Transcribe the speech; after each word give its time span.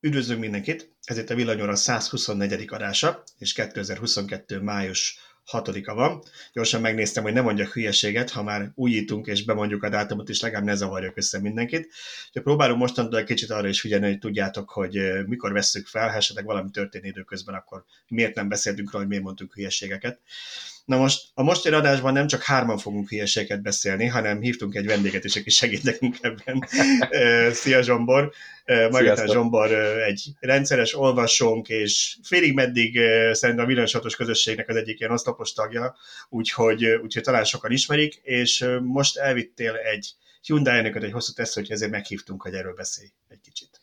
Üdvözlünk 0.00 0.40
mindenkit! 0.40 0.96
Ez 1.04 1.18
itt 1.18 1.30
a 1.30 1.34
Villanyóra 1.34 1.76
124. 1.76 2.64
adása, 2.68 3.22
és 3.38 3.52
2022. 3.52 4.60
május 4.60 5.18
6-a 5.52 5.94
van. 5.94 6.22
Gyorsan 6.52 6.80
megnéztem, 6.80 7.22
hogy 7.22 7.32
ne 7.32 7.40
mondjak 7.40 7.72
hülyeséget, 7.72 8.30
ha 8.30 8.42
már 8.42 8.72
újítunk 8.74 9.26
és 9.26 9.44
bemondjuk 9.44 9.82
a 9.82 9.88
dátumot, 9.88 10.28
és 10.28 10.40
legalább 10.40 10.64
ne 10.64 10.74
zavarjak 10.74 11.16
össze 11.16 11.40
mindenkit. 11.40 11.88
Úgyhogy 12.26 12.42
próbálom 12.42 12.78
mostantól 12.78 13.18
egy 13.18 13.24
kicsit 13.24 13.50
arra 13.50 13.68
is 13.68 13.80
figyelni, 13.80 14.06
hogy 14.06 14.18
tudjátok, 14.18 14.70
hogy 14.70 15.00
mikor 15.26 15.52
vesszük 15.52 15.86
fel, 15.86 16.08
ha 16.08 16.16
esetleg 16.16 16.44
valami 16.44 16.70
történik 16.70 17.10
időközben, 17.10 17.54
akkor 17.54 17.84
miért 18.08 18.34
nem 18.34 18.48
beszéltünk 18.48 18.90
róla, 18.90 18.98
hogy 18.98 19.08
miért 19.08 19.24
mondtunk 19.24 19.54
hülyeségeket. 19.54 20.20
Na 20.88 20.96
most 20.96 21.28
a 21.34 21.42
mostani 21.42 21.74
adásban 21.74 22.12
nem 22.12 22.26
csak 22.26 22.42
hárman 22.42 22.78
fogunk 22.78 23.08
hülyeséget 23.08 23.62
beszélni, 23.62 24.06
hanem 24.06 24.40
hívtunk 24.40 24.74
egy 24.74 24.86
vendéget 24.86 25.24
is, 25.24 25.36
aki 25.36 25.50
segít 25.50 25.82
nekünk 25.82 26.16
ebben. 26.20 26.64
Szia 27.60 27.82
Zsombor! 27.82 28.32
Magatán 28.64 29.26
Zsombor 29.26 29.72
egy 29.98 30.28
rendszeres 30.40 30.94
olvasónk, 30.94 31.68
és 31.68 32.16
félig 32.22 32.54
meddig 32.54 33.00
szerintem 33.32 33.64
a 33.64 33.68
villanysatos 33.68 34.16
közösségnek 34.16 34.68
az 34.68 34.76
egyik 34.76 35.00
ilyen 35.00 35.12
oszlopos 35.12 35.52
tagja, 35.52 35.96
úgyhogy, 36.28 36.84
úgyhogy 36.84 37.22
talán 37.22 37.44
sokan 37.44 37.72
ismerik, 37.72 38.14
és 38.22 38.66
most 38.82 39.16
elvittél 39.16 39.74
egy 39.74 40.14
hyundai 40.42 40.92
egy 40.94 41.12
hosszú 41.12 41.32
teszt, 41.32 41.54
hogy 41.54 41.70
ezért 41.70 41.90
meghívtunk, 41.90 42.42
hogy 42.42 42.54
erről 42.54 42.74
beszélj 42.74 43.08
egy 43.28 43.40
kicsit. 43.40 43.77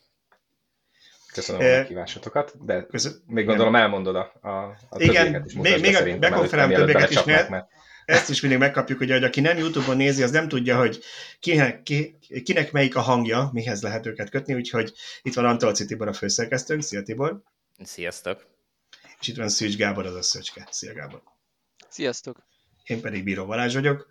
Köszönöm 1.36 1.62
a 1.62 1.64
meghívásokat, 1.64 2.66
de 2.66 2.86
Köszön... 2.86 3.24
még 3.28 3.46
gondolom 3.46 3.72
nem. 3.72 3.82
elmondod 3.82 4.16
a, 4.16 4.34
a, 4.42 4.50
a 4.90 5.02
Igen, 5.02 5.44
is 5.46 5.54
még, 5.54 5.82
még 5.82 5.96
a 5.96 6.18
bekonferálom 6.18 6.74
többeket 6.74 7.10
is, 7.10 7.24
mert, 7.24 7.50
mert 7.50 7.68
ezt 8.06 8.30
is 8.30 8.42
mindig 8.42 8.60
megkapjuk, 8.60 8.98
hogy, 8.98 9.12
hogy 9.12 9.24
aki 9.24 9.42
nem 9.42 9.58
YouTube-on 9.58 9.98
nézi, 9.98 10.24
az 10.24 10.32
nem 10.32 10.48
tudja, 10.48 10.78
hogy 10.78 11.00
kinek, 11.40 11.84
ki, 11.84 12.18
kinek 12.44 12.72
melyik 12.72 12.96
a 12.96 13.02
hangja, 13.02 13.50
mihez 13.54 13.82
lehet 13.82 14.06
őket 14.06 14.30
kötni, 14.30 14.54
úgyhogy 14.54 14.94
itt 15.22 15.34
van 15.34 15.46
Antolci 15.46 15.86
Tibor 15.86 16.08
a 16.08 16.14
főszerkesztőnk. 16.14 16.82
Szia 16.82 17.04
Tibor! 17.04 17.42
Sziasztok! 17.84 18.46
És 19.20 19.28
itt 19.28 19.36
van 19.36 19.50
Szűcs 19.50 19.78
Gábor, 19.78 20.06
az 20.06 20.16
a 20.16 20.22
Szöcske. 20.22 20.68
Szia 20.72 20.94
Gábor! 20.94 21.22
Sziasztok! 21.90 22.38
Én 22.84 23.02
pedig 23.02 23.24
Bíró 23.24 23.46
Balázs 23.46 23.74
vagyok. 23.74 24.08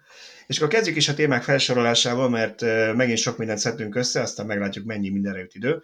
És 0.46 0.56
akkor 0.56 0.68
kezdjük 0.68 0.96
is 0.96 1.08
a 1.08 1.14
témák 1.14 1.42
felsorolásával, 1.42 2.28
mert 2.28 2.60
megint 2.94 3.18
sok 3.18 3.38
mindent 3.38 3.58
szedtünk 3.58 3.94
össze, 3.94 4.20
aztán 4.20 4.46
meglátjuk, 4.46 4.84
mennyi 4.84 5.08
mindenre 5.08 5.38
jut 5.38 5.54
idő. 5.54 5.82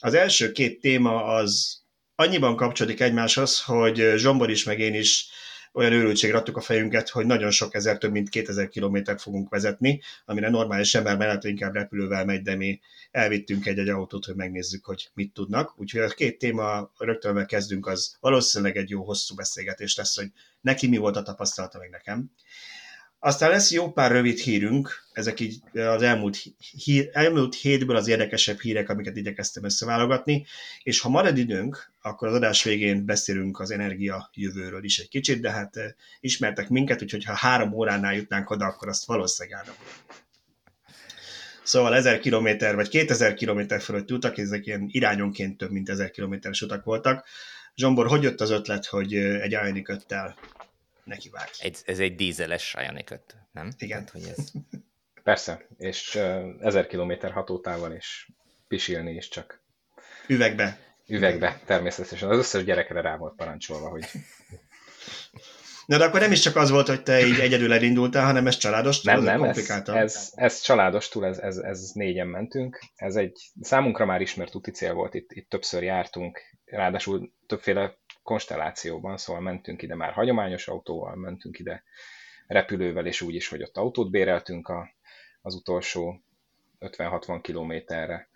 Az 0.00 0.14
első 0.14 0.52
két 0.52 0.80
téma 0.80 1.24
az 1.24 1.82
annyiban 2.14 2.56
kapcsolódik 2.56 3.00
egymáshoz, 3.00 3.62
hogy 3.62 4.12
Zsombor 4.16 4.50
is, 4.50 4.64
meg 4.64 4.78
én 4.78 4.94
is 4.94 5.28
olyan 5.74 5.92
őrültségre 5.92 6.36
adtuk 6.36 6.56
a 6.56 6.60
fejünket, 6.60 7.08
hogy 7.08 7.26
nagyon 7.26 7.50
sok 7.50 7.74
ezer, 7.74 7.98
több 7.98 8.12
mint 8.12 8.28
2000 8.28 8.68
kilométert 8.68 9.20
fogunk 9.20 9.48
vezetni, 9.48 10.00
amire 10.24 10.50
normális 10.50 10.94
ember 10.94 11.16
mellett 11.16 11.44
inkább 11.44 11.74
repülővel 11.74 12.24
megy, 12.24 12.42
de 12.42 12.56
mi 12.56 12.80
elvittünk 13.10 13.66
egy-egy 13.66 13.88
autót, 13.88 14.24
hogy 14.24 14.34
megnézzük, 14.34 14.84
hogy 14.84 15.10
mit 15.14 15.32
tudnak. 15.32 15.80
Úgyhogy 15.80 16.00
a 16.00 16.08
két 16.08 16.38
téma 16.38 16.92
rögtön 16.98 17.46
kezdünk, 17.46 17.86
az 17.86 18.16
valószínűleg 18.20 18.76
egy 18.76 18.90
jó 18.90 19.04
hosszú 19.04 19.34
beszélgetés 19.34 19.96
lesz, 19.96 20.16
hogy 20.16 20.28
neki 20.60 20.88
mi 20.88 20.96
volt 20.96 21.16
a 21.16 21.22
tapasztalata, 21.22 21.78
meg 21.78 21.90
nekem. 21.90 22.30
Aztán 23.24 23.50
lesz 23.50 23.70
jó 23.70 23.92
pár 23.92 24.10
rövid 24.10 24.38
hírünk, 24.38 25.04
ezek 25.12 25.40
így 25.40 25.60
az 25.74 26.02
elmúlt, 26.02 26.38
hír, 26.84 27.10
elmúlt 27.12 27.54
hétből 27.54 27.96
az 27.96 28.08
érdekesebb 28.08 28.60
hírek, 28.60 28.88
amiket 28.88 29.16
igyekeztem 29.16 29.64
összeválogatni, 29.64 30.46
és 30.82 31.00
ha 31.00 31.08
marad 31.08 31.38
időnk, 31.38 31.92
akkor 32.02 32.28
az 32.28 32.34
adás 32.34 32.62
végén 32.62 33.04
beszélünk 33.04 33.60
az 33.60 33.70
energia 33.70 34.30
jövőről 34.34 34.84
is 34.84 34.98
egy 34.98 35.08
kicsit, 35.08 35.40
de 35.40 35.50
hát 35.50 35.76
eh, 35.76 35.90
ismertek 36.20 36.68
minket, 36.68 37.02
úgyhogy 37.02 37.24
ha 37.24 37.34
három 37.34 37.72
óránál 37.72 38.14
jutnánk 38.14 38.50
oda, 38.50 38.64
akkor 38.64 38.88
azt 38.88 39.06
valószínűleg 39.06 39.58
állnak. 39.58 39.76
Szóval 41.62 41.94
1000 41.94 42.18
km 42.18 42.48
vagy 42.74 42.88
2000 42.88 43.34
km 43.34 43.74
fölött 43.80 44.10
utak, 44.10 44.38
ezek 44.38 44.66
ilyen 44.66 44.86
irányonként 44.90 45.56
több 45.56 45.70
mint 45.70 45.88
1000 45.88 46.10
kilométeres 46.10 46.62
utak 46.62 46.84
voltak. 46.84 47.26
Zsombor, 47.74 48.06
hogy 48.06 48.22
jött 48.22 48.40
az 48.40 48.50
ötlet, 48.50 48.86
hogy 48.86 49.14
eh, 49.14 49.42
egy 49.42 49.52
Ioniq 49.52 49.96
5 51.04 51.14
neki 51.14 51.28
vágj. 51.28 51.50
Egy, 51.58 51.78
ez 51.84 51.98
egy 51.98 52.14
dízeles 52.14 52.76
Ioniq 52.82 53.12
5, 53.12 53.36
nem? 53.52 53.70
Igen. 53.78 53.98
Hát, 53.98 54.10
hogy 54.10 54.32
ez... 54.36 54.50
Persze, 55.22 55.66
és 55.76 56.14
uh, 56.14 56.44
1000 56.60 56.86
km 56.86 57.12
hatótával, 57.32 57.92
és 57.92 58.28
pisilni 58.68 59.14
is 59.14 59.28
csak. 59.28 59.62
Üvegbe. 60.28 60.78
Üvegbe, 61.06 61.60
természetesen. 61.64 62.30
Az 62.30 62.38
összes 62.38 62.64
gyerekre 62.64 63.00
rá 63.00 63.16
volt 63.16 63.34
parancsolva, 63.36 63.88
hogy... 63.88 64.04
Na 65.86 65.98
de 65.98 66.04
akkor 66.04 66.20
nem 66.20 66.32
is 66.32 66.40
csak 66.40 66.56
az 66.56 66.70
volt, 66.70 66.88
hogy 66.88 67.02
te 67.02 67.26
így 67.26 67.38
egyedül 67.38 67.72
elindultál, 67.72 68.24
hanem 68.24 68.46
ez 68.46 68.56
családos 68.56 69.00
túl, 69.00 69.14
nem, 69.14 69.40
nem, 69.40 69.42
ez, 69.42 69.70
ez, 69.86 70.32
ez 70.34 70.60
családos 70.60 71.08
túl, 71.08 71.26
ez, 71.26 71.38
ez, 71.38 71.56
ez 71.56 71.90
négyen 71.92 72.26
mentünk. 72.26 72.78
Ez 72.94 73.16
egy 73.16 73.50
számunkra 73.60 74.04
már 74.04 74.20
ismert 74.20 74.54
úti 74.54 74.70
cél 74.70 74.92
volt, 74.92 75.14
itt, 75.14 75.32
itt 75.32 75.48
többször 75.48 75.82
jártunk, 75.82 76.40
ráadásul 76.64 77.32
többféle 77.46 77.98
konstellációban, 78.24 79.16
szóval 79.16 79.42
mentünk 79.42 79.82
ide 79.82 79.94
már 79.94 80.12
hagyományos 80.12 80.68
autóval, 80.68 81.14
mentünk 81.16 81.58
ide 81.58 81.84
repülővel, 82.46 83.06
és 83.06 83.20
úgy 83.20 83.34
is, 83.34 83.48
hogy 83.48 83.62
ott 83.62 83.76
autót 83.76 84.10
béreltünk 84.10 84.68
a, 84.68 84.94
az 85.40 85.54
utolsó 85.54 86.24
50-60 86.80 87.38
kilométerre. 87.42 88.28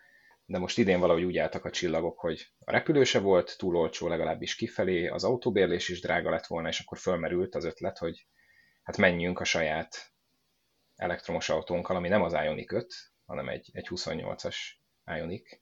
De 0.44 0.58
most 0.58 0.78
idén 0.78 1.00
valahogy 1.00 1.24
úgy 1.24 1.38
álltak 1.38 1.64
a 1.64 1.70
csillagok, 1.70 2.18
hogy 2.18 2.46
a 2.58 2.70
repülő 2.70 3.04
se 3.04 3.18
volt 3.18 3.54
túl 3.58 3.76
olcsó, 3.76 4.08
legalábbis 4.08 4.54
kifelé, 4.54 5.06
az 5.06 5.24
autóbérlés 5.24 5.88
is 5.88 6.00
drága 6.00 6.30
lett 6.30 6.46
volna, 6.46 6.68
és 6.68 6.80
akkor 6.80 6.98
fölmerült 6.98 7.54
az 7.54 7.64
ötlet, 7.64 7.98
hogy 7.98 8.26
hát 8.82 8.96
menjünk 8.96 9.40
a 9.40 9.44
saját 9.44 10.12
elektromos 10.96 11.48
autónkkal, 11.48 11.96
ami 11.96 12.08
nem 12.08 12.22
az 12.22 12.32
Ioniq 12.32 12.76
5, 12.76 12.94
hanem 13.26 13.48
egy, 13.48 13.70
egy 13.72 13.88
28-as 13.90 14.56
Ioniq, 15.16 15.56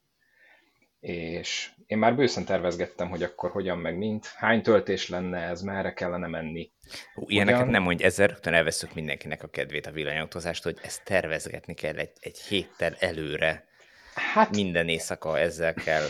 és 0.99 1.69
én 1.85 1.97
már 1.97 2.15
bőszen 2.15 2.45
tervezgettem, 2.45 3.09
hogy 3.09 3.23
akkor 3.23 3.51
hogyan 3.51 3.77
meg 3.77 3.97
mint, 3.97 4.25
hány 4.25 4.61
töltés 4.61 5.09
lenne 5.09 5.37
ez, 5.37 5.61
merre 5.61 5.93
kellene 5.93 6.27
menni. 6.27 6.71
Hú, 7.13 7.23
ilyeneket 7.27 7.59
Ugyan... 7.59 7.71
nem 7.71 7.83
mondj, 7.83 8.03
ezzel 8.03 8.27
rögtön 8.27 8.53
elveszük 8.53 8.93
mindenkinek 8.93 9.43
a 9.43 9.47
kedvét 9.47 9.85
a 9.85 9.91
villanyautózást, 9.91 10.63
hogy 10.63 10.77
ezt 10.83 11.03
tervezgetni 11.03 11.73
kell 11.73 11.95
egy, 11.95 12.11
egy 12.19 12.39
héttel 12.39 12.95
előre. 12.99 13.65
Hát... 14.13 14.55
Minden 14.55 14.87
éjszaka 14.87 15.39
ezzel 15.39 15.73
kell 15.73 16.05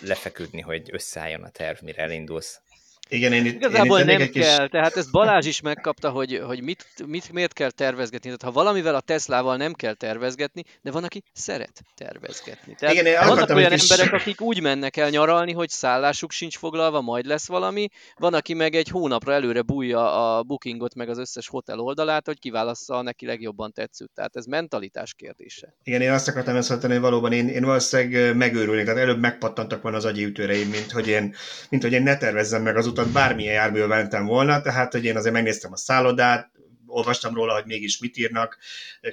lefeküdni, 0.00 0.60
hogy 0.60 0.88
összeálljon 0.92 1.42
a 1.42 1.50
terv, 1.50 1.82
mire 1.82 2.02
elindulsz. 2.02 2.60
Igen, 3.08 3.32
én 3.32 3.44
itt, 3.44 3.54
Igazából 3.54 3.98
én 3.98 4.08
itt 4.08 4.18
nem 4.18 4.28
kis... 4.28 4.44
kell, 4.44 4.68
tehát 4.68 4.96
ezt 4.96 5.10
Balázs 5.10 5.46
is 5.46 5.60
megkapta, 5.60 6.10
hogy, 6.10 6.42
hogy 6.46 6.62
mit, 6.62 6.86
mit, 7.06 7.32
miért 7.32 7.52
kell 7.52 7.70
tervezgetni. 7.70 8.18
Tehát 8.18 8.42
ha 8.42 8.62
valamivel 8.62 8.94
a 8.94 9.00
Teslával 9.00 9.56
nem 9.56 9.72
kell 9.72 9.94
tervezgetni, 9.94 10.62
de 10.82 10.90
van, 10.90 11.04
aki 11.04 11.22
szeret 11.32 11.82
tervezgetni. 11.94 12.74
Tehát 12.78 12.94
Igen, 12.94 13.06
én 13.06 13.28
vannak 13.28 13.50
olyan 13.50 13.70
kis... 13.70 13.90
emberek, 13.90 14.20
akik 14.20 14.40
úgy 14.40 14.60
mennek 14.60 14.96
el 14.96 15.10
nyaralni, 15.10 15.52
hogy 15.52 15.68
szállásuk 15.68 16.30
sincs 16.30 16.58
foglalva, 16.58 17.00
majd 17.00 17.26
lesz 17.26 17.46
valami. 17.46 17.88
Van, 18.16 18.34
aki 18.34 18.54
meg 18.54 18.74
egy 18.74 18.88
hónapra 18.88 19.32
előre 19.32 19.62
bújja 19.62 20.36
a 20.36 20.42
bookingot, 20.42 20.94
meg 20.94 21.08
az 21.08 21.18
összes 21.18 21.48
hotel 21.48 21.78
oldalát, 21.78 22.26
hogy 22.26 22.38
kiválassza 22.38 22.94
a 22.94 23.02
neki 23.02 23.26
legjobban 23.26 23.72
tetszőt. 23.72 24.10
Tehát 24.14 24.36
ez 24.36 24.44
mentalitás 24.44 25.14
kérdése. 25.14 25.74
Igen, 25.84 26.00
én 26.00 26.10
azt 26.10 26.28
akartam 26.28 26.56
ezt 26.56 26.68
mondani, 26.68 26.92
hogy 26.92 27.02
valóban 27.02 27.32
én, 27.32 27.48
én 27.48 27.64
valószínűleg 27.64 28.36
megőrülnék, 28.36 28.84
tehát 28.84 29.00
előbb 29.00 29.20
megpattantak 29.20 29.82
volna 29.82 29.96
az 29.96 30.04
agyi 30.04 30.24
ütőreim, 30.24 30.68
mint 30.68 30.90
hogy 30.90 31.08
én, 31.08 31.34
mint 31.68 31.82
hogy 31.82 31.92
én 31.92 32.02
ne 32.02 32.16
tervezzem 32.16 32.62
meg 32.62 32.76
az 32.76 32.86
utat 32.86 32.97
utat 32.98 33.12
bármilyen 33.12 33.54
járművel 33.54 33.88
mentem 33.88 34.26
volna, 34.26 34.60
tehát 34.60 34.92
hogy 34.92 35.04
én 35.04 35.16
azért 35.16 35.34
megnéztem 35.34 35.72
a 35.72 35.76
szállodát, 35.76 36.50
olvastam 36.86 37.34
róla, 37.34 37.54
hogy 37.54 37.66
mégis 37.66 37.98
mit 37.98 38.16
írnak, 38.16 38.58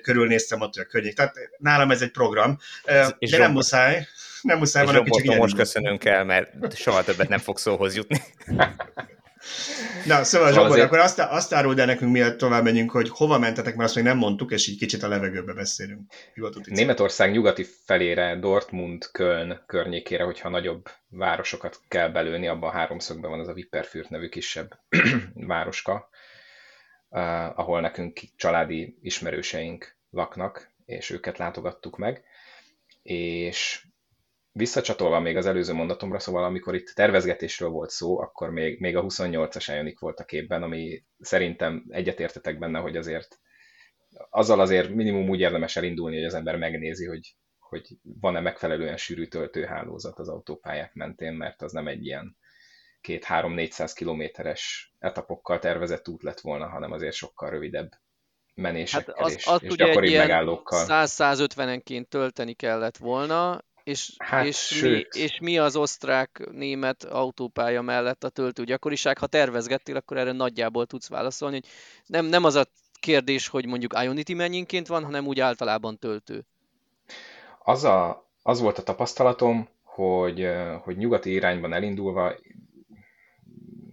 körülnéztem 0.02 0.62
ott 0.62 0.76
a 0.76 0.86
környék. 0.86 1.14
Tehát 1.14 1.36
nálam 1.58 1.92
ez 1.92 2.02
egy 2.02 2.12
program, 2.12 2.58
és 3.20 3.32
de 3.32 3.38
nem 3.38 3.52
muszáj, 3.52 4.08
nem 4.42 4.58
muszáj, 4.58 4.86
van, 4.86 5.06
csak 5.06 5.36
most 5.36 5.56
köszönünk 5.56 6.06
el, 6.06 6.24
mert 6.24 6.76
soha 6.76 7.04
többet 7.04 7.30
nem 7.30 7.40
fog 7.40 7.58
szóhoz 7.58 7.96
jutni. 7.96 8.22
Na, 10.06 10.24
szóval 10.24 10.52
Zsombor, 10.52 10.72
azért... 10.72 10.86
akkor 10.86 11.00
azt, 11.00 11.20
azt 11.20 11.54
áruld 11.54 11.80
el 11.80 11.86
nekünk, 11.86 12.12
mielőtt 12.12 12.38
tovább 12.38 12.64
menjünk, 12.64 12.92
hogy 12.92 13.10
hova 13.10 13.40
mentetek, 13.40 13.76
mert 13.76 13.88
azt 13.88 13.96
még 13.96 14.04
nem 14.04 14.18
mondtuk, 14.18 14.52
és 14.52 14.68
így 14.68 14.78
kicsit 14.78 15.04
a 15.04 15.08
levegőbe 15.08 15.54
beszélünk. 15.54 16.12
Németország 16.66 17.32
nyugati 17.32 17.66
felére, 17.86 18.36
Dortmund, 18.40 19.12
Köln 19.12 19.64
környékére, 19.66 20.24
hogyha 20.24 20.50
nagyobb 20.50 20.90
városokat 21.10 21.80
kell 21.88 22.10
belőni, 22.10 22.48
abban 22.48 22.70
a 22.70 22.74
háromszögben 22.74 23.30
van 23.30 23.40
az 23.40 23.48
a 23.48 23.54
Wipperfürt 23.54 24.10
nevű 24.10 24.30
kisebb 24.30 24.80
városka, 25.34 26.10
uh, 27.10 27.60
ahol 27.60 27.82
nekünk 27.82 28.20
családi 28.36 28.98
ismerőseink 29.02 29.98
laknak, 30.10 30.74
és 30.86 31.10
őket 31.10 31.38
látogattuk 31.38 31.98
meg, 31.98 32.24
és 33.04 33.86
visszacsatolva 34.58 35.20
még 35.20 35.38
az 35.38 35.46
előző 35.46 35.74
mondatomra, 35.74 36.20
szóval 36.20 36.44
amikor 36.44 36.76
itt 36.76 36.88
tervezgetésről 36.88 37.70
volt 37.70 37.90
szó, 37.90 38.20
akkor 38.20 38.50
még, 38.50 38.80
még 38.80 38.96
a 38.96 39.04
28-as 39.04 39.66
Ioniq 39.68 40.00
volt 40.00 40.20
a 40.20 40.24
képben, 40.26 40.64
ami 40.64 41.04
szerintem 41.20 41.86
egyetértetek 41.90 42.60
benne, 42.60 42.80
hogy 42.80 42.98
azért 42.98 43.40
azzal 44.30 44.60
azért 44.60 44.90
minimum 44.90 45.30
úgy 45.30 45.40
érdemes 45.40 45.76
elindulni, 45.76 46.16
hogy 46.16 46.26
az 46.26 46.34
ember 46.34 46.56
megnézi, 46.56 47.06
hogy, 47.06 47.36
hogy 47.60 47.88
van-e 48.02 48.40
megfelelően 48.40 48.98
sűrű 48.98 49.26
töltőhálózat 49.26 50.20
az 50.20 50.30
autópályák 50.30 50.94
mentén, 50.94 51.34
mert 51.34 51.62
az 51.62 51.72
nem 51.72 51.88
egy 51.88 52.06
ilyen 52.06 52.38
két-három-négyszáz 53.02 53.94
kilométeres 53.94 54.94
etapokkal 55.00 55.60
tervezett 55.60 56.08
út 56.08 56.24
lett 56.24 56.40
volna, 56.40 56.68
hanem 56.68 56.92
azért 56.92 57.16
sokkal 57.16 57.50
rövidebb 57.50 57.90
menésekkel 58.54 59.16
hát 59.18 59.26
az, 59.26 59.36
és, 59.36 59.46
azt 59.46 59.64
és 59.64 59.72
ugye 59.72 59.86
gyakoribb 59.86 60.18
megállókkal. 60.18 60.86
100-150-enként 60.88 62.08
tölteni 62.08 62.54
kellett 62.54 62.98
volna, 62.98 63.64
És, 63.86 64.14
hát, 64.18 64.46
és, 64.46 64.82
mi, 64.82 65.06
és 65.12 65.40
mi 65.42 65.58
az 65.58 65.76
osztrák-német 65.76 67.04
autópálya 67.04 67.82
mellett 67.82 68.24
a 68.24 68.30
töltő 68.30 68.64
gyakoriság? 68.64 69.18
Ha 69.18 69.28
tervezgettél, 69.28 69.96
akkor 69.96 70.18
erre 70.18 70.32
nagyjából 70.32 70.86
tudsz 70.86 71.10
válaszolni, 71.10 71.56
hogy 71.56 71.70
nem, 72.06 72.26
nem 72.26 72.44
az 72.44 72.56
a 72.56 72.66
kérdés, 73.00 73.48
hogy 73.48 73.66
mondjuk 73.66 73.94
Ionity 74.04 74.34
mennyiként 74.34 74.88
van, 74.88 75.04
hanem 75.04 75.28
úgy 75.28 75.40
általában 75.40 76.00
töltő. 76.00 76.46
Az, 77.64 77.84
a, 77.84 78.28
az 78.44 78.60
volt 78.60 78.78
a 78.78 78.84
tapasztalatom, 78.84 79.70
hogy, 79.84 80.48
hogy 80.82 80.98
nyugati 80.98 81.32
irányban 81.32 81.74
elindulva 81.74 82.36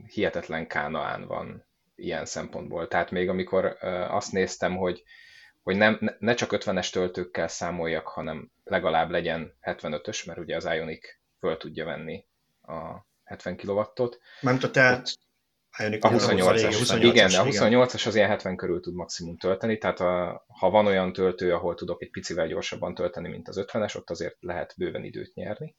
hihetetlen 0.06 0.66
Kánaán 0.66 1.26
van 1.26 1.64
ilyen 1.96 2.24
szempontból. 2.24 2.88
Tehát 2.88 3.10
még 3.10 3.28
amikor 3.28 3.76
azt 4.10 4.32
néztem, 4.32 4.76
hogy, 4.76 5.02
hogy 5.62 5.76
nem, 5.76 6.16
ne 6.18 6.34
csak 6.34 6.50
50-es 6.52 6.90
töltőkkel 6.90 7.48
számoljak, 7.48 8.06
hanem 8.06 8.50
legalább 8.64 9.10
legyen 9.10 9.54
75-ös, 9.62 10.26
mert 10.26 10.38
ugye 10.38 10.56
az 10.56 10.64
Ionic 10.64 11.06
föl 11.38 11.56
tudja 11.56 11.84
venni 11.84 12.26
a 12.62 13.06
70 13.24 13.56
kW-ot. 13.56 14.20
Nem 14.40 14.58
a 14.62 14.70
te 14.70 15.02
a 15.78 16.08
28-as, 16.08 16.74
28 16.78 17.04
igen, 17.04 17.30
de 17.30 17.38
a 17.38 17.44
28-as 17.44 18.06
az 18.06 18.14
ilyen 18.14 18.28
70 18.28 18.56
körül 18.56 18.80
tud 18.80 18.94
maximum 18.94 19.36
tölteni, 19.36 19.78
tehát 19.78 20.00
a, 20.00 20.44
ha 20.48 20.70
van 20.70 20.86
olyan 20.86 21.12
töltő, 21.12 21.52
ahol 21.54 21.74
tudok 21.74 22.02
egy 22.02 22.10
picivel 22.10 22.46
gyorsabban 22.46 22.94
tölteni, 22.94 23.28
mint 23.28 23.48
az 23.48 23.64
50-es, 23.66 23.96
ott 23.96 24.10
azért 24.10 24.36
lehet 24.40 24.74
bőven 24.76 25.04
időt 25.04 25.34
nyerni. 25.34 25.76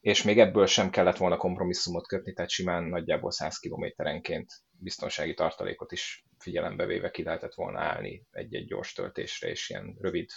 És 0.00 0.22
még 0.22 0.38
ebből 0.38 0.66
sem 0.66 0.90
kellett 0.90 1.16
volna 1.16 1.36
kompromisszumot 1.36 2.06
kötni, 2.06 2.32
tehát 2.32 2.50
simán 2.50 2.84
nagyjából 2.84 3.30
100 3.30 3.58
kilométerenként 3.58 4.52
biztonsági 4.70 5.34
tartalékot 5.34 5.92
is 5.92 6.24
figyelembe 6.38 6.86
véve 6.86 7.10
ki 7.10 7.22
lehetett 7.22 7.54
volna 7.54 7.80
állni 7.80 8.26
egy-egy 8.30 8.66
gyors 8.66 8.92
töltésre, 8.92 9.48
és 9.48 9.70
ilyen 9.70 9.96
rövid, 10.00 10.30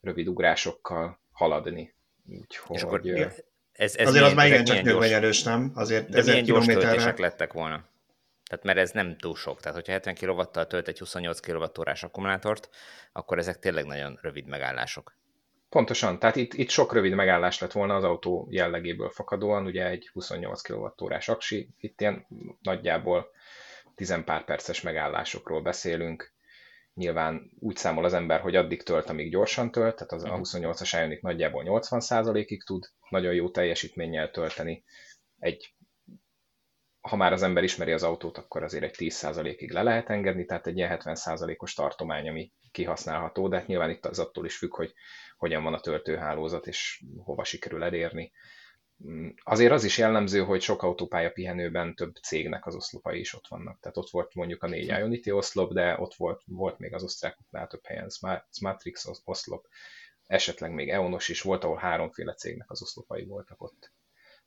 rövid 0.00 0.28
ugrásokkal 0.28 1.20
haladni. 1.30 1.94
Úgyhogy... 2.24 2.76
És 2.76 2.82
akkor 2.82 3.00
ez, 3.72 3.96
ez 3.96 4.06
Azért 4.06 4.34
milyen, 4.34 4.60
az 4.60 4.68
már 4.68 4.76
csak 4.76 4.82
növényelős, 4.82 5.42
nem? 5.42 5.72
Azért 5.74 6.08
de 6.08 6.18
ezer 6.18 6.42
kilométerre... 6.42 7.14
lettek 7.16 7.52
volna? 7.52 7.90
Tehát 8.48 8.64
mert 8.64 8.78
ez 8.78 8.90
nem 8.90 9.16
túl 9.16 9.36
sok. 9.36 9.60
Tehát, 9.60 9.76
hogyha 9.76 9.92
70 9.92 10.14
kw 10.14 10.42
tölt 10.42 10.88
egy 10.88 10.98
28 10.98 11.40
kWh 11.40 12.02
akkumulátort, 12.02 12.68
akkor 13.12 13.38
ezek 13.38 13.58
tényleg 13.58 13.84
nagyon 13.84 14.18
rövid 14.22 14.46
megállások. 14.46 15.20
Pontosan, 15.72 16.18
tehát 16.18 16.36
itt, 16.36 16.54
itt 16.54 16.68
sok 16.68 16.92
rövid 16.92 17.14
megállás 17.14 17.58
lett 17.58 17.72
volna 17.72 17.94
az 17.94 18.04
autó 18.04 18.46
jellegéből 18.50 19.10
fakadóan, 19.10 19.66
ugye 19.66 19.86
egy 19.86 20.08
28 20.12 20.62
kWh 20.62 21.22
aksi, 21.26 21.68
itt 21.78 22.00
ilyen 22.00 22.26
nagyjából 22.62 23.30
10 23.94 24.14
pár 24.24 24.44
perces 24.44 24.80
megállásokról 24.80 25.62
beszélünk. 25.62 26.32
Nyilván 26.94 27.50
úgy 27.58 27.76
számol 27.76 28.04
az 28.04 28.12
ember, 28.12 28.40
hogy 28.40 28.56
addig 28.56 28.82
tölt, 28.82 29.08
amíg 29.08 29.30
gyorsan 29.30 29.70
tölt, 29.70 29.94
tehát 29.94 30.12
az 30.12 30.24
a 30.24 30.58
28-as 30.58 30.98
Ioniq 31.00 31.20
nagyjából 31.22 31.62
80%-ig 31.66 32.64
tud 32.64 32.84
nagyon 33.08 33.34
jó 33.34 33.50
teljesítménnyel 33.50 34.30
tölteni. 34.30 34.84
Egy, 35.38 35.74
ha 37.12 37.18
már 37.18 37.32
az 37.32 37.42
ember 37.42 37.62
ismeri 37.62 37.92
az 37.92 38.02
autót, 38.02 38.38
akkor 38.38 38.62
azért 38.62 38.84
egy 38.84 38.94
10%-ig 38.98 39.70
le 39.70 39.82
lehet 39.82 40.10
engedni, 40.10 40.44
tehát 40.44 40.66
egy 40.66 40.76
ilyen 40.76 41.00
70%-os 41.04 41.74
tartomány, 41.74 42.28
ami 42.28 42.52
kihasználható, 42.70 43.48
de 43.48 43.56
hát 43.56 43.66
nyilván 43.66 43.90
itt 43.90 44.06
az 44.06 44.18
attól 44.18 44.44
is 44.44 44.56
függ, 44.56 44.74
hogy 44.74 44.94
hogyan 45.36 45.62
van 45.62 45.74
a 45.74 45.80
töltőhálózat, 45.80 46.66
és 46.66 47.02
hova 47.16 47.44
sikerül 47.44 47.84
elérni. 47.84 48.32
Mm, 49.08 49.28
azért 49.42 49.72
az 49.72 49.84
is 49.84 49.98
jellemző, 49.98 50.40
hogy 50.40 50.60
sok 50.60 50.82
autópálya 50.82 51.30
pihenőben 51.30 51.94
több 51.94 52.16
cégnek 52.16 52.66
az 52.66 52.74
oszlopai 52.74 53.18
is 53.18 53.34
ott 53.34 53.48
vannak. 53.48 53.80
Tehát 53.80 53.96
ott 53.96 54.10
volt 54.10 54.34
mondjuk 54.34 54.62
a 54.62 54.68
négy 54.68 54.90
hm. 54.90 54.96
Ionity 54.96 55.30
oszlop, 55.30 55.72
de 55.72 55.96
ott 55.98 56.14
volt, 56.14 56.42
volt 56.46 56.78
még 56.78 56.94
az 56.94 57.02
osztrákoknál 57.02 57.66
több 57.66 57.86
helyen 57.86 58.08
Smatrix 58.50 59.08
oszlop, 59.24 59.66
esetleg 60.26 60.72
még 60.72 60.90
Eonos 60.90 61.28
is 61.28 61.42
volt, 61.42 61.64
ahol 61.64 61.76
háromféle 61.76 62.34
cégnek 62.34 62.70
az 62.70 62.82
oszlopai 62.82 63.24
voltak 63.24 63.62
ott. 63.62 63.92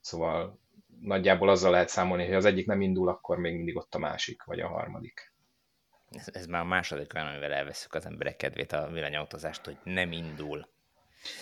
Szóval 0.00 0.60
nagyjából 1.00 1.48
azzal 1.48 1.70
lehet 1.70 1.88
számolni, 1.88 2.24
hogy 2.24 2.34
az 2.34 2.44
egyik 2.44 2.66
nem 2.66 2.80
indul, 2.80 3.08
akkor 3.08 3.38
még 3.38 3.56
mindig 3.56 3.76
ott 3.76 3.94
a 3.94 3.98
másik, 3.98 4.42
vagy 4.44 4.60
a 4.60 4.68
harmadik. 4.68 5.32
Ez, 6.10 6.26
ez 6.32 6.46
már 6.46 6.60
a 6.60 6.64
második 6.64 7.14
olyan, 7.14 7.26
amivel 7.26 7.52
elveszük 7.52 7.94
az 7.94 8.06
emberek 8.06 8.36
kedvét 8.36 8.72
a 8.72 8.88
villanyautózást, 8.92 9.64
hogy 9.64 9.76
nem 9.84 10.12
indul. 10.12 10.68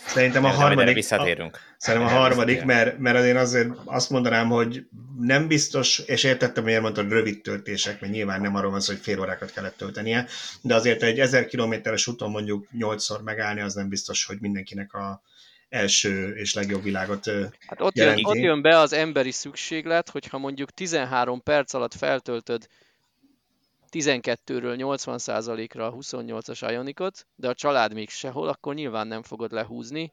Szerintem 0.07 0.45
a 0.45 0.49
harmadik. 0.49 0.95
Visszatérünk. 0.95 1.57
A, 1.57 1.75
szerintem 1.79 2.15
a 2.15 2.19
harmadik, 2.19 2.65
mert, 2.65 2.99
mert 2.99 3.25
én 3.25 3.37
azért 3.37 3.69
azt 3.85 4.11
mondanám, 4.11 4.49
hogy 4.49 4.87
nem 5.19 5.49
biztos, 5.49 5.99
és 5.99 6.25
értettem, 6.25 6.65
miért 6.65 6.83
mondtad 6.83 7.11
rövid 7.11 7.43
töltések, 7.43 8.01
mert 8.01 8.13
nyilván 8.13 8.41
nem 8.41 8.55
arról 8.55 8.71
van 8.71 8.81
szó, 8.81 8.93
hogy 8.93 9.03
fél 9.03 9.21
órákat 9.21 9.53
kellett 9.53 9.77
töltenie, 9.77 10.27
de 10.61 10.75
azért 10.75 11.03
egy 11.03 11.21
ezer 11.21 11.47
kilométeres 11.47 12.07
úton 12.07 12.31
mondjuk 12.31 12.67
nyolcszor 12.71 13.23
megállni, 13.23 13.61
az 13.61 13.75
nem 13.75 13.89
biztos, 13.89 14.25
hogy 14.25 14.41
mindenkinek 14.41 14.95
a 14.95 15.23
első 15.75 16.35
és 16.35 16.55
legjobb 16.55 16.83
világot 16.83 17.27
Hát 17.67 17.81
ott 17.81 17.97
jön, 17.97 18.25
ott 18.25 18.37
jön 18.37 18.63
be 18.63 18.79
az 18.79 18.93
emberi 18.93 19.31
szükséglet, 19.31 20.11
hogyha 20.11 20.39
mondjuk 20.39 20.71
13 20.71 21.43
perc 21.43 21.75
alatt 21.75 21.95
feltöltöd 21.95 22.67
12-ről 23.91 24.77
80%-ra 24.79 25.87
a 25.87 25.93
28-as 25.93 26.69
Ionicot, 26.71 27.27
de 27.35 27.49
a 27.49 27.55
család 27.55 27.95
még 27.95 28.11
sehol, 28.11 28.49
akkor 28.49 28.75
nyilván 28.75 29.07
nem 29.07 29.23
fogod 29.23 29.53
lehúzni 29.53 30.13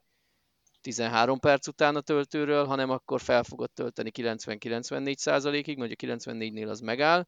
13 0.81 1.39
perc 1.39 1.67
után 1.67 1.95
a 1.95 2.01
töltőről, 2.01 2.65
hanem 2.65 2.89
akkor 2.89 3.21
fel 3.21 3.43
fogod 3.43 3.71
tölteni 3.71 4.11
90-94%-ig, 4.13 5.77
mondjuk 5.77 5.99
94-nél 6.03 6.69
az 6.69 6.79
megáll, 6.79 7.27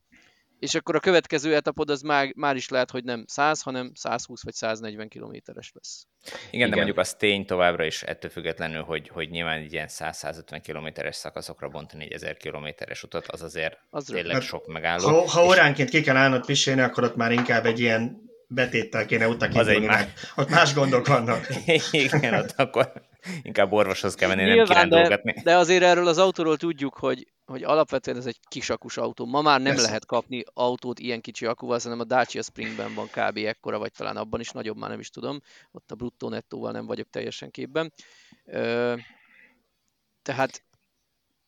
és 0.64 0.76
akkor 0.76 0.96
a 0.96 1.00
következő 1.00 1.56
etapod 1.56 1.90
az 1.90 2.02
már, 2.02 2.32
már 2.36 2.56
is 2.56 2.70
lehet, 2.70 2.92
hogy 2.92 3.04
nem 3.04 3.24
100, 3.28 3.62
hanem 3.62 3.92
120 3.96 4.44
vagy 4.44 4.54
140 4.54 5.08
kilométeres 5.08 5.72
lesz. 5.74 6.08
Igen, 6.26 6.50
Igen, 6.52 6.70
de 6.70 6.76
mondjuk 6.76 6.98
az 6.98 7.14
tény 7.14 7.46
továbbra 7.46 7.86
is 7.86 8.04
ettől 8.04 8.32
függetlenül, 8.32 8.82
hogy, 8.82 9.08
hogy 9.08 9.30
nyilván 9.30 9.58
egy 9.58 9.74
ilyen 9.74 9.88
100-150 9.90 10.60
kilométeres 10.64 11.16
szakaszokra 11.16 11.68
bontani 11.68 12.04
egy 12.04 12.12
1000 12.12 12.38
kilométeres 12.38 13.04
utat, 13.04 13.28
az 13.28 13.42
azért 13.42 13.78
az 13.90 14.04
tényleg 14.04 14.34
hát, 14.34 14.42
sok 14.42 14.68
megálló. 14.68 15.08
Ha, 15.08 15.30
ha 15.30 15.46
óránként 15.46 15.90
ki 15.90 16.02
kell 16.02 16.16
állnod 16.16 16.46
pisélni, 16.46 16.82
akkor 16.82 17.04
ott 17.04 17.16
már 17.16 17.32
inkább 17.32 17.66
egy 17.66 17.80
ilyen 17.80 18.22
betéttel 18.48 19.06
kéne 19.06 19.28
utak 19.28 19.56
az 19.56 19.68
egy 19.68 19.82
más... 19.82 20.06
ott 20.36 20.50
más 20.50 20.74
gondok 20.74 21.08
vannak. 21.08 21.48
Igen, 21.92 22.34
ott 22.34 22.54
akkor 22.56 22.92
inkább 23.42 23.72
orvoshoz 23.72 24.16
kell 24.16 24.28
menni, 24.28 24.44
Nyilván, 24.44 24.88
nem 24.88 25.04
de, 25.04 25.42
de 25.44 25.56
azért 25.56 25.84
erről 25.84 26.08
az 26.08 26.18
autóról 26.18 26.58
tudjuk, 26.58 26.98
hogy, 26.98 27.28
hogy 27.46 27.64
alapvetően 27.64 28.18
ez 28.18 28.26
egy 28.26 28.40
kisakus 28.48 28.98
autó. 28.98 29.26
Ma 29.26 29.42
már 29.42 29.60
nem 29.60 29.72
Persze. 29.72 29.88
lehet 29.88 30.06
kapni 30.06 30.44
autót 30.54 31.00
ilyen 31.00 31.22
kicsi 31.22 31.46
akkuval, 31.46 31.80
hanem 31.84 32.00
a 32.00 32.04
Dacia 32.04 32.42
Springben 32.42 32.94
van 32.94 33.08
kb. 33.08 33.38
ekkora, 33.38 33.80
vagy 33.80 33.92
talán 33.92 34.18
abban 34.18 34.40
is 34.40 34.50
nagyobb, 34.50 34.78
már 34.78 34.90
nem 34.90 35.00
is 35.00 35.10
tudom. 35.10 35.42
Ott 35.72 35.92
a 35.92 35.96
bruttó 35.96 36.30
nettóval 36.30 36.72
nem 36.72 36.86
vagyok 36.86 37.10
teljesen 37.10 37.52
képben. 37.52 37.94
Tehát 40.22 40.64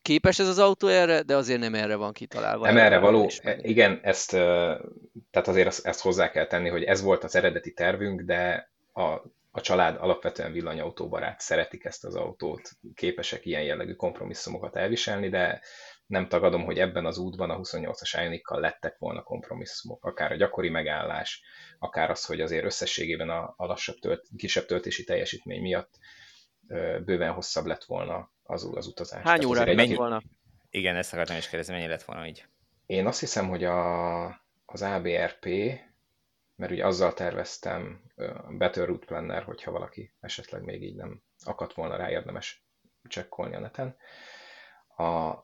képes 0.02 0.38
ez 0.38 0.48
az 0.48 0.58
autó 0.58 0.86
erre, 0.86 1.22
de 1.22 1.36
azért 1.36 1.60
nem 1.60 1.74
erre 1.74 1.96
van 1.96 2.12
kitalálva. 2.12 2.66
Nem 2.66 2.76
erre 2.76 2.98
való. 2.98 3.30
E, 3.42 3.58
igen, 3.60 4.00
ezt, 4.02 4.30
tehát 4.30 5.48
azért 5.48 5.84
ezt 5.84 6.00
hozzá 6.00 6.30
kell 6.30 6.46
tenni, 6.46 6.68
hogy 6.68 6.82
ez 6.82 7.02
volt 7.02 7.24
az 7.24 7.34
eredeti 7.34 7.72
tervünk, 7.72 8.20
de 8.20 8.70
a, 8.92 9.22
a 9.56 9.60
család 9.60 9.96
alapvetően 10.00 10.52
villanyautóbarát, 10.52 11.40
szeretik 11.40 11.84
ezt 11.84 12.04
az 12.04 12.14
autót, 12.14 12.70
képesek 12.94 13.46
ilyen 13.46 13.62
jellegű 13.62 13.92
kompromisszumokat 13.92 14.76
elviselni, 14.76 15.28
de 15.28 15.60
nem 16.06 16.28
tagadom, 16.28 16.64
hogy 16.64 16.78
ebben 16.78 17.06
az 17.06 17.18
útban 17.18 17.50
a 17.50 17.58
28-as 17.58 18.18
Ionikkal 18.22 18.60
lettek 18.60 18.98
volna 18.98 19.22
kompromisszumok, 19.22 20.04
akár 20.04 20.32
a 20.32 20.36
gyakori 20.36 20.68
megállás, 20.68 21.42
akár 21.78 22.10
az, 22.10 22.24
hogy 22.24 22.40
azért 22.40 22.64
összességében 22.64 23.30
a, 23.30 23.54
a 23.56 23.66
lassabb 23.66 23.96
tölt, 23.96 24.26
kisebb 24.36 24.64
töltési 24.66 25.04
teljesítmény 25.04 25.60
miatt 25.60 25.98
bőven 27.04 27.32
hosszabb 27.32 27.66
lett 27.66 27.84
volna 27.84 28.30
az, 28.42 28.70
az 28.74 28.86
utazás. 28.86 29.22
Hány 29.22 29.44
órára 29.44 29.74
mennyi 29.74 29.94
volna? 29.94 30.22
Igen, 30.70 30.96
ezt 30.96 31.12
akartam 31.12 31.36
is 31.36 31.48
kérdezni, 31.48 31.74
mennyi 31.74 31.86
lett 31.86 32.02
volna 32.02 32.26
így? 32.26 32.44
Én 32.86 33.06
azt 33.06 33.20
hiszem, 33.20 33.48
hogy 33.48 33.64
a, 33.64 34.26
az 34.64 34.82
ABRP, 34.82 35.46
mert 36.56 36.72
ugye 36.72 36.86
azzal 36.86 37.14
terveztem 37.14 38.00
Better 38.48 38.86
Route 38.86 39.06
Planner, 39.06 39.42
hogyha 39.42 39.70
valaki 39.70 40.12
esetleg 40.20 40.62
még 40.62 40.82
így 40.82 40.96
nem 40.96 41.22
akadt 41.44 41.74
volna 41.74 41.96
rá, 41.96 42.10
érdemes 42.10 42.64
csekkolni 43.08 43.54
a 43.54 43.60
neten. 43.60 43.96
A 44.96 45.34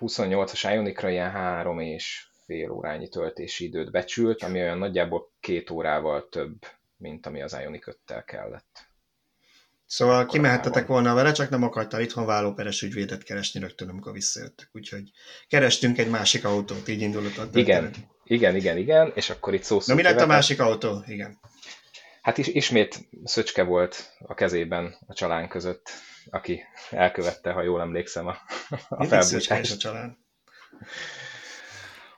28-as 0.00 0.70
Ionicra 0.72 1.10
ilyen 1.10 1.30
három 1.30 1.78
és 1.78 2.28
fél 2.44 2.70
órányi 2.70 3.08
töltési 3.08 3.64
időt 3.64 3.90
becsült, 3.90 4.42
ami 4.42 4.60
olyan 4.60 4.78
nagyjából 4.78 5.32
két 5.40 5.70
órával 5.70 6.28
több, 6.28 6.58
mint 6.96 7.26
ami 7.26 7.42
az 7.42 7.56
Ionic 7.60 7.86
5 7.86 8.24
kellett. 8.24 8.92
Szóval 9.86 10.26
kimehettetek 10.26 10.86
volna 10.86 11.14
vele, 11.14 11.32
csak 11.32 11.50
nem 11.50 11.62
akartál 11.62 12.00
itthon 12.00 12.26
vállóperes 12.26 12.82
ügyvédet 12.82 13.22
keresni 13.22 13.60
rögtön, 13.60 13.88
amikor 13.88 14.12
visszajöttek. 14.12 14.68
Úgyhogy 14.72 15.10
kerestünk 15.48 15.98
egy 15.98 16.10
másik 16.10 16.44
autót, 16.44 16.88
így 16.88 17.00
indulott 17.00 17.36
a 17.36 17.48
Igen, 17.52 17.94
igen, 18.24 18.56
igen, 18.56 18.76
igen, 18.76 19.12
és 19.14 19.30
akkor 19.30 19.54
itt 19.54 19.62
szó 19.62 19.80
Na 19.86 19.94
mi 19.94 20.02
lett 20.02 20.20
a 20.20 20.26
másik 20.26 20.60
autó? 20.60 21.02
Igen. 21.06 21.38
Hát 22.22 22.38
is, 22.38 22.46
ismét 22.46 23.08
Szöcske 23.24 23.62
volt 23.62 24.16
a 24.18 24.34
kezében 24.34 24.96
a 25.06 25.14
csalán 25.14 25.48
között, 25.48 25.90
aki 26.30 26.62
elkövette, 26.90 27.50
ha 27.50 27.62
jól 27.62 27.80
emlékszem, 27.80 28.26
a, 28.26 28.36
a 28.88 29.04
felbújtást. 29.04 29.72
a 29.72 29.76
csalán? 29.76 30.18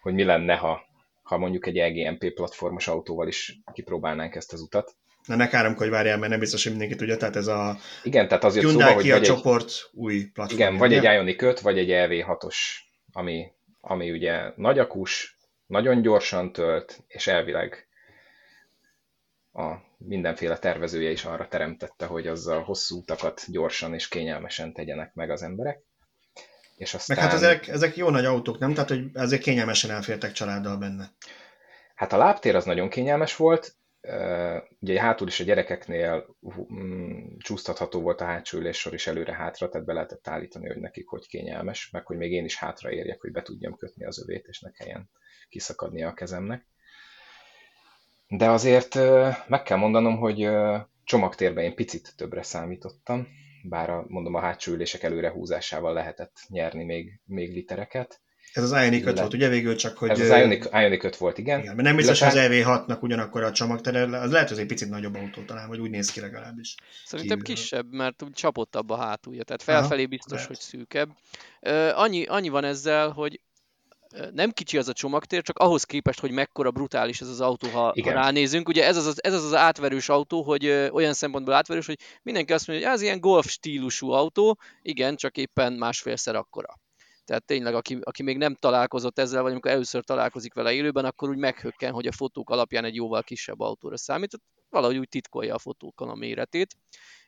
Hogy 0.01 0.15
mi 0.15 0.25
lenne, 0.25 0.55
ha, 0.55 0.81
ha 1.23 1.39
mondjuk 1.39 1.67
egy 1.67 1.79
EGMP 1.79 2.35
platformos 2.35 2.89
autóval 2.89 3.29
is 3.29 3.59
kipróbálnánk 3.73 4.35
ezt 4.35 4.53
az 4.53 4.61
utat. 4.61 4.97
Na 5.25 5.37
ne 5.37 5.49
káromkodj, 5.49 5.91
várjál, 5.91 6.19
mert 6.19 6.31
nem 6.31 6.41
biztos, 6.41 6.63
hogy 6.63 6.73
mindenki 6.73 6.97
tudja, 6.97 7.17
tehát 7.17 7.37
ez 7.37 7.47
a 7.47 7.79
Igen, 8.03 8.29
tehát 8.29 8.45
azért 8.45 8.65
Hyundai 8.65 8.89
szóba, 8.89 9.01
hogy 9.01 9.11
vagy 9.11 9.23
csoport 9.23 9.65
egy, 9.65 10.01
új 10.01 10.25
platform. 10.25 10.61
Igen, 10.61 10.77
vagy 10.77 10.95
egy 10.95 11.03
Ioniq 11.03 11.47
5, 11.47 11.61
vagy 11.61 11.79
egy 11.79 11.89
LV6-os, 11.91 12.57
ami, 13.13 13.47
ami 13.81 14.11
ugye 14.11 14.53
nagy 14.57 14.79
akus, 14.79 15.36
nagyon 15.67 16.03
gyorsan 16.03 16.53
tölt, 16.53 17.05
és 17.07 17.27
elvileg 17.27 17.89
a 19.53 19.77
mindenféle 19.99 20.59
tervezője 20.59 21.11
is 21.11 21.25
arra 21.25 21.49
teremtette, 21.49 22.07
hogy 22.07 22.27
azzal 22.27 22.63
hosszú 22.63 22.99
utakat 22.99 23.43
gyorsan 23.47 23.95
és 23.95 24.09
kényelmesen 24.09 24.73
tegyenek 24.73 25.15
meg 25.15 25.31
az 25.31 25.43
emberek. 25.43 25.83
És 26.77 26.95
aztán... 26.95 27.17
Meg 27.17 27.27
hát 27.27 27.35
ezek, 27.35 27.69
ezek 27.69 27.97
jó 27.97 28.11
nagy 28.11 28.25
autók, 28.25 28.59
nem? 28.59 28.75
Tehát, 28.75 28.89
hogy 28.89 29.05
ezek 29.13 29.41
kényelmesen 29.41 29.91
elfértek 29.91 30.33
családdal 30.33 30.77
benne. 30.77 31.13
Hát 31.95 32.13
a 32.13 32.17
lábtér 32.17 32.55
az 32.55 32.65
nagyon 32.65 32.89
kényelmes 32.89 33.37
volt, 33.37 33.77
ugye 34.81 35.01
hátul 35.01 35.27
is 35.27 35.41
a 35.41 35.45
gyerekeknél 35.45 36.37
mm, 36.73 37.37
csúsztatható 37.39 38.01
volt 38.01 38.21
a 38.21 38.25
hátsó 38.25 38.59
üléssor 38.59 38.95
is 38.95 39.07
előre-hátra, 39.07 39.69
tehát 39.69 39.87
be 39.87 39.93
lehetett 39.93 40.29
állítani, 40.29 40.67
hogy 40.67 40.77
nekik 40.77 41.09
hogy 41.09 41.27
kényelmes, 41.27 41.91
meg 41.91 42.07
hogy 42.07 42.17
még 42.17 42.33
én 42.33 42.45
is 42.45 42.57
hátra 42.57 42.91
érjek, 42.91 43.21
hogy 43.21 43.33
be 43.33 43.43
tudjam 43.43 43.77
kötni 43.77 44.05
az 44.05 44.23
övét, 44.23 44.47
és 44.47 44.61
ne 44.61 44.71
kelljen 44.71 45.11
kiszakadnia 45.49 46.09
a 46.09 46.15
kezemnek. 46.15 46.67
De 48.29 48.51
azért 48.51 48.95
meg 49.49 49.63
kell 49.63 49.77
mondanom, 49.77 50.17
hogy 50.17 50.49
csomagtérben 51.05 51.65
én 51.65 51.75
picit 51.75 52.13
többre 52.17 52.43
számítottam, 52.43 53.29
bár 53.63 53.91
a, 53.91 54.05
mondom 54.09 54.35
a 54.35 54.41
hátsó 54.41 54.73
ülések 54.73 55.03
előrehúzásával 55.03 55.93
lehetett 55.93 56.37
nyerni 56.49 56.85
még, 56.85 57.21
még 57.25 57.53
litereket. 57.53 58.21
Ez 58.53 58.63
az 58.63 58.83
Ioniq 58.83 59.09
5 59.09 59.19
volt, 59.19 59.35
ugye 59.35 59.49
végül 59.49 59.77
csak, 59.77 59.99
hogy... 59.99 60.11
Ez 60.11 60.21
az 60.21 60.29
Ioniq, 60.29 60.79
Ioniq 60.81 61.07
5 61.07 61.17
volt, 61.17 61.39
igen. 61.39 61.61
igen 61.61 61.75
mert 61.75 61.89
nem 61.89 61.97
biztos, 61.97 62.21
hogy 62.21 62.29
az 62.29 62.49
EV6-nak 62.49 63.01
ugyanakkor 63.01 63.43
a 63.43 63.53
csomagtere, 63.53 64.19
az 64.19 64.31
lehet, 64.31 64.49
hogy 64.49 64.59
egy 64.59 64.67
picit 64.67 64.89
nagyobb 64.89 65.15
autó 65.15 65.43
talán, 65.43 65.69
vagy 65.69 65.79
úgy 65.79 65.91
néz 65.91 66.11
ki 66.11 66.21
legalábbis. 66.21 66.75
Szerintem 67.05 67.39
kívül. 67.39 67.55
kisebb, 67.55 67.93
mert 67.93 68.23
úgy 68.23 68.33
csapottabb 68.33 68.91
a 68.91 68.97
hátulja, 68.97 69.43
tehát 69.43 69.63
felfelé 69.63 70.01
Aha, 70.01 70.09
biztos, 70.09 70.33
lehet. 70.33 70.47
hogy 70.47 70.59
szűkebb. 70.59 71.11
Uh, 71.61 72.01
annyi, 72.01 72.25
annyi 72.25 72.49
van 72.49 72.65
ezzel, 72.65 73.11
hogy 73.11 73.41
nem 74.33 74.51
kicsi 74.51 74.79
az 74.79 74.89
a 74.89 74.93
csomagtér, 74.93 75.43
csak 75.43 75.59
ahhoz 75.59 75.85
képest, 75.85 76.21
hogy 76.21 76.31
mekkora 76.31 76.71
brutális 76.71 77.21
ez 77.21 77.29
az 77.29 77.41
autó, 77.41 77.69
ha, 77.69 77.95
ha 78.03 78.11
ránézünk. 78.11 78.69
Ugye 78.69 78.85
ez 78.85 78.97
az, 78.97 79.07
az, 79.07 79.25
ez 79.25 79.35
az 79.35 79.45
az 79.45 79.55
átverős 79.55 80.09
autó, 80.09 80.43
hogy 80.43 80.65
ö, 80.65 80.89
olyan 80.89 81.13
szempontból 81.13 81.55
átverős, 81.55 81.87
hogy 81.87 81.99
mindenki 82.23 82.53
azt 82.53 82.67
mondja, 82.67 82.87
hogy 82.87 82.97
ez 82.97 83.03
ilyen 83.03 83.21
golf 83.21 83.49
stílusú 83.49 84.11
autó, 84.11 84.59
igen, 84.83 85.17
csak 85.17 85.37
éppen 85.37 85.73
másfélszer 85.73 86.35
akkora. 86.35 86.79
Tehát 87.25 87.45
tényleg, 87.45 87.75
aki, 87.75 87.99
aki 88.03 88.23
még 88.23 88.37
nem 88.37 88.55
találkozott 88.55 89.19
ezzel, 89.19 89.43
vagy 89.43 89.53
amikor 89.53 89.71
először 89.71 90.05
találkozik 90.05 90.55
vele 90.55 90.73
élőben, 90.73 91.05
akkor 91.05 91.29
úgy 91.29 91.39
meghökken, 91.39 91.93
hogy 91.93 92.07
a 92.07 92.13
fotók 92.13 92.51
alapján 92.51 92.85
egy 92.85 92.95
jóval 92.95 93.23
kisebb 93.23 93.61
autóra 93.61 93.97
számít. 93.97 94.41
Valahogy 94.69 94.99
úgy 94.99 95.09
titkolja 95.09 95.55
a 95.55 95.59
fotókon 95.59 96.09
a 96.09 96.15
méretét, 96.15 96.77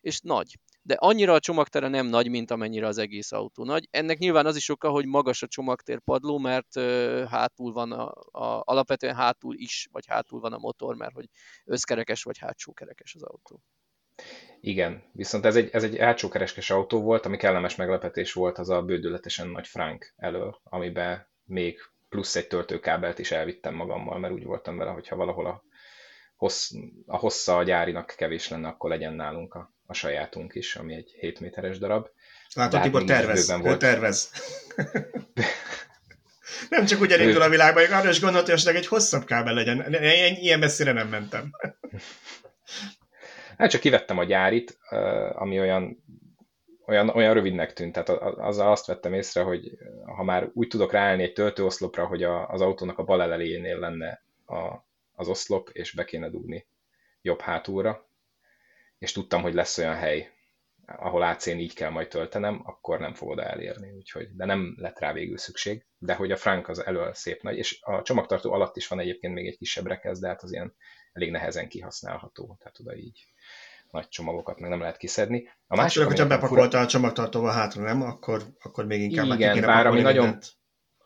és 0.00 0.21
nagy 0.21 0.59
de 0.88 0.95
annyira 0.95 1.33
a 1.33 1.38
csomagtere 1.38 1.88
nem 1.88 2.07
nagy, 2.07 2.28
mint 2.28 2.50
amennyire 2.50 2.87
az 2.87 2.99
egész 2.99 3.33
autó 3.33 3.64
nagy. 3.64 3.88
Ennek 3.90 4.18
nyilván 4.18 4.47
az 4.47 4.57
is 4.57 4.68
oka, 4.68 4.88
hogy 4.88 5.07
magas 5.07 5.42
a 5.42 5.47
csomagtér 5.47 5.99
padló, 5.99 6.38
mert 6.38 6.80
hátul 7.28 7.73
van 7.73 7.92
a, 7.92 8.09
a, 8.30 8.62
alapvetően 8.64 9.14
hátul 9.14 9.54
is, 9.57 9.88
vagy 9.92 10.07
hátul 10.07 10.40
van 10.40 10.52
a 10.52 10.59
motor, 10.59 10.97
mert 10.97 11.12
hogy 11.12 11.26
összkerekes 11.64 12.23
vagy 12.23 12.38
hátsókerekes 12.38 13.14
az 13.14 13.23
autó. 13.23 13.62
Igen, 14.61 15.02
viszont 15.12 15.45
ez 15.45 15.57
egy, 15.57 15.68
ez 15.73 15.85
egy 15.85 15.99
hátsókereskes 15.99 16.71
autó 16.71 17.00
volt, 17.00 17.26
ami 17.26 17.37
kellemes 17.37 17.76
meglepetés 17.76 18.33
volt, 18.33 18.59
az 18.59 18.68
a 18.68 18.83
bődületesen 18.83 19.49
nagy 19.49 19.66
Frank 19.66 20.14
elő, 20.16 20.54
amiben 20.62 21.28
még 21.45 21.78
plusz 22.09 22.37
egy 22.37 22.47
töltőkábelt 22.47 23.18
is 23.18 23.30
elvittem 23.30 23.75
magammal, 23.75 24.18
mert 24.18 24.33
úgy 24.35 24.45
voltam 24.45 24.76
vele, 24.76 24.90
hogyha 24.90 25.16
valahol 25.16 25.47
a, 25.47 25.62
hossz, 26.38 26.71
a 27.07 27.16
hossza 27.16 27.57
a 27.57 27.62
gyárinak 27.62 28.14
kevés 28.16 28.49
lenne, 28.49 28.68
akkor 28.68 28.90
legyen 28.90 29.14
nálunk 29.14 29.54
a, 29.54 29.73
a 29.87 29.95
sajátunk 29.95 30.54
is, 30.54 30.76
ami 30.76 30.95
egy 30.95 31.16
7 31.21 31.40
méteres 31.40 31.78
darab. 31.78 32.09
Látod, 32.54 32.75
hát 32.75 32.83
Tibor 32.83 33.04
tervez, 33.04 33.50
ő 33.50 33.57
volt. 33.57 33.78
tervez. 33.78 34.33
nem 36.71 36.85
csak 36.85 37.00
úgy 37.00 37.12
elindul 37.12 37.42
a 37.42 37.49
világban, 37.49 37.85
hogy 37.85 37.92
arra 37.92 38.09
is 38.09 38.21
gondolta, 38.21 38.52
hogy 38.52 38.76
egy 38.76 38.87
hosszabb 38.87 39.25
kábel 39.25 39.54
legyen. 39.54 39.95
Ilyen 40.40 40.59
messzire 40.59 40.92
nem 40.92 41.09
mentem. 41.09 41.50
Hát 43.59 43.71
csak 43.71 43.80
kivettem 43.80 44.18
a 44.18 44.25
gyárit, 44.25 44.78
ami 45.33 45.61
olyan, 45.61 46.04
olyan, 46.87 47.09
olyan 47.09 47.35
rövidnek 47.35 47.73
tűnt. 47.73 47.92
Tehát 47.92 48.09
azzal 48.38 48.71
azt 48.71 48.87
vettem 48.87 49.12
észre, 49.12 49.42
hogy 49.42 49.78
ha 50.16 50.23
már 50.23 50.50
úgy 50.52 50.68
tudok 50.68 50.92
ráállni 50.92 51.23
egy 51.23 51.33
töltőoszlopra, 51.33 52.07
hogy 52.07 52.23
a, 52.23 52.49
az 52.49 52.61
autónak 52.61 52.99
a 52.99 53.04
bal 53.04 53.23
elejénél 53.23 53.78
lenne 53.78 54.23
a, 54.47 54.87
az 55.19 55.29
oszlop, 55.29 55.69
és 55.73 55.93
be 55.93 56.05
kéne 56.05 56.31
dugni 56.31 56.67
jobb 57.21 57.41
hátulra, 57.41 58.11
és 58.99 59.13
tudtam, 59.13 59.43
hogy 59.43 59.55
lesz 59.55 59.79
olyan 59.79 59.95
hely, 59.95 60.33
ahol 60.87 61.23
AC-n 61.23 61.59
így 61.59 61.75
kell 61.75 61.91
majd 61.91 62.09
töltenem, 62.09 62.61
akkor 62.65 62.99
nem 62.99 63.15
fogod 63.15 63.39
elérni, 63.39 63.91
úgyhogy, 63.91 64.29
de 64.35 64.45
nem 64.45 64.75
lett 64.77 64.99
rá 64.99 65.13
végül 65.13 65.39
szükség, 65.39 65.87
de 65.99 66.15
hogy 66.15 66.31
a 66.31 66.37
Frank 66.37 66.69
az 66.69 66.85
elől 66.87 67.15
szép 67.15 67.43
nagy, 67.43 67.57
és 67.57 67.83
a 67.83 68.03
csomagtartó 68.03 68.53
alatt 68.53 68.77
is 68.77 68.89
van 68.89 69.01
egyébként 69.01 69.35
még 69.35 69.47
egy 69.47 69.57
kisebb 69.57 69.87
rekesz, 69.87 70.19
de 70.19 70.29
hát 70.29 70.43
az 70.43 70.53
ilyen 70.53 70.75
elég 71.13 71.31
nehezen 71.31 71.69
kihasználható, 71.69 72.57
tehát 72.59 72.81
oda 72.81 72.97
így 72.97 73.33
nagy 73.91 74.09
csomagokat 74.09 74.59
meg 74.59 74.71
nem 74.71 74.81
lehet 74.81 74.97
kiszedni. 74.97 75.47
A 75.47 75.75
hát 75.75 75.79
másik, 75.79 76.05
hogyha 76.05 76.27
bepakolta 76.27 76.71
fura... 76.71 76.83
a 76.83 76.87
csomagtartóval 76.87 77.53
hátra, 77.53 77.83
nem? 77.83 78.03
Akkor, 78.03 78.43
akkor 78.59 78.87
még 78.87 79.01
inkább 79.01 79.27
Igen, 79.27 79.61
bár 79.61 79.87
ami 79.87 80.01
nagyon, 80.01 80.39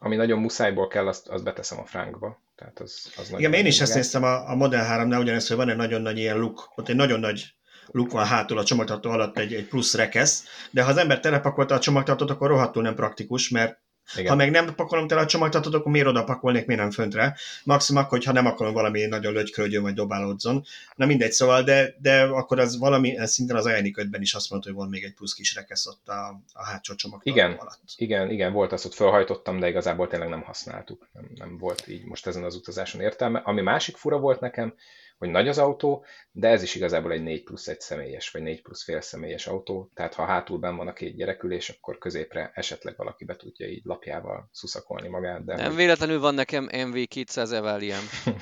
ami 0.03 0.17
nagyon 0.17 0.39
muszájból 0.39 0.89
kell, 0.89 1.07
azt, 1.07 1.29
azt 1.29 1.45
beteszem 1.45 1.79
a 1.79 1.85
frankba. 1.85 2.43
Tehát 2.57 2.81
az, 2.81 3.13
az 3.17 3.35
Igen, 3.37 3.53
én 3.53 3.67
is 3.67 3.81
ezt 3.81 3.95
néztem 3.95 4.23
a, 4.23 4.51
a 4.51 4.55
Model 4.55 5.07
3-nál, 5.07 5.21
ugyanezt, 5.21 5.49
hogy 5.49 5.57
van 5.57 5.69
egy 5.69 5.77
nagyon 5.77 6.03
nagy 6.03 6.19
ilyen 6.19 6.39
luk, 6.39 6.73
ott 6.75 6.89
egy 6.89 6.97
nagyon 6.97 7.21
nagy 7.21 7.55
luk 7.87 8.11
van 8.11 8.27
hátul 8.27 8.59
a 8.59 8.65
csomagtartó 8.65 9.11
alatt 9.11 9.39
egy, 9.39 9.55
egy 9.55 9.69
plusz 9.69 9.95
rekesz, 9.95 10.45
de 10.71 10.83
ha 10.83 10.91
az 10.91 10.97
ember 10.97 11.21
telepakolta 11.21 11.75
a 11.75 11.79
csomagtartót, 11.79 12.31
akkor 12.31 12.49
rohadtul 12.49 12.83
nem 12.83 12.95
praktikus, 12.95 13.49
mert 13.49 13.81
igen. 14.17 14.31
Ha 14.31 14.37
meg 14.37 14.51
nem 14.51 14.75
pakolom 14.75 15.07
tele 15.07 15.21
a 15.21 15.27
csomagtartót, 15.27 15.75
akkor 15.75 15.93
miért 15.93 16.07
oda 16.07 16.25
pakolnék, 16.25 16.67
miért 16.67 16.83
nem 16.83 16.91
föntre? 16.91 17.37
Maximum 17.65 18.03
akkor, 18.03 18.19
hogyha 18.19 18.33
nem 18.33 18.47
akarom 18.47 18.73
valami 18.73 19.07
nagyon 19.07 19.33
lögykölgyön 19.33 19.83
vagy 19.83 19.95
dobálódzon. 19.95 20.65
Na 20.95 21.07
mindegy, 21.07 21.33
szóval, 21.33 21.63
de, 21.63 21.95
de 21.99 22.23
akkor 22.23 22.59
az 22.59 22.79
valami, 22.79 23.17
szinten 23.27 23.57
az 23.57 23.67
5 23.67 24.07
is 24.19 24.35
azt 24.35 24.51
mondta, 24.51 24.69
hogy 24.69 24.79
van 24.79 24.89
még 24.89 25.05
egy 25.05 25.15
plusz 25.15 25.35
kis 25.35 25.55
rekesz 25.55 25.87
ott 25.87 26.09
a, 26.09 26.41
a 26.53 26.65
hátsó 26.65 26.95
csomagtartó 26.95 27.39
igen, 27.39 27.53
alatt. 27.53 27.81
Igen, 27.97 28.31
igen, 28.31 28.53
volt 28.53 28.73
az, 28.73 28.83
hogy 28.83 28.95
felhajtottam, 28.95 29.59
de 29.59 29.69
igazából 29.69 30.09
tényleg 30.09 30.29
nem 30.29 30.43
használtuk. 30.43 31.09
Nem, 31.13 31.31
nem 31.35 31.59
volt 31.59 31.89
így 31.89 32.05
most 32.05 32.27
ezen 32.27 32.45
az 32.45 32.55
utazáson 32.55 33.01
értelme. 33.01 33.41
Ami 33.45 33.61
másik 33.61 33.97
fura 33.97 34.19
volt 34.19 34.41
nekem, 34.41 34.75
hogy 35.23 35.31
nagy 35.31 35.49
az 35.49 35.59
autó, 35.59 36.05
de 36.33 36.49
ez 36.49 36.63
is 36.63 36.75
igazából 36.75 37.13
egy 37.13 37.23
4 37.23 37.43
plusz 37.43 37.69
egy 37.69 37.81
személyes, 37.81 38.31
vagy 38.31 38.43
4 38.43 38.63
plusz 38.63 38.85
fél 38.85 39.01
személyes 39.01 39.47
autó, 39.47 39.91
tehát 39.95 40.15
ha 40.15 40.25
hátul 40.25 40.59
benn 40.59 40.77
van 40.77 40.89
a 40.89 40.93
két 40.93 41.17
gyerekülés, 41.17 41.69
akkor 41.69 41.99
középre 41.99 42.51
esetleg 42.55 42.97
valaki 42.97 43.25
be 43.25 43.37
tudja 43.37 43.67
így 43.67 43.81
lapjával 43.85 44.49
szuszakolni 44.53 45.09
magát. 45.09 45.45
De 45.45 45.57
Nem 45.57 45.75
véletlenül 45.75 46.21
van 46.21 46.35
nekem 46.35 46.69
MV200 46.73 47.53
Evaliem. 47.53 48.01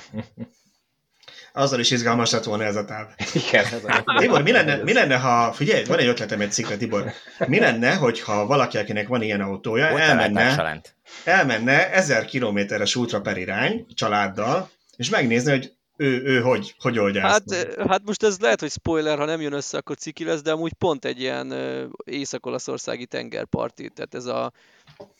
Azzal 1.53 1.79
is 1.79 1.91
izgalmas 1.91 2.31
lett 2.31 2.43
volna 2.43 2.63
ez 2.63 2.75
a 2.75 2.85
táv. 2.85 3.07
Igen. 3.47 3.65
Ez 3.65 3.83
a... 3.83 4.03
Tibor, 4.19 4.43
mi 4.43 4.51
lenne, 4.51 4.75
mi 4.75 4.93
lenne, 4.93 5.17
ha, 5.17 5.53
figyelj, 5.53 5.83
van 5.83 5.99
egy 5.99 6.07
ötletem 6.07 6.41
egy 6.41 6.51
cikkre, 6.51 6.77
Tibor. 6.77 7.11
Mi 7.47 7.59
lenne, 7.59 7.95
hogyha 7.95 8.45
valaki, 8.45 8.77
akinek 8.77 9.07
van 9.07 9.21
ilyen 9.21 9.41
autója, 9.41 9.99
elmenne, 9.99 10.81
elmenne 11.25 11.91
ezer 11.91 12.25
kilométeres 12.25 12.95
útra 12.95 13.21
per 13.21 13.37
irány 13.37 13.85
családdal, 13.93 14.69
és 14.97 15.09
megnézni, 15.09 15.51
hogy 15.51 15.79
ő, 16.01 16.21
ő 16.23 16.39
hogy, 16.39 16.75
hogy 16.79 16.99
oldja 16.99 17.21
hát, 17.21 17.51
ezt? 17.51 17.75
Hát 17.87 18.01
most 18.05 18.23
ez 18.23 18.39
lehet, 18.39 18.59
hogy 18.59 18.69
spoiler, 18.69 19.17
ha 19.17 19.25
nem 19.25 19.41
jön 19.41 19.53
össze, 19.53 19.77
akkor 19.77 19.95
ciki 19.95 20.23
lesz, 20.23 20.41
de 20.41 20.51
amúgy 20.51 20.73
pont 20.73 21.05
egy 21.05 21.19
ilyen 21.19 21.53
észak-olaszországi 22.03 23.05
tengerparti, 23.05 23.89
tehát 23.89 24.15
ez 24.15 24.25
a, 24.25 24.51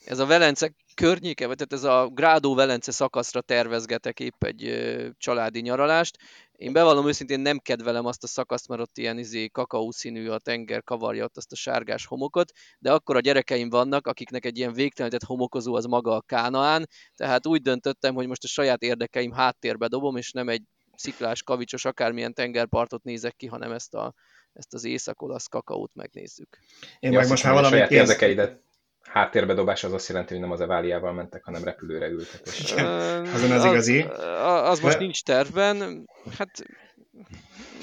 ez 0.04 0.18
a 0.18 0.26
Velence 0.26 0.74
környéke, 0.94 1.46
vagy 1.46 1.56
tehát 1.56 1.72
ez 1.72 1.84
a 1.84 2.10
Grádó-Velence 2.14 2.92
szakaszra 2.92 3.40
tervezgetek 3.40 4.20
épp 4.20 4.44
egy 4.44 4.74
családi 5.18 5.60
nyaralást, 5.60 6.18
én 6.62 6.72
bevallom 6.72 7.08
őszintén 7.08 7.40
nem 7.40 7.58
kedvelem 7.58 8.06
azt 8.06 8.22
a 8.22 8.26
szakaszt, 8.26 8.68
mert 8.68 8.80
ott 8.80 8.98
ilyen 8.98 9.18
izé, 9.18 9.48
kakaószínű 9.48 10.28
a 10.28 10.38
tenger 10.38 10.82
kavarja 10.82 11.24
ott 11.24 11.36
azt 11.36 11.52
a 11.52 11.56
sárgás 11.56 12.06
homokot, 12.06 12.52
de 12.78 12.92
akkor 12.92 13.16
a 13.16 13.20
gyerekeim 13.20 13.68
vannak, 13.68 14.06
akiknek 14.06 14.44
egy 14.44 14.58
ilyen 14.58 14.72
végtelenített 14.72 15.28
homokozó 15.28 15.74
az 15.74 15.84
maga 15.84 16.16
a 16.16 16.20
Kánaán, 16.20 16.88
tehát 17.16 17.46
úgy 17.46 17.62
döntöttem, 17.62 18.14
hogy 18.14 18.26
most 18.26 18.44
a 18.44 18.48
saját 18.48 18.82
érdekeim 18.82 19.32
háttérbe 19.32 19.86
dobom, 19.86 20.16
és 20.16 20.32
nem 20.32 20.48
egy 20.48 20.62
sziklás, 20.96 21.42
kavicsos, 21.42 21.84
akármilyen 21.84 22.34
tengerpartot 22.34 23.02
nézek 23.04 23.36
ki, 23.36 23.46
hanem 23.46 23.72
ezt, 23.72 23.94
a, 23.94 24.14
ezt 24.52 24.74
az 24.74 24.84
észak-olasz 24.84 25.46
kakaót 25.46 25.94
megnézzük. 25.94 26.58
Én 26.98 27.12
ja, 27.12 27.18
meg 27.18 27.28
most 27.28 27.44
már 27.44 27.52
valami 27.52 27.76
pénzt... 27.76 27.92
érdekeidet 27.92 28.60
háttérbe 29.02 29.54
dobás 29.54 29.84
az 29.84 29.92
azt 29.92 30.08
jelenti, 30.08 30.32
hogy 30.32 30.42
nem 30.42 30.50
az 30.50 30.60
Eváliával 30.60 31.12
mentek, 31.12 31.44
hanem 31.44 31.64
repülőre 31.64 32.06
ültek. 32.06 32.40
És... 32.44 32.72
Azon 33.34 33.50
az 33.50 33.64
igazi. 33.64 34.00
Az, 34.00 34.68
az 34.68 34.80
most 34.80 34.98
nincs 34.98 35.22
tervben. 35.22 36.08
Hát 36.38 36.64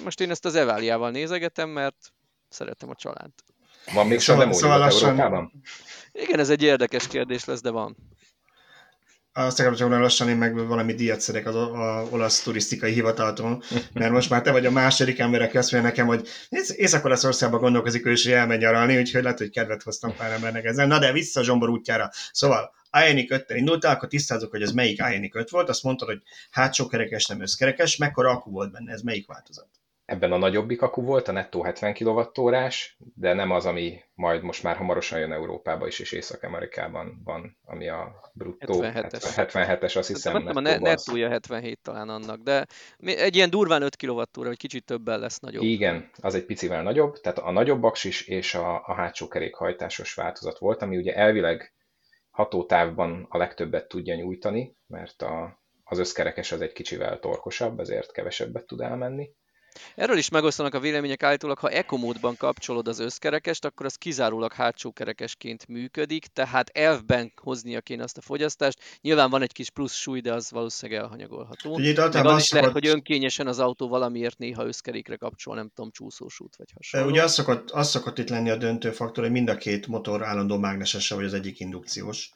most 0.03 0.19
én 0.19 0.29
ezt 0.29 0.45
az 0.45 0.55
Eváliával 0.55 1.11
nézegetem, 1.11 1.69
mert 1.69 2.13
szeretem 2.49 2.89
a 2.89 2.95
csalánt. 2.95 3.43
Van 3.93 4.07
még 4.07 4.19
szóval, 4.19 4.53
szóval 4.53 4.79
lassan... 4.79 5.09
Európában? 5.09 5.51
Igen, 6.11 6.39
ez 6.39 6.49
egy 6.49 6.63
érdekes 6.63 7.07
kérdés 7.07 7.45
lesz, 7.45 7.61
de 7.61 7.69
van. 7.69 7.97
Azt 9.33 9.59
akarom 9.59 9.77
csak 9.77 9.89
lassan 9.89 10.29
én 10.29 10.37
meg 10.37 10.67
valami 10.67 10.93
díjat 10.93 11.19
szedek 11.19 11.47
az 11.47 11.55
a, 11.55 12.07
olasz 12.09 12.41
turisztikai 12.41 12.93
hivataltól, 12.93 13.63
mert 13.93 14.11
most 14.11 14.29
már 14.29 14.41
te 14.41 14.51
vagy 14.51 14.65
a 14.65 14.71
második 14.71 15.19
ember, 15.19 15.41
aki 15.41 15.57
azt 15.57 15.71
mondja 15.71 15.89
nekem, 15.89 16.07
hogy 16.07 16.27
Észak-Olaszországban 16.75 17.59
gondolkozik 17.59 18.05
ő 18.05 18.11
is, 18.11 18.23
hogy 18.23 18.33
elmegy 18.33 18.59
nyaralni, 18.59 18.97
úgyhogy 18.97 19.23
lehet, 19.23 19.37
hogy 19.37 19.49
kedvet 19.49 19.83
hoztam 19.83 20.15
pár 20.15 20.31
embernek 20.31 20.65
ezzel. 20.65 20.87
Na 20.87 20.99
de 20.99 21.11
vissza 21.11 21.39
a 21.39 21.43
Zsombor 21.43 21.69
útjára. 21.69 22.11
Szóval 22.31 22.73
Ioniq 23.07 23.33
5 23.33 23.49
indultál, 23.49 23.95
akkor 23.95 24.09
tisztázok, 24.09 24.51
hogy 24.51 24.61
ez 24.61 24.71
melyik 24.71 24.97
Ioniq 25.11 25.37
5 25.39 25.49
volt, 25.49 25.69
azt 25.69 25.83
mondtad, 25.83 26.07
hogy 26.07 26.21
hátsó 26.51 26.87
kerekes, 26.87 27.25
nem 27.25 27.41
összkerekes, 27.41 27.97
mekkora 27.97 28.29
akku 28.29 28.51
volt 28.51 28.71
benne, 28.71 28.91
ez 28.91 29.01
melyik 29.01 29.27
változat? 29.27 29.78
Ebben 30.09 30.31
a 30.31 30.37
nagyobbik 30.37 30.81
akku 30.81 31.01
volt, 31.01 31.27
a 31.27 31.31
nettó 31.31 31.63
70 31.63 31.93
kWh, 31.93 32.69
de 32.97 33.33
nem 33.33 33.51
az, 33.51 33.65
ami 33.65 34.01
majd 34.13 34.41
most 34.43 34.63
már 34.63 34.75
hamarosan 34.75 35.19
jön 35.19 35.31
Európába 35.31 35.87
is, 35.87 35.99
és 35.99 36.11
Észak-Amerikában 36.11 37.21
van, 37.23 37.57
ami 37.63 37.87
a 37.89 38.31
bruttó 38.33 38.79
77-es, 38.81 39.23
77-es 39.35 39.97
azt 39.97 40.07
hiszem. 40.07 40.45
Hát, 40.45 40.55
a 40.55 40.59
nettója 40.59 41.29
77 41.29 41.79
talán 41.81 42.09
annak, 42.09 42.41
de 42.41 42.65
egy 42.97 43.35
ilyen 43.35 43.49
durván 43.49 43.81
5 43.81 43.95
kWh, 43.95 44.23
vagy 44.33 44.57
kicsit 44.57 44.85
többen 44.85 45.19
lesz 45.19 45.39
nagyobb. 45.39 45.63
Igen, 45.63 46.09
az 46.21 46.35
egy 46.35 46.45
picivel 46.45 46.83
nagyobb, 46.83 47.19
tehát 47.19 47.37
a 47.37 47.51
nagyobb 47.51 47.83
aksis 47.83 48.27
és 48.27 48.55
a, 48.55 48.75
a 48.85 48.93
hátsó 48.93 49.27
kerékhajtásos 49.27 50.13
változat 50.13 50.57
volt, 50.57 50.81
ami 50.81 50.97
ugye 50.97 51.15
elvileg 51.15 51.73
hatótávban 52.29 53.25
a 53.29 53.37
legtöbbet 53.37 53.87
tudja 53.87 54.15
nyújtani, 54.15 54.75
mert 54.87 55.21
a, 55.21 55.61
az 55.83 55.99
összkerekes 55.99 56.51
az 56.51 56.61
egy 56.61 56.73
kicsivel 56.73 57.19
torkosabb, 57.19 57.79
ezért 57.79 58.11
kevesebbet 58.11 58.65
tud 58.65 58.81
elmenni. 58.81 59.29
Erről 59.95 60.17
is 60.17 60.29
megosztanak 60.29 60.73
a 60.73 60.79
vélemények 60.79 61.23
állítólag, 61.23 61.57
ha 61.57 61.69
ekomódban 61.69 62.37
kapcsolod 62.37 62.87
az 62.87 62.99
összkerekest, 62.99 63.65
akkor 63.65 63.85
az 63.85 63.95
kizárólag 63.95 64.53
hátsó 64.53 64.91
kerekesként 64.91 65.67
működik, 65.67 66.25
tehát 66.25 66.69
elfben 66.69 67.31
hoznia 67.41 67.81
kéne 67.81 68.03
azt 68.03 68.17
a 68.17 68.21
fogyasztást. 68.21 68.79
Nyilván 69.01 69.29
van 69.29 69.41
egy 69.41 69.51
kis 69.51 69.69
plusz 69.69 69.93
súly, 69.93 70.19
de 70.19 70.33
az 70.33 70.51
valószínűleg 70.51 71.01
elhanyagolható. 71.01 71.77
Meg 71.77 72.25
az 72.25 72.41
is 72.41 72.51
lehet, 72.51 72.71
hogy 72.71 72.87
önkényesen 72.87 73.47
az 73.47 73.59
autó 73.59 73.87
valamiért 73.87 74.37
néha 74.37 74.65
összkerékre 74.65 75.15
kapcsol, 75.15 75.55
nem 75.55 75.71
tudom, 75.75 75.91
csúszós 75.91 76.39
út 76.39 76.55
vagy 76.55 76.71
hasonló. 76.75 77.07
Ugye 77.09 77.23
az 77.23 77.33
szokott, 77.33 77.71
az 77.71 77.89
szokott 77.89 78.17
itt 78.17 78.29
lenni 78.29 78.49
a 78.49 78.55
döntő 78.55 78.91
faktor, 78.91 79.23
hogy 79.23 79.33
mind 79.33 79.49
a 79.49 79.57
két 79.57 79.87
motor 79.87 80.23
állandó 80.23 80.57
mágnesese, 80.57 81.15
vagy 81.15 81.25
az 81.25 81.33
egyik 81.33 81.59
indukciós. 81.59 82.31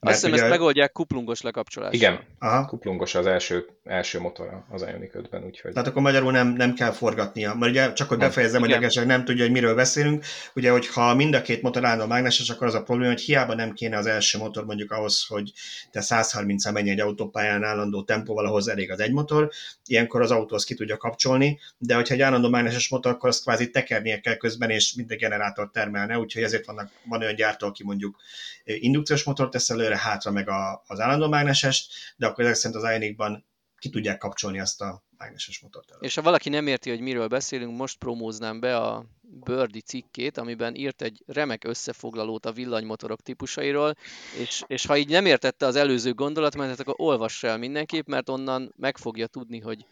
Azt 0.00 0.14
hiszem, 0.14 0.32
ugye... 0.32 0.40
ezt 0.40 0.50
megoldják 0.50 0.92
kuplungos 0.92 1.40
lekapcsolás. 1.40 1.94
Igen, 1.94 2.20
Aha. 2.38 2.64
kuplungos 2.64 3.14
az 3.14 3.26
első, 3.26 3.66
első 3.84 4.20
motor 4.20 4.64
az 4.70 4.82
Ioniq 4.82 5.10
5-ben, 5.14 5.44
úgyhogy... 5.44 5.72
Tehát 5.72 5.88
akkor 5.88 6.02
magyarul 6.02 6.32
nem, 6.32 6.48
nem 6.48 6.74
kell 6.74 6.90
forgatnia. 6.90 7.54
Mert 7.54 7.72
ugye 7.72 7.92
csak 7.92 8.08
hogy 8.08 8.18
befejezem, 8.18 8.60
hogy 8.60 8.70
esetleg 8.70 9.06
nem 9.06 9.24
tudja, 9.24 9.42
hogy 9.42 9.52
miről 9.52 9.74
beszélünk. 9.74 10.24
Ugye, 10.54 10.70
hogyha 10.70 11.14
mind 11.14 11.34
a 11.34 11.42
két 11.42 11.62
motor 11.62 11.84
állna 11.84 12.06
mágneses, 12.06 12.50
akkor 12.50 12.66
az 12.66 12.74
a 12.74 12.82
probléma, 12.82 13.10
hogy 13.12 13.20
hiába 13.20 13.54
nem 13.54 13.72
kéne 13.72 13.96
az 13.96 14.06
első 14.06 14.38
motor 14.38 14.64
mondjuk 14.64 14.90
ahhoz, 14.90 15.26
hogy 15.26 15.52
te 15.90 16.00
130 16.00 16.70
menj 16.70 16.90
egy 16.90 17.00
autópályán 17.00 17.64
állandó 17.64 18.02
tempóval, 18.02 18.46
ahhoz 18.46 18.68
elég 18.68 18.90
az 18.90 19.00
egy 19.00 19.12
motor. 19.12 19.50
Ilyenkor 19.86 20.22
az 20.22 20.30
autó 20.30 20.56
ki 20.56 20.74
tudja 20.74 20.96
kapcsolni, 20.96 21.58
de 21.78 21.94
hogyha 21.94 22.14
egy 22.14 22.20
állandó 22.20 22.48
mágneses 22.48 22.88
motor, 22.88 23.12
akkor 23.12 23.28
azt 23.28 23.42
kvázi 23.42 23.70
tekernie 23.70 24.20
kell 24.20 24.36
közben, 24.36 24.70
és 24.70 24.94
minden 24.94 25.16
generátor 25.16 25.70
termelne, 25.72 26.18
úgyhogy 26.18 26.42
ezért 26.42 26.66
vannak, 26.66 26.90
van 27.04 27.20
olyan 27.20 27.34
gyártó, 27.34 27.66
aki 27.66 27.84
mondjuk 27.84 28.16
indukciós 28.64 29.24
motort 29.24 29.54
tesz 29.58 29.70
előre, 29.70 29.98
hátra 29.98 30.30
meg 30.30 30.48
a, 30.48 30.82
az 30.86 31.00
állandó 31.00 31.28
mágnesest, 31.28 31.92
de 32.16 32.26
akkor 32.26 32.44
ezek 32.44 32.56
szerint 32.56 32.82
az 32.82 32.90
Ioniq-ban 32.90 33.46
ki 33.78 33.90
tudják 33.90 34.18
kapcsolni 34.18 34.60
azt 34.60 34.80
a 34.80 35.02
mágneses 35.18 35.60
motort. 35.60 35.88
És 36.00 36.14
ha 36.14 36.22
valaki 36.22 36.48
nem 36.48 36.66
érti, 36.66 36.90
hogy 36.90 37.00
miről 37.00 37.28
beszélünk, 37.28 37.76
most 37.76 37.98
promóznám 37.98 38.60
be 38.60 38.76
a 38.76 39.04
Birdie 39.20 39.80
cikkét, 39.80 40.38
amiben 40.38 40.74
írt 40.74 41.02
egy 41.02 41.22
remek 41.26 41.64
összefoglalót 41.64 42.46
a 42.46 42.52
villanymotorok 42.52 43.20
típusairól, 43.20 43.94
és, 44.38 44.62
és 44.66 44.86
ha 44.86 44.96
így 44.96 45.08
nem 45.08 45.26
értette 45.26 45.66
az 45.66 45.76
előző 45.76 46.14
gondolatmenetet, 46.14 46.80
akkor 46.80 46.94
olvassa 46.96 47.46
el 47.46 47.58
mindenképp, 47.58 48.06
mert 48.06 48.28
onnan 48.28 48.74
meg 48.76 48.96
fogja 48.96 49.26
tudni, 49.26 49.58
hogy 49.58 49.86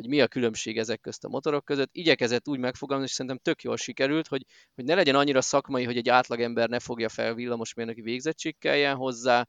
hogy 0.00 0.08
mi 0.08 0.20
a 0.20 0.28
különbség 0.28 0.78
ezek 0.78 1.00
közt 1.00 1.24
a 1.24 1.28
motorok 1.28 1.64
között. 1.64 1.88
Igyekezett 1.92 2.48
úgy 2.48 2.58
megfogalmazni, 2.58 3.10
és 3.10 3.16
szerintem 3.16 3.40
tök 3.42 3.62
jól 3.62 3.76
sikerült, 3.76 4.28
hogy, 4.28 4.44
hogy 4.74 4.84
ne 4.84 4.94
legyen 4.94 5.14
annyira 5.14 5.40
szakmai, 5.40 5.84
hogy 5.84 5.96
egy 5.96 6.08
átlagember 6.08 6.68
ne 6.68 6.78
fogja 6.78 7.08
fel 7.08 7.34
villamosmérnöki 7.34 8.00
végzettség 8.00 8.58
kelljen 8.58 8.96
hozzá, 8.96 9.46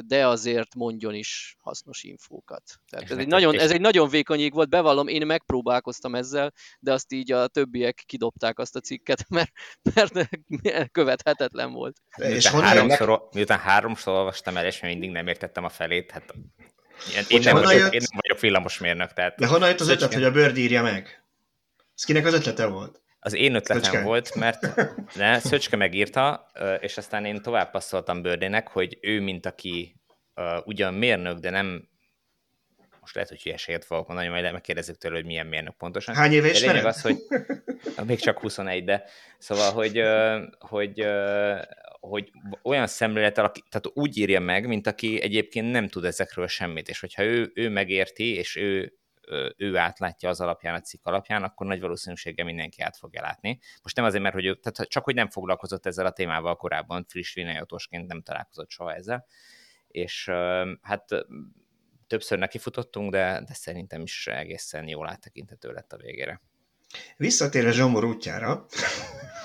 de 0.00 0.26
azért 0.26 0.74
mondjon 0.74 1.14
is 1.14 1.56
hasznos 1.60 2.02
infókat. 2.02 2.62
Tehát 2.90 3.10
ez 3.10 3.18
egy, 3.18 3.26
nagyon, 3.26 3.58
ez 3.58 3.70
egy 3.70 3.80
nagyon 3.80 4.08
vékony 4.08 4.40
ég 4.40 4.52
volt, 4.52 4.68
bevallom, 4.68 5.08
én 5.08 5.26
megpróbálkoztam 5.26 6.14
ezzel, 6.14 6.52
de 6.80 6.92
azt 6.92 7.12
így 7.12 7.32
a 7.32 7.46
többiek 7.46 8.02
kidobták 8.06 8.58
azt 8.58 8.76
a 8.76 8.80
cikket, 8.80 9.28
mert, 9.36 9.52
mert 9.92 10.90
követhetetlen 10.90 11.72
volt. 11.72 12.00
Miután, 12.16 12.62
háromszor, 12.62 13.28
miután 13.32 13.58
háromszor 13.58 14.14
olvastam 14.14 14.56
el, 14.56 14.66
és 14.66 14.80
még 14.80 14.90
mindig 14.90 15.10
nem 15.10 15.26
értettem 15.26 15.64
a 15.64 15.68
felét, 15.68 16.10
hát 16.10 16.34
én, 17.16 17.24
én, 17.28 17.40
nem, 17.40 17.54
vagyok, 17.54 17.80
jött... 17.80 17.92
én 17.92 18.00
nem 18.10 18.20
vagyok 18.20 18.40
villamosmérnök. 18.40 19.12
Tehát 19.12 19.36
De 19.36 19.46
honnan 19.46 19.68
jött 19.68 19.80
az 19.80 19.88
ötlet, 19.88 20.14
hogy 20.14 20.24
a 20.24 20.30
Bird 20.30 20.56
írja 20.56 20.82
meg? 20.82 21.22
Ez 21.96 22.04
kinek 22.04 22.26
az 22.26 22.34
ötlete 22.34 22.66
volt? 22.66 23.02
Az 23.20 23.34
én 23.34 23.54
ötletem 23.54 23.82
Szöcske. 23.82 24.02
volt, 24.02 24.34
mert 24.34 24.74
ne, 25.14 25.38
Szöcske 25.38 25.76
megírta, 25.76 26.50
és 26.80 26.96
aztán 26.96 27.24
én 27.24 27.42
tovább 27.42 27.70
passzoltam 27.70 28.22
Bördének, 28.22 28.68
hogy 28.68 28.98
ő, 29.00 29.20
mint 29.20 29.46
aki 29.46 29.96
uh, 30.34 30.66
ugyan 30.66 30.94
mérnök, 30.94 31.38
de 31.38 31.50
nem 31.50 31.88
most 33.00 33.16
lehet, 33.16 33.30
hogy 33.30 33.42
hülyeséget 33.42 33.84
fogok 33.84 34.06
mondani, 34.06 34.28
majd 34.28 34.52
megkérdezzük 34.52 34.96
tőle, 34.96 35.14
hogy 35.14 35.24
milyen 35.24 35.46
mérnök 35.46 35.74
pontosan. 35.76 36.14
Hány 36.14 36.32
éve 36.32 36.50
ismered? 36.50 36.84
az, 36.84 37.00
hogy 37.00 37.16
még 38.06 38.20
csak 38.20 38.38
21, 38.38 38.84
de 38.84 39.04
szóval, 39.38 39.72
hogy, 39.72 40.02
hogy 40.58 41.06
hogy 42.08 42.30
olyan 42.62 42.86
szemlélettel, 42.86 43.52
tehát 43.68 43.90
úgy 43.94 44.16
írja 44.16 44.40
meg, 44.40 44.66
mint 44.66 44.86
aki 44.86 45.22
egyébként 45.22 45.70
nem 45.70 45.88
tud 45.88 46.04
ezekről 46.04 46.46
semmit, 46.46 46.88
és 46.88 47.00
hogyha 47.00 47.22
ő, 47.22 47.52
ő 47.54 47.68
megérti, 47.68 48.34
és 48.34 48.56
ő, 48.56 48.98
ő 49.56 49.76
átlátja 49.76 50.28
az 50.28 50.40
alapján, 50.40 50.74
a 50.74 50.80
cikk 50.80 51.06
alapján, 51.06 51.42
akkor 51.42 51.66
nagy 51.66 51.80
valószínűséggel 51.80 52.44
mindenki 52.44 52.82
át 52.82 52.96
fogja 52.96 53.22
látni. 53.22 53.58
Most 53.82 53.96
nem 53.96 54.04
azért, 54.04 54.22
mert 54.22 54.34
hogy 54.34 54.44
ő, 54.44 54.54
tehát 54.54 54.90
csak 54.90 55.04
hogy 55.04 55.14
nem 55.14 55.30
foglalkozott 55.30 55.86
ezzel 55.86 56.06
a 56.06 56.12
témával 56.12 56.56
korábban, 56.56 57.04
friss 57.08 57.34
vinajautósként 57.34 58.06
nem 58.06 58.22
találkozott 58.22 58.70
soha 58.70 58.94
ezzel, 58.94 59.26
és 59.88 60.30
hát 60.80 61.04
többször 62.06 62.38
nekifutottunk, 62.38 63.10
de, 63.10 63.42
de 63.46 63.54
szerintem 63.54 64.02
is 64.02 64.26
egészen 64.26 64.88
jól 64.88 65.08
áttekintető 65.08 65.72
lett 65.72 65.92
a 65.92 65.96
végére. 65.96 66.40
Visszatérve 67.16 67.72
Zsomor 67.72 68.04
útjára, 68.04 68.66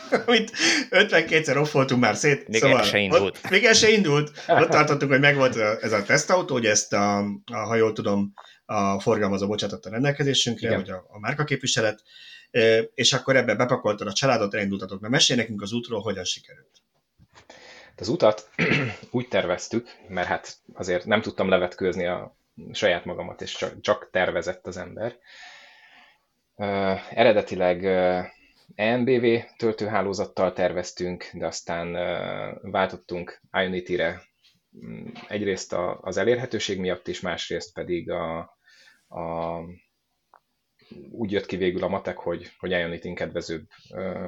amit 0.25 0.51
52-szer 0.89 1.59
offoltunk 1.59 2.01
már 2.01 2.15
szét. 2.15 2.47
Még 2.47 2.61
szóval, 2.61 2.77
el 2.77 2.83
se 2.83 2.97
indult. 2.97 3.21
Ott, 3.21 3.49
még 3.49 3.65
el 3.65 3.73
se 3.73 3.89
indult. 3.89 4.31
Ott 4.47 4.69
tartottunk, 4.69 5.11
hogy 5.11 5.19
megvolt 5.19 5.55
ez 5.55 5.91
a 5.91 6.03
tesztautó, 6.03 6.53
hogy 6.53 6.65
ezt, 6.65 6.93
a, 6.93 7.17
a, 7.45 7.57
ha 7.57 7.75
jól 7.75 7.93
tudom, 7.93 8.33
a 8.65 8.99
forgalmazó 8.99 9.47
bocsátott 9.47 9.85
a 9.85 9.89
rendelkezésünkre, 9.89 10.67
Igen. 10.67 10.79
vagy 10.79 10.89
a, 10.89 11.05
a 11.07 11.19
márkaképviselet, 11.19 12.03
és 12.93 13.13
akkor 13.13 13.35
ebbe 13.35 13.55
bepakoltad 13.55 14.07
a 14.07 14.13
családot, 14.13 14.53
elindultatok. 14.53 15.01
Na 15.01 15.09
mesélj 15.09 15.39
nekünk 15.39 15.61
az 15.61 15.73
útról, 15.73 16.01
hogyan 16.01 16.23
sikerült. 16.23 16.81
Az 17.95 18.07
utat 18.07 18.49
úgy 19.11 19.27
terveztük, 19.27 19.89
mert 20.07 20.27
hát 20.27 20.57
azért 20.73 21.05
nem 21.05 21.21
tudtam 21.21 21.49
levetkőzni 21.49 22.05
a 22.05 22.37
saját 22.71 23.05
magamat, 23.05 23.41
és 23.41 23.51
csak, 23.51 23.81
csak 23.81 24.09
tervezett 24.11 24.67
az 24.67 24.77
ember, 24.77 25.15
eredetileg 27.09 27.85
ENBV 28.75 29.25
töltőhálózattal 29.57 30.53
terveztünk, 30.53 31.29
de 31.33 31.45
aztán 31.45 31.91
váltottunk 32.61 33.41
Ionity-re 33.51 34.21
mm, 34.85 35.07
egyrészt 35.27 35.75
az 36.01 36.17
elérhetőség 36.17 36.79
miatt 36.79 37.07
is, 37.07 37.19
másrészt 37.19 37.73
pedig 37.73 38.11
a, 38.11 38.37
a, 39.07 39.59
úgy 41.11 41.31
jött 41.31 41.45
ki 41.45 41.55
végül 41.55 41.83
a 41.83 41.87
matek, 41.87 42.17
hogy, 42.17 42.51
hogy 42.59 42.71
Ionity-n 42.71 43.13
kedvezőbb 43.13 43.67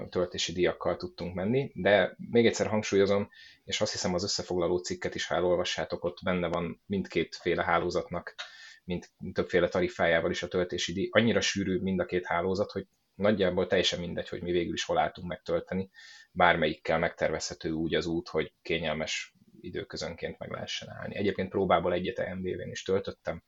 töltési 0.10 0.54
díjakkal 0.54 0.98
tudtunk 0.98 1.34
menni, 1.34 1.72
de 1.74 2.15
még 2.32 2.46
egyszer 2.46 2.67
hangsúlyozom, 2.67 3.30
és 3.63 3.82
azt 3.82 3.91
hiszem 3.91 4.13
az 4.13 4.24
összefoglaló 4.24 4.78
cikket 4.78 5.15
is, 5.15 5.30
elolvassátok, 5.30 6.04
ott 6.04 6.17
benne 6.24 6.48
van 6.48 6.82
mindkét 6.86 7.36
féle 7.36 7.63
hálózatnak 7.63 8.36
mint 8.84 9.12
többféle 9.34 9.67
tarifájával 9.67 10.32
is 10.32 10.44
a 10.44 10.48
töltési 10.48 10.94
díj. 10.94 11.08
Annyira 11.12 11.41
sűrű 11.41 11.80
mind 11.80 12.00
a 12.00 12.06
két 12.06 12.26
hálózat, 12.26 12.72
hogy 12.72 12.88
nagyjából 13.15 13.67
teljesen 13.67 14.00
mindegy, 14.00 14.30
hogy 14.30 14.41
mi 14.41 14.52
végül 14.52 14.74
is 14.74 14.84
hol 14.84 14.98
álltunk 14.98 15.28
megtölteni. 15.28 15.89
Bármelyikkel 16.32 17.00
megtervezhető 17.00 17.72
úgy 17.72 17.96
az 17.96 18.06
út, 18.06 18.28
hogy 18.28 18.54
kényelmes 18.62 19.36
időközönként 19.62 20.38
meg 20.38 20.52
lehessen 20.52 20.89
állni. 20.89 21.15
Egyébként 21.15 21.50
próbából 21.50 21.94
egyet 21.94 22.36
MBV-n 22.36 22.72
is 22.72 22.84
töltöttem. 22.84 23.44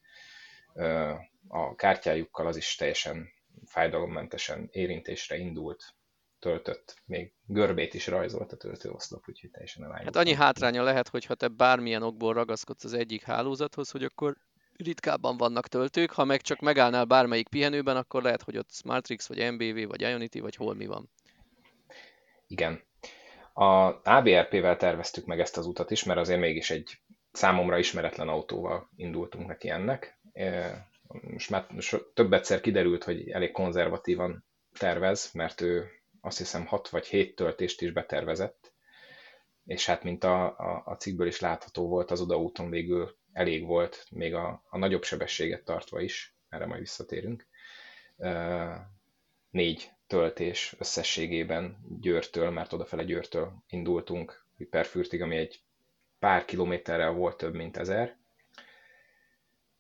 A 1.47 1.75
kártyájukkal 1.75 2.47
az 2.47 2.57
is 2.57 2.75
teljesen 2.75 3.27
fájdalommentesen 3.65 4.67
érintésre 4.71 5.37
indult, 5.37 5.83
töltött, 6.39 7.01
még 7.05 7.33
görbét 7.45 7.93
is 7.93 8.07
rajzolt 8.07 8.51
a 8.51 8.57
töltőoszlop, 8.57 9.23
úgyhogy 9.27 9.51
teljesen 9.51 9.83
elállított. 9.83 10.15
Hát 10.15 10.25
annyi 10.25 10.35
hátránya 10.35 10.83
lehet, 10.83 11.07
hogy 11.07 11.25
ha 11.25 11.35
te 11.35 11.47
bármilyen 11.47 12.03
okból 12.03 12.33
ragaszkodsz 12.33 12.83
az 12.83 12.93
egyik 12.93 13.23
hálózathoz, 13.23 13.91
hogy 13.91 14.03
akkor 14.03 14.37
ritkábban 14.77 15.37
vannak 15.37 15.67
töltők, 15.67 16.11
ha 16.11 16.23
meg 16.23 16.41
csak 16.41 16.59
megállnál 16.59 17.05
bármelyik 17.05 17.47
pihenőben, 17.47 17.97
akkor 17.97 18.23
lehet, 18.23 18.41
hogy 18.41 18.57
ott 18.57 18.71
Smartrix, 18.71 19.27
vagy 19.27 19.51
MBV, 19.51 19.87
vagy 19.87 20.01
Ionity, 20.01 20.39
vagy 20.39 20.55
hol 20.55 20.75
mi 20.75 20.85
van. 20.85 21.09
Igen. 22.47 22.81
A 23.53 24.01
ABRP-vel 24.03 24.77
terveztük 24.77 25.25
meg 25.25 25.39
ezt 25.39 25.57
az 25.57 25.65
utat 25.65 25.91
is, 25.91 26.03
mert 26.03 26.19
azért 26.19 26.39
mégis 26.39 26.69
egy 26.69 27.01
számomra 27.31 27.77
ismeretlen 27.77 28.27
autóval 28.27 28.89
indultunk 28.95 29.47
neki 29.47 29.69
ennek. 29.69 30.19
Most 31.21 31.49
már 31.49 31.67
több 32.13 32.33
egyszer 32.33 32.61
kiderült, 32.61 33.03
hogy 33.03 33.29
elég 33.29 33.51
konzervatívan 33.51 34.45
tervez, 34.77 35.31
mert 35.33 35.61
ő 35.61 35.89
azt 36.21 36.37
hiszem 36.37 36.65
6 36.65 36.89
vagy 36.89 37.05
7 37.05 37.35
töltést 37.35 37.81
is 37.81 37.91
betervezett, 37.91 38.73
és 39.65 39.85
hát 39.85 40.03
mint 40.03 40.23
a, 40.23 40.45
a, 40.45 40.81
a 40.85 40.95
cikkből 40.95 41.27
is 41.27 41.39
látható 41.39 41.87
volt, 41.87 42.11
az 42.11 42.21
odaúton 42.21 42.69
végül 42.69 43.17
elég 43.33 43.65
volt, 43.65 44.05
még 44.11 44.33
a, 44.33 44.63
a 44.69 44.77
nagyobb 44.77 45.03
sebességet 45.03 45.63
tartva 45.63 46.01
is, 46.01 46.35
erre 46.49 46.65
majd 46.65 46.79
visszatérünk. 46.79 47.47
Négy 49.49 49.91
töltés 50.07 50.75
összességében 50.79 51.77
Győrtől, 52.01 52.49
mert 52.49 52.73
odafele 52.73 53.03
Győrtől 53.03 53.53
indultunk 53.67 54.45
Hyperfürtig, 54.57 55.21
ami 55.21 55.37
egy 55.37 55.61
pár 56.19 56.45
kilométerrel 56.45 57.11
volt 57.11 57.37
több, 57.37 57.53
mint 57.53 57.77
ezer. 57.77 58.17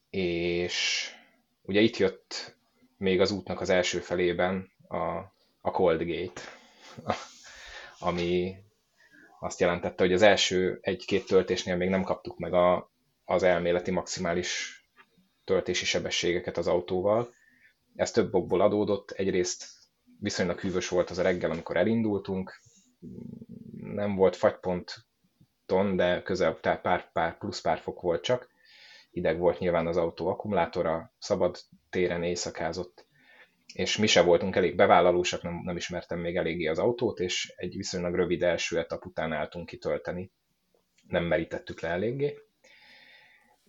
És 0.09 1.09
ugye 1.61 1.79
itt 1.79 1.97
jött 1.97 2.55
még 2.97 3.21
az 3.21 3.31
útnak 3.31 3.61
az 3.61 3.69
első 3.69 3.99
felében 3.99 4.71
a, 4.87 4.97
a 5.61 5.71
Cold 5.71 6.03
Gate, 6.03 6.41
ami 8.09 8.55
azt 9.39 9.59
jelentette, 9.59 10.03
hogy 10.03 10.13
az 10.13 10.21
első 10.21 10.77
egy-két 10.81 11.25
töltésnél 11.25 11.75
még 11.75 11.89
nem 11.89 12.03
kaptuk 12.03 12.37
meg 12.37 12.53
a, 12.53 12.92
az 13.25 13.43
elméleti 13.43 13.91
maximális 13.91 14.81
töltési 15.43 15.85
sebességeket 15.85 16.57
az 16.57 16.67
autóval. 16.67 17.33
Ez 17.95 18.11
több 18.11 18.33
okból 18.33 18.61
adódott. 18.61 19.11
Egyrészt 19.11 19.65
viszonylag 20.19 20.59
hűvös 20.59 20.87
volt 20.87 21.09
az 21.09 21.17
a 21.17 21.23
reggel, 21.23 21.51
amikor 21.51 21.77
elindultunk. 21.77 22.61
Nem 23.77 24.15
volt 24.15 24.35
fagyponton, 24.35 25.95
de 25.95 26.21
közel 26.21 26.59
tehát 26.59 26.81
pár, 26.81 27.11
pár, 27.11 27.37
plusz 27.37 27.61
pár 27.61 27.79
fok 27.79 28.01
volt 28.01 28.23
csak. 28.23 28.51
Hideg 29.11 29.39
volt 29.39 29.59
nyilván 29.59 29.87
az 29.87 29.97
autó 29.97 30.27
akkumulátora, 30.27 31.13
szabad 31.19 31.57
téren 31.89 32.23
éjszakázott, 32.23 33.05
és 33.73 33.97
mi 33.97 34.07
se 34.07 34.21
voltunk 34.21 34.55
elég 34.55 34.75
bevállalósak, 34.75 35.41
nem, 35.41 35.61
nem 35.63 35.75
ismertem 35.75 36.19
még 36.19 36.35
eléggé 36.35 36.65
az 36.65 36.79
autót, 36.79 37.19
és 37.19 37.53
egy 37.55 37.75
viszonylag 37.75 38.15
rövid 38.15 38.43
első 38.43 38.77
etap 38.79 39.05
után 39.05 39.33
álltunk 39.33 39.65
kitölteni. 39.65 40.31
Nem 41.07 41.23
merítettük 41.23 41.79
le 41.79 41.89
eléggé 41.89 42.37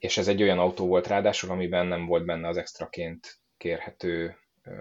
és 0.05 0.19
ez 0.19 0.29
egy 0.29 0.43
olyan 0.43 0.59
autó 0.59 0.87
volt 0.87 1.07
ráadásul, 1.07 1.51
amiben 1.51 1.87
nem 1.87 2.07
volt 2.07 2.25
benne 2.25 2.49
az 2.49 2.57
extraként 2.57 3.39
kérhető 3.57 4.37
uh, 4.65 4.75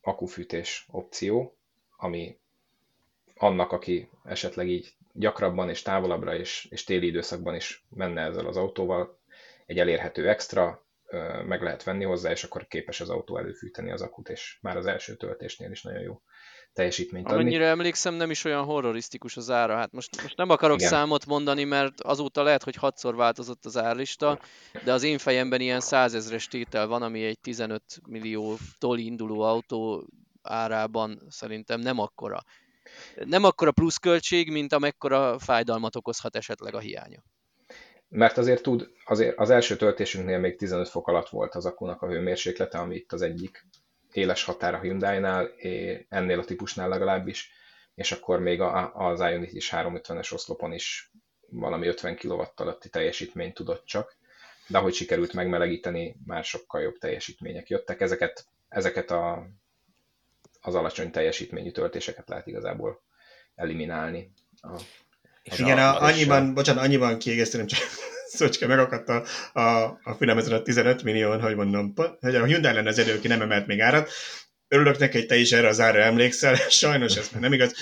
akufűtés 0.00 0.86
opció, 0.90 1.56
ami 1.96 2.38
annak, 3.36 3.72
aki 3.72 4.08
esetleg 4.24 4.68
így 4.68 4.94
gyakrabban 5.12 5.68
és 5.68 5.82
távolabbra 5.82 6.34
és, 6.34 6.66
és 6.70 6.84
téli 6.84 7.06
időszakban 7.06 7.54
is 7.54 7.84
menne 7.88 8.22
ezzel 8.22 8.46
az 8.46 8.56
autóval, 8.56 9.18
egy 9.66 9.78
elérhető 9.78 10.28
extra, 10.28 10.84
meg 11.46 11.62
lehet 11.62 11.82
venni 11.82 12.04
hozzá, 12.04 12.30
és 12.30 12.44
akkor 12.44 12.66
képes 12.66 13.00
az 13.00 13.10
autó 13.10 13.38
előfűteni 13.38 13.90
az 13.90 14.02
akut, 14.02 14.28
és 14.28 14.58
már 14.60 14.76
az 14.76 14.86
első 14.86 15.16
töltésnél 15.16 15.70
is 15.70 15.82
nagyon 15.82 16.02
jó 16.02 16.20
teljesítményt 16.72 17.26
adni. 17.26 17.38
Amennyire 17.38 17.66
emlékszem, 17.66 18.14
nem 18.14 18.30
is 18.30 18.44
olyan 18.44 18.64
horrorisztikus 18.64 19.36
az 19.36 19.50
ára. 19.50 19.76
Hát 19.76 19.92
most, 19.92 20.22
most 20.22 20.36
nem 20.36 20.50
akarok 20.50 20.78
Igen. 20.78 20.90
számot 20.90 21.26
mondani, 21.26 21.64
mert 21.64 22.00
azóta 22.00 22.42
lehet, 22.42 22.62
hogy 22.62 22.74
hatszor 22.74 23.16
változott 23.16 23.64
az 23.64 23.76
árlista, 23.76 24.40
de 24.84 24.92
az 24.92 25.02
én 25.02 25.18
fejemben 25.18 25.60
ilyen 25.60 25.80
százezres 25.80 26.48
tétel 26.48 26.86
van, 26.86 27.02
ami 27.02 27.24
egy 27.24 27.38
15 27.40 27.82
milliótól 28.06 28.98
induló 28.98 29.40
autó 29.40 30.06
árában 30.42 31.22
szerintem 31.28 31.80
nem 31.80 31.98
akkora. 31.98 32.40
Nem 33.24 33.44
akkora 33.44 33.72
pluszköltség, 33.72 34.50
mint 34.50 34.72
amekkora 34.72 35.38
fájdalmat 35.38 35.96
okozhat 35.96 36.36
esetleg 36.36 36.74
a 36.74 36.78
hiánya. 36.78 37.22
Mert 38.08 38.38
azért 38.38 38.62
tud, 38.62 38.90
azért 39.04 39.38
az 39.38 39.50
első 39.50 39.76
töltésünknél 39.76 40.38
még 40.38 40.56
15 40.56 40.88
fok 40.88 41.08
alatt 41.08 41.28
volt 41.28 41.54
az 41.54 41.66
akunak 41.66 42.02
a 42.02 42.06
hőmérséklete, 42.06 42.78
ami 42.78 42.94
itt 42.94 43.12
az 43.12 43.22
egyik 43.22 43.66
éles 44.12 44.44
határ 44.44 44.74
a 44.74 44.80
Hyundai-nál, 44.80 45.50
ennél 46.08 46.38
a 46.38 46.44
típusnál 46.44 46.88
legalábbis, 46.88 47.50
és 47.94 48.12
akkor 48.12 48.40
még 48.40 48.60
az 48.92 49.20
Ionity 49.20 49.54
is 49.54 49.70
350-es 49.72 50.32
oszlopon 50.32 50.72
is 50.72 51.10
valami 51.48 51.86
50 51.86 52.16
kW 52.16 52.42
alatti 52.54 52.88
teljesítményt 52.88 53.54
tudott 53.54 53.84
csak, 53.84 54.16
de 54.66 54.78
ahogy 54.78 54.94
sikerült 54.94 55.32
megmelegíteni, 55.32 56.16
már 56.26 56.44
sokkal 56.44 56.80
jobb 56.80 56.98
teljesítmények 56.98 57.68
jöttek. 57.68 58.00
Ezeket, 58.00 58.46
ezeket 58.68 59.10
a, 59.10 59.46
az 60.60 60.74
alacsony 60.74 61.10
teljesítményű 61.10 61.70
töltéseket 61.70 62.28
lehet 62.28 62.46
igazából 62.46 63.02
eliminálni. 63.54 64.32
A, 64.60 64.80
és 65.42 65.58
igen, 65.58 65.78
a, 65.78 66.02
annyiban, 66.02 66.54
bocsánat, 66.54 66.84
annyiban 66.84 67.18
kiegészítem, 67.18 67.66
csak 67.66 67.78
Szocska 68.30 68.66
megakadt 68.66 69.08
a, 69.08 69.24
a, 69.60 69.98
a 70.02 70.14
fülemezen 70.16 70.52
a 70.52 70.62
15 70.62 71.02
millión, 71.02 71.40
hogy 71.40 71.56
mondom, 71.56 71.92
hogy 72.20 72.34
a 72.34 72.44
Hyundai 72.44 72.72
lenne 72.72 72.88
az 72.88 72.98
elő, 72.98 73.14
aki 73.14 73.28
nem 73.28 73.42
emelt 73.42 73.66
még 73.66 73.80
árat. 73.80 74.10
Örülök 74.68 74.98
neki, 74.98 75.16
hogy 75.18 75.26
te 75.26 75.36
is 75.36 75.52
erre 75.52 75.68
az 75.68 75.80
ára 75.80 75.98
emlékszel, 75.98 76.54
sajnos 76.82 77.16
ez 77.16 77.28
már 77.32 77.40
nem 77.40 77.52
igaz. 77.52 77.74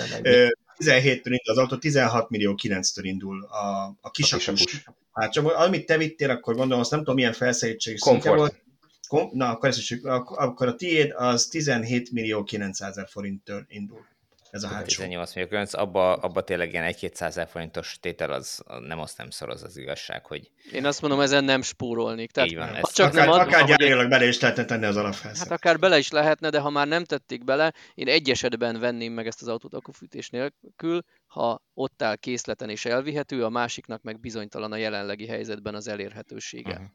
17-től 0.78 1.20
indul 1.24 1.38
az 1.44 1.58
autó, 1.58 1.76
16 1.76 2.30
millió 2.30 2.58
9-től 2.62 3.00
indul 3.02 3.44
a, 3.44 3.96
a 4.00 4.10
kisakus. 4.10 4.84
Hát 5.12 5.32
csak 5.32 5.52
amit 5.52 5.86
te 5.86 5.96
vittél, 5.96 6.30
akkor 6.30 6.54
gondolom, 6.54 6.80
azt 6.80 6.90
nem 6.90 6.98
tudom, 6.98 7.14
milyen 7.14 7.32
felszereltség 7.32 7.98
volt. 8.36 8.62
Kom- 9.08 9.32
Na, 9.32 9.50
akkor, 9.50 9.68
ezt 9.68 9.78
is, 9.78 9.96
akkor 10.02 10.66
a 10.66 10.74
tiéd 10.74 11.12
az 11.16 11.46
17 11.46 12.12
millió 12.12 12.44
900 12.44 12.90
ezer 12.90 13.08
forinttől 13.08 13.64
indul 13.68 14.06
ez 14.50 14.62
a 14.62 14.68
hátsó. 14.68 14.84
18 14.84 15.34
millió 15.34 15.48
különc, 15.48 15.74
abba, 15.74 16.14
abba 16.14 16.42
tényleg 16.42 16.72
ilyen 16.72 16.92
1-200 16.96 17.46
forintos 17.50 17.98
tétel, 18.00 18.32
az 18.32 18.62
nem 18.86 18.98
azt 18.98 19.18
nem 19.18 19.30
szoroz 19.30 19.62
az 19.62 19.76
igazság, 19.76 20.26
hogy... 20.26 20.50
Én 20.72 20.86
azt 20.86 21.00
mondom, 21.00 21.20
ezen 21.20 21.44
nem 21.44 21.62
spórolnék. 21.62 22.30
Tehát, 22.30 22.50
Így 22.50 22.56
van, 22.56 22.74
ez 22.74 22.92
csak 22.92 23.12
akár, 23.12 23.26
nem 23.26 23.34
ad, 23.34 23.40
akár 23.40 23.64
gyárilag 23.64 24.08
bele 24.08 24.26
is 24.26 24.40
lehetne 24.40 24.64
tenni 24.64 24.84
az 24.84 24.96
alapfelszert. 24.96 25.48
Hát 25.48 25.58
akár 25.58 25.78
bele 25.78 25.98
is 25.98 26.10
lehetne, 26.10 26.50
de 26.50 26.58
ha 26.58 26.70
már 26.70 26.86
nem 26.86 27.04
tették 27.04 27.44
bele, 27.44 27.72
én 27.94 28.08
egy 28.08 28.30
esetben 28.30 28.80
venném 28.80 29.12
meg 29.12 29.26
ezt 29.26 29.42
az 29.42 29.48
autót 29.48 29.74
akufűtés 29.74 30.30
nélkül, 30.30 31.02
ha 31.26 31.62
ott 31.74 32.02
áll 32.02 32.16
készleten 32.16 32.70
és 32.70 32.84
elvihető, 32.84 33.44
a 33.44 33.48
másiknak 33.48 34.02
meg 34.02 34.20
bizonytalan 34.20 34.72
a 34.72 34.76
jelenlegi 34.76 35.26
helyzetben 35.26 35.74
az 35.74 35.88
elérhetősége. 35.88 36.72
Uh-huh. 36.72 36.86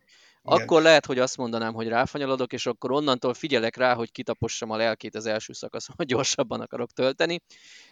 Igen. 0.45 0.61
Akkor 0.61 0.81
lehet, 0.81 1.05
hogy 1.05 1.19
azt 1.19 1.37
mondanám, 1.37 1.73
hogy 1.73 1.87
ráfanyalodok, 1.87 2.53
és 2.53 2.65
akkor 2.65 2.91
onnantól 2.91 3.33
figyelek 3.33 3.75
rá, 3.75 3.93
hogy 3.93 4.11
kitapossam 4.11 4.69
a 4.69 4.77
lelkét 4.77 5.15
az 5.15 5.25
első 5.25 5.53
szakaszon, 5.53 5.95
hogy 5.97 6.05
gyorsabban 6.13 6.61
akarok 6.61 6.91
tölteni. 6.91 7.41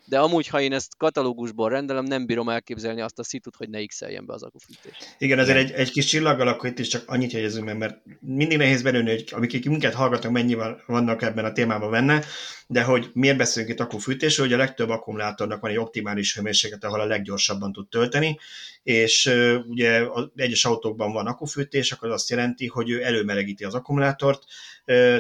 De 0.06 0.20
amúgy, 0.20 0.48
ha 0.48 0.62
én 0.62 0.74
ezt 0.74 0.98
katalógusból 0.98 1.70
rendelem, 1.70 2.04
nem 2.04 2.26
bírom 2.26 2.50
elképzelni 2.50 3.02
azt 3.02 3.20
a 3.20 3.24
szitut, 3.24 3.56
hogy 3.56 3.70
ne 3.70 3.86
x 3.86 4.00
be 4.00 4.34
az 4.34 4.44
akufűtés. 4.44 4.98
Igen, 5.18 5.40
azért 5.40 5.58
egy, 5.58 5.72
egy 5.72 5.92
kis 5.92 6.06
csillaggal 6.06 6.48
akkor 6.48 6.70
itt 6.70 6.80
is 6.80 6.88
csak 6.88 7.10
annyit 7.10 7.32
jegyezünk 7.32 7.66
meg, 7.66 7.78
mert 7.78 7.98
mindig 8.20 8.58
nehéz 8.58 8.82
belőni, 8.82 9.10
hogy 9.10 9.28
akik 9.32 9.66
minket 9.66 9.94
hallgatnak, 9.94 10.32
mennyivel 10.32 10.84
vannak 10.86 11.22
ebben 11.22 11.46
a 11.46 11.52
témában 11.52 11.92
benne, 11.92 12.24
de 12.68 12.84
hogy 12.84 13.10
miért 13.14 13.38
beszélünk 13.38 13.72
itt 13.72 13.80
akufűtésről, 13.80 14.46
hogy 14.46 14.56
a 14.56 14.58
legtöbb 14.58 14.90
akkumulátornak 14.90 15.62
van 15.62 15.72
egy 15.72 15.78
optimális 15.78 16.36
hőmérséklet, 16.36 16.84
ahol 16.84 17.00
a 17.00 17.06
leggyorsabban 17.06 17.72
tud 17.72 17.88
tölteni, 17.90 18.40
és 18.84 19.26
ugye 19.68 20.08
egyes 20.36 20.66
autókban 20.66 21.12
van 21.12 21.28
akufűtés, 21.28 21.92
akkor 21.92 22.10
az 22.10 22.14
azt 22.14 22.30
jelenti, 22.30 22.68
hogy 22.68 22.90
ő 22.90 23.04
előmelegíti 23.04 23.64
az 23.64 23.74
akkumulátort, 23.74 24.44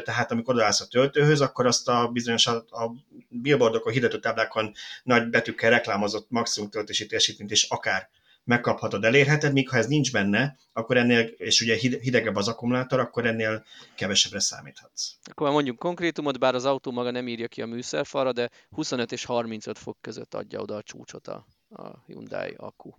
tehát 0.03 0.31
amikor 0.31 0.53
odaállsz 0.53 0.81
a 0.81 0.87
töltőhöz, 0.87 1.41
akkor 1.41 1.65
azt 1.65 1.87
a 1.87 2.07
bizonyos 2.07 2.47
a, 2.47 2.55
a 2.55 2.91
billboardokon, 3.29 3.93
hirdetőtáblákon 3.93 4.73
nagy 5.03 5.29
betűkkel 5.29 5.69
reklámozott 5.69 6.29
maximum 6.29 6.69
töltési 6.69 7.05
teljesítményt, 7.05 7.51
és 7.51 7.63
akár 7.69 8.09
megkaphatod, 8.43 9.03
elérheted, 9.03 9.53
míg 9.53 9.69
ha 9.69 9.77
ez 9.77 9.87
nincs 9.87 10.11
benne, 10.11 10.57
akkor 10.73 10.97
ennél, 10.97 11.19
és 11.19 11.61
ugye 11.61 11.75
hidegebb 11.75 12.35
az 12.35 12.47
akkumulátor, 12.47 12.99
akkor 12.99 13.25
ennél 13.25 13.65
kevesebbre 13.95 14.39
számíthatsz. 14.39 15.11
Akkor 15.23 15.45
már 15.45 15.55
mondjuk 15.55 15.77
konkrétumot, 15.77 16.39
bár 16.39 16.55
az 16.55 16.65
autó 16.65 16.91
maga 16.91 17.11
nem 17.11 17.27
írja 17.27 17.47
ki 17.47 17.61
a 17.61 17.65
műszerfalra, 17.65 18.31
de 18.31 18.49
25 18.69 19.11
és 19.11 19.25
35 19.25 19.77
fok 19.77 19.97
között 20.01 20.33
adja 20.33 20.59
oda 20.59 20.75
a 20.75 20.81
csúcsot 20.81 21.27
a, 21.27 21.45
a 21.69 22.03
Hyundai 22.05 22.53
akku. 22.57 22.91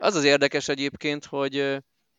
Az 0.00 0.14
az 0.14 0.24
érdekes 0.24 0.68
egyébként, 0.68 1.24
hogy, 1.24 1.78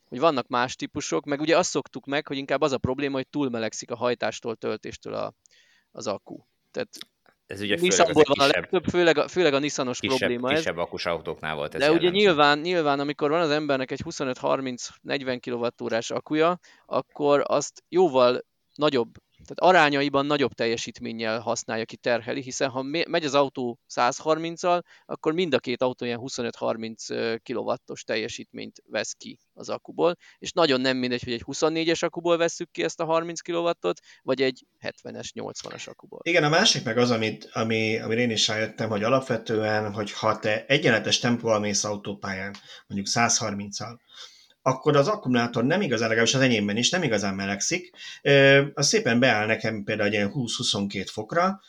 hogy 0.09 0.19
vannak 0.19 0.47
más 0.47 0.75
típusok, 0.75 1.25
meg 1.25 1.39
ugye 1.39 1.57
azt 1.57 1.69
szoktuk 1.69 2.05
meg, 2.05 2.27
hogy 2.27 2.37
inkább 2.37 2.61
az 2.61 2.71
a 2.71 2.77
probléma, 2.77 3.15
hogy 3.15 3.27
túlmelegszik 3.27 3.91
a 3.91 3.95
hajtástól, 3.95 4.55
töltéstől 4.55 5.13
a, 5.13 5.33
az 5.91 6.07
akku. 6.07 6.37
Tehát 6.71 6.97
ez 7.49 7.61
ugye 7.61 7.75
Nissanból 7.79 8.13
van 8.13 8.23
kisebb, 8.23 8.49
a 8.49 8.59
legtöbb, 8.59 8.83
főleg 8.83 9.17
a, 9.17 9.27
főleg 9.27 9.53
a 9.53 9.59
Nissanos 9.59 9.99
kisebb, 9.99 10.17
probléma 10.17 10.47
kisebb 10.47 10.77
ez. 10.77 10.83
akus 10.83 11.05
autóknál 11.05 11.55
volt 11.55 11.73
ez 11.73 11.79
De 11.79 11.85
jellemző. 11.85 12.07
ugye 12.07 12.17
nyilván, 12.17 12.59
nyilván, 12.59 12.99
amikor 12.99 13.29
van 13.29 13.41
az 13.41 13.49
embernek 13.49 13.91
egy 13.91 14.01
25-30-40 14.05 15.39
kWh 15.41 16.17
akkuja, 16.17 16.59
akkor 16.85 17.43
azt 17.47 17.83
jóval 17.89 18.45
nagyobb 18.75 19.09
tehát 19.49 19.75
arányaiban 19.75 20.25
nagyobb 20.25 20.53
teljesítménnyel 20.53 21.39
használja 21.39 21.85
ki, 21.85 21.95
terheli, 21.95 22.41
hiszen 22.41 22.69
ha 22.69 22.81
megy 22.81 23.25
az 23.25 23.33
autó 23.33 23.79
130-al, 23.95 24.81
akkor 25.05 25.33
mind 25.33 25.53
a 25.53 25.59
két 25.59 25.81
autó 25.81 26.05
ilyen 26.05 26.19
25-30 26.21 27.39
kW-os 27.43 28.03
teljesítményt 28.03 28.81
vesz 28.85 29.13
ki 29.13 29.39
az 29.53 29.69
akuból, 29.69 30.15
és 30.37 30.51
nagyon 30.51 30.81
nem 30.81 30.97
mindegy, 30.97 31.23
hogy 31.23 31.33
egy 31.33 31.43
24-es 31.45 32.03
akuból 32.03 32.37
vesszük 32.37 32.71
ki 32.71 32.83
ezt 32.83 32.99
a 32.99 33.05
30 33.05 33.41
kW-ot, 33.41 33.99
vagy 34.21 34.41
egy 34.41 34.65
70-es, 34.81 35.29
80-as 35.33 35.87
akuból. 35.89 36.19
Igen, 36.23 36.43
a 36.43 36.49
másik 36.49 36.83
meg 36.83 36.97
az, 36.97 37.11
amit, 37.11 37.49
ami, 37.51 37.99
amire 37.99 38.21
én 38.21 38.29
is 38.29 38.47
rájöttem, 38.47 38.89
hogy 38.89 39.03
alapvetően, 39.03 39.93
hogy 39.93 40.11
ha 40.11 40.39
te 40.39 40.65
egyenletes 40.65 41.19
tempóval 41.19 41.59
mész 41.59 41.83
autópályán, 41.83 42.55
mondjuk 42.87 43.07
130-al, 43.15 43.97
akkor 44.69 44.95
az 44.95 45.07
akkumulátor 45.07 45.63
nem 45.63 45.81
igazán, 45.81 46.07
legalábbis 46.07 46.35
az 46.35 46.41
enyémben 46.41 46.77
is 46.77 46.89
nem 46.89 47.03
igazán 47.03 47.35
melegszik, 47.35 47.91
az 48.73 48.87
szépen 48.87 49.19
beáll 49.19 49.45
nekem 49.45 49.83
például 49.83 50.09
egy 50.09 50.29
20-22 50.33 51.07
fokra, 51.11 51.61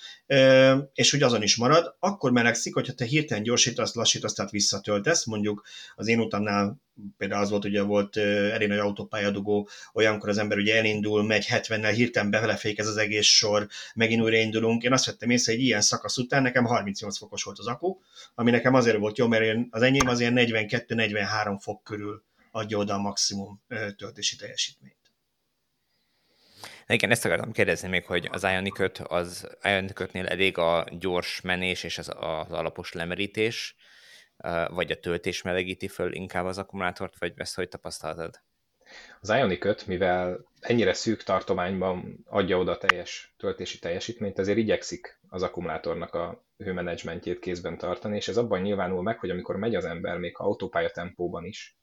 és 0.94 1.12
úgy 1.12 1.22
azon 1.22 1.42
is 1.42 1.56
marad, 1.56 1.96
akkor 1.98 2.32
melegszik, 2.32 2.74
hogyha 2.74 2.92
te 2.92 3.04
hirtelen 3.04 3.42
gyorsítasz, 3.42 3.94
lassítasz, 3.94 4.32
tehát 4.32 4.50
visszatöltesz, 4.50 5.24
mondjuk 5.24 5.66
az 5.94 6.08
én 6.08 6.20
utamnál 6.20 6.80
például 7.16 7.42
az 7.42 7.50
volt, 7.50 7.64
ugye 7.64 7.82
volt 7.82 8.16
elég 8.16 8.68
nagy 8.68 8.78
autópályadugó, 8.78 9.68
olyankor 9.92 10.28
az 10.28 10.38
ember 10.38 10.58
ugye 10.58 10.76
elindul, 10.76 11.22
megy 11.22 11.46
70-nel, 11.50 11.92
hirtelen 11.94 12.30
befelefékez 12.30 12.86
az 12.86 12.96
egész 12.96 13.26
sor, 13.26 13.66
megint 13.94 14.22
újra 14.22 14.36
indulunk. 14.36 14.82
Én 14.82 14.92
azt 14.92 15.06
vettem 15.06 15.30
észre, 15.30 15.52
hogy 15.52 15.62
ilyen 15.62 15.80
szakasz 15.80 16.16
után 16.16 16.42
nekem 16.42 16.64
38 16.64 17.18
fokos 17.18 17.42
volt 17.42 17.58
az 17.58 17.66
akku, 17.66 17.98
ami 18.34 18.50
nekem 18.50 18.74
azért 18.74 18.98
volt 18.98 19.18
jó, 19.18 19.26
mert 19.26 19.58
az 19.70 19.82
enyém 19.82 20.08
azért 20.08 20.32
42-43 20.36 21.56
fok 21.60 21.84
körül 21.84 22.28
adja 22.50 22.78
oda 22.78 22.94
a 22.94 22.98
maximum 22.98 23.62
töltési 23.96 24.36
teljesítményt. 24.36 24.98
Na 26.86 26.94
igen, 26.94 27.10
ezt 27.10 27.24
akartam 27.24 27.52
kérdezni 27.52 27.88
még, 27.88 28.06
hogy 28.06 28.28
az 28.32 28.42
Ionic 28.42 29.10
az 29.10 29.56
Ionic 29.62 30.14
elég 30.14 30.58
a 30.58 30.86
gyors 30.98 31.40
menés 31.40 31.84
és 31.84 31.98
az, 31.98 32.08
az 32.16 32.50
alapos 32.50 32.92
lemerítés, 32.92 33.76
vagy 34.68 34.90
a 34.90 35.00
töltés 35.00 35.42
melegíti 35.42 35.88
föl 35.88 36.12
inkább 36.12 36.44
az 36.44 36.58
akkumulátort, 36.58 37.18
vagy 37.18 37.32
ezt 37.36 37.54
hogy 37.54 37.68
tapasztaltad? 37.68 38.40
Az 39.20 39.28
Ionic 39.28 39.64
5, 39.64 39.86
mivel 39.86 40.46
ennyire 40.60 40.92
szűk 40.92 41.22
tartományban 41.22 42.24
adja 42.24 42.58
oda 42.58 42.78
teljes 42.78 43.34
töltési 43.36 43.78
teljesítményt, 43.78 44.38
azért 44.38 44.58
igyekszik 44.58 45.20
az 45.28 45.42
akkumulátornak 45.42 46.14
a 46.14 46.44
hőmenedzsmentjét 46.56 47.38
kézben 47.38 47.78
tartani, 47.78 48.16
és 48.16 48.28
ez 48.28 48.36
abban 48.36 48.60
nyilvánul 48.60 49.02
meg, 49.02 49.18
hogy 49.18 49.30
amikor 49.30 49.56
megy 49.56 49.74
az 49.74 49.84
ember, 49.84 50.18
még 50.18 50.34
autópálya 50.38 50.90
tempóban 50.90 51.44
is, 51.44 51.79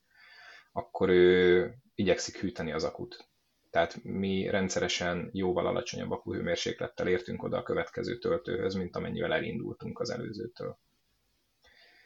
akkor 0.78 1.10
ő 1.10 1.74
igyekszik 1.96 2.38
hűteni 2.38 2.72
az 2.72 2.84
akut. 2.84 3.30
Tehát 3.70 4.04
mi 4.04 4.50
rendszeresen 4.50 5.30
jóval 5.34 5.68
alacsonyabb 5.68 6.12
akuhőmérséklettel 6.12 7.08
értünk 7.08 7.44
oda 7.44 7.58
a 7.58 7.64
következő 7.64 8.18
töltőhöz, 8.18 8.76
mint 8.76 8.96
amennyivel 8.96 9.34
elindultunk 9.34 10.00
az 10.00 10.10
előzőtől. 10.10 10.80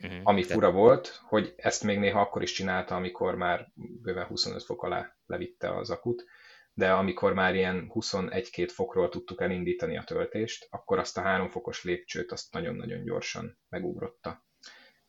Uh-huh. 0.04 0.20
Ami 0.24 0.44
fura 0.44 0.72
volt, 0.72 1.20
hogy 1.24 1.54
ezt 1.58 1.84
még 1.84 2.00
néha 2.00 2.22
akkor 2.22 2.42
is 2.42 2.52
csinálta, 2.52 2.96
amikor 2.96 3.36
már 3.36 3.72
bőven 3.76 4.26
25 4.26 4.64
fok 4.64 4.84
alá 4.84 5.16
levitte 5.26 5.78
az 5.78 5.90
akut, 5.90 6.26
de 6.74 6.92
amikor 6.92 7.34
már 7.34 7.56
ilyen 7.56 7.92
21-2 7.94 8.70
fokról 8.74 9.10
tudtuk 9.10 9.42
elindítani 9.42 9.98
a 9.98 10.04
töltést, 10.04 10.68
akkor 10.70 11.00
azt 11.00 11.18
a 11.18 11.22
3 11.22 11.50
fokos 11.50 11.84
lépcsőt 11.84 12.32
azt 12.32 12.54
nagyon-nagyon 12.54 13.04
gyorsan 13.04 13.60
megugrotta 13.70 14.46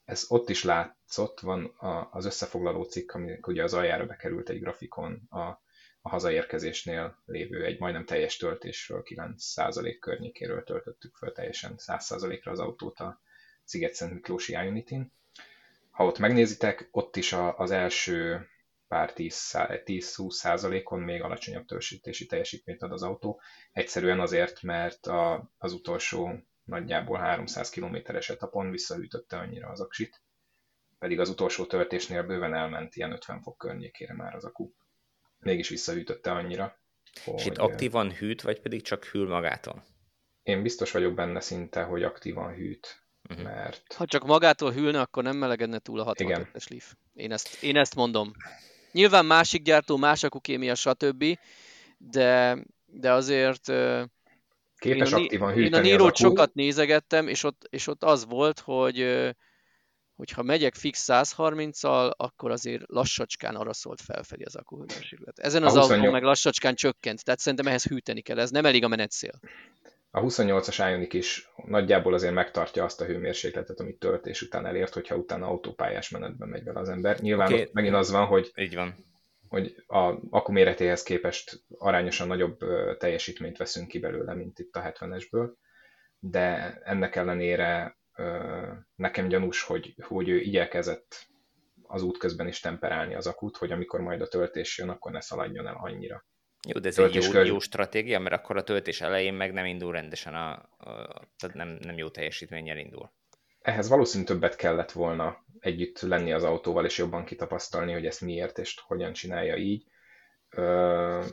ez 0.05 0.25
ott 0.29 0.49
is 0.49 0.65
látszott, 0.65 1.41
van 1.41 1.75
az 2.11 2.25
összefoglaló 2.25 2.83
cikk, 2.83 3.13
ami 3.13 3.39
ugye 3.47 3.63
az 3.63 3.75
aljára 3.75 4.07
bekerült 4.07 4.49
egy 4.49 4.61
grafikon 4.61 5.27
a, 5.31 5.41
a 6.01 6.09
hazaérkezésnél 6.09 7.23
lévő 7.25 7.65
egy 7.65 7.79
majdnem 7.79 8.05
teljes 8.05 8.37
töltésről, 8.37 9.03
9% 9.05 9.97
környékéről 10.01 10.65
töltöttük 10.65 11.17
föl 11.17 11.33
teljesen 11.33 11.75
100%-ra 11.77 12.51
az 12.51 12.59
autót 12.59 13.01
a 13.01 13.21
Sziget-Szent 13.65 14.13
Miklósi 14.13 14.53
Ionity-n. 14.53 15.13
Ha 15.91 16.05
ott 16.05 16.19
megnézitek, 16.19 16.89
ott 16.91 17.17
is 17.17 17.33
az 17.57 17.71
első 17.71 18.47
pár 18.89 19.13
10-20 19.17 20.31
százalékon 20.31 21.01
még 21.01 21.23
alacsonyabb 21.23 21.65
törzsítési 21.67 22.27
teljesítményt 22.27 22.83
ad 22.83 22.93
az 22.93 23.03
autó. 23.03 23.41
Egyszerűen 23.73 24.21
azért, 24.21 24.63
mert 24.63 25.07
a, 25.07 25.51
az 25.59 25.73
utolsó 25.73 26.43
nagyjából 26.65 27.19
300 27.19 27.71
kilométeres 27.71 28.31
etapon 28.31 28.71
visszahűtötte 28.71 29.37
annyira 29.37 29.69
az 29.69 29.81
aksit, 29.81 30.23
pedig 30.99 31.21
az 31.21 31.29
utolsó 31.29 31.67
töltésnél 31.67 32.23
bőven 32.23 32.55
elment 32.55 32.97
ilyen 32.97 33.13
50 33.13 33.43
fok 33.43 33.59
környékére 33.59 34.15
már 34.15 34.35
az 34.35 34.45
akku. 34.45 34.73
Mégis 35.39 35.69
visszahűtötte 35.69 36.33
annyira. 36.33 36.81
Hogy... 37.25 37.35
És 37.39 37.47
itt 37.47 37.59
aktívan 37.59 38.13
hűt, 38.13 38.43
vagy 38.43 38.61
pedig 38.61 38.83
csak 38.83 39.05
hűl 39.05 39.29
magától? 39.29 39.85
Én 40.43 40.63
biztos 40.63 40.91
vagyok 40.91 41.15
benne 41.15 41.41
szinte, 41.41 41.83
hogy 41.83 42.03
aktívan 42.03 42.55
hűt. 42.55 43.03
Uh-huh. 43.31 43.45
Mert... 43.45 43.93
Ha 43.93 44.07
csak 44.07 44.27
magától 44.27 44.73
hűlne, 44.73 45.01
akkor 45.01 45.23
nem 45.23 45.37
melegedne 45.37 45.79
túl 45.79 46.01
a 46.01 46.15
62-es 46.15 46.71
Leaf. 46.71 46.95
Én 47.15 47.33
ezt, 47.33 47.63
én 47.63 47.77
ezt 47.77 47.95
mondom. 47.95 48.33
Nyilván 48.93 49.27
másik 49.27 49.63
gyártó, 49.63 49.97
más 49.97 50.23
akukémia, 50.23 50.75
stb., 50.75 51.39
de, 51.99 52.59
de 52.87 53.13
azért 53.13 53.73
Képes 54.83 55.11
én 55.11 55.15
a, 55.15 55.21
aktívan 55.21 55.53
hűteni 55.53 55.89
Én 55.89 55.95
a 55.95 55.99
niro 55.99 56.15
sokat 56.15 56.55
nézegettem, 56.55 57.29
és 57.29 57.45
ott, 57.45 57.67
és 57.71 57.87
ott 57.87 58.05
az 58.05 58.27
volt, 58.27 58.61
hogy 58.61 59.29
hogyha 60.17 60.43
megyek 60.43 60.75
fix 60.75 61.05
130-al, 61.09 62.11
akkor 62.17 62.51
azért 62.51 62.83
lassacskán 62.87 63.55
arra 63.55 63.73
szólt 63.73 64.01
felfelé 64.01 64.45
az 64.45 64.57
akkuhőmérséklet. 64.57 65.39
Ezen 65.39 65.63
az 65.63 65.73
28... 65.73 65.99
autó 65.99 66.13
meg 66.13 66.23
lassacskán 66.23 66.75
csökkent, 66.75 67.25
tehát 67.25 67.41
szerintem 67.41 67.67
ehhez 67.67 67.85
hűteni 67.85 68.21
kell, 68.21 68.39
ez 68.39 68.51
nem 68.51 68.65
elég 68.65 68.85
a 68.85 68.89
menetszél. 68.89 69.41
A 70.11 70.21
28-as 70.21 70.89
Ioniq 70.91 71.17
is 71.17 71.49
nagyjából 71.67 72.15
azért 72.15 72.35
megtartja 72.35 72.85
azt 72.85 73.01
a 73.01 73.05
hőmérsékletet, 73.05 73.81
amit 73.81 73.99
töltés 73.99 74.43
után 74.43 74.67
elért, 74.67 74.95
hogyha 74.95 75.17
utána 75.17 75.47
autópályás 75.47 76.11
menetben 76.11 76.49
megy 76.49 76.65
vele 76.65 76.81
az 76.81 76.89
ember. 76.89 77.21
Nyilván 77.21 77.53
okay. 77.53 77.69
megint 77.73 77.95
az 77.95 78.11
van, 78.11 78.27
hogy 78.27 78.53
Így 78.57 78.75
van 78.75 79.12
hogy 79.53 79.85
a 79.87 80.19
akkuméretéhez 80.31 81.03
képest 81.03 81.65
arányosan 81.79 82.27
nagyobb 82.27 82.59
teljesítményt 82.99 83.57
veszünk 83.57 83.89
ki 83.89 83.99
belőle, 83.99 84.35
mint 84.35 84.59
itt 84.59 84.77
a 84.77 84.83
70-esből, 84.83 85.51
de 86.19 86.79
ennek 86.85 87.17
ellenére 87.17 87.99
nekem 88.95 89.29
gyanús, 89.29 89.63
hogy, 89.63 89.95
hogy 90.03 90.29
ő 90.29 90.41
igyekezett 90.41 91.27
az 91.83 92.03
út 92.03 92.19
közben 92.19 92.47
is 92.47 92.61
temperálni 92.61 93.15
az 93.15 93.27
akut, 93.27 93.57
hogy 93.57 93.73
amikor 93.73 94.01
majd 94.01 94.21
a 94.21 94.29
töltés 94.29 94.79
jön, 94.79 94.89
akkor 94.89 95.13
ne 95.13 95.21
szaladjon 95.21 95.67
el 95.67 95.77
annyira. 95.81 96.25
Jó, 96.69 96.81
de 96.81 96.89
ez 96.89 96.95
töltés 96.95 97.27
egy 97.27 97.35
jó, 97.35 97.41
jó 97.41 97.59
stratégia, 97.59 98.19
mert 98.19 98.35
akkor 98.35 98.57
a 98.57 98.63
töltés 98.63 99.01
elején 99.01 99.35
meg 99.35 99.53
nem 99.53 99.67
indul 99.67 99.93
rendesen, 99.93 100.35
a, 100.35 100.51
a, 100.53 101.29
tehát 101.37 101.57
nem, 101.57 101.79
nem 101.81 101.97
jó 101.97 102.09
teljesítménnyel 102.09 102.79
indul 102.79 103.13
ehhez 103.63 103.89
valószínűleg 103.89 104.33
többet 104.33 104.57
kellett 104.57 104.93
volna 104.93 105.45
együtt 105.63 106.01
lenni 106.01 106.33
az 106.33 106.45
autóval, 106.45 106.85
és 106.85 106.99
jobban 106.99 107.25
kitapasztalni, 107.25 107.93
hogy 107.93 108.07
ezt 108.07 108.21
miért 108.21 108.59
és 108.59 108.77
hogyan 108.87 109.13
csinálja 109.13 109.57
így. 109.57 109.85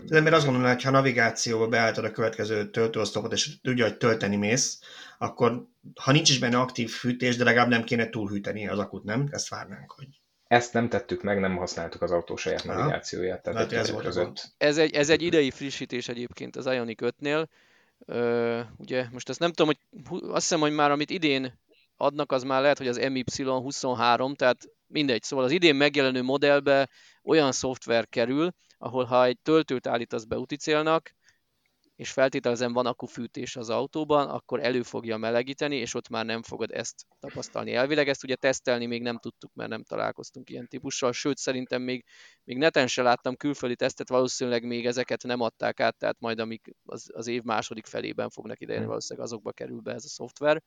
De 0.06 0.22
mert 0.22 0.36
azt 0.36 0.46
gondolom, 0.46 0.72
hogy 0.72 0.84
ha 0.84 0.92
navigációba 0.92 1.68
beálltad 1.68 2.06
a 2.06 2.12
következő 2.12 2.70
töltőosztopot, 2.70 3.32
és 3.32 3.62
tudja, 3.62 3.86
hogy 3.86 3.98
tölteni 3.98 4.36
mész, 4.36 4.80
akkor 5.18 5.68
ha 6.02 6.12
nincs 6.12 6.30
is 6.30 6.40
benne 6.40 6.60
aktív 6.60 6.90
fűtés, 6.90 7.36
de 7.36 7.44
legalább 7.44 7.70
nem 7.70 7.84
kéne 7.84 8.10
túlhűteni 8.10 8.68
az 8.68 8.80
akut, 8.80 9.04
nem? 9.04 9.28
Ezt 9.32 9.50
várnánk, 9.50 9.92
hogy... 9.92 10.08
Ezt 10.48 10.74
nem 10.74 10.90
tettük 10.90 11.24
meg, 11.24 11.40
nem 11.40 11.56
használtuk 11.56 12.02
az 12.02 12.12
autó 12.12 12.36
saját 12.36 12.66
Aha. 12.66 12.78
navigációját. 12.78 13.44
Tehát 13.44 13.60
hát 13.60 13.72
ez, 13.74 13.92
volt 13.92 14.06
között. 14.06 14.54
ez, 14.58 14.78
egy, 14.78 14.94
ez 14.94 15.10
egy 15.10 15.22
idei 15.22 15.52
frissítés 15.52 16.08
egyébként 16.08 16.56
az 16.56 16.66
Ioniq 16.66 17.08
5-nél. 17.22 17.46
Ö, 18.06 18.60
ugye 18.78 19.06
most 19.12 19.30
ezt 19.30 19.40
nem 19.40 19.52
tudom, 19.52 19.74
hogy 19.92 20.20
azt 20.22 20.42
hiszem, 20.42 20.60
hogy 20.60 20.72
már 20.72 20.92
amit 20.92 21.10
idén 21.10 21.60
adnak, 22.00 22.32
az 22.32 22.44
már 22.44 22.62
lehet, 22.62 22.78
hogy 22.78 22.88
az 22.88 23.00
MY23, 23.02 24.36
tehát 24.36 24.58
mindegy. 24.88 25.24
Szóval 25.24 25.46
az 25.46 25.52
idén 25.52 25.76
megjelenő 25.76 26.22
modellbe 26.22 26.90
olyan 27.24 27.52
szoftver 27.52 28.08
kerül, 28.08 28.52
ahol 28.78 29.04
ha 29.04 29.26
egy 29.26 29.40
töltőt 29.40 29.88
állítasz 29.88 30.24
be 30.24 30.38
úti 30.38 30.56
célnak, 30.56 31.14
és 31.96 32.12
feltételezem 32.12 32.74
van 32.74 32.86
akufűtés 32.86 33.56
az 33.56 33.70
autóban, 33.70 34.30
akkor 34.30 34.60
elő 34.64 34.84
fogja 34.84 35.18
melegíteni, 35.18 35.76
és 35.76 35.94
ott 35.94 36.10
már 36.10 36.26
nem 36.26 36.44
fogod 36.44 36.72
ezt 36.72 37.06
tapasztalni. 37.20 37.74
Elvileg 37.74 38.08
ezt 38.10 38.24
ugye 38.24 38.36
tesztelni 38.36 38.86
még 38.86 39.02
nem 39.02 39.18
tudtuk, 39.18 39.52
mert 39.54 39.70
nem 39.70 39.84
találkoztunk 39.84 40.50
ilyen 40.50 40.68
típussal, 40.68 41.12
sőt 41.12 41.38
szerintem 41.38 41.82
még, 41.82 42.06
még 42.44 42.58
neten 42.58 42.88
se 42.88 43.02
láttam 43.02 43.36
külföldi 43.36 43.76
tesztet, 43.76 44.10
valószínűleg 44.10 44.64
még 44.64 44.86
ezeket 44.86 45.24
nem 45.24 45.42
adták 45.42 45.80
át, 45.80 45.98
tehát 45.98 46.20
majd 46.20 46.40
amik 46.40 46.76
az, 46.86 47.10
az 47.14 47.28
év 47.28 47.42
második 47.42 47.86
felében 47.86 48.30
fognak 48.30 48.62
idejönni, 48.62 48.84
hmm. 48.84 48.90
valószínűleg 48.90 49.28
azokba 49.28 49.52
kerül 49.52 49.80
be 49.80 49.94
ez 49.94 50.06
a 50.06 50.10
szoftver. 50.10 50.64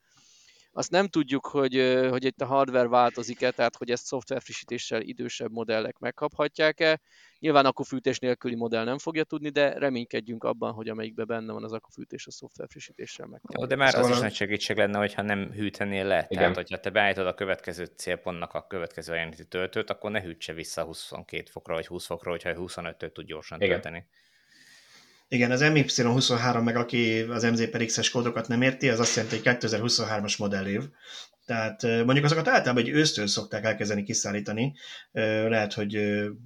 Azt 0.74 0.90
nem 0.90 1.08
tudjuk, 1.08 1.46
hogy, 1.46 1.98
hogy 2.10 2.24
itt 2.24 2.40
a 2.40 2.46
hardware 2.46 2.88
változik-e, 2.88 3.50
tehát 3.50 3.76
hogy 3.76 3.90
ezt 3.90 4.04
szoftverfrissítéssel 4.04 5.00
idősebb 5.00 5.50
modellek 5.50 5.98
megkaphatják-e. 5.98 7.00
Nyilván 7.38 7.66
akkufűtés 7.66 8.18
nélküli 8.18 8.54
modell 8.54 8.84
nem 8.84 8.98
fogja 8.98 9.24
tudni, 9.24 9.48
de 9.48 9.78
reménykedjünk 9.78 10.44
abban, 10.44 10.72
hogy 10.72 10.88
amelyikben 10.88 11.26
benne 11.26 11.52
van 11.52 11.64
az 11.64 11.72
akkufűtés, 11.72 12.26
a 12.26 12.30
szoftverfrissítéssel 12.30 13.26
megkaphatja. 13.26 13.60
Jó, 13.60 13.66
de 13.66 13.76
már 13.76 13.94
az 13.94 14.08
is 14.08 14.18
nagy 14.18 14.34
segítség 14.34 14.76
lenne, 14.76 14.98
hogyha 14.98 15.22
nem 15.22 15.50
hűtenél 15.50 16.04
le. 16.04 16.26
Igen. 16.28 16.42
Tehát, 16.42 16.54
hogyha 16.54 16.80
te 16.80 16.90
beállítod 16.90 17.26
a 17.26 17.34
következő 17.34 17.84
célpontnak 17.84 18.54
a 18.54 18.66
következő 18.66 19.12
ajánlati 19.12 19.46
töltőt, 19.46 19.90
akkor 19.90 20.10
ne 20.10 20.20
hűtse 20.20 20.52
vissza 20.52 20.82
22 20.84 21.42
fokra 21.50 21.74
vagy 21.74 21.86
20 21.86 22.06
fokra, 22.06 22.30
hogyha 22.30 22.52
25-től 22.56 23.12
tud 23.12 23.26
gyorsan 23.26 23.60
Igen. 23.60 23.70
tölteni. 23.70 24.06
Igen, 25.32 25.50
az 25.50 25.60
MY23 25.64 26.64
meg 26.64 26.76
aki 26.76 27.20
az 27.20 27.42
MZ 27.42 27.70
per 27.70 27.84
X-es 27.84 28.10
kódokat 28.10 28.48
nem 28.48 28.62
érti, 28.62 28.88
az 28.88 29.00
azt 29.00 29.16
jelenti, 29.16 29.36
hogy 29.36 29.56
2023-as 29.60 30.38
modellév. 30.38 30.82
Tehát 31.46 31.82
mondjuk 31.82 32.24
azokat 32.24 32.48
általában 32.48 32.82
egy 32.82 32.88
ősztől 32.88 33.26
szokták 33.26 33.64
elkezdeni 33.64 34.02
kiszállítani. 34.02 34.74
Lehet, 35.12 35.72
hogy 35.72 35.92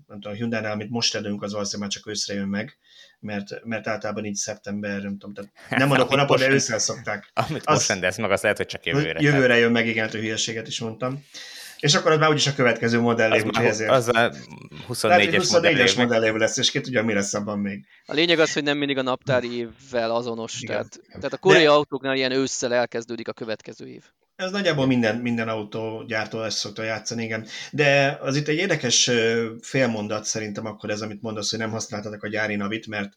nem 0.06 0.20
tudom, 0.20 0.32
a 0.32 0.34
Hyundai-nál, 0.34 0.72
amit 0.72 0.90
most 0.90 1.14
előnk, 1.14 1.42
az 1.42 1.52
valószínűleg 1.52 1.88
már 1.88 1.98
csak 1.98 2.12
őszre 2.12 2.34
jön 2.34 2.48
meg, 2.48 2.78
mert, 3.20 3.64
mert 3.64 3.86
általában 3.86 4.24
így 4.24 4.34
szeptember, 4.34 5.02
nem 5.02 5.18
tudom, 5.18 5.34
tehát 5.34 5.52
nem 5.78 5.88
mondok 5.88 6.08
hónapot, 6.08 6.38
de 6.38 6.50
ősszel 6.50 6.78
szokták. 6.78 7.30
Amit 7.34 7.62
az, 7.64 7.74
most 7.74 7.88
rendelsz 7.88 8.18
meg, 8.18 8.30
az 8.30 8.42
lehet, 8.42 8.56
hogy 8.56 8.66
csak 8.66 8.86
jövőre. 8.86 9.20
Jövőre 9.20 9.56
jön 9.56 9.72
meg, 9.72 9.86
igen, 9.86 10.10
hogy 10.10 10.20
hülyeséget 10.20 10.66
is 10.66 10.80
mondtam. 10.80 11.24
És 11.78 11.94
akkor 11.94 12.10
az 12.10 12.18
már 12.18 12.30
úgyis 12.30 12.46
a 12.46 12.54
következő 12.54 13.00
modell 13.00 13.30
az, 13.30 13.44
ezért. 13.54 13.90
Az 13.90 14.08
a 14.08 14.32
24-es 14.88 15.34
24 15.36 15.96
modellév 15.96 16.34
lesz, 16.34 16.56
és 16.56 16.70
ki 16.70 16.80
tudja, 16.80 17.04
mi 17.04 17.12
lesz 17.12 17.34
abban 17.34 17.58
még. 17.58 17.84
A 18.06 18.12
lényeg 18.12 18.38
az, 18.38 18.52
hogy 18.52 18.62
nem 18.62 18.78
mindig 18.78 18.98
a 18.98 19.02
naptári 19.02 19.56
évvel 19.56 20.10
azonos. 20.10 20.60
Tehát, 20.60 21.00
tehát 21.08 21.32
a 21.32 21.38
koreai 21.38 21.64
De... 21.64 21.70
autóknál 21.70 22.16
ilyen 22.16 22.32
ősszel 22.32 22.74
elkezdődik 22.74 23.28
a 23.28 23.32
következő 23.32 23.86
év. 23.86 24.02
Ez 24.36 24.50
nagyjából 24.50 24.86
minden, 24.86 25.16
minden 25.16 25.48
autógyártó 25.48 26.42
ezt 26.42 26.56
szokta 26.56 26.82
játszani, 26.82 27.24
igen. 27.24 27.46
De 27.72 28.18
az 28.20 28.36
itt 28.36 28.48
egy 28.48 28.56
érdekes 28.56 29.10
félmondat 29.60 30.24
szerintem 30.24 30.66
akkor 30.66 30.90
ez, 30.90 31.00
amit 31.00 31.22
mondasz, 31.22 31.50
hogy 31.50 31.58
nem 31.58 31.70
használtatok 31.70 32.22
a 32.22 32.28
gyári 32.28 32.56
navit, 32.56 32.86
mert 32.86 33.12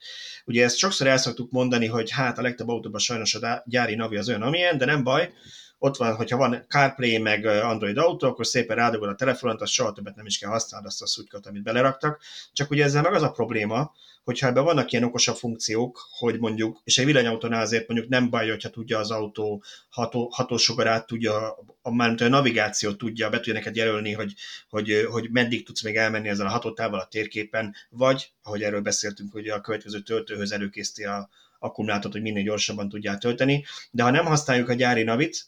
ugye 0.46 0.64
ezt 0.64 0.78
sokszor 0.78 1.08
el 1.08 1.18
szoktuk 1.18 1.52
mondani, 1.52 1.86
hogy 1.86 2.12
hát 2.12 2.38
a 2.38 2.42
legtöbb 2.42 2.68
autóban 2.68 3.00
sajnos 3.00 3.36
a 3.36 3.64
gyári 3.66 3.96
navi 3.96 4.18
az 4.18 4.30
olyan, 4.30 4.42
amilyen, 4.42 4.78
de 4.78 4.86
nem 4.86 5.04
baj, 5.04 5.34
ott 5.80 5.98
van, 5.98 6.16
hogyha 6.16 6.38
van 6.38 6.66
CarPlay 6.68 7.18
meg 7.18 7.46
Android 7.46 7.98
Auto, 7.98 8.28
akkor 8.28 8.46
szépen 8.46 8.76
rádugod 8.76 9.10
a 9.10 9.16
telefonot, 9.16 9.62
azt 9.62 9.72
soha 9.72 9.92
többet 9.92 10.16
nem 10.16 10.26
is 10.26 10.38
kell 10.38 10.50
használni 10.50 10.88
azt 10.88 11.02
a 11.02 11.08
szutykot, 11.08 11.46
amit 11.46 11.64
beleraktak. 11.64 12.22
Csak 12.54 12.72
ugye 12.72 12.84
ezzel 12.84 13.02
meg 13.02 13.14
az 13.14 13.22
a 13.22 13.32
probléma, 13.32 13.92
hogyha 14.24 14.48
ebben 14.48 14.64
vannak 14.64 14.92
ilyen 14.92 15.04
okosabb 15.04 15.36
funkciók, 15.36 16.08
hogy 16.18 16.40
mondjuk, 16.40 16.82
és 16.84 16.98
egy 16.98 17.06
villanyautónál 17.06 17.62
azért 17.62 17.88
mondjuk 17.88 18.10
nem 18.10 18.30
baj, 18.30 18.50
hogyha 18.50 18.70
tudja 18.70 18.98
az 19.00 19.12
autó 19.12 19.64
ható, 19.90 20.30
hatósugarát, 20.34 21.08
tudja, 21.08 21.58
a, 21.82 21.96
már 21.96 22.22
a 22.22 22.28
navigációt 22.28 22.98
tudja, 22.98 23.30
be 23.30 23.38
tudja 23.38 23.54
neked 23.54 23.76
jelölni, 23.76 24.14
hogy, 24.14 24.34
hogy, 24.70 25.08
hogy 25.10 25.30
meddig 25.32 25.66
tudsz 25.66 25.84
még 25.84 25.96
elmenni 25.96 26.28
ezzel 26.28 26.46
a 26.46 26.50
hatótával 26.50 27.00
a 27.00 27.08
térképen, 27.08 27.76
vagy, 27.90 28.32
ahogy 28.44 28.64
erről 28.64 28.82
beszéltünk, 28.82 29.32
hogy 29.32 29.48
a 29.48 29.62
következő 29.62 30.00
töltőhöz 30.00 30.52
előkészíti 30.52 31.04
a 31.04 31.30
akkumulátort, 31.60 32.14
hogy 32.14 32.22
minél 32.22 32.44
gyorsabban 32.44 32.90
tudják 32.90 33.18
tölteni, 33.18 33.66
de 33.92 34.04
ha 34.04 34.10
nem 34.10 34.26
használjuk 34.26 34.70
a 34.70 34.74
gyári 34.74 35.04
navit, 35.04 35.48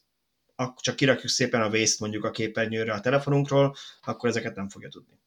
csak 0.76 0.96
kirakjuk 0.96 1.32
szépen 1.32 1.62
a 1.62 1.70
vészt 1.70 2.00
mondjuk 2.00 2.24
a 2.24 2.32
képernyőre 2.32 2.94
a 2.94 3.00
telefonunkról, 3.00 3.76
akkor 4.02 4.30
ezeket 4.30 4.56
nem 4.56 4.70
fogja 4.70 4.90
tudni. 4.90 5.20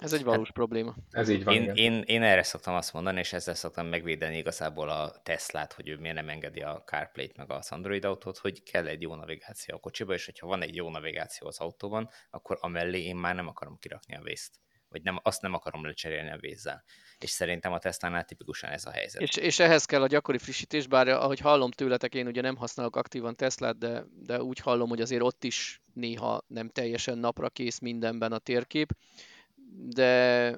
Ez 0.00 0.12
egy 0.12 0.24
valós 0.24 0.46
hát, 0.46 0.54
probléma. 0.54 0.94
Ez 1.10 1.28
így 1.28 1.44
van. 1.44 1.54
Én, 1.54 1.72
én, 1.74 2.02
én 2.06 2.22
erre 2.22 2.42
szoktam 2.42 2.74
azt 2.74 2.92
mondani, 2.92 3.18
és 3.18 3.32
ezzel 3.32 3.54
szoktam 3.54 3.86
megvédeni 3.86 4.36
igazából 4.36 4.88
a 4.88 5.20
Teslát, 5.22 5.72
hogy 5.72 5.88
ő 5.88 5.96
miért 5.96 6.16
nem 6.16 6.28
engedi 6.28 6.60
a 6.60 6.82
CarPlay-t 6.86 7.36
meg 7.36 7.50
az 7.50 7.70
Android 7.70 8.04
autót, 8.04 8.38
hogy 8.38 8.62
kell 8.62 8.86
egy 8.86 9.02
jó 9.02 9.14
navigáció 9.14 9.74
a 9.74 9.78
kocsiba, 9.78 10.14
és 10.14 10.24
hogyha 10.24 10.46
van 10.46 10.62
egy 10.62 10.74
jó 10.74 10.90
navigáció 10.90 11.46
az 11.46 11.58
autóban, 11.58 12.10
akkor 12.30 12.58
amellé 12.60 13.02
én 13.02 13.16
már 13.16 13.34
nem 13.34 13.48
akarom 13.48 13.78
kirakni 13.78 14.16
a 14.16 14.22
vészt. 14.22 14.54
Vagy 14.94 15.02
nem, 15.02 15.20
azt 15.22 15.42
nem 15.42 15.54
akarom 15.54 15.84
lecserélni 15.84 16.30
a 16.30 16.36
vízzel 16.36 16.84
és 17.18 17.30
szerintem 17.30 17.72
a 17.72 17.78
Tesla-nál 17.78 18.24
tipikusan 18.24 18.70
ez 18.70 18.86
a 18.86 18.90
helyzet. 18.90 19.20
És, 19.20 19.36
és 19.36 19.58
ehhez 19.58 19.84
kell 19.84 20.02
a 20.02 20.06
gyakori 20.06 20.38
frissítés, 20.38 20.86
bár 20.86 21.08
ahogy 21.08 21.38
hallom 21.38 21.70
tőletek, 21.70 22.14
én 22.14 22.26
ugye 22.26 22.40
nem 22.40 22.56
használok 22.56 22.96
aktívan 22.96 23.36
Teslát, 23.36 23.78
de, 23.78 24.04
de 24.22 24.42
úgy 24.42 24.58
hallom, 24.58 24.88
hogy 24.88 25.00
azért 25.00 25.22
ott 25.22 25.44
is 25.44 25.82
néha 25.92 26.44
nem 26.46 26.68
teljesen 26.68 27.18
napra 27.18 27.48
kész 27.48 27.78
mindenben 27.78 28.32
a 28.32 28.38
térkép, 28.38 28.92
de 29.86 30.50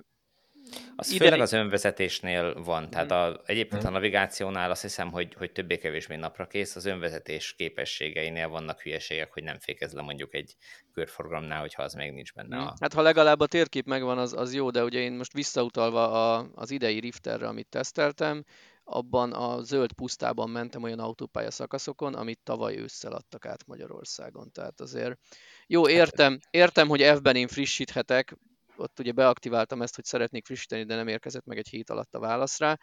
az 0.96 1.10
ide... 1.10 1.24
főleg 1.24 1.40
az 1.40 1.52
önvezetésnél 1.52 2.62
van, 2.62 2.90
tehát 2.90 3.08
mhm. 3.08 3.18
a, 3.18 3.40
egyébként 3.44 3.82
a 3.82 3.84
mhm. 3.84 3.94
navigációnál 3.94 4.70
azt 4.70 4.82
hiszem, 4.82 5.10
hogy, 5.10 5.34
hogy 5.34 5.52
többé-kevésbé 5.52 6.16
napra 6.16 6.46
kész, 6.46 6.76
az 6.76 6.84
önvezetés 6.84 7.54
képességeinél 7.54 8.48
vannak 8.48 8.80
hülyeségek, 8.80 9.32
hogy 9.32 9.42
nem 9.42 9.58
fékez 9.58 9.92
le 9.92 10.02
mondjuk 10.02 10.34
egy 10.34 10.56
körforgalomnál, 10.92 11.60
hogyha 11.60 11.82
az 11.82 11.94
még 11.94 12.12
nincs 12.12 12.32
benne. 12.32 12.58
A... 12.58 12.76
Hát 12.80 12.92
ha 12.92 13.02
legalább 13.02 13.40
a 13.40 13.46
térkép 13.46 13.86
megvan, 13.86 14.18
az, 14.18 14.32
az 14.32 14.54
jó, 14.54 14.70
de 14.70 14.84
ugye 14.84 14.98
én 14.98 15.12
most 15.12 15.32
visszautalva 15.32 16.34
a, 16.34 16.48
az 16.54 16.70
idei 16.70 17.00
Rifterre, 17.00 17.46
amit 17.48 17.68
teszteltem, 17.68 18.44
abban 18.88 19.32
a 19.32 19.62
zöld 19.62 19.92
pusztában 19.92 20.50
mentem 20.50 20.82
olyan 20.82 20.98
autópálya 20.98 21.50
szakaszokon, 21.50 22.14
amit 22.14 22.40
tavaly 22.42 22.76
ősszel 22.76 23.12
adtak 23.12 23.46
át 23.46 23.66
Magyarországon. 23.66 24.52
Tehát 24.52 24.80
azért 24.80 25.18
jó, 25.66 25.88
értem, 25.88 26.38
értem, 26.50 26.88
hogy 26.88 27.02
F-ben 27.02 27.36
én 27.36 27.48
frissíthetek, 27.48 28.36
ott 28.78 28.98
ugye 28.98 29.12
beaktiváltam 29.12 29.82
ezt, 29.82 29.94
hogy 29.94 30.04
szeretnék 30.04 30.44
frissíteni, 30.44 30.84
de 30.84 30.94
nem 30.94 31.08
érkezett 31.08 31.44
meg 31.44 31.58
egy 31.58 31.68
hét 31.68 31.90
alatt 31.90 32.14
a 32.14 32.18
válasz 32.18 32.58
rá. 32.58 32.78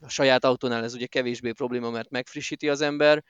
A 0.00 0.08
saját 0.08 0.44
autónál 0.44 0.84
ez 0.84 0.94
ugye 0.94 1.06
kevésbé 1.06 1.52
probléma, 1.52 1.90
mert 1.90 2.10
megfrissíti 2.10 2.68
az 2.68 2.80
ember, 2.80 3.24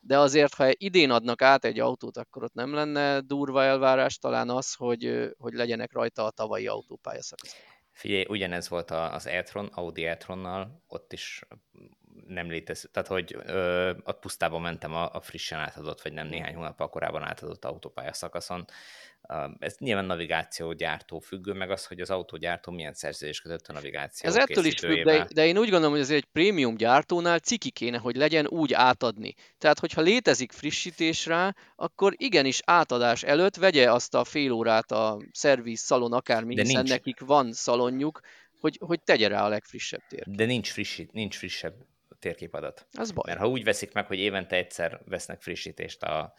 de 0.00 0.18
azért, 0.18 0.54
ha 0.54 0.68
idén 0.72 1.10
adnak 1.10 1.42
át 1.42 1.64
egy 1.64 1.80
autót, 1.80 2.16
akkor 2.16 2.42
ott 2.42 2.54
nem 2.54 2.74
lenne 2.74 3.20
durva 3.20 3.62
elvárás 3.62 4.18
talán 4.18 4.50
az, 4.50 4.74
hogy, 4.74 5.30
hogy 5.38 5.52
legyenek 5.52 5.92
rajta 5.92 6.24
a 6.24 6.30
tavalyi 6.30 6.66
autópályaszakasz. 6.66 7.56
Figyelj, 7.92 8.24
ugyanez 8.28 8.68
volt 8.68 8.90
az 8.90 9.26
e-tron, 9.26 9.66
Audi 9.66 10.04
e-tronnal, 10.04 10.82
ott 10.86 11.12
is 11.12 11.42
nem 12.26 12.50
létezik, 12.50 12.90
tehát 12.90 13.08
hogy 13.08 13.36
ö, 13.46 13.92
ott 14.04 14.18
pusztában 14.20 14.60
mentem 14.60 14.94
a, 14.94 15.14
a 15.14 15.20
frissen 15.20 15.58
átadott, 15.58 16.02
vagy 16.02 16.12
nem 16.12 16.26
néhány 16.26 16.54
hónappal 16.54 16.88
korábban 16.88 17.22
átadott 17.22 17.64
autópálya 17.64 18.12
szakaszon. 18.12 18.64
Ez 19.58 19.76
nyilván 19.78 20.04
navigáció 20.04 20.72
gyártó 20.72 21.18
függő, 21.18 21.52
meg 21.52 21.70
az, 21.70 21.86
hogy 21.86 22.00
az 22.00 22.10
autógyártó 22.10 22.72
milyen 22.72 22.94
szerződés 22.94 23.40
kötött 23.40 23.66
a 23.66 23.72
navigáció 23.72 24.28
Ez 24.28 24.36
ettől 24.36 24.64
is 24.64 24.74
függ, 24.74 25.04
de, 25.04 25.26
de 25.34 25.46
én 25.46 25.58
úgy 25.58 25.68
gondolom, 25.68 25.90
hogy 25.90 26.00
ez 26.00 26.10
egy 26.10 26.24
prémium 26.24 26.76
gyártónál 26.76 27.38
ciki 27.38 27.70
kéne, 27.70 27.98
hogy 27.98 28.16
legyen 28.16 28.46
úgy 28.46 28.72
átadni. 28.72 29.34
Tehát, 29.58 29.78
hogyha 29.78 30.00
létezik 30.00 30.52
frissítés 30.52 31.26
rá, 31.26 31.54
akkor 31.76 32.14
igenis 32.16 32.60
átadás 32.64 33.22
előtt 33.22 33.56
vegye 33.56 33.92
azt 33.92 34.14
a 34.14 34.24
fél 34.24 34.52
órát 34.52 34.92
a 34.92 35.22
szerviz, 35.32 35.80
szalon, 35.80 36.12
akármi, 36.12 36.54
de 36.54 36.62
hiszen 36.62 36.76
nincs. 36.76 36.90
nekik 36.90 37.20
van 37.20 37.52
szalonjuk, 37.52 38.20
hogy, 38.60 38.78
hogy 38.80 39.02
tegye 39.02 39.28
rá 39.28 39.44
a 39.44 39.48
legfrissebb 39.48 40.02
tér. 40.08 40.24
De 40.26 40.44
nincs, 40.44 40.70
frissít, 40.70 41.12
nincs 41.12 41.36
frissebb 41.36 41.74
térképadat. 42.22 42.86
Az 42.92 43.10
baj. 43.10 43.24
Mert 43.26 43.38
ha 43.38 43.48
úgy 43.48 43.64
veszik 43.64 43.92
meg, 43.92 44.06
hogy 44.06 44.18
évente 44.18 44.56
egyszer 44.56 45.00
vesznek 45.04 45.42
frissítést 45.42 46.02
a, 46.02 46.34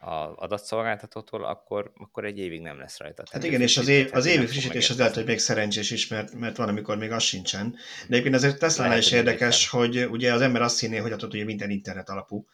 a 0.00 0.34
adatszolgáltatótól, 0.36 1.44
akkor, 1.44 1.92
akkor 1.96 2.24
egy 2.24 2.38
évig 2.38 2.60
nem 2.60 2.78
lesz 2.78 2.98
rajta. 2.98 3.22
Hát 3.30 3.44
igen, 3.44 3.60
és 3.60 3.76
az, 3.76 3.88
év, 3.88 4.10
az 4.12 4.26
évi 4.26 4.46
frissítés 4.46 4.90
az 4.90 4.98
lehet, 4.98 5.14
hogy 5.14 5.24
még 5.24 5.38
szerencsés 5.38 5.90
is, 5.90 6.08
mert, 6.08 6.32
mert 6.32 6.56
van, 6.56 6.68
amikor 6.68 6.96
még 6.96 7.10
az 7.10 7.22
sincsen. 7.22 7.70
De 7.70 8.12
egyébként 8.14 8.34
azért 8.34 8.58
tesla 8.58 8.96
is 8.96 9.12
érdekes, 9.12 9.68
hogy 9.68 10.04
ugye 10.04 10.32
az 10.32 10.40
ember 10.40 10.62
azt 10.62 10.80
hinné, 10.80 10.96
hogy 10.96 11.12
attól, 11.12 11.28
hogy 11.28 11.44
minden 11.44 11.70
internet 11.70 12.08
alapú, 12.08 12.46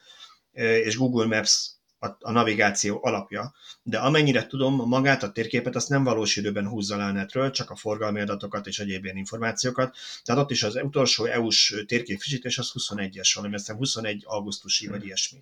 és 0.53 0.97
Google 0.97 1.27
Maps 1.27 1.71
a, 2.05 2.17
a 2.21 2.31
navigáció 2.31 2.99
alapja, 3.03 3.55
de 3.83 3.99
amennyire 3.99 4.47
tudom, 4.47 4.89
magát 4.89 5.23
a 5.23 5.33
térképet 5.33 5.77
azt 5.77 5.89
nem 5.89 6.05
valós 6.05 6.37
időben 6.37 6.69
húzza 6.69 6.97
le 6.97 7.05
a 7.05 7.13
netről, 7.13 7.51
csak 7.51 7.71
a 7.71 7.77
forgalmi 7.77 8.21
adatokat 8.21 8.67
és 8.67 8.79
egyéb 8.79 9.05
ilyen 9.05 9.17
információkat. 9.17 9.97
Tehát 10.23 10.43
ott 10.43 10.51
is 10.51 10.63
az 10.63 10.81
utolsó 10.83 11.25
EU-s 11.25 11.85
térkép 11.87 12.19
frissítés 12.21 12.59
az 12.59 12.73
21-es, 12.79 13.31
valami 13.35 13.55
aztán 13.55 13.77
21 13.77 14.23
augusztusi 14.27 14.87
vagy 14.89 15.05
ilyesmi 15.05 15.39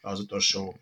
az 0.00 0.20
utolsó 0.20 0.78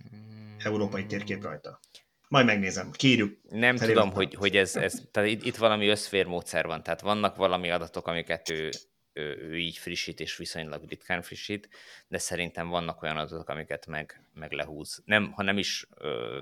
európai 0.64 1.07
térkép 1.07 1.43
rajta. 1.43 1.81
Majd 2.29 2.47
megnézem, 2.47 2.91
kírjuk. 2.91 3.38
Nem 3.51 3.77
tudom, 3.77 4.12
hogy, 4.12 4.35
hogy 4.35 4.57
ez, 4.57 4.77
ez, 4.77 5.03
tehát 5.11 5.29
itt, 5.29 5.45
itt 5.45 5.57
valami 5.57 5.87
összférmódszer 5.87 6.67
van, 6.67 6.83
tehát 6.83 7.01
vannak 7.01 7.37
valami 7.37 7.71
adatok, 7.71 8.07
amiket 8.07 8.51
ő 8.51 8.71
ő 9.19 9.59
így 9.59 9.77
frissít, 9.77 10.21
és 10.21 10.37
viszonylag 10.37 10.89
ritkán 10.89 11.23
frissít, 11.23 11.69
de 12.09 12.19
szerintem 12.19 12.69
vannak 12.69 13.03
olyan 13.03 13.17
adatok, 13.17 13.49
amiket 13.49 13.87
meg, 13.87 14.23
meg 14.35 14.53
lehúz. 14.53 15.03
Nem, 15.05 15.33
ha 15.33 15.43
nem 15.43 15.59
is 15.59 15.87
ö, 15.95 16.41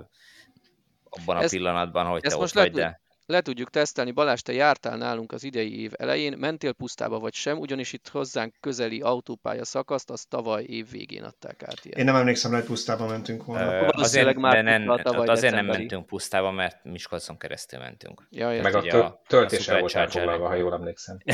abban 1.09 1.37
a 1.37 1.41
ezt, 1.41 1.53
pillanatban, 1.53 2.05
hogy 2.05 2.21
te 2.21 2.37
ott 2.37 2.51
vagy, 2.51 2.71
de 2.71 3.01
le 3.27 3.41
tudjuk 3.41 3.69
tesztelni. 3.69 4.11
Balázs, 4.11 4.39
te 4.39 4.53
jártál 4.53 4.97
nálunk 4.97 5.31
az 5.31 5.43
idei 5.43 5.81
év 5.81 5.91
elején, 5.97 6.37
mentél 6.37 6.73
pusztába 6.73 7.19
vagy 7.19 7.33
sem, 7.33 7.57
ugyanis 7.57 7.93
itt 7.93 8.07
hozzánk 8.07 8.53
közeli 8.59 9.01
autópálya 9.01 9.65
szakaszt, 9.65 10.09
azt 10.09 10.27
tavaly 10.29 10.63
év 10.63 10.89
végén 10.89 11.23
adták 11.23 11.63
át. 11.63 11.85
Ilyen. 11.85 11.97
Én 11.99 12.05
nem 12.05 12.15
emlékszem 12.15 12.51
hogy 12.51 12.63
pusztába 12.63 13.07
mentünk 13.07 13.45
volna. 13.45 13.73
Ö, 13.73 13.87
azért, 13.91 14.35
már 14.35 14.63
nem, 14.63 14.99
tavaly 15.03 15.27
azért 15.27 15.53
nem 15.53 15.65
mentünk 15.65 16.05
pusztába, 16.05 16.51
mert 16.51 16.83
Miskolcon 16.83 17.37
keresztül 17.37 17.79
mentünk. 17.79 18.27
Ja, 18.29 18.61
Meg 18.61 18.75
a, 18.75 18.81
tö- 18.81 19.13
töltéssel 19.27 19.79
volt 19.79 19.95
elfoglalva, 19.95 20.47
ha 20.47 20.55
jól 20.55 20.73
emlékszem. 20.73 21.17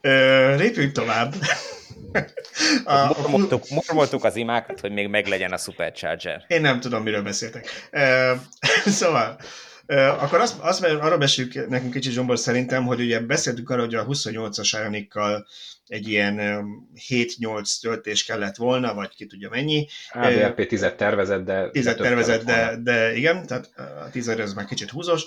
Ö, 0.00 0.56
lépjünk 0.56 0.92
tovább. 0.92 1.34
A, 2.84 3.06
mormoltuk, 3.06 3.64
mormoltuk 3.68 4.24
az 4.24 4.36
imákat, 4.36 4.80
hogy 4.80 4.92
még 4.92 5.08
meglegyen 5.08 5.52
a 5.52 5.56
Supercharger. 5.56 6.44
Én 6.46 6.60
nem 6.60 6.80
tudom, 6.80 7.02
miről 7.02 7.22
beszéltek. 7.22 7.88
Uh, 7.92 8.40
szóval, 8.98 9.38
Akkor 9.96 10.40
azt, 10.40 10.58
azt 10.58 10.84
arra 10.84 11.18
beszéljük 11.18 11.68
nekünk 11.68 11.92
kicsit 11.92 12.12
Zsombor 12.12 12.38
szerintem, 12.38 12.84
hogy 12.84 13.00
ugye 13.00 13.20
beszéltünk 13.20 13.70
arra, 13.70 13.80
hogy 13.80 13.94
a 13.94 14.06
28-as 14.06 14.78
Ionikkal 14.82 15.46
egy 15.86 16.08
ilyen 16.08 16.64
7-8 17.08 17.80
töltés 17.80 18.24
kellett 18.24 18.56
volna, 18.56 18.94
vagy 18.94 19.14
ki 19.14 19.26
tudja 19.26 19.48
mennyi. 19.48 19.86
ADRP 20.12 20.66
10 20.66 20.86
tervezett, 20.96 21.44
de 21.44 21.70
10 21.70 21.94
tervezett, 21.94 22.44
de, 22.44 22.76
de 22.82 23.16
igen, 23.16 23.46
tehát 23.46 23.70
a 23.76 24.10
10 24.10 24.28
ez 24.28 24.54
már 24.54 24.64
kicsit 24.64 24.90
húzós. 24.90 25.24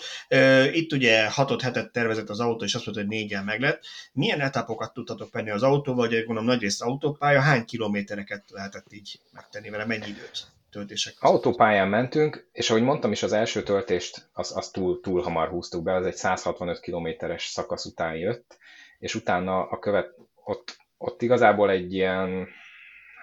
Itt 0.72 0.92
ugye 0.92 1.30
6 1.30 1.62
hetet 1.62 1.92
tervezett 1.92 2.30
az 2.30 2.40
autó, 2.40 2.64
és 2.64 2.76
azt 2.76 2.86
mondta, 2.86 3.04
hogy 3.04 3.14
négyen 3.14 3.44
meg 3.44 3.60
lett. 3.60 3.84
Milyen 4.14 4.42
etapokat 4.42 4.94
tudtatok 4.94 5.34
menni 5.34 5.50
az 5.50 5.64
autóval, 5.64 6.08
vagy 6.08 6.18
gondolom 6.18 6.46
nagyrészt 6.46 6.82
autópálya, 6.82 7.40
hány 7.40 7.66
kilométereket 7.66 8.44
lehetett 8.48 8.94
így 8.94 9.20
megtenni 9.32 9.70
vele, 9.70 9.86
mennyi 9.86 10.08
időt? 10.08 10.52
Töltések 10.74 11.14
között. 11.14 11.36
Autópályán 11.36 11.88
mentünk, 11.88 12.48
és 12.52 12.70
ahogy 12.70 12.84
mondtam 12.84 13.12
is, 13.12 13.24
az 13.24 13.34
első 13.34 13.64
töltést 13.64 14.30
azt 14.34 14.56
az 14.56 14.70
túl, 14.70 15.00
túl 15.00 15.22
hamar 15.22 15.50
húztuk 15.50 15.84
be, 15.84 15.94
az 15.94 16.06
egy 16.06 16.16
165 16.16 16.80
kilométeres 16.80 17.46
szakasz 17.46 17.86
után 17.86 18.16
jött, 18.16 18.58
és 19.00 19.16
utána 19.16 19.68
a 19.70 19.80
követ, 19.80 20.16
ott, 20.44 20.78
ott 20.98 21.22
igazából 21.22 21.70
egy 21.70 21.94
ilyen, 21.94 22.48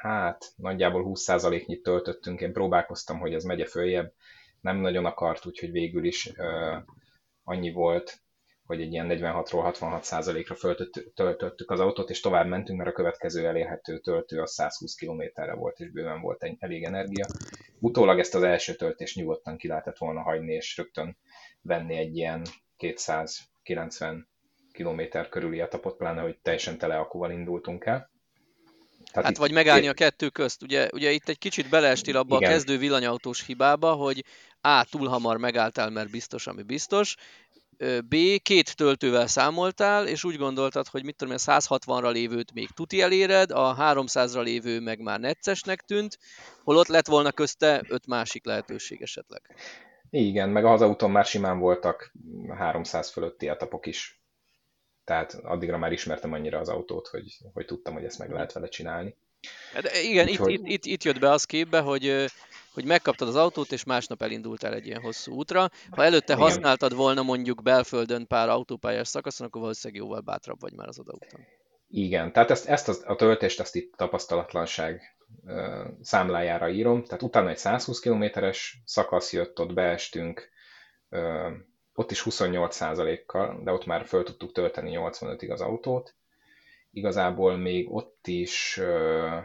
hát 0.01 0.53
nagyjából 0.57 1.05
20%-nyit 1.07 1.83
töltöttünk, 1.83 2.41
én 2.41 2.53
próbálkoztam, 2.53 3.19
hogy 3.19 3.35
ez 3.35 3.45
megye 3.45 3.67
följebb, 3.67 4.13
nem 4.61 4.77
nagyon 4.77 5.05
akart, 5.05 5.47
úgyhogy 5.47 5.71
végül 5.71 6.05
is 6.05 6.27
uh, 6.37 6.77
annyi 7.45 7.73
volt, 7.73 8.21
hogy 8.71 8.81
egy 8.81 8.93
ilyen 8.93 9.07
46-ról 9.11 9.61
66 9.63 10.05
százalékra 10.05 10.55
föltöltöttük 10.55 11.71
az 11.71 11.81
autót, 11.81 12.11
és 12.11 12.21
tovább 12.21 12.47
mentünk, 12.47 12.79
mert 12.79 12.91
a 12.91 12.95
következő 12.95 13.47
elérhető 13.47 13.99
töltő 13.99 14.41
a 14.41 14.47
120 14.47 14.95
kilométerre 14.95 15.55
volt, 15.55 15.79
és 15.79 15.91
bőven 15.91 16.21
volt 16.21 16.43
egy 16.43 16.57
elég 16.59 16.85
energia. 16.85 17.27
Utólag 17.79 18.19
ezt 18.19 18.35
az 18.35 18.43
első 18.43 18.75
töltést 18.75 19.17
nyugodtan 19.17 19.57
ki 19.57 19.69
lehetett 19.69 19.99
volna 19.99 20.21
hagyni, 20.21 20.53
és 20.53 20.77
rögtön 20.77 21.17
venni 21.61 21.97
egy 21.97 22.17
ilyen 22.17 22.47
290 22.77 24.29
kilométer 24.73 25.29
körüli 25.29 25.61
etapot, 25.61 25.97
pláne, 25.97 26.21
hogy 26.21 26.39
teljesen 26.43 26.79
tele 26.79 26.97
akúval 26.97 27.31
indultunk 27.31 27.85
el. 27.85 28.11
Tehát 29.13 29.29
hát 29.29 29.37
vagy 29.37 29.53
megállni 29.53 29.89
a 29.89 29.93
kettő 29.93 30.29
közt. 30.29 30.63
Ugye, 30.63 30.89
ugye 30.93 31.11
itt 31.11 31.29
egy 31.29 31.39
kicsit 31.39 31.69
beleestél 31.69 32.17
abba 32.17 32.37
Igen. 32.37 32.51
a 32.51 32.53
kezdő 32.53 32.79
villanyautós 32.79 33.47
hibába, 33.47 33.93
hogy 33.93 34.25
A. 34.61 34.85
túl 34.91 35.09
hamar 35.09 35.37
megálltál, 35.37 35.91
mert 35.91 36.11
biztos, 36.11 36.47
ami 36.47 36.63
biztos, 36.63 37.17
B. 38.09 38.15
két 38.43 38.77
töltővel 38.77 39.27
számoltál, 39.27 40.07
és 40.07 40.25
úgy 40.25 40.37
gondoltad, 40.37 40.87
hogy 40.89 41.05
mit 41.05 41.17
tudom, 41.17 41.35
a 41.35 41.39
160-ra 41.39 42.13
lévőt 42.13 42.53
még 42.53 42.71
tuti 42.71 43.03
eléred, 43.03 43.51
a 43.51 43.77
300-ra 43.79 44.43
lévő 44.43 44.81
meg 44.81 45.01
már 45.01 45.21
neccesnek 45.21 45.81
tűnt, 45.81 46.19
holott 46.65 46.87
lett 46.87 47.07
volna 47.07 47.33
közte 47.33 47.83
öt 47.89 48.07
másik 48.07 48.45
lehetőség 48.45 49.03
esetleg. 49.03 49.43
Igen, 50.11 50.49
meg 50.49 50.65
a 50.65 50.69
hazaúton 50.69 51.11
már 51.11 51.25
simán 51.25 51.59
voltak 51.59 52.13
300 52.49 53.11
fölötti 53.11 53.49
etapok 53.49 53.87
is. 53.87 54.23
Tehát 55.05 55.35
addigra 55.35 55.79
már 55.79 55.93
ismertem 55.93 56.33
annyira 56.33 56.59
az 56.59 56.69
autót, 56.69 57.07
hogy, 57.07 57.39
hogy 57.53 57.65
tudtam, 57.65 57.95
hogy 57.95 58.05
ezt 58.05 58.19
meg 58.19 58.31
lehet 58.31 58.53
vele 58.53 58.69
csinálni. 58.69 59.17
De 59.73 59.91
hát, 59.91 60.03
igen, 60.03 60.29
Úgyhogy... 60.29 60.53
itt, 60.53 60.61
itt, 60.61 60.67
itt, 60.67 60.85
itt 60.85 61.03
jött 61.05 61.19
be 61.19 61.31
az 61.31 61.45
képbe, 61.45 61.81
hogy 61.81 62.31
hogy 62.75 62.85
megkaptad 62.85 63.29
az 63.29 63.37
autót, 63.37 63.73
és 63.73 63.85
másnap 63.85 64.23
elindultál 64.23 64.75
egy 64.75 64.87
ilyen 64.87 65.01
hosszú 65.01 65.33
útra. 65.33 65.71
Ha 65.91 66.05
előtte 66.05 66.35
használtad 66.35 66.95
volna 66.95 67.23
mondjuk 67.23 67.63
belföldön 67.63 68.27
pár 68.27 68.49
autópályás 68.49 69.09
szakaszon, 69.09 69.47
akkor 69.47 69.61
valószínűleg 69.61 70.03
jóval 70.03 70.21
bátrabb 70.21 70.61
vagy 70.61 70.73
már 70.73 70.89
az 70.89 70.99
oda 70.99 71.13
után. 71.13 71.47
Igen, 71.89 72.33
tehát 72.33 72.51
ezt, 72.51 72.69
ezt 72.69 72.89
a, 72.89 72.95
a 73.05 73.17
töltést 73.17 73.61
ezt 73.61 73.77
itt 73.77 73.95
tapasztalatlanság 73.97 75.17
uh, 75.45 75.55
számlájára 76.03 76.69
írom, 76.69 77.05
tehát 77.05 77.23
utána 77.23 77.49
egy 77.49 77.59
120 77.59 78.01
kilométeres 78.01 78.83
szakasz 78.85 79.33
jött, 79.33 79.61
ott 79.61 79.73
beestünk, 79.73 80.51
uh, 81.11 81.51
ott 81.95 82.11
is 82.11 82.23
28%-kal, 82.25 83.61
de 83.65 83.73
ott 83.73 83.87
már 83.87 84.07
föl 84.07 84.23
tudtuk 84.23 84.53
tölteni 84.53 84.93
85-ig 84.95 85.51
az 85.51 85.61
autót. 85.61 86.15
Igazából 86.91 87.57
még 87.57 87.93
ott 87.93 88.27
is 88.27 88.79
uh, 88.81 89.39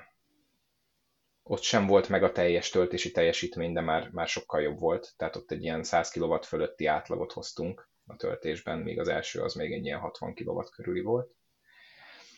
ott 1.47 1.61
sem 1.61 1.87
volt 1.87 2.09
meg 2.09 2.23
a 2.23 2.31
teljes 2.31 2.69
töltési 2.69 3.11
teljesítmény, 3.11 3.73
de 3.73 3.81
már, 3.81 4.09
már 4.11 4.27
sokkal 4.27 4.61
jobb 4.61 4.79
volt, 4.79 5.13
tehát 5.17 5.35
ott 5.35 5.51
egy 5.51 5.63
ilyen 5.63 5.83
100 5.83 6.11
kW 6.11 6.41
fölötti 6.41 6.85
átlagot 6.85 7.31
hoztunk 7.31 7.89
a 8.07 8.15
töltésben, 8.15 8.79
még 8.79 8.99
az 8.99 9.07
első 9.07 9.41
az 9.41 9.53
még 9.53 9.71
egy 9.71 9.85
ilyen 9.85 9.99
60 9.99 10.33
kW 10.33 10.59
körüli 10.61 11.01
volt. 11.01 11.31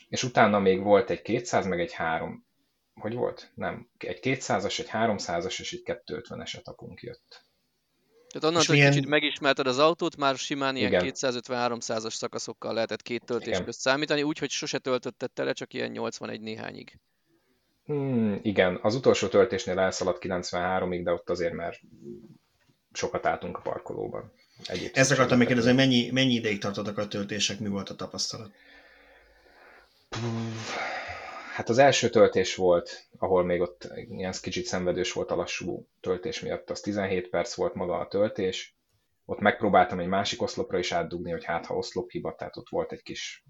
És 0.08 0.22
utána 0.22 0.58
még 0.58 0.82
volt 0.82 1.10
egy 1.10 1.22
200, 1.22 1.66
meg 1.66 1.80
egy 1.80 1.92
3, 1.92 2.46
hogy 2.94 3.14
volt? 3.14 3.50
Nem, 3.54 3.90
egy 3.98 4.18
200-as, 4.22 4.78
egy 4.78 4.88
300-as 4.92 5.60
és 5.60 5.72
egy 5.72 6.00
250-es 6.06 6.56
etapunk 6.56 7.00
jött. 7.00 7.46
Tehát 8.28 8.48
onnantól, 8.48 8.66
hogy 8.66 8.76
milyen... 8.76 8.92
kicsit 8.92 9.08
megismerted 9.08 9.66
az 9.66 9.78
autót, 9.78 10.16
már 10.16 10.36
simán 10.36 10.76
ilyen 10.76 10.92
250-300-as 11.04 12.14
szakaszokkal 12.14 12.74
lehetett 12.74 13.02
két 13.02 13.24
töltés 13.24 13.48
Igen. 13.48 13.64
közt 13.64 13.80
számítani, 13.80 14.22
úgyhogy 14.22 14.50
sose 14.50 14.78
töltötted 14.78 15.30
tele, 15.30 15.52
csak 15.52 15.74
ilyen 15.74 15.90
81 15.90 16.40
néhányig. 16.40 16.98
Hmm, 17.88 18.38
igen, 18.42 18.78
az 18.82 18.94
utolsó 18.94 19.26
töltésnél 19.26 19.78
elszaladt 19.78 20.24
93-ig, 20.24 21.00
de 21.04 21.12
ott 21.12 21.30
azért 21.30 21.52
már 21.52 21.76
sokat 22.92 23.26
álltunk 23.26 23.56
a 23.56 23.60
parkolóban. 23.60 24.32
Egyéb 24.66 24.90
Ezt 24.94 25.10
akartam 25.10 25.38
még 25.38 25.46
kérdezni, 25.46 25.72
mennyi, 25.72 26.10
mennyi 26.10 26.34
ideig 26.34 26.58
tartottak 26.58 26.98
a 26.98 27.08
töltések, 27.08 27.58
mi 27.58 27.68
volt 27.68 27.88
a 27.88 27.94
tapasztalat? 27.94 28.50
Hát 31.54 31.68
az 31.68 31.78
első 31.78 32.08
töltés 32.08 32.54
volt, 32.54 33.08
ahol 33.18 33.44
még 33.44 33.60
ott 33.60 33.88
ilyen 34.08 34.34
kicsit 34.40 34.64
szenvedős 34.64 35.12
volt 35.12 35.30
a 35.30 35.36
lassú 35.36 35.88
töltés 36.00 36.40
miatt, 36.40 36.70
az 36.70 36.80
17 36.80 37.28
perc 37.28 37.54
volt 37.54 37.74
maga 37.74 37.98
a 37.98 38.08
töltés. 38.08 38.76
Ott 39.24 39.40
megpróbáltam 39.40 40.00
egy 40.00 40.06
másik 40.06 40.42
oszlopra 40.42 40.78
is 40.78 40.92
átdugni, 40.92 41.30
hogy 41.30 41.44
hát 41.44 41.66
ha 41.66 41.76
oszlop 41.76 42.10
hiba, 42.10 42.34
tehát 42.34 42.56
ott 42.56 42.68
volt 42.68 42.92
egy 42.92 43.02
kis 43.02 43.44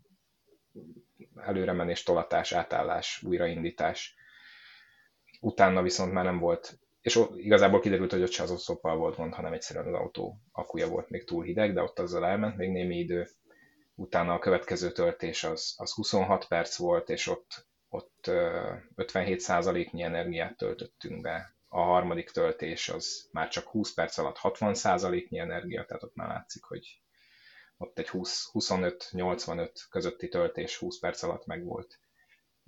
előremenés, 1.36 2.02
tolatás, 2.02 2.52
átállás, 2.52 3.22
újraindítás 3.22 4.17
utána 5.40 5.82
viszont 5.82 6.12
már 6.12 6.24
nem 6.24 6.38
volt, 6.38 6.78
és 7.00 7.20
igazából 7.36 7.80
kiderült, 7.80 8.10
hogy 8.12 8.22
ott 8.22 8.30
se 8.30 8.42
az 8.42 8.50
oszloppal 8.50 8.96
volt 8.96 9.16
gond, 9.16 9.34
hanem 9.34 9.52
egyszerűen 9.52 9.86
az 9.86 9.94
autó 9.94 10.40
akuja 10.52 10.88
volt 10.88 11.08
még 11.10 11.24
túl 11.24 11.44
hideg, 11.44 11.74
de 11.74 11.82
ott 11.82 11.98
azzal 11.98 12.26
elment 12.26 12.56
még 12.56 12.70
némi 12.70 12.96
idő. 12.98 13.28
Utána 13.94 14.34
a 14.34 14.38
következő 14.38 14.92
töltés 14.92 15.44
az, 15.44 15.74
az 15.76 15.92
26 15.92 16.46
perc 16.48 16.76
volt, 16.76 17.08
és 17.08 17.26
ott, 17.26 17.66
ott 17.88 18.30
57%-nyi 18.96 20.02
energiát 20.02 20.56
töltöttünk 20.56 21.20
be. 21.20 21.56
A 21.68 21.80
harmadik 21.80 22.30
töltés 22.30 22.88
az 22.88 23.28
már 23.32 23.48
csak 23.48 23.66
20 23.68 23.94
perc 23.94 24.18
alatt 24.18 24.38
60%-nyi 24.42 25.38
energia, 25.38 25.84
tehát 25.84 26.02
ott 26.02 26.14
már 26.14 26.28
látszik, 26.28 26.64
hogy 26.64 27.00
ott 27.76 27.98
egy 27.98 28.08
25-85 28.12 29.70
közötti 29.90 30.28
töltés 30.28 30.76
20 30.76 30.98
perc 30.98 31.22
alatt 31.22 31.46
megvolt 31.46 31.98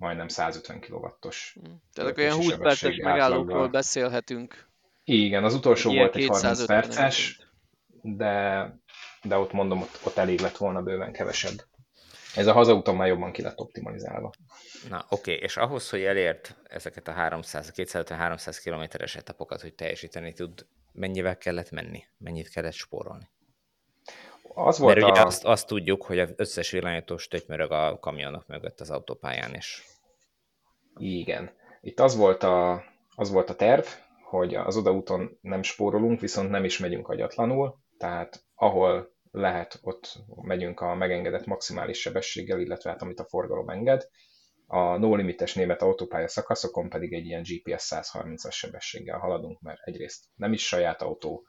majdnem 0.01 0.27
150 0.27 0.79
kW-os. 0.79 1.57
Hm. 1.61 1.69
Tehát 1.93 2.11
akkor 2.11 2.23
ilyen 2.23 2.35
20 2.35 2.55
perces 2.55 2.95
megállókról 2.95 3.67
beszélhetünk. 3.67 4.69
Igen, 5.03 5.43
az 5.43 5.53
utolsó 5.53 5.93
volt 5.93 6.15
egy 6.15 6.27
30 6.27 6.65
perces, 6.65 7.39
de, 8.01 8.65
de 9.23 9.37
ott 9.37 9.51
mondom, 9.51 9.81
ott, 9.81 9.99
ott 10.03 10.17
elég 10.17 10.39
lett 10.39 10.57
volna 10.57 10.81
bőven 10.81 11.11
kevesebb. 11.11 11.65
Ez 12.35 12.47
a 12.47 12.53
hazaúton 12.53 12.95
már 12.95 13.07
jobban 13.07 13.31
ki 13.31 13.41
lett 13.41 13.59
optimalizálva. 13.59 14.31
Na 14.89 15.05
oké, 15.09 15.33
okay. 15.33 15.43
és 15.43 15.57
ahhoz, 15.57 15.89
hogy 15.89 16.03
elért 16.03 16.55
ezeket 16.63 17.07
a 17.07 17.11
300, 17.11 17.71
250-300 17.75 18.59
kilométeres 18.63 19.15
etapokat, 19.15 19.61
hogy 19.61 19.73
teljesíteni 19.73 20.33
tud, 20.33 20.65
mennyivel 20.91 21.37
kellett 21.37 21.71
menni? 21.71 22.03
Mennyit 22.17 22.49
kellett 22.49 22.73
spórolni? 22.73 23.29
Az 24.53 24.79
volt 24.79 24.95
Mert 24.95 25.07
a... 25.07 25.11
ugye 25.11 25.21
azt, 25.21 25.45
azt 25.45 25.67
tudjuk, 25.67 26.03
hogy 26.03 26.19
az 26.19 26.33
összes 26.35 26.71
villanyítós 26.71 27.27
tötymörög 27.27 27.71
a 27.71 27.97
kamionok 27.99 28.47
mögött 28.47 28.79
az 28.79 28.89
autópályán 28.89 29.55
is. 29.55 29.83
Igen. 30.95 31.51
Itt 31.81 31.99
az 31.99 32.15
volt 32.15 32.43
a, 32.43 32.83
az 33.15 33.31
volt 33.31 33.49
a 33.49 33.55
terv, 33.55 33.85
hogy 34.29 34.55
az 34.55 34.77
odaúton 34.77 35.37
nem 35.41 35.61
spórolunk, 35.61 36.19
viszont 36.19 36.49
nem 36.49 36.63
is 36.63 36.79
megyünk 36.79 37.07
agyatlanul, 37.07 37.77
tehát 37.97 38.43
ahol 38.55 39.13
lehet, 39.31 39.79
ott 39.81 40.19
megyünk 40.41 40.79
a 40.79 40.95
megengedett 40.95 41.45
maximális 41.45 41.99
sebességgel, 41.99 42.59
illetve 42.59 42.89
hát 42.89 43.01
amit 43.01 43.19
a 43.19 43.27
forgalom 43.27 43.69
enged. 43.69 44.07
A 44.67 44.97
no 44.97 45.15
limites 45.15 45.53
német 45.53 45.81
autópálya 45.81 46.27
szakaszokon 46.27 46.89
pedig 46.89 47.13
egy 47.13 47.25
ilyen 47.25 47.41
GPS 47.41 47.87
130-as 47.95 48.51
sebességgel 48.51 49.19
haladunk, 49.19 49.61
mert 49.61 49.81
egyrészt 49.81 50.25
nem 50.35 50.53
is 50.53 50.67
saját 50.67 51.01
autó, 51.01 51.47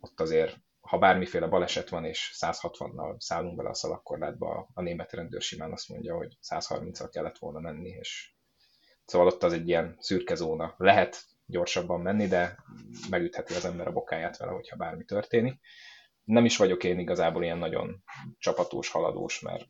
ott 0.00 0.20
azért 0.20 0.56
ha 0.90 0.98
bármiféle 0.98 1.46
baleset 1.46 1.88
van, 1.88 2.04
és 2.04 2.32
160-nal 2.40 3.20
szállunk 3.20 3.56
bele 3.56 3.68
a 3.68 3.74
szalagkorlátba, 3.74 4.68
a 4.74 4.82
német 4.82 5.12
rendőr 5.12 5.42
simán 5.42 5.72
azt 5.72 5.88
mondja, 5.88 6.16
hogy 6.16 6.36
130-al 6.48 7.08
kellett 7.12 7.38
volna 7.38 7.60
menni, 7.60 7.88
és 7.88 8.34
szóval 9.04 9.26
ott 9.26 9.42
az 9.42 9.52
egy 9.52 9.68
ilyen 9.68 9.96
szürke 9.98 10.34
zóna. 10.34 10.74
Lehet 10.76 11.22
gyorsabban 11.46 12.00
menni, 12.00 12.26
de 12.26 12.56
megütheti 13.10 13.54
az 13.54 13.64
ember 13.64 13.86
a 13.86 13.92
bokáját 13.92 14.36
vele, 14.36 14.52
hogyha 14.52 14.76
bármi 14.76 15.04
történik. 15.04 15.60
Nem 16.24 16.44
is 16.44 16.56
vagyok 16.56 16.84
én 16.84 16.98
igazából 16.98 17.42
ilyen 17.42 17.58
nagyon 17.58 18.02
csapatós, 18.38 18.88
haladós, 18.88 19.40
mert 19.40 19.66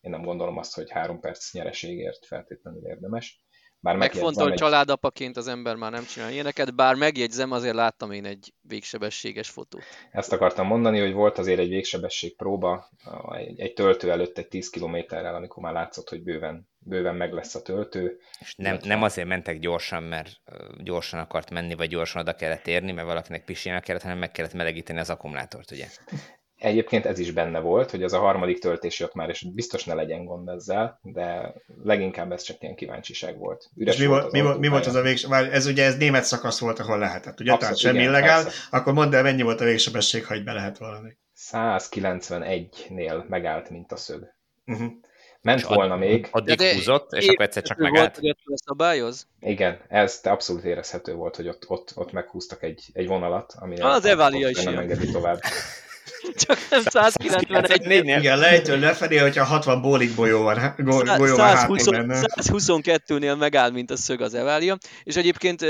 én 0.00 0.10
nem 0.10 0.22
gondolom 0.22 0.58
azt, 0.58 0.74
hogy 0.74 0.90
három 0.90 1.20
perc 1.20 1.52
nyereségért 1.52 2.26
feltétlenül 2.26 2.86
érdemes. 2.86 3.44
Bár 3.82 3.96
Megfontolt 3.96 4.50
egy... 4.50 4.58
családapaként 4.58 5.36
az 5.36 5.48
ember 5.48 5.76
már 5.76 5.90
nem 5.90 6.04
csinál 6.04 6.32
ilyeneket, 6.32 6.74
bár 6.74 6.94
megjegyzem, 6.94 7.52
azért 7.52 7.74
láttam 7.74 8.12
én 8.12 8.24
egy 8.24 8.52
végsebességes 8.62 9.48
fotót. 9.48 9.82
Ezt 10.10 10.32
akartam 10.32 10.66
mondani, 10.66 11.00
hogy 11.00 11.12
volt 11.12 11.38
azért 11.38 11.58
egy 11.58 11.68
végsebesség 11.68 12.36
próba, 12.36 12.88
egy, 13.30 13.60
egy 13.60 13.72
töltő 13.72 14.10
előtt 14.10 14.38
egy 14.38 14.48
10 14.48 14.70
kilométerrel, 14.70 15.34
amikor 15.34 15.62
már 15.62 15.72
látszott, 15.72 16.08
hogy 16.08 16.22
bőven, 16.22 16.68
bőven 16.78 17.14
meg 17.14 17.32
lesz 17.32 17.54
a 17.54 17.62
töltő. 17.62 18.18
És 18.40 18.54
nem, 18.56 18.78
nem 18.82 19.02
azért 19.02 19.28
mentek 19.28 19.58
gyorsan, 19.58 20.02
mert 20.02 20.40
gyorsan 20.78 21.20
akart 21.20 21.50
menni, 21.50 21.74
vagy 21.74 21.88
gyorsan 21.88 22.20
oda 22.20 22.34
kellett 22.34 22.66
érni, 22.66 22.92
mert 22.92 23.06
valakinek 23.06 23.44
pisilni 23.44 23.80
kellett, 23.80 24.02
hanem 24.02 24.18
meg 24.18 24.30
kellett 24.30 24.54
melegíteni 24.54 24.98
az 24.98 25.10
akkumulátort, 25.10 25.70
ugye? 25.70 25.86
Egyébként 26.60 27.06
ez 27.06 27.18
is 27.18 27.30
benne 27.30 27.58
volt, 27.58 27.90
hogy 27.90 28.02
az 28.02 28.12
a 28.12 28.18
harmadik 28.18 28.58
töltés 28.58 29.00
jött 29.00 29.14
már, 29.14 29.28
és 29.28 29.46
biztos 29.54 29.84
ne 29.84 29.94
legyen 29.94 30.24
gond 30.24 30.48
ezzel, 30.48 30.98
de 31.02 31.54
leginkább 31.82 32.32
ez 32.32 32.42
csak 32.42 32.62
ilyen 32.62 32.74
kíváncsiság 32.74 33.38
volt. 33.38 33.70
Üres 33.76 33.94
és 33.94 34.00
mi 34.00 34.06
volt, 34.06 34.32
mi, 34.32 34.40
volt, 34.40 34.58
mi 34.58 34.68
volt 34.68 34.86
az 34.86 34.94
a 34.94 35.02
végső? 35.02 35.34
Ez 35.34 35.66
ugye 35.66 35.84
ez 35.84 35.96
német 35.96 36.24
szakasz 36.24 36.60
volt, 36.60 36.78
ahol 36.78 36.98
lehetett, 36.98 37.40
ugye? 37.40 37.52
Abszolút, 37.52 37.60
Tehát 37.60 37.78
semmi 37.78 37.98
igen, 37.98 38.10
illegál. 38.10 38.42
Persze. 38.42 38.58
Akkor 38.70 38.92
mondd 38.92 39.14
el, 39.14 39.22
mennyi 39.22 39.42
volt 39.42 39.60
a 39.60 39.64
végsebesség, 39.64 40.24
ha 40.24 40.34
itt 40.34 40.44
be 40.44 40.52
lehet 40.52 40.78
valami. 40.78 41.16
191-nél 41.52 43.28
megállt, 43.28 43.70
mint 43.70 43.92
a 43.92 43.96
szög. 43.96 44.34
Uh-huh. 44.66 44.90
Ment 45.42 45.62
volna 45.62 45.96
még. 45.96 46.28
Addig 46.30 46.56
de 46.56 46.74
húzott, 46.74 47.12
és 47.12 47.28
akkor 47.28 47.44
egyszer 47.44 47.62
csak 47.62 47.78
megállt. 47.78 48.18
Volt, 48.18 48.38
hogy 48.44 48.56
szabályoz? 48.56 49.26
Igen, 49.40 49.80
ez 49.88 50.20
abszolút 50.22 50.64
érezhető 50.64 51.14
volt, 51.14 51.36
hogy 51.36 51.48
ott, 51.48 51.64
ott, 51.68 51.92
ott 51.94 52.12
meghúztak 52.12 52.62
egy, 52.62 52.84
egy 52.92 53.06
vonalat, 53.06 53.54
ami 53.58 53.80
az 53.80 54.04
Evalia 54.04 54.48
is 54.48 54.62
nem 54.62 54.78
engedi 54.78 55.10
tovább. 55.10 55.40
Csak 56.46 56.58
nem 56.70 56.82
191 56.82 57.86
nél. 57.86 58.18
Igen, 58.18 58.38
lejtől 58.38 58.78
lefelé, 58.78 59.16
hogyha 59.16 59.44
60 59.44 59.80
bólik 59.80 60.14
golyó 60.14 60.42
van, 60.42 60.74
golyó 60.76 61.36
van 61.36 61.56
122-nél 61.56 63.38
megáll, 63.38 63.70
mint 63.70 63.90
a 63.90 63.96
szög 63.96 64.20
az 64.20 64.34
Evalia. 64.34 64.78
És 65.02 65.16
egyébként 65.16 65.64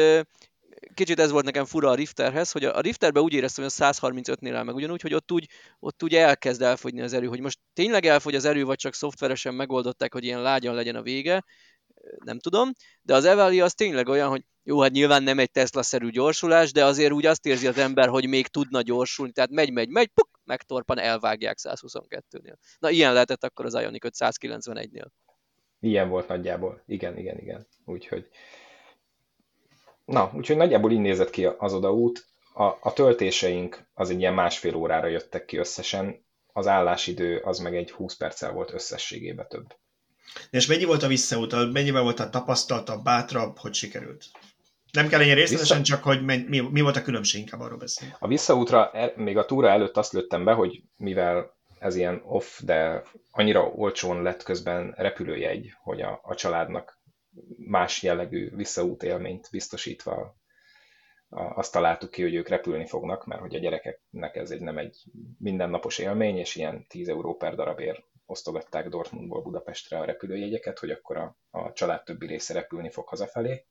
kicsit 0.95 1.21
ez 1.21 1.31
volt 1.31 1.45
nekem 1.45 1.65
fura 1.65 1.91
a 1.91 1.95
Rifterhez, 1.95 2.51
hogy 2.51 2.65
a 2.65 2.81
Rifterben 2.81 3.23
úgy 3.23 3.33
éreztem, 3.33 3.65
hogy 3.65 3.73
a 3.79 3.93
135-nél 3.93 4.53
áll 4.55 4.63
meg 4.63 4.75
ugyanúgy, 4.75 5.03
hogy 5.03 5.15
ott 5.15 5.33
úgy, 5.33 5.49
ott 5.79 6.03
úgy 6.03 6.15
elkezd 6.15 6.63
elfogyni 6.63 7.01
az 7.01 7.13
erő, 7.13 7.27
hogy 7.27 7.41
most 7.41 7.59
tényleg 7.75 8.07
elfogy 8.07 8.35
az 8.35 8.45
erő, 8.45 8.65
vagy 8.65 8.77
csak 8.77 8.95
szoftveresen 8.95 9.55
megoldották, 9.55 10.13
hogy 10.13 10.25
ilyen 10.25 10.43
lágyan 10.43 10.75
legyen 10.75 10.97
a 10.97 11.03
vége, 11.03 11.45
nem 12.25 12.39
tudom, 12.39 12.73
de 13.03 13.15
az 13.15 13.25
Evalia 13.25 13.65
az 13.65 13.75
tényleg 13.75 14.09
olyan, 14.09 14.29
hogy 14.29 14.43
jó, 14.63 14.81
hát 14.81 14.91
nyilván 14.91 15.23
nem 15.23 15.39
egy 15.39 15.51
Tesla-szerű 15.51 16.11
gyorsulás, 16.11 16.73
de 16.73 16.85
azért 16.85 17.13
úgy 17.13 17.27
azt 17.27 17.47
érzi 17.47 17.67
az 17.67 17.79
ember, 17.79 18.09
hogy 18.09 18.29
még 18.29 18.47
tudna 18.47 18.83
gyorsulni, 18.83 19.33
tehát 19.33 19.51
megy, 19.51 19.73
megy, 19.73 19.89
megy, 19.89 20.09
puk, 20.15 20.41
megtorpan, 20.45 20.99
elvágják 20.99 21.59
122-nél. 21.63 22.55
Na, 22.79 22.91
ilyen 22.91 23.13
lehetett 23.13 23.45
akkor 23.45 23.65
az 23.65 23.75
Ioniq 23.75 24.09
591-nél. 24.19 25.07
Ilyen 25.81 26.09
volt 26.09 26.29
nagyjából, 26.29 26.83
igen, 26.87 27.19
igen, 27.19 27.39
igen. 27.39 27.67
Úgyhogy 27.85 28.29
Na, 30.11 30.33
úgyhogy 30.35 30.57
nagyjából 30.57 30.93
így 30.93 31.01
nézett 31.01 31.31
ki 31.31 31.45
az 31.45 31.73
odaút. 31.73 32.27
A, 32.55 32.65
a 32.65 32.93
töltéseink 32.95 33.89
az 33.95 34.11
egy 34.11 34.19
ilyen 34.19 34.35
másfél 34.35 34.75
órára 34.75 35.07
jöttek 35.07 35.45
ki 35.45 35.57
összesen, 35.57 36.25
az 36.53 36.67
állásidő 36.67 37.37
az 37.37 37.59
meg 37.59 37.77
egy 37.77 37.91
20 37.91 38.17
perccel 38.17 38.53
volt 38.53 38.73
összességében 38.73 39.49
több. 39.49 39.77
És 40.51 40.67
mennyi 40.67 40.85
volt 40.85 41.03
a 41.03 41.07
visszaút? 41.07 41.73
Mennyivel 41.73 42.03
volt 42.03 42.21
a 42.21 42.31
tapasztaltabb, 42.31 43.03
bátrabb, 43.03 43.59
hogy 43.59 43.75
sikerült? 43.75 44.25
Nem 44.93 45.09
kell 45.09 45.21
ennyire 45.21 45.35
részletesen, 45.35 45.79
Vissza... 45.79 45.95
csak 45.95 46.03
hogy 46.03 46.25
mi, 46.25 46.61
mi 46.61 46.81
volt 46.81 46.97
a 46.97 47.03
különbség, 47.03 47.41
inkább 47.41 47.61
arról 47.61 47.79
beszélni. 47.79 48.15
A 48.19 48.29
visszaútra, 48.29 48.91
még 49.17 49.37
a 49.37 49.45
túra 49.45 49.69
előtt 49.69 49.97
azt 49.97 50.13
lőttem 50.13 50.45
be, 50.45 50.53
hogy 50.53 50.83
mivel 50.97 51.59
ez 51.79 51.95
ilyen 51.95 52.23
off, 52.25 52.61
de 52.63 53.03
annyira 53.31 53.67
olcsón 53.67 54.23
lett 54.23 54.43
közben 54.43 54.95
repülőjegy, 54.97 55.73
hogy 55.83 56.01
a, 56.01 56.21
a 56.23 56.35
családnak 56.35 56.99
más 57.57 58.03
jellegű 58.03 58.51
visszaút 58.57 59.03
élményt 59.03 59.49
biztosítva 59.51 60.39
azt 61.31 61.73
találtuk 61.73 62.11
ki, 62.11 62.23
hogy 62.23 62.35
ők 62.35 62.49
repülni 62.49 62.87
fognak, 62.87 63.27
mert 63.27 63.41
hogy 63.41 63.55
a 63.55 63.59
gyerekeknek 63.59 64.37
ez 64.37 64.51
egy 64.51 64.61
nem 64.61 64.79
egy 64.79 65.03
mindennapos 65.39 65.99
élmény, 65.99 66.37
és 66.37 66.57
ilyen 66.57 66.87
10 66.87 67.09
euró 67.09 67.37
per 67.37 67.55
darabért 67.55 68.03
osztogatták 68.27 68.89
Dortmundból 68.89 69.43
Budapestre 69.43 69.99
a 69.99 70.05
repülőjegyeket, 70.05 70.79
hogy 70.79 70.91
akkor 70.91 71.17
a, 71.17 71.37
a 71.51 71.73
család 71.73 72.03
többi 72.03 72.27
része 72.27 72.55
repülni 72.55 72.91
fog 72.91 73.09
hazafelé. 73.09 73.67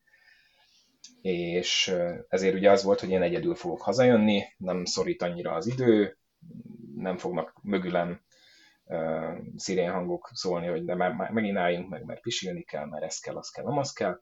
És 1.21 1.95
ezért 2.27 2.55
ugye 2.55 2.71
az 2.71 2.83
volt, 2.83 2.99
hogy 2.99 3.09
én 3.09 3.21
egyedül 3.21 3.55
fogok 3.55 3.81
hazajönni, 3.81 4.43
nem 4.57 4.85
szorít 4.85 5.21
annyira 5.21 5.53
az 5.53 5.67
idő, 5.67 6.17
nem 6.95 7.17
fognak 7.17 7.59
mögülem 7.63 8.21
szirén 9.55 9.91
hangok 9.91 10.29
szólni, 10.33 10.67
hogy 10.67 10.85
de 10.85 10.95
már, 10.95 11.31
megint 11.31 11.57
álljunk 11.57 11.89
meg, 11.89 12.03
mert 12.05 12.21
pisilni 12.21 12.63
kell, 12.63 12.85
mert 12.85 13.03
ez 13.03 13.19
kell, 13.19 13.35
az 13.35 13.49
kell, 13.49 13.63
nem 13.63 13.77
az 13.77 13.93
kell, 13.93 14.21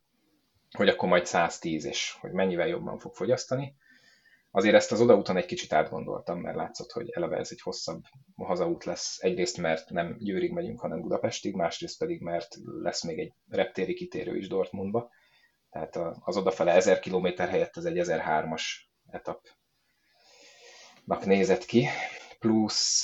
hogy 0.71 0.89
akkor 0.89 1.09
majd 1.09 1.25
110, 1.25 1.85
és 1.85 2.17
hogy 2.19 2.31
mennyivel 2.31 2.67
jobban 2.67 2.99
fog 2.99 3.15
fogyasztani. 3.15 3.75
Azért 4.51 4.75
ezt 4.75 4.91
az 4.91 5.01
odaúton 5.01 5.37
egy 5.37 5.45
kicsit 5.45 5.73
átgondoltam, 5.73 6.39
mert 6.39 6.55
látszott, 6.55 6.91
hogy 6.91 7.09
eleve 7.09 7.37
ez 7.37 7.49
egy 7.51 7.61
hosszabb 7.61 8.03
hazaút 8.35 8.83
lesz. 8.83 9.17
Egyrészt, 9.21 9.57
mert 9.57 9.89
nem 9.89 10.17
Győrig 10.19 10.51
megyünk, 10.51 10.79
hanem 10.79 11.01
Budapestig, 11.01 11.55
másrészt 11.55 11.97
pedig, 11.99 12.21
mert 12.21 12.55
lesz 12.81 13.03
még 13.03 13.19
egy 13.19 13.33
reptéri 13.49 13.93
kitérő 13.93 14.37
is 14.37 14.47
Dortmundba. 14.47 15.09
Tehát 15.77 16.17
az 16.19 16.37
odafele 16.37 16.71
1000 16.71 16.99
km 16.99 17.27
helyett 17.37 17.77
ez 17.77 17.85
egy 17.85 17.99
1003-as 18.07 18.61
etapnak 19.11 19.45
nézett 21.25 21.65
ki. 21.65 21.87
Plusz 22.39 23.03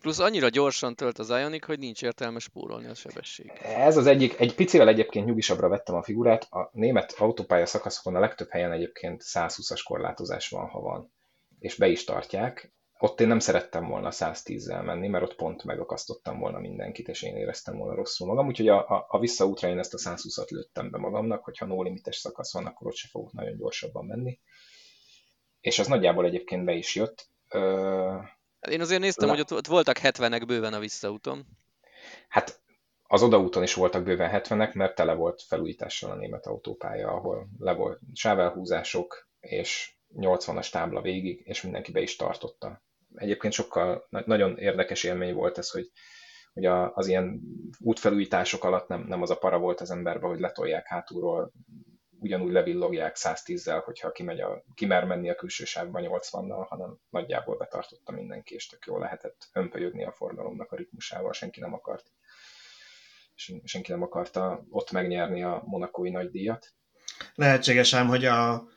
Plusz 0.00 0.18
annyira 0.18 0.48
gyorsan 0.48 0.94
tölt 0.94 1.18
az 1.18 1.28
Ionic, 1.30 1.66
hogy 1.66 1.78
nincs 1.78 2.02
értelme 2.02 2.38
spórolni 2.38 2.86
a 2.86 2.94
sebesség. 2.94 3.52
Ez 3.62 3.96
az 3.96 4.06
egyik, 4.06 4.40
egy 4.40 4.54
picivel 4.54 4.88
egyébként 4.88 5.26
nyugisabbra 5.26 5.68
vettem 5.68 5.94
a 5.94 6.02
figurát. 6.02 6.42
A 6.50 6.70
német 6.72 7.12
autópálya 7.18 7.66
szakaszokon 7.66 8.16
a 8.16 8.20
legtöbb 8.20 8.50
helyen 8.50 8.72
egyébként 8.72 9.22
120-as 9.24 9.80
korlátozás 9.84 10.48
van, 10.48 10.68
ha 10.68 10.80
van. 10.80 11.12
És 11.58 11.76
be 11.76 11.88
is 11.88 12.04
tartják. 12.04 12.74
Ott 12.98 13.20
én 13.20 13.28
nem 13.28 13.38
szerettem 13.38 13.88
volna 13.88 14.08
110-zel 14.12 14.84
menni, 14.84 15.08
mert 15.08 15.24
ott 15.24 15.34
pont 15.34 15.64
megakasztottam 15.64 16.38
volna 16.38 16.58
mindenkit, 16.58 17.08
és 17.08 17.22
én 17.22 17.36
éreztem 17.36 17.76
volna 17.76 17.94
rosszul 17.94 18.26
magam. 18.26 18.46
Úgyhogy 18.46 18.68
a, 18.68 18.88
a, 18.88 19.06
a 19.08 19.18
visszaútra 19.18 19.68
én 19.68 19.78
ezt 19.78 19.94
a 19.94 19.98
120-at 19.98 20.48
lőttem 20.48 20.90
be 20.90 20.98
magamnak, 20.98 21.44
hogyha 21.44 21.66
no 21.66 21.82
limites 21.82 22.16
szakasz 22.16 22.52
van, 22.52 22.66
akkor 22.66 22.86
ott 22.86 22.94
se 22.94 23.08
fogok 23.08 23.32
nagyon 23.32 23.56
gyorsabban 23.56 24.04
menni. 24.04 24.38
És 25.60 25.78
az 25.78 25.86
nagyjából 25.86 26.24
egyébként 26.24 26.64
be 26.64 26.72
is 26.72 26.94
jött. 26.94 27.28
Ö- 27.50 28.34
Hát 28.60 28.74
én 28.74 28.80
azért 28.80 29.00
néztem, 29.00 29.26
Le... 29.28 29.32
hogy 29.32 29.40
ott, 29.40 29.52
ott 29.52 29.66
voltak 29.66 29.98
70-ek 30.02 30.42
bőven 30.46 30.72
a 30.72 30.78
visszaúton. 30.78 31.46
Hát 32.28 32.60
az 33.02 33.22
odaúton 33.22 33.62
is 33.62 33.74
voltak 33.74 34.02
bőven 34.02 34.42
70-ek, 34.42 34.74
mert 34.74 34.94
tele 34.94 35.14
volt 35.14 35.42
felújítással 35.42 36.10
a 36.10 36.14
német 36.14 36.46
autópálya, 36.46 37.08
ahol 37.08 37.48
le 37.58 37.72
volt 37.72 38.00
sávelhúzások, 38.14 39.28
és 39.40 39.94
80-as 40.16 40.70
tábla 40.70 41.00
végig, 41.00 41.42
és 41.44 41.62
mindenki 41.62 41.92
be 41.92 42.00
is 42.00 42.16
tartotta. 42.16 42.82
Egyébként 43.16 43.52
sokkal 43.52 44.06
nagyon 44.08 44.58
érdekes 44.58 45.04
élmény 45.04 45.34
volt 45.34 45.58
ez, 45.58 45.70
hogy, 45.70 45.90
hogy 46.52 46.64
a, 46.64 46.94
az 46.94 47.06
ilyen 47.06 47.40
útfelújítások 47.78 48.64
alatt 48.64 48.88
nem, 48.88 49.04
nem 49.08 49.22
az 49.22 49.30
a 49.30 49.38
para 49.38 49.58
volt 49.58 49.80
az 49.80 49.90
emberbe, 49.90 50.26
hogy 50.26 50.40
letolják 50.40 50.86
hátulról 50.86 51.52
ugyanúgy 52.18 52.52
levillogják 52.52 53.16
110-zel, 53.18 53.82
hogyha 53.84 54.12
kimegy 54.12 54.40
a, 54.40 54.64
kimer 54.74 55.04
menni 55.04 55.30
a 55.30 55.34
külső 55.34 55.64
sávban 55.64 56.02
80-nal, 56.06 56.66
hanem 56.68 56.98
nagyjából 57.10 57.56
betartotta 57.56 58.12
mindenki, 58.12 58.54
és 58.54 58.66
tök 58.66 58.84
jól 58.86 59.00
lehetett 59.00 59.48
önpölyögni 59.52 60.04
a 60.04 60.12
forgalomnak 60.12 60.72
a 60.72 60.76
ritmusával, 60.76 61.32
senki 61.32 61.60
nem 61.60 61.74
akart 61.74 62.12
senki 63.64 63.90
nem 63.90 64.02
akarta 64.02 64.64
ott 64.70 64.90
megnyerni 64.90 65.42
a 65.42 65.62
monakói 65.66 66.10
nagydíjat. 66.10 66.74
Lehetséges 67.34 67.94
ám, 67.94 68.06
hogy 68.06 68.24
a 68.24 68.68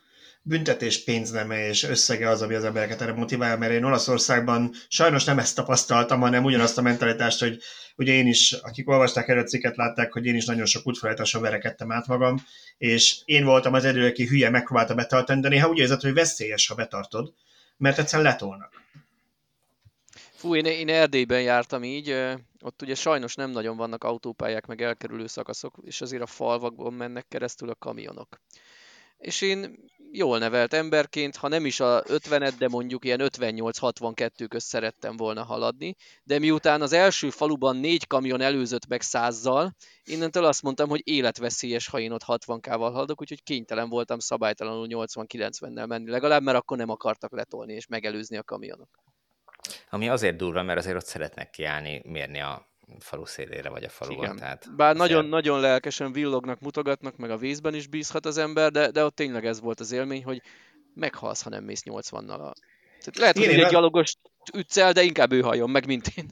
büntetés 0.41 1.03
pénzneme 1.03 1.67
és 1.67 1.83
összege 1.83 2.29
az, 2.29 2.41
ami 2.41 2.53
az 2.53 2.63
embereket 2.63 3.01
erre 3.01 3.13
motiválja, 3.13 3.57
mert 3.57 3.71
én 3.71 3.83
Olaszországban 3.83 4.73
sajnos 4.87 5.23
nem 5.23 5.39
ezt 5.39 5.55
tapasztaltam, 5.55 6.19
hanem 6.19 6.43
ugyanazt 6.43 6.77
a 6.77 6.81
mentalitást, 6.81 7.39
hogy 7.39 7.61
ugye 7.95 8.13
én 8.13 8.27
is, 8.27 8.51
akik 8.51 8.89
olvasták 8.89 9.27
erről 9.27 9.43
a 9.43 9.45
cikket, 9.45 9.75
látták, 9.75 10.13
hogy 10.13 10.25
én 10.25 10.35
is 10.35 10.45
nagyon 10.45 10.65
sok 10.65 10.87
útfelejtáson 10.87 11.41
verekedtem 11.41 11.91
át 11.91 12.07
magam, 12.07 12.45
és 12.77 13.21
én 13.25 13.45
voltam 13.45 13.73
az 13.73 13.85
edő, 13.85 14.07
aki 14.07 14.25
hülye 14.25 14.49
megpróbálta 14.49 14.95
betartani, 14.95 15.41
de 15.41 15.49
néha 15.49 15.69
úgy 15.69 15.77
érzed, 15.77 16.01
hogy 16.01 16.13
veszélyes, 16.13 16.67
ha 16.67 16.75
betartod, 16.75 17.33
mert 17.77 17.99
egyszerűen 17.99 18.29
letolnak. 18.31 18.83
Fú, 20.31 20.55
én, 20.55 20.65
én 20.65 20.89
Erdélyben 20.89 21.41
jártam 21.41 21.83
így, 21.83 22.15
ott 22.61 22.81
ugye 22.81 22.95
sajnos 22.95 23.35
nem 23.35 23.49
nagyon 23.49 23.77
vannak 23.77 24.03
autópályák, 24.03 24.65
meg 24.65 24.81
elkerülő 24.81 25.27
szakaszok, 25.27 25.77
és 25.81 26.01
azért 26.01 26.21
a 26.21 26.25
falvakban 26.25 26.93
mennek 26.93 27.25
keresztül 27.27 27.69
a 27.69 27.75
kamionok. 27.75 28.41
És 29.17 29.41
én 29.41 29.79
jól 30.11 30.37
nevelt 30.37 30.73
emberként, 30.73 31.35
ha 31.35 31.47
nem 31.47 31.65
is 31.65 31.79
a 31.79 32.03
50 32.05 32.53
de 32.57 32.67
mondjuk 32.67 33.05
ilyen 33.05 33.19
58-62 33.23 34.45
közt 34.49 34.67
szerettem 34.67 35.17
volna 35.17 35.43
haladni, 35.43 35.95
de 36.23 36.39
miután 36.39 36.81
az 36.81 36.93
első 36.93 37.29
faluban 37.29 37.77
négy 37.77 38.07
kamion 38.07 38.41
előzött 38.41 38.87
meg 38.87 39.01
százzal, 39.01 39.75
innentől 40.03 40.45
azt 40.45 40.61
mondtam, 40.61 40.89
hogy 40.89 41.01
életveszélyes, 41.03 41.87
ha 41.87 41.99
én 41.99 42.11
ott 42.11 42.23
60-kával 42.27 42.89
haladok, 42.93 43.21
úgyhogy 43.21 43.43
kénytelen 43.43 43.89
voltam 43.89 44.19
szabálytalanul 44.19 44.87
80-90-nel 44.89 45.87
menni 45.87 46.09
legalább, 46.09 46.43
mert 46.43 46.57
akkor 46.57 46.77
nem 46.77 46.89
akartak 46.89 47.31
letolni 47.31 47.73
és 47.73 47.87
megelőzni 47.87 48.37
a 48.37 48.43
kamionok. 48.43 48.89
Ami 49.89 50.09
azért 50.09 50.37
durva, 50.37 50.63
mert 50.63 50.79
azért 50.79 50.95
ott 50.95 51.05
szeretnek 51.05 51.49
kiállni, 51.49 52.01
mérni 52.05 52.39
a 52.39 52.68
falu 52.99 53.25
szélére, 53.25 53.69
vagy 53.69 53.83
a 53.83 53.89
faluban. 53.89 54.23
Igen. 54.23 54.35
Tehát 54.35 54.75
Bár 54.75 54.95
nagyon-nagyon 54.95 55.59
lelkesen 55.59 56.11
villognak, 56.11 56.59
mutogatnak, 56.59 57.17
meg 57.17 57.29
a 57.29 57.37
vízben 57.37 57.73
is 57.73 57.87
bízhat 57.87 58.25
az 58.25 58.37
ember, 58.37 58.71
de, 58.71 58.91
de 58.91 59.03
ott 59.03 59.15
tényleg 59.15 59.45
ez 59.45 59.59
volt 59.61 59.79
az 59.79 59.91
élmény, 59.91 60.23
hogy 60.23 60.41
meghalsz, 60.93 61.41
ha 61.41 61.49
nem 61.49 61.63
mész 61.63 61.83
80-nal. 61.85 62.39
A... 62.39 62.53
Tehát 62.99 63.17
lehet, 63.17 63.37
én 63.37 63.45
hogy 63.45 63.53
én 63.53 63.63
egy 63.63 63.71
gyalogos 63.71 64.15
ütsz 64.53 64.77
el, 64.77 64.91
de 64.91 65.03
inkább 65.03 65.31
ő 65.31 65.41
halljon 65.41 65.69
meg, 65.69 65.85
mint 65.85 66.07
én. 66.15 66.29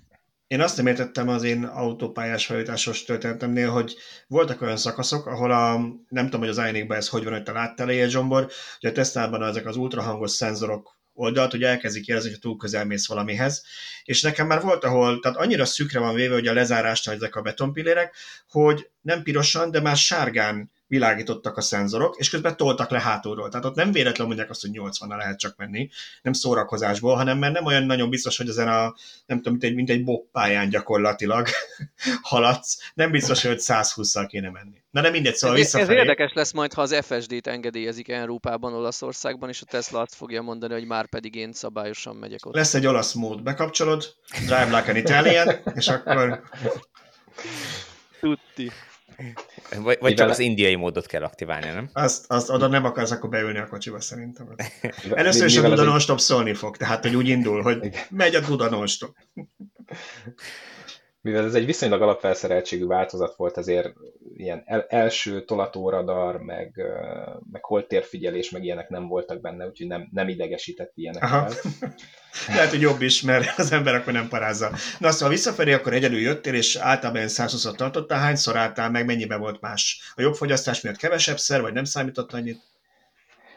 Én 0.47 0.62
azt 0.62 0.78
nem 0.78 0.88
értettem 0.88 1.28
az 1.28 1.43
én 1.43 1.64
autópályás 1.64 2.45
feljutásos 2.45 3.03
történetemnél, 3.03 3.70
hogy 3.70 3.95
voltak 4.28 4.62
olyan 4.62 4.78
szakaszok, 4.78 5.26
ahol 5.26 5.51
a, 5.51 5.78
nem 6.10 6.24
tudom, 6.26 6.39
hogy 6.39 6.49
az 6.49 6.58
ioniq 6.58 6.93
ez 6.93 7.10
hogy 7.10 7.24
van, 7.24 7.34
hogy 7.34 7.43
te 7.43 7.51
láttál 7.51 7.89
egy 7.89 8.10
Zsombor, 8.10 8.47
hogy 8.80 8.89
a 8.89 8.93
Teslában 8.93 9.43
ezek 9.43 9.66
az 9.66 9.76
ultrahangos 9.76 10.32
szenzorok 10.32 10.97
oldalt, 11.18 11.51
hogy 11.51 11.63
elkezdik 11.63 12.07
érezni, 12.07 12.30
hogy 12.30 12.39
túl 12.39 12.57
közel 12.57 12.86
mész 12.86 13.07
valamihez. 13.07 13.63
És 14.03 14.22
nekem 14.22 14.47
már 14.47 14.61
volt, 14.61 14.84
ahol, 14.84 15.20
tehát 15.20 15.38
annyira 15.38 15.65
szükre 15.65 15.99
van 15.99 16.15
véve, 16.15 16.34
hogy 16.34 16.47
a 16.47 16.53
lezárásnál 16.53 17.15
ezek 17.15 17.36
a 17.36 17.41
betonpillérek, 17.41 18.15
hogy 18.49 18.89
nem 19.01 19.24
pirosan, 19.24 19.72
de 19.72 19.82
már 19.82 19.95
sárgán 19.95 20.72
világítottak 20.88 21.58
a 21.58 21.62
szenzorok, 21.62 22.16
és 22.18 22.30
közben 22.30 22.58
toltak 22.58 22.90
le 22.90 23.00
hátulról. 23.00 23.50
Tehát 23.50 23.66
ott 23.66 23.76
nem 23.76 23.92
véletlenül 23.92 24.28
mondják 24.28 24.50
azt, 24.50 24.62
hogy 24.62 24.72
80 24.72 25.18
lehet 25.18 25.40
csak 25.40 25.58
menni, 25.58 25.90
nem 26.22 26.34
szórakozásból, 26.34 27.16
hanem 27.16 27.38
mert 27.38 27.54
nem 27.54 27.66
olyan 27.66 27.84
nagyon 27.84 28.10
biztos, 28.10 28.38
hogy 28.38 28.50
ezen 28.50 28.68
a, 28.68 28.96
nem 29.26 29.38
tudom, 29.38 29.52
mint 29.52 29.64
egy, 29.64 29.76
mint 29.76 29.90
egy 29.90 30.04
boppályán 30.04 30.70
gyakorlatilag 30.70 31.48
haladsz, 32.22 32.92
nem 32.94 33.12
biztos, 33.12 33.46
hogy 33.46 33.60
120-szal 33.60 34.26
kéne 34.28 34.50
menni. 34.50 34.82
Na 34.92 35.02
de 35.02 35.10
mindegy, 35.10 35.36
szóval 35.36 35.58
ez, 35.58 35.76
ez 35.76 35.90
érdekes 35.90 36.34
lesz 36.34 36.52
majd, 36.52 36.74
ha 36.74 36.82
az 36.82 36.96
FSD-t 37.06 37.48
engedélyezik 37.48 38.10
Európában, 38.10 38.74
Olaszországban, 38.74 39.50
és 39.50 39.62
a 39.62 39.66
Tesla 39.66 40.00
azt 40.00 40.16
fogja 40.16 40.42
mondani, 40.42 40.74
hogy 40.74 40.86
már 40.86 41.10
pedig 41.10 41.36
én 41.36 41.54
szabályosan 41.54 42.16
megyek 42.16 42.46
ott. 42.46 42.56
Lesz 42.56 42.74
egy 42.74 42.86
olasz 42.86 43.14
mód, 43.14 43.44
bekapcsolod, 43.44 44.04
drive 44.40 44.78
like 44.78 44.92
an 44.92 44.96
Italian, 44.96 45.56
és 45.76 45.88
akkor... 45.88 46.42
Tutti. 48.20 48.72
Vagy, 49.78 49.97
vagy 49.99 50.13
csak 50.13 50.30
az 50.30 50.39
indiai 50.39 50.76
módot 50.76 51.05
kell 51.05 51.24
aktiválni, 51.24 51.68
nem? 51.68 51.89
Azt, 51.93 52.26
azt 52.28 52.49
oda 52.49 52.68
nem 52.68 52.86
akarsz 52.86 53.11
akkor 53.11 53.30
beülni 53.30 53.59
a 53.59 53.68
kocsiba 53.68 54.01
szerintem. 54.01 54.55
Először 55.13 55.45
is 55.45 55.57
a 55.57 55.70
Duda 55.70 55.84
non 55.84 56.18
szólni 56.18 56.53
fog, 56.53 56.78
tehát 56.78 57.03
hogy 57.03 57.15
úgy 57.15 57.28
indul, 57.28 57.61
hogy 57.61 57.89
megy 58.09 58.36
a 58.36 58.39
Duda 58.39 58.70
non 58.70 58.86
mivel 61.22 61.45
ez 61.45 61.53
egy 61.53 61.65
viszonylag 61.65 62.01
alapfelszereltségű 62.01 62.86
változat 62.86 63.36
volt, 63.36 63.57
ezért 63.57 63.93
ilyen 64.34 64.63
el, 64.65 64.86
első 64.89 65.43
tolatóradar, 65.43 66.38
meg, 66.38 66.82
meg 67.51 67.63
holtérfigyelés, 67.63 68.49
meg 68.49 68.63
ilyenek 68.63 68.89
nem 68.89 69.07
voltak 69.07 69.41
benne, 69.41 69.65
úgyhogy 69.65 69.88
nem, 69.88 70.09
nem 70.11 70.28
idegesített 70.28 70.91
ilyenekkel. 70.95 71.49
Lehet, 72.47 72.70
hogy 72.70 72.82
jobb 72.82 73.01
is, 73.01 73.22
mert 73.22 73.59
az 73.59 73.72
ember 73.72 73.95
akkor 73.95 74.13
nem 74.13 74.28
parázza. 74.28 74.72
Na 74.99 75.11
szóval 75.11 75.30
visszafelé 75.30 75.74
akkor 75.74 75.93
egyedül 75.93 76.20
jöttél, 76.20 76.53
és 76.53 76.76
általában 76.76 77.24
120-at 77.26 77.76
tartottál, 77.76 78.20
hányszor 78.20 78.55
álltál 78.55 78.91
meg, 78.91 79.05
mennyiben 79.05 79.39
volt 79.39 79.61
más? 79.61 80.11
A 80.15 80.22
jobb 80.22 80.36
fogyasztás 80.36 80.82
miatt 80.82 80.97
kevesebb 80.97 81.38
szer, 81.38 81.61
vagy 81.61 81.74
nem 81.74 81.84
számított 81.84 82.34
annyit? 82.34 82.61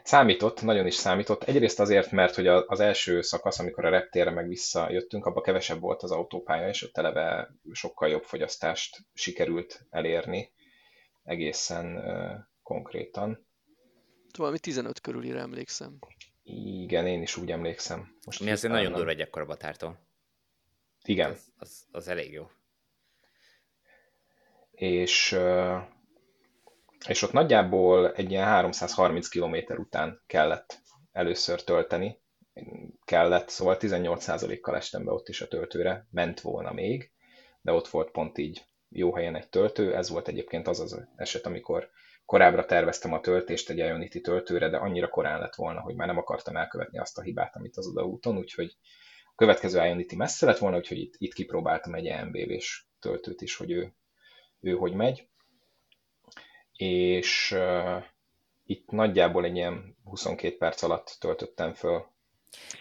Számított, 0.03 0.63
nagyon 0.63 0.87
is 0.87 0.95
számított. 0.95 1.43
Egyrészt 1.43 1.81
azért, 1.81 2.11
mert 2.11 2.35
hogy 2.35 2.47
az 2.47 2.81
első 2.81 3.21
szakasz, 3.21 3.59
amikor 3.59 3.85
a 3.85 3.91
reptérre 3.91 4.31
meg 4.31 4.49
visszajöttünk, 4.49 5.27
abban 5.27 5.43
kevesebb 5.43 5.81
volt 5.81 6.03
az 6.03 6.11
autópálya, 6.11 6.69
és 6.69 6.83
ott 6.83 6.99
eleve 6.99 7.55
sokkal 7.73 8.09
jobb 8.09 8.25
fogyasztást 8.25 8.99
sikerült 9.15 9.87
elérni 9.91 10.53
egészen 11.25 11.97
uh, 11.97 12.39
konkrétan. 12.63 13.47
Valami 14.39 14.59
15 14.59 15.01
körülire 15.01 15.39
emlékszem. 15.39 15.99
Igen, 16.43 17.07
én 17.07 17.23
is 17.23 17.37
úgy 17.37 17.51
emlékszem. 17.51 18.17
Most 18.27 18.41
Mi 18.41 18.51
azért 18.51 18.73
nagyon 18.73 18.93
durva 18.93 19.11
egy 19.11 19.21
ekkora 19.21 19.45
batártól. 19.45 19.99
Igen. 21.05 21.31
Az, 21.31 21.53
az, 21.57 21.87
az 21.91 22.09
elég 22.09 22.33
jó. 22.33 22.51
És 24.71 25.33
uh, 25.33 25.83
és 27.09 27.23
ott 27.23 27.33
nagyjából 27.33 28.13
egy 28.13 28.31
ilyen 28.31 28.45
330 28.45 29.29
km 29.29 29.57
után 29.77 30.23
kellett 30.27 30.81
először 31.13 31.65
tölteni, 31.65 32.21
kellett, 33.05 33.49
szóval 33.49 33.77
18%-kal 33.79 34.77
estem 34.77 35.05
be 35.05 35.13
ott 35.13 35.29
is 35.29 35.41
a 35.41 35.49
töltőre, 35.49 36.07
ment 36.11 36.41
volna 36.41 36.73
még, 36.73 37.13
de 37.61 37.73
ott 37.73 37.89
volt 37.89 38.11
pont 38.11 38.39
így 38.39 38.65
jó 38.89 39.15
helyen 39.15 39.37
egy 39.37 39.49
töltő, 39.49 39.95
ez 39.95 40.09
volt 40.09 40.29
egyébként 40.29 40.69
az 40.69 40.81
az 40.81 41.07
eset, 41.17 41.47
amikor 41.47 41.91
korábbra 42.25 42.65
terveztem 42.65 43.13
a 43.13 43.21
töltést 43.21 43.71
egy 43.71 43.77
Ionity 43.77 44.21
töltőre, 44.21 44.69
de 44.69 44.77
annyira 44.77 45.09
korán 45.09 45.41
lett 45.41 45.55
volna, 45.55 45.81
hogy 45.81 45.95
már 45.95 46.07
nem 46.07 46.19
akartam 46.19 46.57
elkövetni 46.57 46.99
azt 46.99 47.19
a 47.19 47.23
hibát, 47.23 47.57
amit 47.57 47.77
az 47.77 47.87
odaúton, 47.87 48.37
úgyhogy 48.37 48.77
a 49.25 49.35
következő 49.35 49.85
Ionity 49.85 50.17
messze 50.17 50.47
lett 50.47 50.59
volna, 50.59 50.77
úgyhogy 50.77 50.99
itt, 50.99 51.15
itt 51.19 51.33
kipróbáltam 51.33 51.95
egy 51.95 52.07
EMBV-s 52.07 52.87
töltőt 52.99 53.41
is, 53.41 53.57
hogy 53.57 53.71
ő, 53.71 53.95
ő 54.61 54.73
hogy 54.73 54.93
megy 54.93 55.30
és 56.81 57.53
uh, 57.57 58.05
itt 58.67 58.91
nagyjából 58.91 59.45
egy 59.45 59.57
ilyen 59.57 59.97
22 60.05 60.57
perc 60.57 60.83
alatt 60.83 61.17
töltöttem 61.21 61.73
föl 61.73 62.07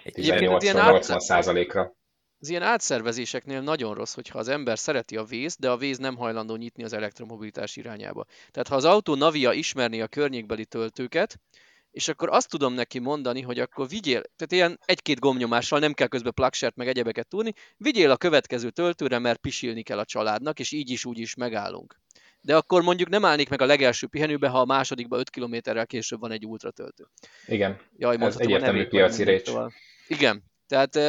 18-80 0.03 1.19
százalékra. 1.19 1.95
Az 2.39 2.49
ilyen 2.49 2.61
átszervezéseknél 2.61 3.61
nagyon 3.61 3.93
rossz, 3.93 4.13
hogyha 4.13 4.39
az 4.39 4.47
ember 4.47 4.79
szereti 4.79 5.17
a 5.17 5.23
víz, 5.23 5.55
de 5.55 5.69
a 5.69 5.77
víz 5.77 5.97
nem 5.97 6.15
hajlandó 6.15 6.55
nyitni 6.55 6.83
az 6.83 6.93
elektromobilitás 6.93 7.75
irányába. 7.75 8.25
Tehát 8.51 8.67
ha 8.67 8.75
az 8.75 8.85
autó 8.85 9.15
Navia 9.15 9.51
ismerné 9.51 10.01
a 10.01 10.07
környékbeli 10.07 10.65
töltőket, 10.65 11.39
és 11.91 12.07
akkor 12.07 12.29
azt 12.29 12.49
tudom 12.49 12.73
neki 12.73 12.99
mondani, 12.99 13.41
hogy 13.41 13.59
akkor 13.59 13.87
vigyél, 13.87 14.21
tehát 14.21 14.51
ilyen 14.51 14.79
egy-két 14.85 15.19
gomnyomással 15.19 15.79
nem 15.79 15.93
kell 15.93 16.07
közben 16.07 16.33
plaksert 16.33 16.75
meg 16.75 16.87
egyebeket 16.87 17.27
tudni, 17.27 17.53
vigyél 17.77 18.11
a 18.11 18.17
következő 18.17 18.69
töltőre, 18.69 19.19
mert 19.19 19.39
pisilni 19.39 19.83
kell 19.83 19.99
a 19.99 20.05
családnak, 20.05 20.59
és 20.59 20.71
így 20.71 20.89
is 20.89 21.05
úgy 21.05 21.19
is 21.19 21.35
megállunk 21.35 21.99
de 22.41 22.55
akkor 22.55 22.81
mondjuk 22.81 23.09
nem 23.09 23.25
állnék 23.25 23.49
meg 23.49 23.61
a 23.61 23.65
legelső 23.65 24.07
pihenőbe, 24.07 24.47
ha 24.47 24.59
a 24.59 24.65
másodikba 24.65 25.17
5 25.17 25.29
kilométerrel 25.29 25.85
később 25.85 26.19
van 26.19 26.31
egy 26.31 26.45
ultratöltő. 26.45 27.07
Igen, 27.47 27.79
Jaj, 27.97 28.17
ez 28.19 28.39
egyértelmű 28.39 28.87
piaci 28.87 29.23
récs. 29.23 29.51
Igen, 30.07 30.43
tehát 30.67 30.99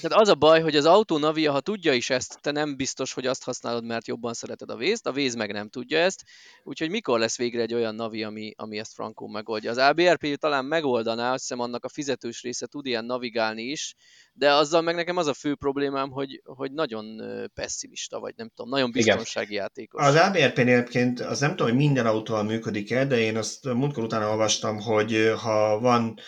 tehát 0.00 0.20
az 0.20 0.28
a 0.28 0.34
baj, 0.34 0.60
hogy 0.60 0.76
az 0.76 0.84
autó 0.84 1.18
Navia, 1.18 1.52
ha 1.52 1.60
tudja 1.60 1.92
is 1.92 2.10
ezt, 2.10 2.38
te 2.40 2.50
nem 2.50 2.76
biztos, 2.76 3.12
hogy 3.12 3.26
azt 3.26 3.44
használod, 3.44 3.84
mert 3.84 4.06
jobban 4.06 4.34
szereted 4.34 4.70
a 4.70 4.76
vízt, 4.76 5.06
a 5.06 5.12
víz 5.12 5.34
meg 5.34 5.52
nem 5.52 5.68
tudja 5.68 5.98
ezt, 5.98 6.24
úgyhogy 6.62 6.90
mikor 6.90 7.18
lesz 7.18 7.36
végre 7.36 7.62
egy 7.62 7.74
olyan 7.74 7.94
Navi, 7.94 8.22
ami, 8.22 8.52
ami 8.56 8.78
ezt 8.78 8.94
frankó 8.94 9.26
megoldja. 9.26 9.70
Az 9.70 9.78
ABRP 9.78 10.36
talán 10.36 10.64
megoldaná, 10.64 11.32
azt 11.32 11.40
hiszem 11.40 11.60
annak 11.60 11.84
a 11.84 11.88
fizetős 11.88 12.42
része 12.42 12.66
tud 12.66 12.86
ilyen 12.86 13.04
navigálni 13.04 13.62
is, 13.62 13.94
de 14.32 14.52
azzal 14.52 14.82
meg 14.82 14.94
nekem 14.94 15.16
az 15.16 15.26
a 15.26 15.34
fő 15.34 15.54
problémám, 15.54 16.10
hogy, 16.10 16.40
hogy 16.44 16.72
nagyon 16.72 17.22
pessimista, 17.54 18.20
vagy 18.20 18.34
nem 18.36 18.48
tudom, 18.54 18.70
nagyon 18.70 18.90
biztonsági 18.90 19.50
Igen. 19.50 19.62
játékos. 19.62 20.02
Az 20.02 20.14
ABRP-nél 20.14 20.74
egyébként 20.74 21.20
az 21.20 21.40
nem 21.40 21.50
tudom, 21.50 21.66
hogy 21.66 21.76
minden 21.76 22.06
autóval 22.06 22.42
működik-e, 22.42 23.04
de 23.04 23.18
én 23.18 23.36
azt 23.36 23.64
múltkor 23.64 24.04
utána 24.04 24.30
olvastam, 24.30 24.80
hogy 24.80 25.32
ha 25.36 25.78
van 25.78 26.18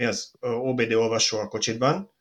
mi 0.00 0.06
az 0.06 0.32
OBD 0.40 0.92
olvasó 0.92 1.38
a 1.38 1.48
kocsitban, 1.48 2.12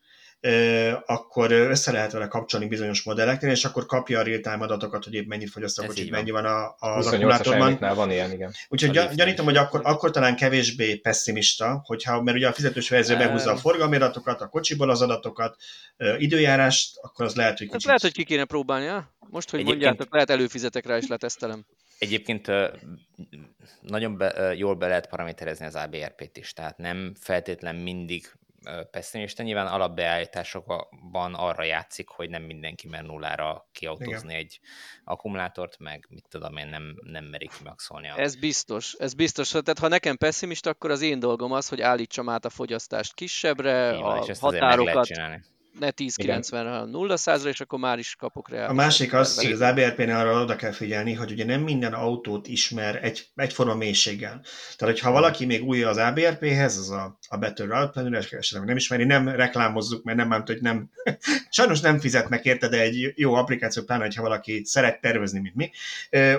akkor 1.05 1.51
össze 1.51 1.91
lehet 1.91 2.11
vele 2.11 2.27
kapcsolni 2.27 2.67
bizonyos 2.67 3.03
modelleknél, 3.03 3.51
és 3.51 3.65
akkor 3.65 3.85
kapja 3.85 4.19
a 4.19 4.23
real-time 4.23 4.63
adatokat, 4.63 5.03
hogy 5.03 5.13
épp 5.13 5.27
mennyit 5.27 5.49
fogyaszt 5.49 5.79
a 5.79 5.85
kocsit, 5.85 6.09
mennyi 6.09 6.31
van 6.31 6.45
a, 6.45 6.75
az 6.79 7.07
akkumulátorban. 7.07 7.95
van 7.95 8.11
ilyen, 8.11 8.31
igen. 8.31 8.53
Úgyhogy 8.69 8.97
a 8.97 9.13
gyanítom, 9.13 9.45
hogy 9.45 9.57
akkor, 9.57 9.81
akkor 9.83 10.11
talán 10.11 10.35
kevésbé 10.35 10.95
pessimista, 10.95 11.81
hogyha, 11.85 12.21
mert 12.21 12.37
ugye 12.37 12.47
a 12.47 12.53
fizetős 12.53 12.89
verzió 12.89 13.17
behúzza 13.17 13.51
a 13.51 13.57
forgalmi 13.57 13.95
adatokat, 13.95 14.41
a 14.41 14.47
kocsiból 14.47 14.89
az 14.89 15.01
adatokat, 15.01 15.55
időjárást, 16.17 16.97
akkor 17.01 17.25
az 17.25 17.35
lehet, 17.35 17.57
hogy 17.57 17.67
kicsit... 17.67 17.85
lehet, 17.85 18.01
hogy 18.01 18.13
ki 18.13 18.23
kéne 18.23 18.45
próbálni, 18.45 18.85
ja? 18.85 19.13
Most, 19.19 19.49
hogy 19.49 19.59
Egyébként... 19.59 19.83
mondjátok, 19.83 20.13
lehet 20.13 20.29
előfizetek 20.29 20.85
rá, 20.85 20.97
és 20.97 21.07
letesztelem. 21.07 21.65
Egyébként 21.99 22.47
nagyon 23.81 24.17
be, 24.17 24.53
jól 24.55 24.75
be 24.75 24.87
lehet 24.87 25.09
paraméterezni 25.09 25.65
az 25.65 25.75
ABRP-t 25.75 26.37
is, 26.37 26.53
tehát 26.53 26.77
nem 26.77 27.13
feltétlen 27.19 27.75
mindig 27.75 28.31
pessimista. 28.91 29.43
Nyilván 29.43 29.67
alapbeállításokban 29.67 31.33
arra 31.33 31.63
játszik, 31.63 32.09
hogy 32.09 32.29
nem 32.29 32.43
mindenki 32.43 32.87
mer 32.87 33.03
nullára 33.03 33.69
kiautózni 33.71 34.29
Igen. 34.29 34.29
egy 34.29 34.59
akkumulátort, 35.03 35.79
meg 35.79 36.05
mit 36.09 36.25
tudom 36.29 36.57
én, 36.57 36.67
nem, 36.67 36.95
nem 37.03 37.25
merik 37.25 37.51
maxolni. 37.63 38.09
A... 38.09 38.17
Ez 38.17 38.35
biztos, 38.35 38.93
ez 38.93 39.13
biztos. 39.13 39.49
Tehát 39.49 39.79
ha 39.79 39.87
nekem 39.87 40.17
pessimista, 40.17 40.69
akkor 40.69 40.91
az 40.91 41.01
én 41.01 41.19
dolgom 41.19 41.51
az, 41.51 41.69
hogy 41.69 41.81
állítsam 41.81 42.29
át 42.29 42.45
a 42.45 42.49
fogyasztást 42.49 43.13
kisebbre, 43.13 43.93
Igen, 43.93 44.03
a 44.03 44.25
határokat 44.39 45.07
ne 45.79 45.89
10-90, 45.95 46.49
hanem 46.51 46.89
0 46.89 47.17
ra 47.25 47.35
és 47.49 47.61
akkor 47.61 47.79
már 47.79 47.99
is 47.99 48.15
kapok 48.15 48.49
rá. 48.49 48.67
A 48.67 48.73
másik 48.73 49.13
az, 49.13 49.41
hogy 49.41 49.51
az 49.51 49.61
ABRP-nél 49.61 50.15
arra 50.15 50.41
oda 50.41 50.55
kell 50.55 50.71
figyelni, 50.71 51.13
hogy 51.13 51.31
ugye 51.31 51.45
nem 51.45 51.61
minden 51.61 51.93
autót 51.93 52.47
ismer 52.47 53.03
egy, 53.03 53.27
egyforma 53.35 53.75
mélységgel. 53.75 54.41
Tehát, 54.77 54.93
hogyha 54.93 55.11
valaki 55.11 55.45
még 55.45 55.63
új 55.63 55.83
az 55.83 55.97
ABRP-hez, 55.97 56.77
az 56.77 56.89
a, 56.89 57.19
a 57.27 57.37
Better 57.37 57.67
Route 57.67 57.91
Planner, 57.91 58.27
esetleg 58.29 58.65
nem 58.65 58.75
ismeri, 58.75 59.03
nem 59.03 59.29
reklámozzuk, 59.29 60.03
mert 60.03 60.17
nem 60.17 60.27
mondta, 60.27 60.51
hogy 60.51 60.61
nem, 60.61 60.89
sajnos 61.49 61.79
nem 61.79 61.99
fizetnek 61.99 62.45
érte, 62.45 62.67
de 62.67 62.79
egy 62.79 63.13
jó 63.15 63.33
applikáció, 63.33 63.83
pláne, 63.83 64.03
hogyha 64.03 64.21
valaki 64.21 64.61
szeret 64.65 65.01
tervezni, 65.01 65.39
mint 65.39 65.55
mi. 65.55 65.71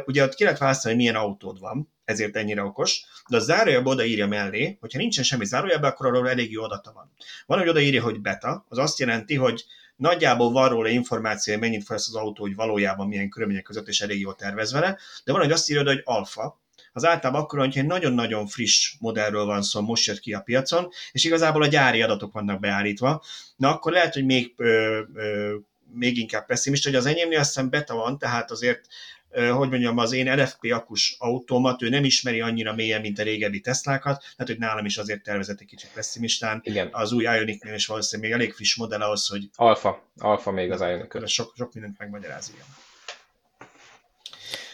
Ugye 0.06 0.22
ott 0.22 0.34
ki 0.34 0.42
lehet 0.42 0.58
választani, 0.58 0.94
hogy 0.94 1.02
milyen 1.02 1.22
autód 1.22 1.60
van, 1.60 1.88
ezért 2.10 2.36
ennyire 2.36 2.62
okos, 2.62 3.02
de 3.28 3.36
a 3.36 3.40
zárójelbe 3.40 3.90
odaírja 3.90 4.26
mellé, 4.26 4.76
hogyha 4.80 4.98
nincsen 4.98 5.24
semmi 5.24 5.44
zárójelbe, 5.44 5.86
akkor 5.86 6.06
arról 6.06 6.28
elég 6.28 6.50
jó 6.50 6.62
adata 6.62 6.92
van. 6.92 7.12
Van, 7.46 7.58
hogy 7.58 7.68
odaírja, 7.68 8.02
hogy 8.02 8.20
beta, 8.20 8.64
az 8.68 8.78
azt 8.78 8.98
jelenti, 8.98 9.34
hogy 9.34 9.64
nagyjából 9.96 10.52
van 10.52 10.68
róla 10.68 10.88
információ, 10.88 11.52
hogy 11.52 11.62
mennyit 11.62 11.84
fogyaszt 11.84 12.08
az 12.08 12.14
autó, 12.14 12.42
hogy 12.42 12.54
valójában 12.54 13.08
milyen 13.08 13.28
körülmények 13.28 13.62
között 13.62 13.88
és 13.88 14.00
elég 14.00 14.20
jól 14.20 14.34
tervezve 14.34 14.80
le, 14.80 14.98
de 15.24 15.32
van, 15.32 15.40
hogy 15.40 15.52
azt 15.52 15.70
írod, 15.70 15.86
hogy 15.86 16.00
alfa, 16.04 16.60
az 16.92 17.04
általában 17.04 17.42
akkor, 17.42 17.58
hogyha 17.58 17.80
egy 17.80 17.86
nagyon-nagyon 17.86 18.46
friss 18.46 18.94
modellről 18.98 19.44
van 19.44 19.62
szó, 19.62 19.80
most 19.80 20.06
jött 20.06 20.18
ki 20.18 20.32
a 20.32 20.40
piacon, 20.40 20.88
és 21.12 21.24
igazából 21.24 21.62
a 21.62 21.66
gyári 21.66 22.02
adatok 22.02 22.32
vannak 22.32 22.60
beállítva, 22.60 23.22
na 23.56 23.68
akkor 23.68 23.92
lehet, 23.92 24.14
hogy 24.14 24.24
még, 24.24 24.54
ö, 24.56 25.00
ö, 25.14 25.56
még 25.92 26.18
inkább 26.18 26.46
pessimista, 26.46 26.88
hogy 26.88 26.98
az 26.98 27.06
enyémnél 27.06 27.38
azt 27.38 27.48
hiszem 27.54 27.70
beta 27.70 27.94
van, 27.94 28.18
tehát 28.18 28.50
azért 28.50 28.86
hogy 29.30 29.68
mondjam, 29.68 29.98
az 29.98 30.12
én 30.12 30.34
LFP 30.34 30.72
akus 30.72 31.16
autómat 31.18 31.82
ő 31.82 31.88
nem 31.88 32.04
ismeri 32.04 32.40
annyira 32.40 32.74
mélyen, 32.74 33.00
mint 33.00 33.18
a 33.18 33.22
régebbi 33.22 33.60
Teslákat, 33.60 34.18
tehát 34.20 34.46
hogy 34.46 34.58
nálam 34.58 34.84
is 34.84 34.98
azért 34.98 35.22
tervezett 35.22 35.60
egy 35.60 35.66
kicsit 35.66 35.90
pessimistán. 35.94 36.60
Igen. 36.64 36.88
Az 36.92 37.12
új 37.12 37.22
Ionicnél 37.22 37.74
is 37.74 37.86
valószínűleg 37.86 38.30
még 38.30 38.40
elég 38.40 38.54
friss 38.54 38.76
modell 38.76 39.00
ahhoz, 39.00 39.26
hogy... 39.26 39.50
Alfa, 39.54 40.10
alfa 40.16 40.50
még 40.50 40.70
az 40.70 40.80
Ionic. 40.80 41.28
Sok, 41.28 41.54
sok 41.56 41.74
mindent 41.74 41.98
megmagyaráz, 41.98 42.52
igen. 42.54 42.66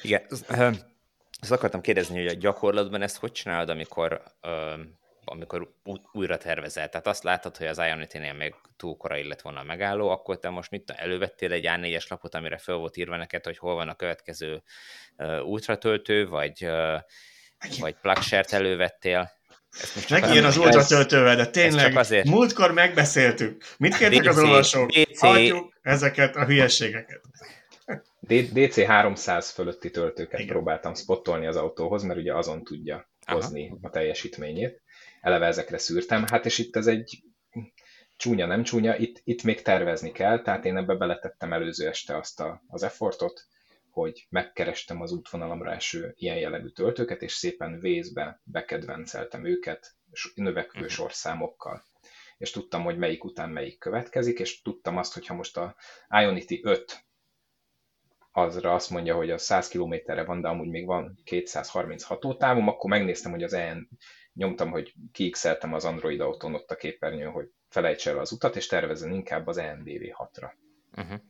Igen, 0.03 0.27
azt 1.41 1.51
akartam 1.51 1.81
kérdezni, 1.81 2.17
hogy 2.17 2.27
a 2.27 2.39
gyakorlatban 2.39 3.03
ezt 3.03 3.17
hogy 3.17 3.33
csinálod, 3.33 3.69
amikor, 3.69 4.23
amikor 5.29 5.73
újra 6.13 6.37
tervezel? 6.37 6.89
Tehát 6.89 7.07
azt 7.07 7.23
látod, 7.23 7.57
hogy 7.57 7.67
az 7.67 7.79
Ionity-nél 7.79 8.33
még 8.33 8.55
túl 8.77 8.97
korai 8.97 9.29
lett 9.29 9.41
volna 9.41 9.61
a 9.61 9.65
megálló, 9.65 10.09
akkor 10.09 10.39
te 10.39 10.49
most 10.49 10.71
mit 10.71 10.91
elővettél 10.91 11.53
egy 11.53 11.67
A4-es 11.69 12.09
lapot, 12.09 12.35
amire 12.35 12.59
fel 12.59 12.75
volt 12.75 12.97
írva 12.97 13.17
neked, 13.17 13.45
hogy 13.45 13.59
hol 13.59 13.75
van 13.75 13.89
a 13.89 13.95
következő 13.95 14.63
ultratöltő, 15.45 16.29
vagy, 16.29 16.69
vagy 17.81 17.95
plugshare 18.03 18.45
elővettél? 18.49 19.31
Megijön 20.11 20.45
az 20.45 20.57
ultratöltővel, 20.57 21.37
de 21.37 21.47
tényleg 21.47 21.97
azért. 21.97 22.27
múltkor 22.27 22.73
megbeszéltük. 22.73 23.65
Mit 23.79 23.97
kértek 23.97 24.21
DC, 24.21 24.27
az 24.27 24.39
olvasók? 24.39 24.91
DC... 24.91 25.21
Hagyjuk 25.21 25.75
ezeket 25.83 26.37
a 26.37 26.45
hülyeségeket. 26.45 27.21
DC 28.53 28.85
300 28.85 29.51
fölötti 29.51 29.91
töltőket 29.91 30.41
Igen. 30.41 30.53
próbáltam 30.53 30.95
spottolni 30.95 31.47
az 31.47 31.57
autóhoz, 31.57 32.03
mert 32.03 32.19
ugye 32.19 32.35
azon 32.35 32.65
tudja 32.65 33.11
hozni 33.27 33.67
Aha. 33.67 33.79
a 33.83 33.91
teljesítményét. 33.91 34.83
Eleve 35.27 35.47
ezekre 35.47 35.79
szűrtem. 35.79 36.25
Hát 36.31 36.47
és 36.47 36.59
itt 36.59 36.77
ez 36.77 36.87
egy 36.87 37.23
csúnya, 38.17 38.47
nem 38.47 38.63
csúnya, 38.63 38.97
itt, 38.97 39.21
itt 39.25 39.43
még 39.43 39.63
tervezni 39.63 40.13
kell, 40.13 40.43
tehát 40.43 40.65
én 40.65 40.77
ebbe 40.77 40.95
beletettem 40.95 41.53
előző 41.53 41.89
este 41.89 42.17
azt 42.17 42.41
a, 42.41 42.63
az 42.69 42.83
effortot, 42.83 43.47
hogy 43.91 44.27
megkerestem 44.31 45.01
az 45.01 45.13
útvonalamra 45.13 45.73
eső 45.73 46.15
ilyen 46.17 46.37
jellegű 46.37 46.69
töltőket, 46.69 47.23
és 47.23 47.33
szépen 47.33 47.81
vészbe 47.81 48.41
bekedvenceltem 48.45 49.45
őket 49.45 49.95
növekvő 50.35 50.81
uh-huh. 50.81 50.95
sorszámokkal. 50.95 51.83
És 52.39 52.51
tudtam, 52.51 52.83
hogy 52.83 52.99
melyik 52.99 53.25
után 53.25 53.51
melyik 53.51 53.79
következik, 53.79 54.39
és 54.39 54.63
tudtam 54.63 54.97
azt, 54.97 55.15
hogy 55.15 55.27
ha 55.27 55.35
most 55.35 55.57
a 55.57 55.77
Ionity 56.11 56.61
5 56.63 57.05
azra 58.33 58.75
azt 58.75 58.91
mondja, 58.91 59.15
hogy 59.17 59.31
a 59.31 59.39
100 59.39 59.69
kilométerre 59.69 60.25
van, 60.25 60.41
de 60.41 60.49
amúgy 60.49 60.69
még 60.69 60.87
van 60.87 61.19
230 61.25 62.03
hatótávom, 62.03 62.69
akkor 62.69 62.91
megnéztem, 62.91 63.31
hogy 63.31 63.43
az 63.43 63.53
EN 63.53 63.89
nyomtam, 64.37 64.71
hogy 64.71 64.95
kiixeltem 65.13 65.75
az 65.75 65.85
Android 65.85 66.21
autón 66.21 66.55
ott 66.55 66.71
a 66.71 66.75
képernyőn, 66.75 67.31
hogy 67.31 67.51
felejts 67.69 68.09
el 68.09 68.19
az 68.19 68.33
utat, 68.33 68.57
és 68.57 68.67
tervezzen 68.67 69.13
inkább 69.13 69.47
az 69.47 69.57
ENBV 69.57 69.89
6-ra. 69.89 70.51
Uh-huh. 70.97 71.21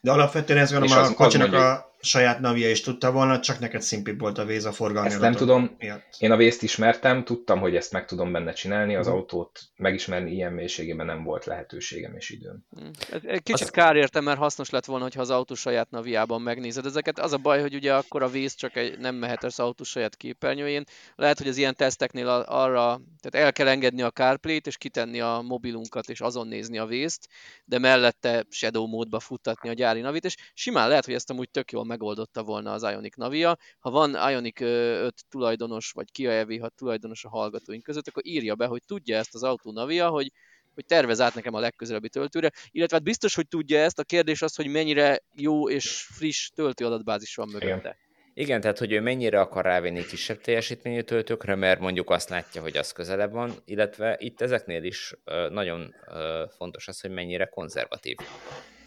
De 0.00 0.10
alapvetően 0.10 0.58
ez 0.58 0.72
gondolom 0.72 1.04
a 1.04 1.14
kocsinak 1.14 1.52
a 1.52 1.93
saját 2.04 2.40
navia 2.40 2.70
is 2.70 2.80
tudta 2.80 3.12
volna, 3.12 3.40
csak 3.40 3.58
neked 3.58 3.82
szimpibb 3.82 4.20
volt 4.20 4.38
a 4.38 4.44
vész 4.44 4.64
a 4.64 4.72
forgalmi 4.72 5.08
Ezt 5.08 5.20
nem 5.20 5.32
tudom, 5.32 5.76
miatt. 5.78 6.16
én 6.18 6.30
a 6.30 6.36
vészt 6.36 6.62
ismertem, 6.62 7.24
tudtam, 7.24 7.60
hogy 7.60 7.76
ezt 7.76 7.92
meg 7.92 8.06
tudom 8.06 8.32
benne 8.32 8.52
csinálni, 8.52 8.94
az 8.94 9.06
uh-huh. 9.06 9.20
autót 9.20 9.60
megismerni 9.76 10.32
ilyen 10.32 10.52
mélységében 10.52 11.06
nem 11.06 11.22
volt 11.22 11.44
lehetőségem 11.44 12.14
és 12.16 12.30
időm. 12.30 12.66
Hmm. 12.70 12.90
Kicsit 13.42 13.70
kár 13.70 13.96
értem, 13.96 14.24
mert 14.24 14.38
hasznos 14.38 14.70
lett 14.70 14.84
volna, 14.84 15.08
ha 15.14 15.20
az 15.20 15.30
autó 15.30 15.54
saját 15.54 15.90
naviában 15.90 16.42
megnézed 16.42 16.86
ezeket. 16.86 17.18
Az 17.18 17.32
a 17.32 17.36
baj, 17.36 17.60
hogy 17.60 17.74
ugye 17.74 17.94
akkor 17.94 18.22
a 18.22 18.28
vész 18.28 18.54
csak 18.54 18.76
egy, 18.76 18.98
nem 18.98 19.14
mehet 19.14 19.44
az 19.44 19.60
autó 19.60 19.84
saját 19.84 20.16
képernyőjén. 20.16 20.84
Lehet, 21.14 21.38
hogy 21.38 21.48
az 21.48 21.56
ilyen 21.56 21.76
teszteknél 21.76 22.28
arra, 22.28 23.00
tehát 23.20 23.46
el 23.46 23.52
kell 23.52 23.68
engedni 23.68 24.02
a 24.02 24.10
CarPlay-t, 24.10 24.66
és 24.66 24.76
kitenni 24.76 25.20
a 25.20 25.40
mobilunkat, 25.46 26.08
és 26.08 26.20
azon 26.20 26.46
nézni 26.46 26.78
a 26.78 26.86
vészt, 26.86 27.28
de 27.64 27.78
mellette 27.78 28.44
shadow 28.50 28.86
módba 28.86 29.20
futtatni 29.20 29.68
a 29.68 29.72
gyári 29.72 30.00
navit, 30.00 30.24
és 30.24 30.36
simán 30.54 30.88
lehet, 30.88 31.04
hogy 31.04 31.14
ezt 31.14 31.30
amúgy 31.30 31.50
tök 31.50 31.72
jól 31.72 31.84
megoldotta 31.94 32.42
volna 32.42 32.72
az 32.72 32.82
Ionic 32.82 33.16
Navia. 33.16 33.58
Ha 33.78 33.90
van 33.90 34.30
Ionic 34.30 34.60
5 34.60 35.14
tulajdonos, 35.30 35.90
vagy 35.90 36.12
Kia 36.12 36.44
EV6 36.44 36.68
tulajdonos 36.76 37.24
a 37.24 37.28
hallgatóink 37.28 37.82
között, 37.82 38.08
akkor 38.08 38.26
írja 38.26 38.54
be, 38.54 38.66
hogy 38.66 38.82
tudja 38.86 39.16
ezt 39.16 39.34
az 39.34 39.42
autó 39.42 39.72
Navia, 39.72 40.08
hogy 40.08 40.32
hogy 40.74 40.86
tervez 40.86 41.20
át 41.20 41.34
nekem 41.34 41.54
a 41.54 41.60
legközelebbi 41.60 42.08
töltőre, 42.08 42.52
illetve 42.70 42.96
hát 42.96 43.04
biztos, 43.04 43.34
hogy 43.34 43.48
tudja 43.48 43.78
ezt, 43.78 43.98
a 43.98 44.04
kérdés 44.04 44.42
az, 44.42 44.54
hogy 44.56 44.66
mennyire 44.66 45.20
jó 45.34 45.70
és 45.70 46.06
friss 46.10 46.48
töltőadatbázis 46.54 47.34
van 47.34 47.48
mögötte. 47.48 47.76
Igen. 47.76 47.96
Igen, 48.34 48.60
tehát 48.60 48.78
hogy 48.78 48.92
ő 48.92 49.00
mennyire 49.00 49.40
akar 49.40 49.64
rávenni 49.64 50.04
kisebb 50.04 50.40
teljesítményű 50.40 51.00
töltőkre, 51.00 51.54
mert 51.54 51.80
mondjuk 51.80 52.10
azt 52.10 52.28
látja, 52.28 52.62
hogy 52.62 52.76
az 52.76 52.92
közelebb 52.92 53.32
van, 53.32 53.52
illetve 53.64 54.16
itt 54.18 54.40
ezeknél 54.40 54.84
is 54.84 55.14
nagyon 55.48 55.94
fontos 56.56 56.88
az, 56.88 57.00
hogy 57.00 57.10
mennyire 57.10 57.44
konzervatív 57.44 58.16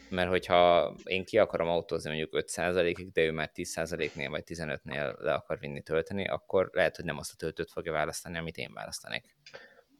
mert 0.09 0.29
hogyha 0.29 0.93
én 1.03 1.25
ki 1.25 1.37
akarom 1.37 1.67
autózni 1.67 2.09
mondjuk 2.09 2.43
5%-ig, 2.47 3.11
de 3.11 3.21
ő 3.21 3.31
már 3.31 3.51
10%-nél 3.55 4.29
vagy 4.29 4.43
15-nél 4.45 5.17
le 5.17 5.33
akar 5.33 5.59
vinni 5.59 5.81
tölteni, 5.81 6.27
akkor 6.27 6.69
lehet, 6.73 6.95
hogy 6.95 7.05
nem 7.05 7.17
azt 7.17 7.31
a 7.33 7.35
töltőt 7.37 7.71
fogja 7.71 7.91
választani, 7.91 8.37
amit 8.37 8.57
én 8.57 8.71
választanék. 8.73 9.35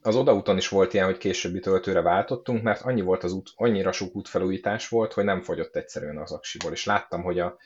Az 0.02 0.16
odaúton 0.16 0.56
is 0.56 0.68
volt 0.68 0.94
ilyen, 0.94 1.06
hogy 1.06 1.16
későbbi 1.16 1.60
töltőre 1.60 2.00
váltottunk, 2.00 2.62
mert 2.62 2.80
annyi 2.80 3.00
volt 3.00 3.24
az 3.24 3.32
út, 3.32 3.50
annyira 3.54 3.92
sok 3.92 4.16
útfelújítás 4.16 4.88
volt, 4.88 5.12
hogy 5.12 5.24
nem 5.24 5.42
fogyott 5.42 5.76
egyszerűen 5.76 6.18
az 6.18 6.32
aksiból, 6.32 6.72
és 6.72 6.84
láttam, 6.84 7.22
hogy 7.22 7.38
a, 7.38 7.56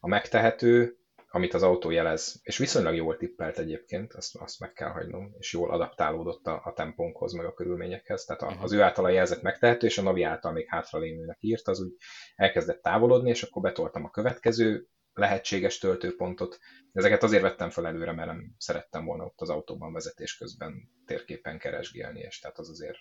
a 0.00 0.08
megtehető 0.08 0.98
amit 1.28 1.54
az 1.54 1.62
autó 1.62 1.90
jelez, 1.90 2.40
és 2.42 2.58
viszonylag 2.58 2.94
jól 2.94 3.16
tippelt 3.16 3.58
egyébként, 3.58 4.12
azt, 4.12 4.36
azt 4.36 4.60
meg 4.60 4.72
kell 4.72 4.88
hagynom, 4.88 5.34
és 5.38 5.52
jól 5.52 5.70
adaptálódott 5.70 6.46
a, 6.46 6.62
a 6.64 6.72
tempónkhoz, 6.72 7.32
meg 7.32 7.46
a 7.46 7.54
körülményekhez. 7.54 8.24
Tehát 8.24 8.42
a, 8.42 8.62
az 8.62 8.72
ő 8.72 8.82
általa 8.82 9.08
jelzett 9.08 9.42
megtehető, 9.42 9.86
és 9.86 9.98
a 9.98 10.02
Navi 10.02 10.22
által 10.22 10.52
még 10.52 10.66
hátralévőnek 10.68 11.36
írt, 11.40 11.68
az 11.68 11.80
úgy 11.80 11.96
elkezdett 12.36 12.82
távolodni, 12.82 13.30
és 13.30 13.42
akkor 13.42 13.62
betoltam 13.62 14.04
a 14.04 14.10
következő 14.10 14.88
lehetséges 15.12 15.78
töltőpontot. 15.78 16.58
Ezeket 16.92 17.22
azért 17.22 17.42
vettem 17.42 17.70
fel 17.70 17.86
előre, 17.86 18.12
mert 18.12 18.28
nem 18.28 18.54
szerettem 18.58 19.04
volna 19.04 19.24
ott 19.24 19.40
az 19.40 19.50
autóban 19.50 19.92
vezetés 19.92 20.36
közben 20.36 20.90
térképen 21.06 21.58
keresgélni, 21.58 22.20
és 22.20 22.38
tehát 22.38 22.58
az 22.58 22.68
azért 22.68 22.98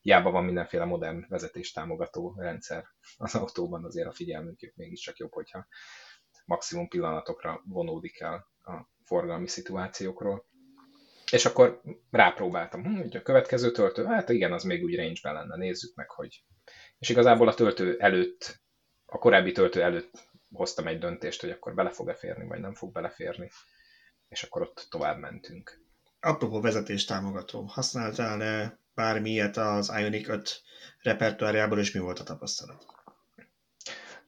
hiába 0.00 0.30
van 0.30 0.44
mindenféle 0.44 0.84
modern 0.84 1.24
vezetés 1.28 1.72
támogató 1.72 2.34
rendszer 2.36 2.84
az 3.16 3.34
autóban, 3.34 3.84
azért 3.84 4.08
a 4.08 4.12
figyelmünk 4.12 4.72
mégiscsak 4.74 5.16
jobb, 5.16 5.32
hogyha 5.32 5.66
maximum 6.44 6.88
pillanatokra 6.88 7.62
vonódik 7.64 8.20
el 8.20 8.46
a 8.62 8.90
forgalmi 9.04 9.48
szituációkról. 9.48 10.46
És 11.30 11.44
akkor 11.44 11.80
rápróbáltam, 12.10 12.82
hm, 12.82 13.00
hogy 13.00 13.16
a 13.16 13.22
következő 13.22 13.70
töltő, 13.70 14.04
hát 14.04 14.28
igen, 14.28 14.52
az 14.52 14.62
még 14.62 14.82
úgy 14.82 14.96
range 14.96 15.32
lenne, 15.32 15.56
nézzük 15.56 15.94
meg, 15.94 16.10
hogy... 16.10 16.44
És 16.98 17.08
igazából 17.08 17.48
a 17.48 17.54
töltő 17.54 17.96
előtt, 17.98 18.60
a 19.06 19.18
korábbi 19.18 19.52
töltő 19.52 19.82
előtt 19.82 20.30
hoztam 20.52 20.86
egy 20.86 20.98
döntést, 20.98 21.40
hogy 21.40 21.50
akkor 21.50 21.74
bele 21.74 21.90
fog-e 21.90 22.14
férni, 22.14 22.46
vagy 22.46 22.60
nem 22.60 22.74
fog 22.74 22.92
beleférni, 22.92 23.50
és 24.28 24.42
akkor 24.42 24.62
ott 24.62 24.86
tovább 24.90 25.18
mentünk. 25.18 25.80
Apropó 26.20 26.60
vezetés 26.60 27.04
támogató, 27.04 27.62
használtál-e 27.62 28.78
bármi 28.94 29.30
ilyet 29.30 29.56
az 29.56 29.92
Ionic 29.98 30.28
5 30.28 30.62
repertoárjából, 31.02 31.78
és 31.78 31.92
mi 31.92 32.00
volt 32.00 32.18
a 32.18 32.24
tapasztalat? 32.24 32.91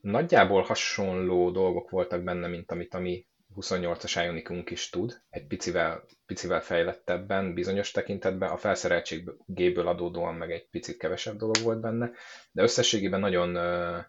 Nagyjából 0.05 0.62
hasonló 0.62 1.50
dolgok 1.50 1.90
voltak 1.90 2.22
benne, 2.22 2.46
mint 2.46 2.70
amit 2.70 2.94
a 2.94 2.98
mi 2.98 3.26
28-as 3.57 4.20
Ionicunk 4.24 4.70
is 4.70 4.90
tud, 4.90 5.22
egy 5.30 5.46
picivel, 5.46 6.05
picivel 6.26 6.61
fejlettebben, 6.61 7.55
bizonyos 7.55 7.90
tekintetben, 7.90 8.50
a 8.50 8.57
felszereltségből 8.57 9.88
adódóan 9.88 10.34
meg 10.34 10.50
egy 10.50 10.68
picit 10.70 10.96
kevesebb 10.96 11.36
dolog 11.36 11.57
volt 11.62 11.80
benne, 11.80 12.11
de 12.52 12.62
összességében 12.62 13.20
nagyon 13.20 13.57
uh, 13.57 14.05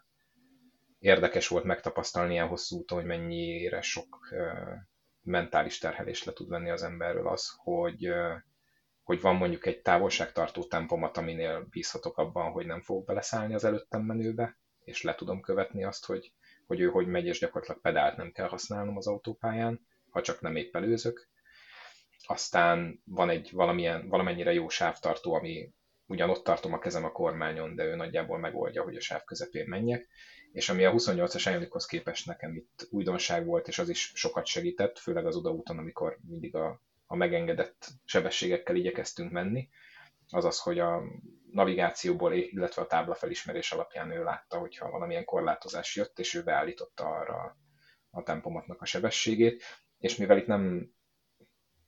érdekes 0.98 1.48
volt 1.48 1.64
megtapasztalni 1.64 2.32
ilyen 2.32 2.48
hosszú 2.48 2.76
úton, 2.76 2.98
hogy 2.98 3.06
mennyire 3.06 3.80
sok 3.80 4.18
uh, 4.30 4.38
mentális 5.22 5.78
terhelést 5.78 6.24
le 6.24 6.32
tud 6.32 6.48
venni 6.48 6.70
az 6.70 6.82
emberről 6.82 7.28
az, 7.28 7.52
hogy, 7.56 8.08
uh, 8.08 8.34
hogy 9.02 9.20
van 9.20 9.36
mondjuk 9.36 9.66
egy 9.66 9.80
távolságtartó 9.80 10.64
tempomat, 10.64 11.16
aminél 11.16 11.66
bízhatok 11.70 12.18
abban, 12.18 12.50
hogy 12.50 12.66
nem 12.66 12.80
fogok 12.82 13.06
beleszállni 13.06 13.54
az 13.54 13.64
előttem 13.64 14.02
menőbe, 14.02 14.58
és 14.86 15.02
le 15.02 15.14
tudom 15.14 15.40
követni 15.40 15.84
azt, 15.84 16.06
hogy, 16.06 16.32
hogy 16.66 16.80
ő 16.80 16.88
hogy 16.88 17.06
megy, 17.06 17.26
és 17.26 17.38
gyakorlatilag 17.38 17.80
pedált 17.80 18.16
nem 18.16 18.32
kell 18.32 18.48
használnom 18.48 18.96
az 18.96 19.06
autópályán, 19.06 19.86
ha 20.10 20.20
csak 20.20 20.40
nem 20.40 20.56
épp 20.56 20.76
előzök. 20.76 21.28
Aztán 22.26 23.02
van 23.04 23.28
egy 23.28 23.50
valamilyen, 23.52 24.08
valamennyire 24.08 24.52
jó 24.52 24.68
sávtartó, 24.68 25.34
ami 25.34 25.72
ugyan 26.06 26.30
ott 26.30 26.44
tartom 26.44 26.72
a 26.72 26.78
kezem 26.78 27.04
a 27.04 27.12
kormányon, 27.12 27.74
de 27.74 27.84
ő 27.84 27.94
nagyjából 27.94 28.38
megoldja, 28.38 28.82
hogy 28.82 28.96
a 28.96 29.00
sáv 29.00 29.24
közepén 29.24 29.68
menjek. 29.68 30.08
És 30.52 30.68
ami 30.68 30.84
a 30.84 30.92
28-as 30.92 31.48
Ionichoz 31.50 31.86
képest 31.86 32.26
nekem 32.26 32.56
itt 32.56 32.86
újdonság 32.90 33.46
volt, 33.46 33.68
és 33.68 33.78
az 33.78 33.88
is 33.88 34.12
sokat 34.14 34.46
segített, 34.46 34.98
főleg 34.98 35.26
az 35.26 35.36
odaúton, 35.36 35.78
amikor 35.78 36.18
mindig 36.28 36.54
a, 36.54 36.80
a 37.06 37.16
megengedett 37.16 37.88
sebességekkel 38.04 38.76
igyekeztünk 38.76 39.30
menni, 39.32 39.68
az 40.30 40.44
az, 40.44 40.60
hogy 40.60 40.78
a 40.78 41.02
navigációból, 41.56 42.32
illetve 42.32 42.82
a 42.82 42.86
tábla 42.86 43.14
felismerés 43.14 43.72
alapján 43.72 44.10
ő 44.10 44.22
látta, 44.22 44.58
hogyha 44.58 44.90
valamilyen 44.90 45.24
korlátozás 45.24 45.96
jött, 45.96 46.18
és 46.18 46.34
ő 46.34 46.42
beállította 46.42 47.04
arra 47.04 47.56
a 48.10 48.22
tempomatnak 48.22 48.82
a 48.82 48.84
sebességét, 48.84 49.62
és 49.98 50.16
mivel 50.16 50.38
itt 50.38 50.46
nem 50.46 50.92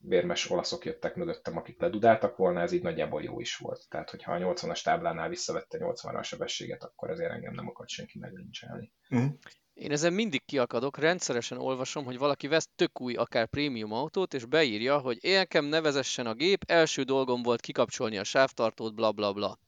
vérmes 0.00 0.50
olaszok 0.50 0.84
jöttek 0.84 1.14
mögöttem, 1.14 1.56
akik 1.56 1.80
ledudáltak 1.80 2.36
volna, 2.36 2.60
ez 2.60 2.72
így 2.72 2.82
nagyjából 2.82 3.22
jó 3.22 3.40
is 3.40 3.56
volt. 3.56 3.86
Tehát, 3.88 4.10
hogyha 4.10 4.32
a 4.32 4.38
80-as 4.38 4.82
táblánál 4.82 5.28
visszavette 5.28 5.78
80-ra 5.80 6.18
a 6.18 6.22
sebességet, 6.22 6.84
akkor 6.84 7.10
ezért 7.10 7.30
engem 7.30 7.54
nem 7.54 7.68
akart 7.68 7.88
senki 7.88 8.18
meglincselni. 8.18 8.92
Uh-huh. 9.10 9.30
Én 9.74 9.90
ezen 9.90 10.12
mindig 10.12 10.44
kiakadok, 10.44 10.98
rendszeresen 10.98 11.58
olvasom, 11.58 12.04
hogy 12.04 12.18
valaki 12.18 12.46
vesz 12.46 12.68
tök 12.74 13.00
új, 13.00 13.14
akár 13.14 13.46
prémium 13.46 13.92
autót, 13.92 14.34
és 14.34 14.44
beírja, 14.44 14.98
hogy 14.98 15.18
élkem 15.20 15.64
nevezessen 15.64 16.26
a 16.26 16.34
gép, 16.34 16.64
első 16.66 17.02
dolgom 17.02 17.42
volt 17.42 17.60
kikapcsolni 17.60 18.18
a 18.18 18.24
sávtartót, 18.24 18.94
bla 18.94 19.12
bla 19.12 19.32
bla. 19.32 19.58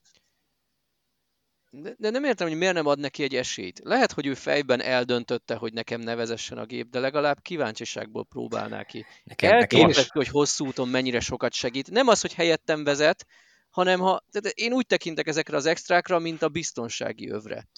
De, 1.73 1.95
de 1.99 2.11
nem 2.11 2.25
értem, 2.25 2.49
hogy 2.49 2.57
miért 2.57 2.75
nem 2.75 2.87
ad 2.87 2.99
neki 2.99 3.23
egy 3.23 3.35
esélyt. 3.35 3.81
Lehet, 3.85 4.13
hogy 4.13 4.27
ő 4.27 4.35
fejben 4.35 4.83
eldöntötte, 4.83 5.55
hogy 5.55 5.73
nekem 5.73 6.01
nevezessen 6.01 6.59
a 6.59 6.65
gép, 6.65 6.91
de 6.91 6.99
legalább 6.99 7.41
kíváncsiságból 7.43 8.25
próbálná 8.25 8.85
ki. 8.85 9.07
Nekem, 9.25 9.53
Elképesztő, 9.53 10.11
hogy 10.13 10.29
hosszú 10.29 10.67
úton 10.67 10.89
mennyire 10.89 11.21
sokat 11.21 11.53
segít. 11.53 11.91
Nem 11.91 12.09
az, 12.09 12.21
hogy 12.21 12.35
helyettem 12.35 12.85
vezet, 12.85 13.27
hanem 13.71 14.01
ha, 14.01 14.25
tehát 14.31 14.57
én 14.57 14.73
úgy 14.73 14.87
tekintek 14.87 15.27
ezekre 15.27 15.57
az 15.57 15.67
extrákra, 15.67 16.19
mint 16.19 16.43
a 16.43 16.49
biztonsági 16.49 17.31
övre. 17.31 17.69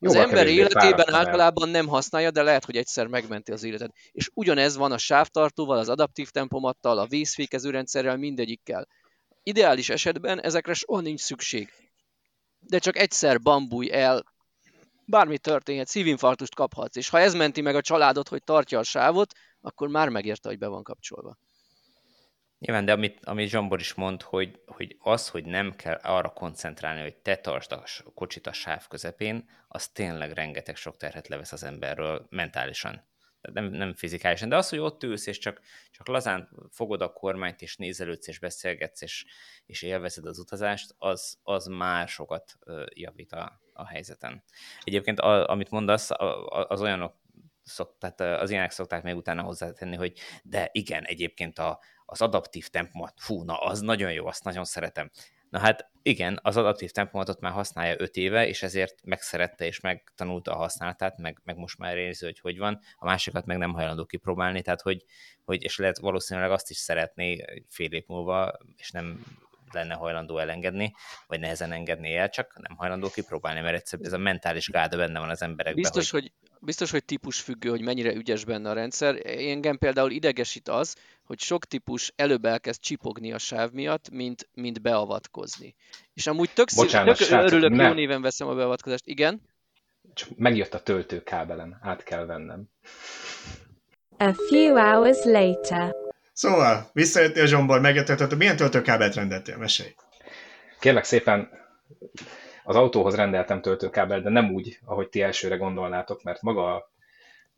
Az 0.00 0.14
Jóval 0.14 0.28
ember 0.28 0.46
életében 0.46 1.14
általában 1.14 1.68
nem 1.68 1.86
használja, 1.86 2.30
de 2.30 2.42
lehet, 2.42 2.64
hogy 2.64 2.76
egyszer 2.76 3.06
megmenti 3.06 3.52
az 3.52 3.62
életet. 3.62 3.92
És 4.12 4.30
ugyanez 4.34 4.76
van 4.76 4.92
a 4.92 4.98
sávtartóval, 4.98 5.78
az 5.78 5.88
adaptív 5.88 6.30
tempomattal, 6.30 6.98
a 6.98 7.06
vízfékező 7.06 7.70
rendszerrel, 7.70 8.16
mindegyikkel. 8.16 8.88
Ideális 9.42 9.88
esetben 9.88 10.42
ezekre 10.42 10.74
soha 10.74 11.00
nincs 11.00 11.20
szükség. 11.20 11.72
De 12.68 12.78
csak 12.78 12.96
egyszer 12.96 13.40
bambúj 13.40 13.92
el, 13.92 14.24
bármi 15.04 15.38
történhet, 15.38 15.88
szívinfarktust 15.88 16.54
kaphatsz, 16.54 16.96
és 16.96 17.08
ha 17.08 17.18
ez 17.18 17.34
menti 17.34 17.60
meg 17.60 17.74
a 17.74 17.80
családot, 17.80 18.28
hogy 18.28 18.44
tartja 18.44 18.78
a 18.78 18.82
sávot, 18.82 19.34
akkor 19.60 19.88
már 19.88 20.08
megérte, 20.08 20.48
hogy 20.48 20.58
be 20.58 20.66
van 20.66 20.82
kapcsolva. 20.82 21.36
Nyilván, 22.58 22.84
de 22.84 22.92
amit, 22.92 23.24
amit 23.24 23.48
Zsombor 23.48 23.80
is 23.80 23.94
mond, 23.94 24.22
hogy, 24.22 24.60
hogy 24.66 24.96
az, 24.98 25.28
hogy 25.28 25.44
nem 25.44 25.76
kell 25.76 25.94
arra 26.02 26.28
koncentrálni, 26.28 27.00
hogy 27.00 27.16
te 27.16 27.36
tartsd 27.36 27.72
a 27.72 27.82
kocsit 28.14 28.46
a 28.46 28.52
sáv 28.52 28.86
közepén, 28.88 29.48
az 29.68 29.88
tényleg 29.88 30.32
rengeteg 30.32 30.76
sok 30.76 30.96
terhet 30.96 31.28
levesz 31.28 31.52
az 31.52 31.62
emberről 31.62 32.26
mentálisan. 32.30 33.06
Nem, 33.40 33.64
nem 33.64 33.94
fizikálisan, 33.94 34.48
de 34.48 34.56
az, 34.56 34.68
hogy 34.68 34.78
ott 34.78 35.02
ülsz, 35.02 35.26
és 35.26 35.38
csak, 35.38 35.60
csak 35.90 36.08
lazán 36.08 36.48
fogod 36.70 37.02
a 37.02 37.12
kormányt, 37.12 37.62
és 37.62 37.76
nézelődsz, 37.76 38.28
és 38.28 38.38
beszélgetsz, 38.38 39.02
és, 39.02 39.24
és 39.66 39.82
élvezed 39.82 40.26
az 40.26 40.38
utazást, 40.38 40.94
az, 40.98 41.38
az 41.42 41.66
már 41.66 42.08
sokat 42.08 42.58
javít 42.94 43.32
a, 43.32 43.60
a 43.72 43.86
helyzeten. 43.86 44.42
Egyébként, 44.82 45.20
a, 45.20 45.48
amit 45.48 45.70
mondasz, 45.70 46.10
az 46.68 46.80
olyanok 46.80 47.16
szok, 47.62 47.96
tehát 47.98 48.20
az 48.20 48.50
ilyenek 48.50 48.70
szokták 48.70 49.02
még 49.02 49.16
utána 49.16 49.42
hozzátenni, 49.42 49.96
hogy 49.96 50.18
de 50.42 50.68
igen, 50.72 51.04
egyébként 51.04 51.58
a, 51.58 51.80
az 52.04 52.20
adaptív 52.20 52.68
tempomat, 52.68 53.14
fú, 53.16 53.42
na 53.42 53.56
az 53.56 53.80
nagyon 53.80 54.12
jó, 54.12 54.26
azt 54.26 54.44
nagyon 54.44 54.64
szeretem. 54.64 55.10
Na 55.50 55.58
hát 55.58 55.90
igen, 56.02 56.38
az 56.42 56.56
adaptív 56.56 56.90
tempomatot 56.90 57.40
már 57.40 57.52
használja 57.52 57.94
5 57.98 58.16
éve, 58.16 58.46
és 58.46 58.62
ezért 58.62 59.00
megszerette 59.04 59.66
és 59.66 59.80
megtanulta 59.80 60.52
a 60.52 60.56
használatát, 60.56 61.18
meg, 61.18 61.40
meg 61.44 61.56
most 61.56 61.78
már 61.78 61.96
érzi, 61.96 62.24
hogy 62.24 62.40
hogy 62.40 62.58
van, 62.58 62.80
a 62.98 63.04
másikat 63.04 63.46
meg 63.46 63.58
nem 63.58 63.72
hajlandó 63.72 64.04
kipróbálni, 64.04 64.62
tehát 64.62 64.80
hogy, 64.80 65.04
hogy 65.44 65.62
és 65.62 65.78
lehet 65.78 65.98
valószínűleg 65.98 66.50
azt 66.50 66.70
is 66.70 66.76
szeretné 66.76 67.44
fél 67.68 67.92
év 67.92 68.04
múlva, 68.06 68.58
és 68.76 68.90
nem 68.90 69.24
lenne 69.72 69.94
hajlandó 69.94 70.38
elengedni, 70.38 70.94
vagy 71.26 71.40
nehezen 71.40 71.72
engedni 71.72 72.14
el, 72.14 72.28
csak 72.28 72.58
nem 72.68 72.76
hajlandó 72.76 73.08
kipróbálni, 73.08 73.60
mert 73.60 73.76
egyszer 73.76 73.98
ez 74.02 74.12
a 74.12 74.18
mentális 74.18 74.68
gáda 74.68 74.96
benne 74.96 75.18
van 75.18 75.30
az 75.30 75.42
emberekben. 75.42 75.82
Biztos, 75.82 76.10
hogy, 76.10 76.32
hogy 76.40 76.47
biztos, 76.60 76.90
hogy 76.90 77.04
típus 77.04 77.40
függő, 77.40 77.68
hogy 77.68 77.82
mennyire 77.82 78.14
ügyes 78.14 78.44
benne 78.44 78.70
a 78.70 78.72
rendszer. 78.72 79.20
Engem 79.24 79.78
például 79.78 80.10
idegesít 80.10 80.68
az, 80.68 80.96
hogy 81.24 81.40
sok 81.40 81.64
típus 81.64 82.12
előbb 82.16 82.44
elkezd 82.44 82.80
csipogni 82.80 83.32
a 83.32 83.38
sáv 83.38 83.70
miatt, 83.72 84.10
mint, 84.10 84.48
mint 84.54 84.82
beavatkozni. 84.82 85.74
És 86.14 86.26
amúgy 86.26 86.50
tök, 86.54 86.68
Bocsánat, 86.74 87.16
tök 87.16 87.26
srácok, 87.26 87.50
örülök, 87.50 87.70
nem. 87.70 87.88
jó 87.88 87.92
néven 87.92 88.22
veszem 88.22 88.48
a 88.48 88.54
beavatkozást. 88.54 89.06
Igen? 89.06 89.40
Csak 90.14 90.28
megjött 90.36 90.74
a 90.74 90.82
töltőkábelen, 90.82 91.78
át 91.82 92.02
kell 92.02 92.24
vennem. 92.26 92.68
A 94.16 94.32
few 94.32 94.76
hours 94.76 95.24
later. 95.24 95.94
Szóval, 96.32 96.90
visszajöttél 96.92 97.46
Zsombor, 97.46 97.80
megjöttél, 97.80 98.36
milyen 98.36 98.56
töltőkábelt 98.56 99.14
rendeltél? 99.14 99.56
Mesélj. 99.56 99.94
Kérlek 100.80 101.04
szépen, 101.04 101.50
az 102.68 102.76
autóhoz 102.76 103.14
rendeltem 103.14 103.60
töltőkábel, 103.60 104.20
de 104.20 104.28
nem 104.28 104.50
úgy, 104.52 104.78
ahogy 104.84 105.08
ti 105.08 105.22
elsőre 105.22 105.56
gondolnátok, 105.56 106.22
mert 106.22 106.42
maga 106.42 106.74
a, 106.74 106.90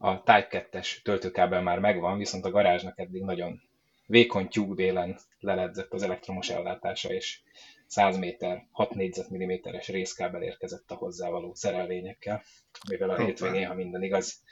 a 0.09 0.17
Type 0.23 0.69
2-es 0.73 1.03
töltőkábel 1.03 1.63
már 1.63 1.79
megvan, 1.79 2.19
viszont 2.19 2.45
a 2.45 2.51
garázsnak 2.51 2.99
eddig 2.99 3.23
nagyon 3.23 3.61
vékony 4.07 4.49
tyúkbélen 4.49 5.19
leledzett 5.39 5.93
az 5.93 6.03
elektromos 6.03 6.49
ellátása, 6.51 7.13
és 7.13 7.41
100 7.87 8.17
méter, 8.19 8.67
6 8.73 8.95
négyzetmilliméteres 8.95 9.89
részkábel 9.89 10.43
érkezett 10.43 10.91
a 10.91 10.95
hozzávaló 10.95 11.55
szerelvényekkel, 11.55 12.43
mivel 12.89 13.11
a 13.11 13.25
hétvégén, 13.25 13.67
ha 13.67 13.75
minden 13.75 14.03
igaz, 14.03 14.43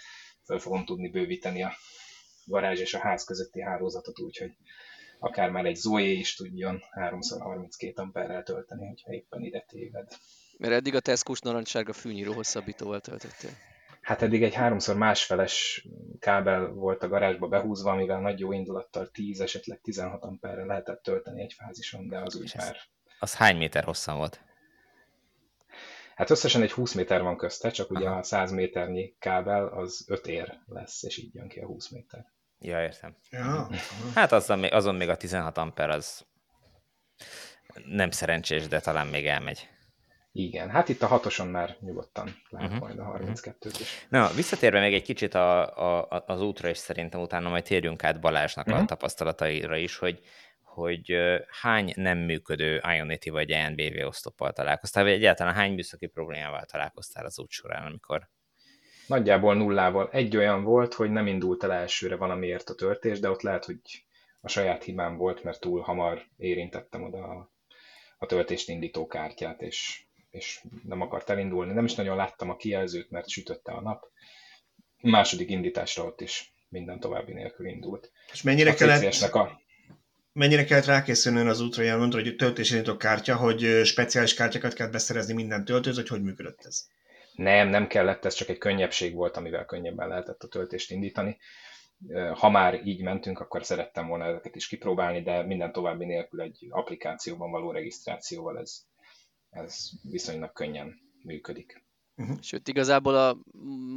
fel 0.42 0.58
fogom 0.58 0.84
tudni 0.84 1.08
bővíteni 1.08 1.62
a 1.62 1.72
garázs 2.44 2.80
és 2.80 2.94
a 2.94 2.98
ház 2.98 3.24
közötti 3.24 3.60
hálózatot, 3.60 4.20
úgyhogy 4.20 4.50
akár 5.18 5.50
már 5.50 5.64
egy 5.64 5.76
Zoe 5.76 6.02
is 6.02 6.34
tudjon 6.34 6.82
3x32 6.94 7.94
amperrel 7.94 8.42
tölteni, 8.42 8.86
hogyha 8.86 9.12
éppen 9.12 9.42
ide 9.42 9.64
téved. 9.68 10.08
Mert 10.58 10.72
eddig 10.72 10.94
a 10.94 11.00
Tesco-s 11.00 11.40
narancssárga 11.40 11.92
fűnyíró 11.92 12.32
hosszabbítóval 12.32 13.00
töltöttél. 13.00 13.50
Hát 14.00 14.22
eddig 14.22 14.42
egy 14.42 14.54
háromszor 14.54 14.96
másfeles 14.96 15.86
kábel 16.18 16.66
volt 16.68 17.02
a 17.02 17.08
garázsba 17.08 17.48
behúzva, 17.48 17.90
amivel 17.90 18.20
nagy 18.20 18.38
jó 18.38 18.52
indulattal 18.52 19.08
10, 19.08 19.40
esetleg 19.40 19.80
16 19.80 20.22
amperre 20.22 20.64
lehetett 20.64 21.02
tölteni 21.02 21.42
egy 21.42 21.52
fázison, 21.52 22.08
de 22.08 22.18
az 22.18 22.36
úgy 22.36 22.52
már... 22.56 22.76
Az 23.18 23.34
hány 23.34 23.56
méter 23.56 23.84
hosszan 23.84 24.16
volt? 24.16 24.40
Hát 26.14 26.30
összesen 26.30 26.62
egy 26.62 26.72
20 26.72 26.92
méter 26.92 27.22
van 27.22 27.36
közte, 27.36 27.70
csak 27.70 27.90
Aha. 27.90 28.00
ugye 28.00 28.10
a 28.10 28.22
100 28.22 28.50
méternyi 28.50 29.14
kábel 29.18 29.66
az 29.66 30.04
5 30.08 30.26
ér 30.26 30.58
lesz, 30.66 31.02
és 31.02 31.16
így 31.16 31.34
jön 31.34 31.48
ki 31.48 31.60
a 31.60 31.66
20 31.66 31.88
méter. 31.88 32.26
Ja, 32.60 32.82
értem. 32.82 33.16
Ja. 33.30 33.68
Hát 34.14 34.32
azon 34.32 34.58
még, 34.58 34.72
azon 34.72 34.94
még 34.94 35.08
a 35.08 35.16
16 35.16 35.58
amper 35.58 35.90
az 35.90 36.26
nem 37.84 38.10
szerencsés, 38.10 38.68
de 38.68 38.80
talán 38.80 39.06
még 39.06 39.26
elmegy. 39.26 39.68
Igen, 40.38 40.70
hát 40.70 40.88
itt 40.88 41.02
a 41.02 41.06
hatoson 41.06 41.48
már 41.48 41.76
nyugodtan 41.80 42.36
lehet 42.48 42.72
uh-huh. 42.72 42.86
majd 42.86 42.98
a 42.98 43.18
32-t 43.18 43.76
is. 43.80 44.06
Na, 44.08 44.30
visszatérve 44.36 44.80
még 44.80 44.94
egy 44.94 45.02
kicsit 45.02 45.34
a, 45.34 45.76
a, 46.02 46.24
az 46.26 46.42
útra, 46.42 46.68
és 46.68 46.76
szerintem 46.76 47.20
utána 47.20 47.48
majd 47.48 47.64
térjünk 47.64 48.04
át 48.04 48.20
Balázsnak 48.20 48.64
uh-huh. 48.64 48.80
a 48.80 48.82
mhm. 48.82 48.92
tapasztalataira 48.92 49.76
is, 49.76 49.96
hogy, 49.96 50.20
hogy 50.62 51.16
hány 51.60 51.92
nem 51.96 52.18
működő 52.18 52.82
Ionity 52.94 53.28
vagy 53.28 53.50
ENBV 53.50 54.06
osztoppal 54.06 54.52
találkoztál, 54.52 55.04
vagy 55.04 55.12
egyáltalán 55.12 55.54
hány 55.54 55.72
műszaki 55.72 56.06
problémával 56.06 56.64
találkoztál 56.64 57.24
az 57.24 57.38
út 57.38 57.50
során, 57.50 57.86
amikor 57.86 58.28
Nagyjából 59.06 59.54
nullával. 59.54 60.08
Egy 60.12 60.36
olyan 60.36 60.64
volt, 60.64 60.94
hogy 60.94 61.10
nem 61.10 61.26
indult 61.26 61.62
el 61.62 61.72
elsőre 61.72 62.16
valamiért 62.16 62.68
a 62.68 62.74
törtés, 62.74 63.20
de 63.20 63.30
ott 63.30 63.42
lehet, 63.42 63.64
hogy 63.64 63.80
a 64.40 64.48
saját 64.48 64.82
hibám 64.82 65.16
volt, 65.16 65.42
mert 65.42 65.60
túl 65.60 65.80
hamar 65.80 66.22
érintettem 66.36 67.02
oda 67.02 67.18
a, 67.18 67.52
a 68.18 68.26
töltést 68.26 68.68
indító 68.68 69.06
kártyát, 69.06 69.62
és, 69.62 70.07
és 70.30 70.60
nem 70.84 71.00
akart 71.00 71.30
elindulni. 71.30 71.72
Nem 71.72 71.84
is 71.84 71.94
nagyon 71.94 72.16
láttam 72.16 72.50
a 72.50 72.56
kijelzőt, 72.56 73.10
mert 73.10 73.28
sütötte 73.28 73.72
a 73.72 73.80
nap. 73.80 74.10
Második 75.00 75.50
indításra 75.50 76.04
ott 76.04 76.20
is 76.20 76.52
minden 76.68 77.00
további 77.00 77.32
nélkül 77.32 77.66
indult. 77.66 78.12
És 78.32 78.42
mennyire 78.42 78.70
a 78.70 78.74
kellett, 78.74 79.22
a... 79.22 79.60
mennyire 80.32 80.64
kellett 80.64 80.84
rákészülni 80.84 81.48
az 81.48 81.60
útra, 81.60 81.82
ilyen 81.82 81.98
mondta, 81.98 82.20
hogy 82.20 82.36
töltésindító 82.36 82.96
kártya, 82.96 83.36
hogy 83.36 83.80
speciális 83.84 84.34
kártyákat 84.34 84.72
kell 84.72 84.88
beszerezni 84.88 85.34
minden 85.34 85.64
töltőz, 85.64 85.96
hogy 85.96 86.08
hogy 86.08 86.22
működött 86.22 86.64
ez? 86.64 86.86
Nem, 87.34 87.68
nem 87.68 87.86
kellett, 87.86 88.24
ez 88.24 88.34
csak 88.34 88.48
egy 88.48 88.58
könnyebbség 88.58 89.14
volt, 89.14 89.36
amivel 89.36 89.64
könnyebben 89.64 90.08
lehetett 90.08 90.42
a 90.42 90.48
töltést 90.48 90.90
indítani. 90.90 91.38
Ha 92.34 92.50
már 92.50 92.86
így 92.86 93.02
mentünk, 93.02 93.40
akkor 93.40 93.64
szerettem 93.64 94.08
volna 94.08 94.24
ezeket 94.24 94.56
is 94.56 94.68
kipróbálni, 94.68 95.22
de 95.22 95.42
minden 95.42 95.72
további 95.72 96.04
nélkül 96.04 96.40
egy 96.40 96.66
applikációban 96.70 97.50
való 97.50 97.70
regisztrációval 97.70 98.58
ez, 98.58 98.87
ez 99.64 99.90
viszonylag 100.02 100.52
könnyen 100.52 100.94
működik. 101.22 101.86
Uh-huh. 102.16 102.40
Sőt, 102.40 102.68
igazából 102.68 103.16
a 103.16 103.38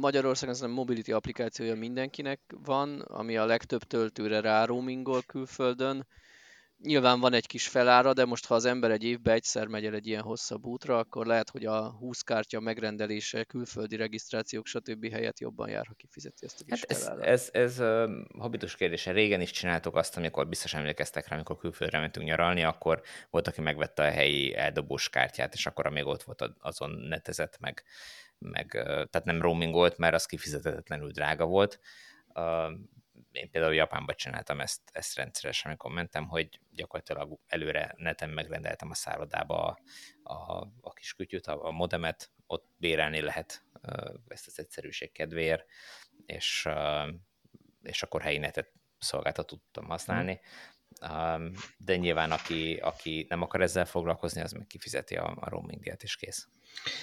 Magyarországon 0.00 0.54
az 0.54 0.62
a 0.62 0.68
mobility 0.68 1.12
applikációja 1.12 1.74
mindenkinek 1.74 2.40
van, 2.64 3.00
ami 3.00 3.36
a 3.36 3.44
legtöbb 3.44 3.82
töltőre 3.82 4.40
rá 4.40 4.64
roamingol 4.64 5.22
külföldön, 5.22 6.06
nyilván 6.82 7.20
van 7.20 7.32
egy 7.32 7.46
kis 7.46 7.68
felára, 7.68 8.12
de 8.12 8.24
most 8.24 8.46
ha 8.46 8.54
az 8.54 8.64
ember 8.64 8.90
egy 8.90 9.04
évbe 9.04 9.32
egyszer 9.32 9.66
megy 9.66 9.84
el 9.84 9.94
egy 9.94 10.06
ilyen 10.06 10.22
hosszabb 10.22 10.64
útra, 10.64 10.98
akkor 10.98 11.26
lehet, 11.26 11.50
hogy 11.50 11.64
a 11.64 11.90
20 11.90 12.20
kártya 12.20 12.60
megrendelése, 12.60 13.44
külföldi 13.44 13.96
regisztrációk, 13.96 14.66
stb. 14.66 15.10
helyett 15.10 15.38
jobban 15.38 15.68
jár, 15.68 15.86
ha 15.86 15.94
kifizeti 15.94 16.44
ezt 16.44 16.60
a 16.60 16.64
kis 16.64 16.84
hát 16.88 16.98
felára. 16.98 17.22
Ez, 17.22 17.50
ez, 17.52 17.78
ez 17.78 17.80
uh, 17.80 18.10
habitus 18.38 18.76
kérdése. 18.76 19.10
Régen 19.12 19.40
is 19.40 19.50
csináltuk 19.50 19.96
azt, 19.96 20.16
amikor 20.16 20.48
biztos 20.48 20.74
emlékeztek 20.74 21.28
rá, 21.28 21.34
amikor 21.34 21.58
külföldre 21.58 21.98
mentünk 21.98 22.26
nyaralni, 22.26 22.62
akkor 22.62 23.02
volt, 23.30 23.48
aki 23.48 23.60
megvette 23.60 24.02
a 24.02 24.10
helyi 24.10 24.54
eldobós 24.54 25.08
kártyát, 25.08 25.54
és 25.54 25.66
akkor 25.66 25.88
még 25.88 26.06
ott 26.06 26.22
volt 26.22 26.52
azon 26.60 26.90
netezett 26.90 27.58
meg, 27.60 27.82
meg 28.38 28.66
tehát 28.82 29.24
nem 29.24 29.42
roaming 29.42 29.72
volt, 29.72 29.98
mert 29.98 30.14
az 30.14 30.26
kifizetetlenül 30.26 31.10
drága 31.10 31.44
volt 31.44 31.80
én 33.32 33.50
például 33.50 33.74
Japánban 33.74 34.14
csináltam 34.16 34.60
ezt, 34.60 34.80
ezt 34.92 35.16
rendszeresen, 35.16 35.70
amikor 35.70 35.90
mentem, 35.90 36.28
hogy 36.28 36.60
gyakorlatilag 36.70 37.38
előre 37.46 37.94
neten 37.96 38.30
megrendeltem 38.30 38.90
a 38.90 38.94
szállodába 38.94 39.64
a, 39.64 40.32
a, 40.32 40.72
a 40.80 40.92
kis 40.92 41.14
kütyüt, 41.14 41.46
a, 41.46 41.66
a 41.66 41.70
modemet, 41.70 42.30
ott 42.46 42.68
bérelni 42.76 43.20
lehet 43.20 43.64
ezt 44.28 44.46
az 44.46 44.58
egyszerűség 44.58 45.12
kedvéért, 45.12 45.66
és, 46.26 46.68
és 47.82 48.02
akkor 48.02 48.22
helyi 48.22 48.38
netet 48.38 48.72
szolgáltat 48.98 49.46
tudtam 49.46 49.84
használni. 49.86 50.40
De 51.76 51.96
nyilván 51.96 52.30
aki, 52.30 52.78
aki 52.82 53.26
nem 53.28 53.42
akar 53.42 53.60
ezzel 53.60 53.84
foglalkozni, 53.84 54.40
az 54.40 54.52
meg 54.52 54.66
kifizeti 54.66 55.14
a, 55.14 55.36
a 55.40 55.48
roaming 55.48 55.80
díjat, 55.80 56.02
és 56.02 56.16
kész. 56.16 56.46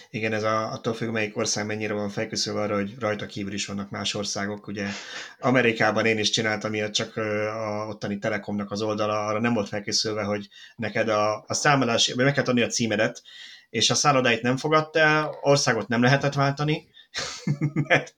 Igen, 0.09 0.33
ez 0.33 0.43
a, 0.43 0.71
attól 0.71 0.93
függ, 0.93 1.09
melyik 1.09 1.37
ország 1.37 1.65
mennyire 1.65 1.93
van 1.93 2.09
felkészülve 2.09 2.61
arra, 2.61 2.75
hogy 2.75 2.95
rajta 2.99 3.25
kívül 3.25 3.53
is 3.53 3.65
vannak 3.65 3.89
más 3.89 4.13
országok. 4.13 4.67
Ugye 4.67 4.87
Amerikában 5.39 6.05
én 6.05 6.17
is 6.17 6.29
csináltam 6.29 6.73
ilyet, 6.73 6.93
csak 6.93 7.17
a 7.17 7.85
ottani 7.89 8.17
Telekomnak 8.17 8.71
az 8.71 8.81
oldala 8.81 9.25
arra 9.25 9.39
nem 9.39 9.53
volt 9.53 9.67
felkészülve, 9.67 10.23
hogy 10.23 10.47
neked 10.75 11.09
a, 11.09 11.43
a 11.47 11.53
számadás, 11.53 12.13
vagy 12.13 12.25
meg 12.25 12.33
kell 12.33 12.43
adni 12.43 12.61
a 12.61 12.67
címedet, 12.67 13.21
és 13.69 13.89
a 13.89 13.95
szállodáit 13.95 14.41
nem 14.41 14.57
fogadta 14.57 15.37
országot 15.41 15.87
nem 15.87 16.01
lehetett 16.01 16.33
váltani, 16.33 16.87
mert 17.87 18.13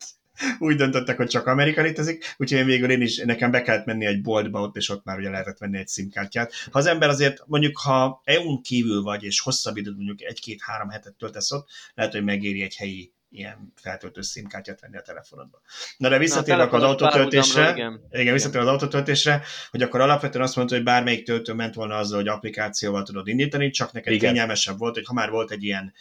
úgy 0.60 0.76
döntöttek, 0.76 1.18
hogy 1.18 1.28
csak 1.28 1.48
Amerika 1.48 1.82
létezik, 1.82 2.36
úgyhogy 2.38 2.60
én 2.60 2.66
végül 2.66 2.92
én 2.92 3.02
is, 3.02 3.18
nekem 3.18 3.52
be 3.52 3.62
kellett 3.62 3.86
menni 3.86 4.06
egy 4.06 4.22
boltba 4.22 4.62
ott, 4.62 4.76
és 4.76 4.90
ott 4.90 5.04
már 5.04 5.18
ugye 5.18 5.30
lehetett 5.30 5.58
venni 5.58 5.78
egy 5.78 5.88
szimkártyát. 5.88 6.54
Ha 6.72 6.80
az 6.80 6.86
ember 6.86 7.10
azért 7.10 7.44
mondjuk, 7.46 7.78
ha 7.78 8.22
EU-n 8.24 8.62
kívül 8.62 9.02
vagy, 9.02 9.24
és 9.24 9.40
hosszabb 9.40 9.78
időt, 9.78 9.96
mondjuk 9.96 10.22
egy-két-három 10.22 10.90
hetet 10.90 11.14
töltesz 11.14 11.52
ott, 11.52 11.70
lehet, 11.94 12.12
hogy 12.12 12.24
megéri 12.24 12.62
egy 12.62 12.76
helyi 12.76 13.14
ilyen 13.32 13.74
feltöltő 13.76 14.22
szimkártyát 14.22 14.82
venni 14.82 14.98
a 14.98 15.02
telefonodba. 15.02 15.62
Na 15.98 16.10
de 16.10 16.18
visszatérve 16.18 16.68
az 16.72 16.84
autótöltésre, 16.84 17.72
igen, 17.72 18.08
igen 18.12 18.34
visszatérve 18.34 18.68
az 18.68 18.74
autótöltésre, 18.74 19.44
hogy 19.70 19.82
akkor 19.82 20.02
alapvetően 20.02 20.44
azt 20.44 20.56
mondta, 20.56 20.76
hogy 20.76 20.84
bármelyik 20.84 21.26
töltő 21.26 21.54
ment 21.54 21.74
volna 21.74 21.98
azzal, 21.98 22.18
hogy 22.18 22.28
applikációval 22.28 23.04
tudod 23.04 23.28
indítani, 23.28 23.70
csak 23.70 23.92
neked 23.92 24.14
igen. 24.14 24.32
kényelmesebb 24.32 24.78
volt, 24.78 24.96
hogy 24.96 25.06
ha 25.06 25.14
már 25.14 25.30
volt 25.30 25.52
egy 25.52 25.64
ilyen, 25.64 25.94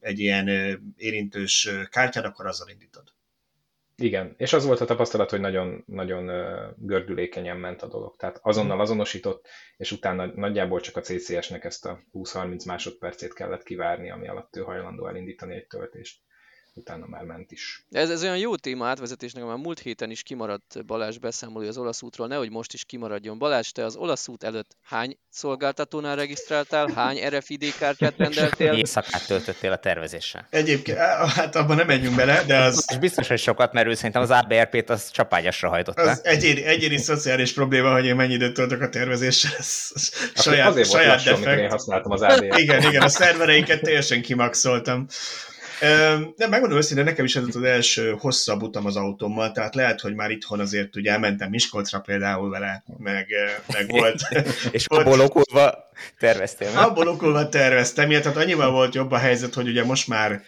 egy 0.00 0.18
ilyen 0.18 0.48
érintős 0.96 1.68
kártyád, 1.90 2.24
akkor 2.24 2.46
azzal 2.46 2.68
indítod. 2.68 3.12
Igen, 4.00 4.34
és 4.36 4.52
az 4.52 4.66
volt 4.66 4.80
a 4.80 4.84
tapasztalat, 4.84 5.30
hogy 5.30 5.40
nagyon, 5.40 5.84
nagyon 5.86 6.30
gördülékenyen 6.76 7.56
ment 7.56 7.82
a 7.82 7.88
dolog. 7.88 8.16
Tehát 8.16 8.38
azonnal 8.42 8.80
azonosított, 8.80 9.48
és 9.76 9.92
utána 9.92 10.26
nagyjából 10.26 10.80
csak 10.80 10.96
a 10.96 11.00
CCS-nek 11.00 11.64
ezt 11.64 11.86
a 11.86 12.00
20-30 12.12 12.66
másodpercét 12.66 13.34
kellett 13.34 13.62
kivárni, 13.62 14.10
ami 14.10 14.28
alatt 14.28 14.56
ő 14.56 14.60
hajlandó 14.60 15.06
elindítani 15.06 15.54
egy 15.54 15.66
töltést 15.66 16.20
utána 16.74 17.06
már 17.06 17.22
ment 17.22 17.52
is. 17.52 17.84
Ez, 17.90 18.10
ez 18.10 18.22
olyan 18.22 18.38
jó 18.38 18.56
téma 18.56 18.86
átvezetésnek, 18.86 19.44
mert 19.44 19.62
múlt 19.62 19.78
héten 19.78 20.10
is 20.10 20.22
kimaradt 20.22 20.86
Balázs 20.86 21.18
beszámolója 21.18 21.68
az 21.68 21.78
olasz 21.78 22.02
útról, 22.02 22.26
nehogy 22.26 22.50
most 22.50 22.72
is 22.72 22.84
kimaradjon. 22.84 23.38
Balázs, 23.38 23.68
te 23.68 23.84
az 23.84 23.96
olasz 23.96 24.28
út 24.28 24.44
előtt 24.44 24.76
hány 24.82 25.18
szolgáltatónál 25.30 26.16
regisztráltál, 26.16 26.90
hány 26.94 27.28
RFID 27.28 27.74
kártyát 27.78 28.16
rendeltél? 28.16 28.72
Éjszakát 28.72 29.26
töltöttél 29.26 29.72
a 29.72 29.76
tervezéssel. 29.76 30.46
Egyébként, 30.50 30.98
hát 30.98 31.56
abban 31.56 31.76
nem 31.76 31.86
menjünk 31.86 32.16
bele, 32.16 32.42
de 32.46 32.58
az... 32.58 32.84
És 32.90 32.98
biztos, 32.98 33.28
hogy 33.28 33.38
sokat, 33.38 33.72
mert 33.72 33.86
ő 33.86 33.94
szerintem 33.94 34.22
az 34.22 34.30
ABRP-t 34.30 34.90
az 34.90 35.10
csapágyasra 35.10 35.68
hajtotta. 35.68 36.02
Az 36.02 36.24
egyéni, 36.24 36.64
egyéni 36.64 36.96
szociális 36.96 37.52
probléma, 37.52 37.92
hogy 37.92 38.04
én 38.04 38.16
mennyi 38.16 38.32
időt 38.32 38.54
töltök 38.54 38.80
a 38.80 38.88
tervezéssel, 38.88 39.52
ez 39.58 39.90
saját, 40.34 40.68
azért 40.68 40.90
saját 40.90 41.24
volt 41.24 41.38
lassan, 41.38 41.58
én 41.58 41.70
használtam 41.70 42.12
az 42.12 42.22
ABRP-t. 42.22 42.58
Igen, 42.58 42.82
igen, 42.82 43.02
a 43.02 43.08
szervereiket 43.08 43.80
teljesen 43.80 44.22
kimaxoltam. 44.22 45.06
De 46.36 46.48
megmondom 46.48 46.78
őszintén, 46.78 47.04
nekem 47.04 47.24
is 47.24 47.36
ez 47.36 47.44
az 47.46 47.62
első 47.62 48.16
hosszabb 48.18 48.62
utam 48.62 48.86
az 48.86 48.96
autómmal, 48.96 49.52
tehát 49.52 49.74
lehet, 49.74 50.00
hogy 50.00 50.14
már 50.14 50.30
itthon 50.30 50.60
azért 50.60 50.96
ugye 50.96 51.10
elmentem 51.10 51.50
Miskolcra 51.50 52.00
például 52.00 52.50
vele, 52.50 52.84
meg, 52.98 53.26
meg 53.72 53.88
volt. 53.88 54.20
És 54.70 54.86
abból 54.86 55.20
okulva 55.20 55.90
terveztél, 56.18 56.70
nem? 56.70 56.84
Abból 56.84 57.08
okulva 57.08 57.48
terveztem, 57.48 58.08
tehát 58.08 58.36
annyival 58.36 58.70
volt 58.70 58.94
jobb 58.94 59.10
a 59.10 59.18
helyzet, 59.18 59.54
hogy 59.54 59.68
ugye 59.68 59.84
most 59.84 60.08
már 60.08 60.42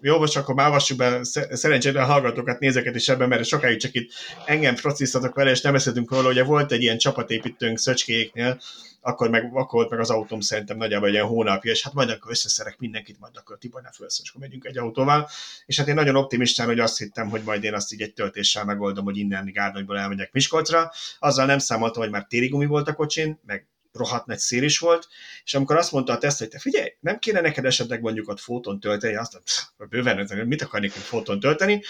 jó, 0.00 0.18
most 0.18 0.36
akkor 0.36 0.54
már 0.54 0.66
avassuk 0.66 0.96
be 0.96 1.18
szerencsére 1.50 2.02
a 2.02 2.04
hallgatókat, 2.04 2.58
nézeket 2.58 2.94
is 2.94 3.08
ebben, 3.08 3.28
mert 3.28 3.44
sokáig 3.44 3.80
csak 3.80 3.94
itt 3.94 4.12
engem 4.46 4.74
procisszatok 4.74 5.34
vele, 5.34 5.50
és 5.50 5.60
nem 5.60 5.72
beszéltünk 5.72 6.10
róla, 6.10 6.28
ugye 6.28 6.44
volt 6.44 6.72
egy 6.72 6.82
ilyen 6.82 6.98
csapatépítőnk 6.98 7.78
Szöcskéknél, 7.78 8.60
akkor 9.04 9.30
meg 9.30 9.44
akkor 9.44 9.78
volt 9.78 9.90
meg 9.90 10.00
az 10.00 10.10
autóm 10.10 10.40
szerintem 10.40 10.76
nagyjából 10.76 11.08
egy 11.08 11.14
ilyen 11.14 11.26
hónapja, 11.26 11.70
és 11.70 11.82
hát 11.82 11.92
majd 11.92 12.10
akkor 12.10 12.30
összeszerek 12.30 12.78
mindenkit, 12.78 13.20
majd 13.20 13.36
akkor 13.36 13.58
Tibornál 13.58 13.92
fölsz, 13.92 14.20
és 14.22 14.28
akkor 14.28 14.40
megyünk 14.40 14.64
egy 14.64 14.78
autóval. 14.78 15.28
És 15.66 15.78
hát 15.78 15.88
én 15.88 15.94
nagyon 15.94 16.16
optimistán, 16.16 16.66
hogy 16.66 16.80
azt 16.80 16.98
hittem, 16.98 17.28
hogy 17.28 17.42
majd 17.42 17.64
én 17.64 17.74
azt 17.74 17.92
így 17.92 18.02
egy 18.02 18.12
töltéssel 18.12 18.64
megoldom, 18.64 19.04
hogy 19.04 19.16
innen 19.16 19.52
Gárdonyból 19.52 19.98
elmegyek 19.98 20.32
Miskolcra. 20.32 20.92
Azzal 21.18 21.46
nem 21.46 21.58
számoltam, 21.58 22.02
hogy 22.02 22.10
már 22.10 22.26
téli 22.26 22.48
gumi 22.48 22.66
volt 22.66 22.88
a 22.88 22.94
kocsin, 22.94 23.40
meg 23.46 23.66
rohadt 23.92 24.26
nagy 24.26 24.38
szél 24.38 24.62
is 24.62 24.78
volt, 24.78 25.08
és 25.44 25.54
amikor 25.54 25.76
azt 25.76 25.92
mondta 25.92 26.12
a 26.12 26.18
teszt, 26.18 26.38
hogy 26.38 26.48
te 26.48 26.58
figyelj, 26.58 26.88
nem 27.00 27.18
kéne 27.18 27.40
neked 27.40 27.64
esetleg 27.64 28.00
mondjuk 28.00 28.28
ott 28.28 28.40
fóton 28.40 28.80
tölteni, 28.80 29.16
azt 29.16 29.32
mondta, 29.32 29.96
bőven, 29.96 30.46
mit 30.46 30.62
akarnék 30.62 30.92
hogy 30.92 31.02
fóton 31.02 31.40
tölteni, 31.40 31.82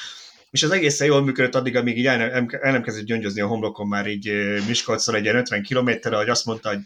és 0.54 0.62
az 0.62 0.70
egészen 0.70 1.06
jól 1.06 1.22
működött 1.22 1.54
addig, 1.54 1.76
amíg 1.76 1.98
így 1.98 2.06
el 2.06 2.16
nem, 2.16 2.48
el 2.60 2.72
nem 2.72 2.82
kezdett 2.82 3.04
gyöngyözni 3.04 3.40
a 3.40 3.46
homlokon 3.46 3.88
már 3.88 4.06
így 4.06 4.32
Miskolcon 4.66 5.14
egy 5.14 5.24
ilyen 5.24 5.36
50 5.36 5.62
kilométerre, 5.62 6.16
hogy 6.16 6.28
azt 6.28 6.44
mondta, 6.44 6.68
hogy 6.68 6.78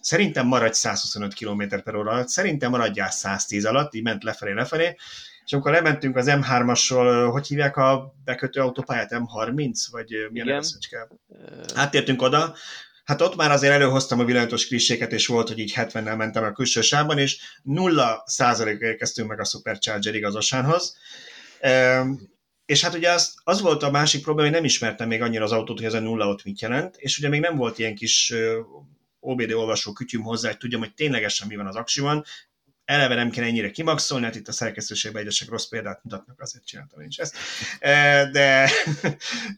szerintem 0.00 0.46
maradj 0.46 0.76
125 0.76 1.34
km 1.34 1.62
per 1.84 1.94
óra 1.94 2.10
alatt, 2.10 2.28
szerintem 2.28 2.70
maradjál 2.70 3.10
110 3.10 3.64
alatt, 3.64 3.94
így 3.94 4.02
ment 4.02 4.22
lefelé, 4.22 4.52
lefelé, 4.52 4.96
és 5.44 5.52
amikor 5.52 5.72
lementünk 5.72 6.16
az 6.16 6.26
M3-asról, 6.28 7.28
hogy 7.32 7.46
hívják 7.46 7.76
a 7.76 8.14
bekötő 8.24 8.60
autópályát, 8.60 9.10
M30, 9.12 9.72
vagy 9.90 10.08
milyen 10.30 10.46
neveszecske? 10.46 11.08
Áttértünk 11.74 12.22
oda, 12.22 12.54
Hát 13.04 13.20
ott 13.20 13.36
már 13.36 13.50
azért 13.50 13.72
előhoztam 13.72 14.20
a 14.20 14.24
villanyatos 14.24 14.66
krisséket, 14.66 15.12
és 15.12 15.26
volt, 15.26 15.48
hogy 15.48 15.58
így 15.58 15.72
70-nel 15.76 16.16
mentem 16.16 16.44
a 16.44 16.52
külső 16.52 16.80
sávban, 16.80 17.18
és 17.18 17.38
0 17.62 18.22
százalékra 18.26 18.86
érkeztünk 18.86 19.28
meg 19.28 19.40
a 19.40 19.44
Supercharger 19.44 20.14
igazosánhoz. 20.14 20.96
És 22.70 22.82
hát 22.82 22.94
ugye 22.94 23.10
az, 23.10 23.34
az 23.44 23.60
volt 23.60 23.82
a 23.82 23.90
másik 23.90 24.22
probléma, 24.22 24.48
hogy 24.48 24.56
nem 24.56 24.64
ismertem 24.64 25.08
még 25.08 25.22
annyira 25.22 25.44
az 25.44 25.52
autót, 25.52 25.76
hogy 25.76 25.86
ez 25.86 25.94
a 25.94 26.00
nulla 26.00 26.28
ott 26.28 26.44
mit 26.44 26.60
jelent, 26.60 26.96
és 26.96 27.18
ugye 27.18 27.28
még 27.28 27.40
nem 27.40 27.56
volt 27.56 27.78
ilyen 27.78 27.94
kis 27.94 28.32
OBD 29.20 29.52
olvasó 29.52 29.92
kütyüm 29.92 30.22
hozzá, 30.22 30.48
hogy 30.48 30.58
tudjam, 30.58 30.80
hogy 30.80 30.94
ténylegesen 30.94 31.48
mi 31.48 31.56
van 31.56 31.66
az 31.66 31.76
aksiban, 31.76 32.24
eleve 32.90 33.14
nem 33.14 33.30
kell 33.30 33.44
ennyire 33.44 33.70
kimaxolni, 33.70 34.24
hát 34.24 34.34
itt 34.34 34.48
a 34.48 34.52
szerkesztőségben 34.52 35.22
egyesek 35.22 35.48
rossz 35.48 35.66
példát 35.66 36.04
mutatnak, 36.04 36.40
azért 36.40 36.64
csináltam 36.64 37.00
én 37.00 37.06
is 37.06 37.18
ezt. 37.18 37.36
De, 38.32 38.70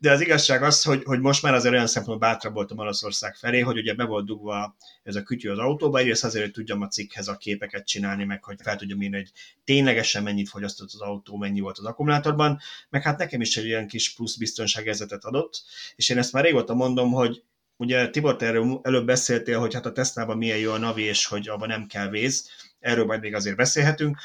de 0.00 0.10
az 0.10 0.20
igazság 0.20 0.62
az, 0.62 0.82
hogy, 0.82 1.02
hogy 1.04 1.20
most 1.20 1.42
már 1.42 1.54
azért 1.54 1.74
olyan 1.74 1.86
szempontból 1.86 2.28
bátrabb 2.28 2.54
voltam 2.54 2.78
Olaszország 2.78 3.34
felé, 3.34 3.60
hogy 3.60 3.76
ugye 3.78 3.94
be 3.94 4.04
volt 4.04 4.26
dugva 4.26 4.76
ez 5.02 5.14
a 5.14 5.22
kütyű 5.22 5.50
az 5.50 5.58
autóba, 5.58 5.98
egyrészt 5.98 6.24
azért, 6.24 6.44
hogy 6.44 6.52
tudjam 6.52 6.82
a 6.82 6.88
cikkhez 6.88 7.28
a 7.28 7.36
képeket 7.36 7.86
csinálni, 7.86 8.24
meg 8.24 8.44
hogy 8.44 8.58
fel 8.62 8.76
tudjam 8.76 9.00
én, 9.00 9.12
hogy 9.12 9.32
ténylegesen 9.64 10.22
mennyit 10.22 10.48
fogyasztott 10.48 10.90
az 10.92 11.00
autó, 11.00 11.36
mennyi 11.36 11.60
volt 11.60 11.78
az 11.78 11.84
akkumulátorban, 11.84 12.58
meg 12.88 13.02
hát 13.02 13.18
nekem 13.18 13.40
is 13.40 13.56
egy 13.56 13.64
ilyen 13.64 13.88
kis 13.88 14.14
plusz 14.14 14.36
biztonságérzetet 14.36 15.24
adott, 15.24 15.62
és 15.96 16.08
én 16.08 16.18
ezt 16.18 16.32
már 16.32 16.44
régóta 16.44 16.74
mondom, 16.74 17.12
hogy 17.12 17.42
ugye 17.76 18.10
Tibor, 18.10 18.36
te 18.36 18.46
erről 18.46 18.80
előbb 18.82 19.06
beszéltél, 19.06 19.58
hogy 19.58 19.74
hát 19.74 19.86
a 19.86 19.92
Tesla-ban 19.92 20.36
milyen 20.36 20.58
jó 20.58 20.72
a 20.72 20.78
navi, 20.78 21.02
és 21.02 21.26
hogy 21.26 21.48
abban 21.48 21.68
nem 21.68 21.86
kell 21.86 22.08
vész, 22.08 22.70
erről 22.82 23.04
majd 23.04 23.20
még 23.20 23.34
azért 23.34 23.56
beszélhetünk, 23.56 24.16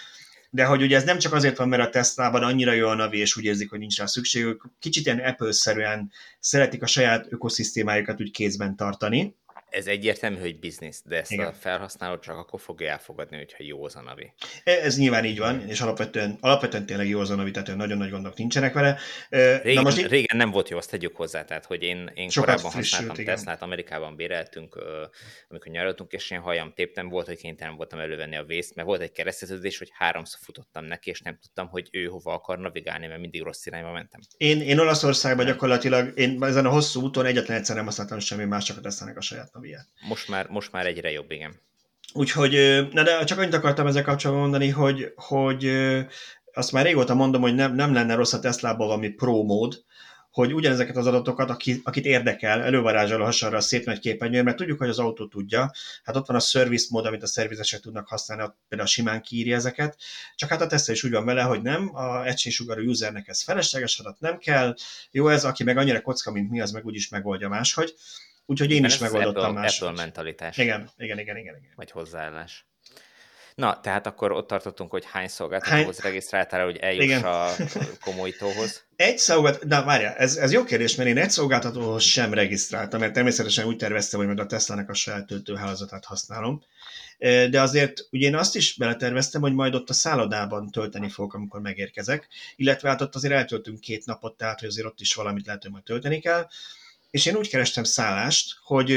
de 0.49 0.65
hogy 0.65 0.81
ugye 0.81 0.95
ez 0.95 1.03
nem 1.03 1.17
csak 1.17 1.33
azért 1.33 1.57
van, 1.57 1.67
mert 1.67 1.83
a 1.83 1.89
Tesla-ban 1.89 2.43
annyira 2.43 2.71
jó 2.71 2.87
a 2.87 2.95
navi, 2.95 3.17
és 3.17 3.37
úgy 3.37 3.43
érzik, 3.43 3.69
hogy 3.69 3.79
nincs 3.79 3.97
rá 3.97 4.05
szükségük, 4.05 4.65
kicsit 4.79 5.05
ilyen 5.05 5.19
Apple-szerűen 5.19 6.11
szeretik 6.39 6.83
a 6.83 6.87
saját 6.87 7.25
ökoszisztémájukat 7.29 8.21
úgy 8.21 8.31
kézben 8.31 8.75
tartani, 8.75 9.35
ez 9.69 9.87
egyértelmű, 9.87 10.39
hogy 10.39 10.59
biznisz, 10.59 11.01
de 11.05 11.17
ezt 11.17 11.31
Igen. 11.31 11.47
a 11.47 11.53
felhasználó 11.53 12.19
csak 12.19 12.37
akkor 12.37 12.59
fogja 12.59 12.89
elfogadni, 12.89 13.37
hogyha 13.37 13.63
jó 13.63 13.83
az 13.83 13.95
a 13.95 14.01
navi. 14.01 14.33
E, 14.63 14.71
ez 14.71 14.97
nyilván 14.97 15.25
így 15.25 15.37
van, 15.39 15.67
és 15.67 15.81
alapvetően, 15.81 16.37
alapvetően 16.39 16.85
tényleg 16.85 17.07
jó 17.07 17.19
az 17.19 17.29
a 17.29 17.35
navi, 17.35 17.51
tehát 17.51 17.75
nagyon 17.75 17.97
nagy 17.97 18.09
gondok 18.09 18.37
nincsenek 18.37 18.73
vele. 18.73 18.97
Régen, 19.29 19.73
Na 19.73 19.81
most 19.81 20.07
régen 20.07 20.37
nem 20.37 20.51
volt 20.51 20.69
jó, 20.69 20.77
azt 20.77 20.89
tegyük 20.89 21.15
hozzá, 21.15 21.43
tehát 21.43 21.65
hogy 21.65 21.83
én, 21.83 22.11
én 22.13 22.29
korábban 22.35 22.71
használtam 22.71 23.25
Teslát, 23.25 23.61
Amerikában 23.61 24.15
béreltünk, 24.15 24.75
amikor 25.49 25.71
nyaraltunk, 25.71 26.11
és 26.11 26.31
én 26.31 26.39
hajam 26.39 26.73
téptem, 26.73 27.09
volt, 27.09 27.27
hogy 27.27 27.37
kénytelen 27.37 27.75
voltam 27.75 27.99
elővenni 27.99 28.35
a 28.35 28.43
vészt, 28.43 28.75
mert 28.75 28.87
volt 28.87 29.01
egy 29.01 29.11
kereszteződés, 29.11 29.77
hogy 29.77 29.89
háromszor 29.93 30.39
futottam 30.43 30.85
neki, 30.85 31.09
és 31.09 31.21
nem 31.21 31.37
tudtam, 31.41 31.67
hogy 31.67 31.87
ő 31.91 32.05
hova 32.05 32.33
akar 32.33 32.59
navigálni, 32.59 33.07
mert 33.07 33.19
mindig 33.19 33.41
rossz 33.41 33.65
irányba 33.65 33.91
mentem. 33.91 34.19
Én, 34.37 34.61
én 34.61 34.79
Olaszországban 34.79 35.45
gyakorlatilag, 35.45 36.19
én 36.19 36.43
ezen 36.43 36.65
a 36.65 36.69
hosszú 36.69 37.01
úton 37.01 37.25
egyetlen 37.25 37.57
egyszer 37.57 37.75
nem 37.75 37.85
használtam 37.85 38.19
semmi 38.19 38.45
más, 38.45 38.63
csak 38.63 38.77
a 38.77 38.81
Teslának 38.81 39.17
a 39.17 39.21
saját 39.21 39.51
láttam 39.57 39.63
ilyet. 39.63 39.87
Most 40.07 40.27
már, 40.27 40.47
most 40.49 40.71
már 40.71 40.85
egyre 40.85 41.11
jobb, 41.11 41.31
igen. 41.31 41.59
Úgyhogy, 42.13 42.51
na 42.91 43.03
de 43.03 43.23
csak 43.23 43.39
annyit 43.39 43.53
akartam 43.53 43.87
ezzel 43.87 44.03
kapcsolatban 44.03 44.47
mondani, 44.47 44.69
hogy, 44.69 45.11
hogy 45.15 45.65
azt 46.53 46.71
már 46.71 46.85
régóta 46.85 47.13
mondom, 47.13 47.41
hogy 47.41 47.55
nem, 47.55 47.75
nem 47.75 47.93
lenne 47.93 48.15
rossz 48.15 48.33
a 48.33 48.39
Tesla-ban 48.39 48.87
valami 48.87 49.09
pro 49.09 49.43
mód, 49.43 49.85
hogy 50.31 50.53
ugyanezeket 50.53 50.97
az 50.97 51.07
adatokat, 51.07 51.49
aki, 51.49 51.81
akit 51.83 52.05
érdekel, 52.05 52.61
elővarázsolhassa 52.61 53.47
arra 53.47 53.57
a 53.57 53.61
szép 53.61 53.85
nagy 53.85 53.99
képernyőre, 53.99 54.43
mert 54.43 54.57
tudjuk, 54.57 54.77
hogy 54.77 54.89
az 54.89 54.99
autó 54.99 55.27
tudja. 55.27 55.71
Hát 56.03 56.15
ott 56.15 56.27
van 56.27 56.35
a 56.35 56.39
service 56.39 56.87
mód, 56.89 57.05
amit 57.05 57.23
a 57.23 57.27
szervizesek 57.27 57.79
tudnak 57.79 58.07
használni, 58.07 58.43
például 58.67 58.89
simán 58.89 59.21
kiírja 59.21 59.55
ezeket. 59.55 59.97
Csak 60.35 60.49
hát 60.49 60.61
a 60.61 60.67
Tesla 60.67 60.93
is 60.93 61.03
úgy 61.03 61.11
van 61.11 61.25
vele, 61.25 61.41
hogy 61.41 61.61
nem, 61.61 61.95
a 61.95 62.25
egységsugarú 62.25 62.89
usernek 62.89 63.27
ez 63.27 63.43
felesleges 63.43 63.99
adat 63.99 64.19
nem 64.19 64.37
kell. 64.37 64.75
Jó 65.11 65.27
ez, 65.27 65.45
aki 65.45 65.63
meg 65.63 65.77
annyira 65.77 66.01
kocka, 66.01 66.31
mint 66.31 66.49
mi, 66.49 66.61
az 66.61 66.71
meg 66.71 66.85
úgyis 66.85 67.09
megoldja 67.09 67.49
máshogy. 67.49 67.93
Úgyhogy 68.49 68.71
én 68.71 68.85
is 68.85 68.97
megoldottam 68.97 69.53
máshogy. 69.53 69.87
Apple 69.87 70.03
mentalitás. 70.03 70.57
Igen, 70.57 70.89
igen, 70.97 71.19
igen, 71.19 71.37
igen, 71.37 71.57
igen. 71.57 71.73
Vagy 71.75 71.91
hozzáállás. 71.91 72.65
Na, 73.55 73.79
tehát 73.79 74.07
akkor 74.07 74.31
ott 74.31 74.47
tartottunk, 74.47 74.91
hogy 74.91 75.03
hány 75.05 75.27
szolgáltatóhoz 75.27 75.99
hány... 75.99 76.11
regisztráltál, 76.11 76.63
hogy 76.63 76.77
eljuss 76.77 77.03
Igen. 77.03 77.23
a 77.23 77.47
komolyítóhoz? 78.01 78.83
Egy 78.95 79.17
szolgáltató, 79.17 79.67
de 79.67 79.81
várjál, 79.81 80.13
ez, 80.13 80.35
ez 80.35 80.51
jó 80.51 80.63
kérdés, 80.63 80.95
mert 80.95 81.09
én 81.09 81.17
egy 81.17 81.29
szolgáltatóhoz 81.29 82.03
sem 82.03 82.33
regisztráltam, 82.33 82.99
mert 82.99 83.13
természetesen 83.13 83.65
úgy 83.65 83.77
terveztem, 83.77 84.19
hogy 84.19 84.27
majd 84.27 84.39
a 84.39 84.45
Tesla-nek 84.45 84.89
a 84.89 84.93
saját 84.93 85.25
töltőhálózatát 85.25 86.05
használom. 86.05 86.63
De 87.49 87.61
azért 87.61 88.07
ugye 88.11 88.27
én 88.27 88.35
azt 88.35 88.55
is 88.55 88.75
beleterveztem, 88.75 89.41
hogy 89.41 89.53
majd 89.53 89.75
ott 89.75 89.89
a 89.89 89.93
szállodában 89.93 90.71
tölteni 90.71 91.09
fogok, 91.09 91.33
amikor 91.33 91.61
megérkezek, 91.61 92.27
illetve 92.55 92.89
hát 92.89 93.01
ott 93.01 93.15
azért 93.15 93.33
eltöltünk 93.33 93.79
két 93.79 94.05
napot, 94.05 94.37
tehát 94.37 94.59
hogy 94.59 94.69
azért 94.69 94.87
ott 94.87 94.99
is 94.99 95.13
valamit 95.13 95.45
lehet, 95.45 95.61
hogy 95.61 95.71
majd 95.71 95.83
tölteni 95.83 96.19
kell 96.19 96.47
és 97.17 97.25
én 97.25 97.35
úgy 97.35 97.49
kerestem 97.49 97.83
szállást, 97.83 98.55
hogy 98.63 98.91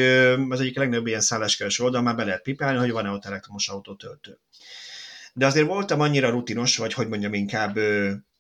az 0.49 0.61
egyik 0.61 0.77
legnagyobb 0.77 1.07
ilyen 1.07 1.21
szálláskereső 1.21 1.85
oldal 1.85 2.03
már 2.03 2.15
be 2.17 2.25
lehet 2.25 2.43
pipálni, 2.43 2.79
hogy 2.79 2.91
van-e 2.91 3.11
ott 3.11 3.25
elektromos 3.25 3.69
autótöltő. 3.69 4.39
De 5.33 5.47
azért 5.47 5.67
voltam 5.67 6.01
annyira 6.01 6.31
rutinos, 6.31 6.77
vagy 6.77 6.93
hogy 6.93 7.09
mondjam 7.09 7.35
inkább 7.35 7.77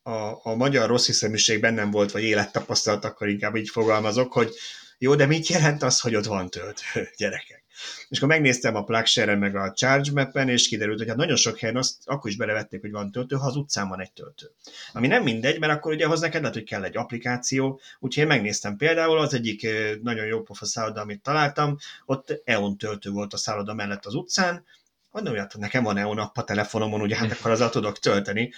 a, 0.02 0.40
a 0.42 0.54
magyar 0.54 0.88
rossz 0.88 1.06
hiszeműség 1.06 1.60
bennem 1.60 1.90
volt, 1.90 2.10
vagy 2.10 2.22
élettapasztalat, 2.22 3.04
akkor 3.04 3.28
inkább 3.28 3.56
így 3.56 3.68
fogalmazok, 3.68 4.32
hogy 4.32 4.54
jó, 4.98 5.14
de 5.14 5.26
mit 5.26 5.46
jelent 5.46 5.82
az, 5.82 6.00
hogy 6.00 6.14
ott 6.14 6.24
van 6.24 6.50
töltő, 6.50 7.08
gyerekek? 7.16 7.59
És 8.08 8.16
akkor 8.16 8.28
megnéztem 8.28 8.74
a 8.74 8.84
plugshare 8.84 9.36
meg 9.36 9.56
a 9.56 9.72
Charge 9.72 10.12
Map-en, 10.12 10.48
és 10.48 10.68
kiderült, 10.68 10.98
hogy 10.98 11.08
hát 11.08 11.16
nagyon 11.16 11.36
sok 11.36 11.58
helyen 11.58 11.76
azt 11.76 11.96
akkor 12.04 12.30
is 12.30 12.36
belevették, 12.36 12.80
hogy 12.80 12.90
van 12.90 13.10
töltő, 13.10 13.36
ha 13.36 13.46
az 13.46 13.56
utcán 13.56 13.88
van 13.88 14.00
egy 14.00 14.12
töltő. 14.12 14.50
Ami 14.92 15.06
nem 15.06 15.22
mindegy, 15.22 15.58
mert 15.60 15.72
akkor 15.72 15.92
ugye 15.92 16.04
ahhoz 16.04 16.20
neked 16.20 16.40
lehet, 16.40 16.56
hogy 16.56 16.64
kell 16.64 16.84
egy 16.84 16.96
applikáció, 16.96 17.80
úgyhogy 17.98 18.22
én 18.22 18.28
megnéztem 18.28 18.76
például 18.76 19.18
az 19.18 19.34
egyik 19.34 19.66
nagyon 20.02 20.26
jó 20.26 20.42
pofa 20.42 20.64
szálloda, 20.64 21.00
amit 21.00 21.22
találtam, 21.22 21.76
ott 22.04 22.42
EON 22.44 22.76
töltő 22.76 23.10
volt 23.10 23.32
a 23.32 23.36
szálloda 23.36 23.74
mellett 23.74 24.06
az 24.06 24.14
utcán, 24.14 24.64
mondom, 25.10 25.32
hogy 25.32 25.42
hát 25.42 25.56
nekem 25.56 25.82
van 25.82 25.96
EON 25.96 26.18
app 26.18 26.36
a 26.36 26.44
telefonomon, 26.44 27.00
ugye 27.00 27.16
hát 27.16 27.32
akkor 27.32 27.50
azzal 27.50 27.70
tudok 27.70 27.98
tölteni. 27.98 28.52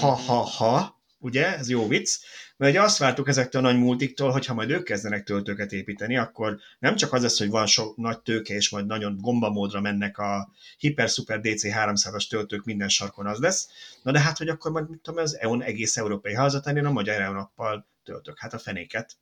Ha, 0.00 0.10
ha, 0.10 0.34
ha, 0.34 1.00
ugye, 1.18 1.56
ez 1.56 1.68
jó 1.68 1.88
vicc, 1.88 2.16
mert 2.58 2.72
ugye 2.72 2.82
azt 2.82 2.98
vártuk 2.98 3.28
ezektől 3.28 3.64
a 3.64 3.70
nagy 3.70 3.80
multiktól, 3.80 4.30
hogy 4.30 4.46
ha 4.46 4.54
majd 4.54 4.70
ők 4.70 4.82
kezdenek 4.82 5.24
töltőket 5.24 5.72
építeni, 5.72 6.16
akkor 6.16 6.58
nem 6.78 6.96
csak 6.96 7.12
az 7.12 7.22
lesz, 7.22 7.38
hogy 7.38 7.48
van 7.48 7.66
sok 7.66 7.96
nagy 7.96 8.20
tőke, 8.20 8.54
és 8.54 8.70
majd 8.70 8.86
nagyon 8.86 9.16
gombamódra 9.20 9.80
mennek 9.80 10.18
a 10.18 10.52
hiper-super 10.78 11.40
DC300-as 11.42 12.28
töltők, 12.28 12.64
minden 12.64 12.88
sarkon 12.88 13.26
az 13.26 13.38
lesz, 13.38 13.68
na 14.02 14.12
de 14.12 14.20
hát, 14.20 14.38
hogy 14.38 14.48
akkor 14.48 14.70
majd, 14.70 14.90
mit 14.90 15.00
tudom, 15.00 15.22
az 15.22 15.38
EON 15.38 15.62
egész 15.62 15.96
európai 15.96 16.34
házatán, 16.34 16.84
a 16.84 16.90
magyar 16.90 17.20
EON 17.20 17.36
appal 17.36 17.86
töltök. 18.04 18.38
Hát 18.38 18.54
a 18.54 18.58
fenéket. 18.58 19.16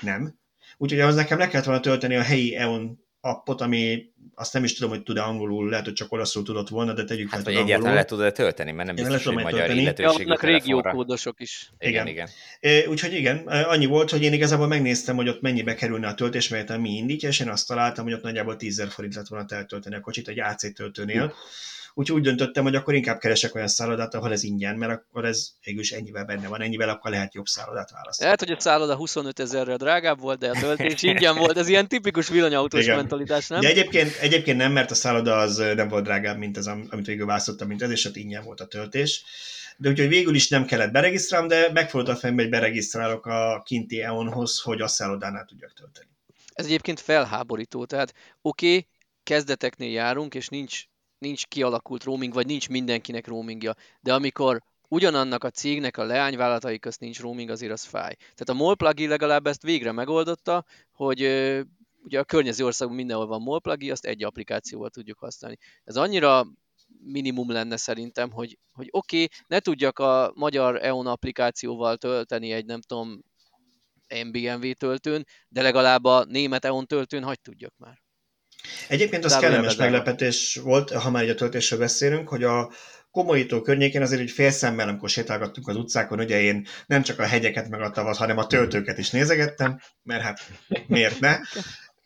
Nem. 0.00 0.38
Úgyhogy 0.76 1.00
ahhoz 1.00 1.14
nekem 1.14 1.38
le 1.38 1.48
kellett 1.48 1.66
volna 1.66 1.80
tölteni 1.80 2.16
a 2.16 2.22
helyi 2.22 2.56
EON 2.56 3.06
appot, 3.20 3.60
ami 3.60 4.10
azt 4.34 4.52
nem 4.52 4.64
is 4.64 4.74
tudom, 4.74 4.90
hogy 4.90 5.02
tud-e 5.02 5.22
angolul, 5.22 5.68
lehet, 5.68 5.84
hogy 5.84 5.94
csak 5.94 6.12
olaszul 6.12 6.42
tudott 6.42 6.68
volna, 6.68 6.92
de 6.92 7.04
tegyük 7.04 7.30
hát, 7.30 7.42
fel, 7.42 7.52
hogy 7.52 7.62
egyáltalán 7.62 7.94
le 7.94 8.04
tud-e 8.04 8.32
tölteni, 8.32 8.72
mert 8.72 8.86
nem 8.86 8.94
biztos, 8.94 9.24
hogy 9.24 9.34
magyar 9.34 9.52
tölteni. 9.52 9.80
illetőségű 9.80 10.28
ja, 10.28 10.36
régiókódosok 10.40 11.40
is. 11.40 11.70
Igen, 11.78 12.06
igen. 12.06 12.28
igen. 12.60 12.88
Úgyhogy 12.88 13.14
igen, 13.14 13.36
annyi 13.46 13.86
volt, 13.86 14.10
hogy 14.10 14.22
én 14.22 14.32
igazából 14.32 14.66
megnéztem, 14.66 15.16
hogy 15.16 15.28
ott 15.28 15.40
mennyibe 15.40 15.74
kerülne 15.74 16.08
a 16.08 16.14
töltés, 16.14 16.48
mert 16.48 16.78
mi 16.78 16.90
indítja, 16.90 17.28
és 17.28 17.40
én 17.40 17.48
azt 17.48 17.66
találtam, 17.66 18.04
hogy 18.04 18.12
ott 18.12 18.22
nagyjából 18.22 18.56
10 18.56 18.86
forint 18.88 19.14
lett 19.14 19.28
volna 19.28 19.46
eltölteni 19.48 19.94
a 19.94 20.00
kocsit 20.00 20.28
egy 20.28 20.40
AC 20.40 20.72
töltőnél. 20.72 21.24
Uh 21.24 21.32
Úgyhogy 21.98 22.16
úgy 22.16 22.24
döntöttem, 22.24 22.62
hogy 22.64 22.74
akkor 22.74 22.94
inkább 22.94 23.18
keresek 23.18 23.54
olyan 23.54 23.68
szállodát, 23.68 24.14
ahol 24.14 24.32
ez 24.32 24.42
ingyen, 24.42 24.76
mert 24.76 24.92
akkor 24.92 25.24
ez 25.24 25.48
végül 25.64 25.82
ennyivel 25.90 26.24
benne 26.24 26.48
van, 26.48 26.60
ennyivel 26.60 26.88
akkor 26.88 27.10
lehet 27.10 27.34
jobb 27.34 27.46
szállodát 27.46 27.90
választani. 27.90 28.24
Lehet, 28.24 28.40
hogy 28.40 28.50
a 28.50 28.60
szálloda 28.60 28.96
25 28.96 29.40
ezerrel 29.40 29.76
drágább 29.76 30.20
volt, 30.20 30.38
de 30.38 30.50
a 30.50 30.60
töltés 30.60 31.02
ingyen 31.02 31.36
volt. 31.36 31.56
Ez 31.56 31.68
ilyen 31.68 31.88
tipikus 31.88 32.28
villanyautós 32.28 32.82
Igen. 32.82 32.96
mentalitás, 32.96 33.46
nem? 33.46 33.60
De 33.60 33.68
egyébként, 33.68 34.16
egyébként 34.16 34.56
nem, 34.56 34.72
mert 34.72 34.90
a 34.90 34.94
szálloda 34.94 35.36
az 35.36 35.56
nem 35.56 35.88
volt 35.88 36.04
drágább, 36.04 36.38
mint 36.38 36.56
az, 36.56 36.66
amit 36.66 37.06
végül 37.06 37.26
választottam, 37.26 37.68
mint 37.68 37.82
ez, 37.82 37.90
és 37.90 38.04
ott 38.04 38.16
ingyen 38.16 38.44
volt 38.44 38.60
a 38.60 38.66
töltés. 38.66 39.24
De 39.76 39.88
úgyhogy 39.88 40.08
végül 40.08 40.34
is 40.34 40.48
nem 40.48 40.64
kellett 40.64 40.92
beregisztrálnom, 40.92 41.48
de 41.48 41.72
megfordult 41.72 42.16
a 42.16 42.20
fejembe, 42.20 42.42
hogy 42.42 42.50
beregisztrálok 42.50 43.26
a 43.26 43.62
kinti 43.64 44.02
EON-hoz, 44.02 44.60
hogy 44.60 44.80
a 44.80 44.88
szállodánál 44.88 45.44
tudjak 45.44 45.72
tölteni. 45.72 46.08
Ez 46.52 46.64
egyébként 46.64 47.00
felháborító, 47.00 47.84
tehát 47.84 48.14
oké, 48.42 48.68
okay, 48.68 48.86
kezdeteknél 49.22 49.90
járunk, 49.90 50.34
és 50.34 50.48
nincs 50.48 50.84
nincs 51.18 51.46
kialakult 51.46 52.04
roaming, 52.04 52.32
vagy 52.32 52.46
nincs 52.46 52.68
mindenkinek 52.68 53.26
roamingja, 53.26 53.74
de 54.00 54.14
amikor 54.14 54.62
ugyanannak 54.88 55.44
a 55.44 55.50
cégnek 55.50 55.96
a 55.96 56.04
leányvállalatai 56.04 56.78
közt 56.78 57.00
nincs 57.00 57.20
roaming, 57.20 57.50
azért 57.50 57.72
az 57.72 57.84
fáj. 57.84 58.14
Tehát 58.14 58.48
a 58.48 58.54
MOL 58.54 58.76
plugin 58.76 59.08
legalább 59.08 59.46
ezt 59.46 59.62
végre 59.62 59.92
megoldotta, 59.92 60.64
hogy 60.92 61.20
ugye 62.02 62.18
a 62.18 62.24
környező 62.24 62.64
országban 62.64 62.96
mindenhol 62.96 63.26
van 63.26 63.42
MOL 63.42 63.60
plugin, 63.60 63.90
azt 63.90 64.04
egy 64.04 64.24
applikációval 64.24 64.90
tudjuk 64.90 65.18
használni. 65.18 65.58
Ez 65.84 65.96
annyira 65.96 66.46
minimum 67.02 67.50
lenne 67.50 67.76
szerintem, 67.76 68.30
hogy, 68.30 68.58
hogy 68.72 68.88
oké, 68.90 69.22
okay, 69.22 69.36
ne 69.46 69.60
tudjak 69.60 69.98
a 69.98 70.32
magyar 70.34 70.84
EON 70.84 71.06
applikációval 71.06 71.96
tölteni 71.96 72.52
egy 72.52 72.64
nem 72.64 72.80
tudom 72.80 73.22
MBMV 74.26 74.70
töltőn, 74.70 75.26
de 75.48 75.62
legalább 75.62 76.04
a 76.04 76.24
német 76.24 76.64
EON 76.64 76.86
töltőn 76.86 77.22
hagyd 77.22 77.40
tudjak 77.40 77.74
már. 77.76 78.02
Egyébként 78.88 79.24
az 79.24 79.36
kellemes 79.36 79.76
meglepetés 79.76 80.60
volt, 80.62 80.90
ha 80.90 81.10
már 81.10 81.22
egy 81.22 81.28
a 81.28 81.34
töltésről 81.34 81.78
beszélünk, 81.78 82.28
hogy 82.28 82.44
a 82.44 82.70
komolyító 83.10 83.60
környékén 83.60 84.02
azért 84.02 84.20
egy 84.20 84.30
fél 84.30 84.50
szemmel, 84.50 84.88
amikor 84.88 85.08
sétálgattunk 85.08 85.68
az 85.68 85.76
utcákon, 85.76 86.20
ugye 86.20 86.40
én 86.40 86.66
nem 86.86 87.02
csak 87.02 87.18
a 87.18 87.26
hegyeket 87.26 87.68
meg 87.68 87.80
a 87.80 87.90
tavat, 87.90 88.16
hanem 88.16 88.38
a 88.38 88.46
töltőket 88.46 88.98
is 88.98 89.10
nézegettem, 89.10 89.80
mert 90.02 90.22
hát 90.22 90.40
miért 90.86 91.20
ne? 91.20 91.38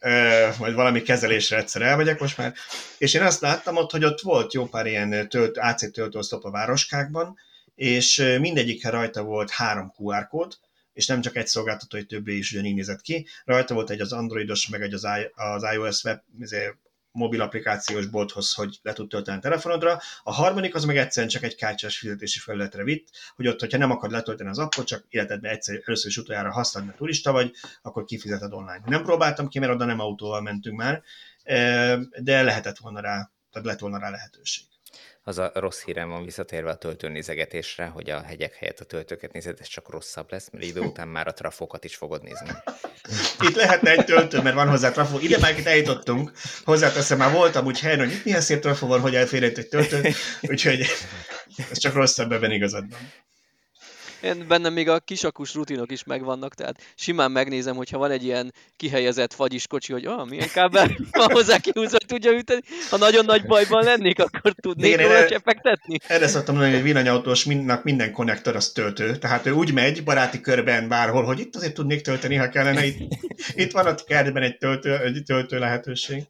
Uh, 0.05 0.59
majd 0.59 0.75
valami 0.75 1.03
kezelésre 1.03 1.57
egyszer 1.57 1.83
elmegyek 1.83 2.21
most 2.21 2.39
már. 2.39 2.55
És 2.99 3.15
én 3.15 3.23
azt 3.23 3.41
láttam 3.41 3.77
ott, 3.77 3.91
hogy 3.91 4.05
ott 4.05 4.21
volt 4.21 4.53
jó 4.53 4.67
pár 4.67 4.87
ilyen 4.87 5.29
tölt, 5.29 5.59
AC 5.59 5.93
töltőoszlop 5.93 6.45
a 6.45 6.51
városkákban, 6.51 7.37
és 7.75 8.37
mindegyikre 8.41 8.91
rajta 8.91 9.23
volt 9.23 9.51
három 9.51 9.93
QR 9.97 10.29
kód, 10.29 10.57
és 10.93 11.07
nem 11.07 11.21
csak 11.21 11.37
egy 11.37 11.47
szolgáltató, 11.47 11.97
hogy 11.97 12.07
többé 12.07 12.37
is 12.37 12.53
ugyanígy 12.53 12.75
nézett 12.75 13.01
ki. 13.01 13.27
Rajta 13.45 13.75
volt 13.75 13.91
egy 13.91 14.01
az 14.01 14.13
androidos, 14.13 14.69
meg 14.69 14.83
egy 14.83 14.95
az, 14.95 15.07
az 15.35 15.63
iOS 15.73 16.05
web 16.05 16.21
izé, 16.41 16.75
mobil 17.13 17.41
applikációs 17.41 18.07
bolthoz, 18.07 18.53
hogy 18.53 18.79
le 18.83 18.93
tud 18.93 19.09
tölteni 19.09 19.37
a 19.37 19.41
telefonodra. 19.41 20.01
A 20.23 20.33
harmadik 20.33 20.75
az 20.75 20.85
meg 20.85 20.97
egyszerűen 20.97 21.33
csak 21.33 21.43
egy 21.43 21.55
kártyás 21.55 21.99
fizetési 21.99 22.39
felületre 22.39 22.85
vitt, 22.85 23.09
hogy 23.37 23.49
ott, 23.49 23.61
hogyha 23.61 23.79
nem 23.79 23.91
akar 23.91 24.11
letölteni 24.11 24.51
az 24.51 24.59
appot, 24.59 24.87
csak 24.87 25.05
életedben 25.09 25.51
egyszer, 25.51 25.83
először 25.85 26.11
is 26.11 26.17
utoljára 26.17 26.53
használni, 26.53 26.89
mert 26.89 27.01
turista 27.01 27.33
vagy, 27.33 27.53
akkor 27.83 28.05
kifizeted 28.05 28.53
online. 28.53 28.83
Nem 28.87 29.03
próbáltam 29.03 29.49
ki, 29.49 29.59
mert 29.59 29.73
oda 29.73 29.85
nem 29.85 30.01
autóval 30.01 30.41
mentünk 30.41 30.77
már, 30.77 31.03
de 32.23 32.43
lehetett 32.43 32.79
volna 32.79 33.01
rá, 33.01 33.31
tehát 33.51 33.69
lett 33.69 33.79
volna 33.79 33.99
rá 33.99 34.11
lehetőség 34.11 34.72
az 35.25 35.39
a 35.39 35.51
rossz 35.55 35.83
hírem 35.83 36.09
van 36.09 36.25
visszatérve 36.25 36.71
a 36.71 36.77
töltőnézegetésre, 36.77 37.87
hogy 37.87 38.11
a 38.11 38.23
hegyek 38.23 38.55
helyett 38.55 38.81
a 38.81 38.85
töltőket 38.85 39.33
nézed, 39.33 39.61
ez 39.61 39.67
csak 39.67 39.91
rosszabb 39.91 40.31
lesz, 40.31 40.49
mert 40.51 40.65
idő 40.65 40.81
után 40.81 41.09
már 41.09 41.27
a 41.27 41.33
trafokat 41.33 41.85
is 41.85 41.97
fogod 41.97 42.23
nézni. 42.23 42.51
Itt 43.41 43.55
lehetne 43.55 43.91
egy 43.91 44.05
töltő, 44.05 44.41
mert 44.43 44.55
van 44.55 44.69
hozzá 44.69 44.91
trafó. 44.91 45.19
Ide 45.19 45.39
már 45.39 45.59
itt 45.59 45.67
eljutottunk, 45.67 46.33
hozzáteszem, 46.65 47.19
már 47.19 47.33
voltam 47.33 47.67
úgy 47.67 47.81
helyen, 47.81 47.99
hogy 47.99 48.13
itt 48.13 48.25
milyen 48.25 48.41
szép 48.41 48.61
trafó 48.61 48.87
van, 48.87 49.01
hogy 49.01 49.15
elférhet 49.15 49.59
egy 49.59 49.69
töltő, 49.69 50.13
úgyhogy 50.41 50.87
ez 51.71 51.79
csak 51.79 51.95
rosszabb, 51.95 52.33
ebben 52.33 52.51
igazad 52.51 52.91
van. 52.91 53.13
Én 54.23 54.45
bennem 54.49 54.73
még 54.73 54.89
a 54.89 54.99
kisakus 54.99 55.55
rutinok 55.55 55.93
is 55.93 56.05
megvannak, 56.05 56.55
tehát 56.55 56.83
simán 56.95 57.31
megnézem, 57.31 57.77
hogyha 57.77 57.99
van 57.99 58.11
egy 58.11 58.25
ilyen 58.25 58.53
kihelyezett 58.77 59.33
fagyiskocsi, 59.33 59.93
hogy 59.93 60.05
ah, 60.05 60.29
milyen 60.29 60.49
kábel 60.49 60.91
van 61.11 61.31
hozzá 61.31 61.59
kihúzva, 61.59 61.99
tudja 61.99 62.33
üteni. 62.33 62.61
Ha 62.91 62.97
nagyon 62.97 63.25
nagy 63.25 63.47
bajban 63.47 63.85
lennék, 63.85 64.19
akkor 64.19 64.53
tudnék 64.61 64.93
Igen, 64.93 65.07
róla 65.07 65.27
csepegtetni. 65.29 65.97
Erre 66.07 66.27
szoktam 66.27 66.55
mondani, 66.55 66.77
hogy 66.77 66.87
egy 66.87 66.93
villanyautós 66.93 67.45
mindnak 67.45 67.85
minden 67.85 68.13
konnektor 68.13 68.57
az 68.57 68.73
töltő. 68.73 69.17
Tehát 69.17 69.47
ő 69.47 69.51
úgy 69.51 69.73
megy 69.73 70.05
baráti 70.05 70.41
körben 70.41 70.89
bárhol, 70.89 71.25
hogy 71.25 71.39
itt 71.39 71.57
azért 71.57 71.75
tudnék 71.75 72.01
tölteni, 72.01 72.35
ha 72.35 72.49
kellene. 72.49 72.85
Itt, 72.85 72.99
itt 73.55 73.73
van 73.73 73.87
a 73.87 73.95
kertben 73.95 74.43
egy 74.43 74.57
töltő, 74.57 74.99
egy 74.99 75.23
töltő 75.27 75.59
lehetőség. 75.59 76.23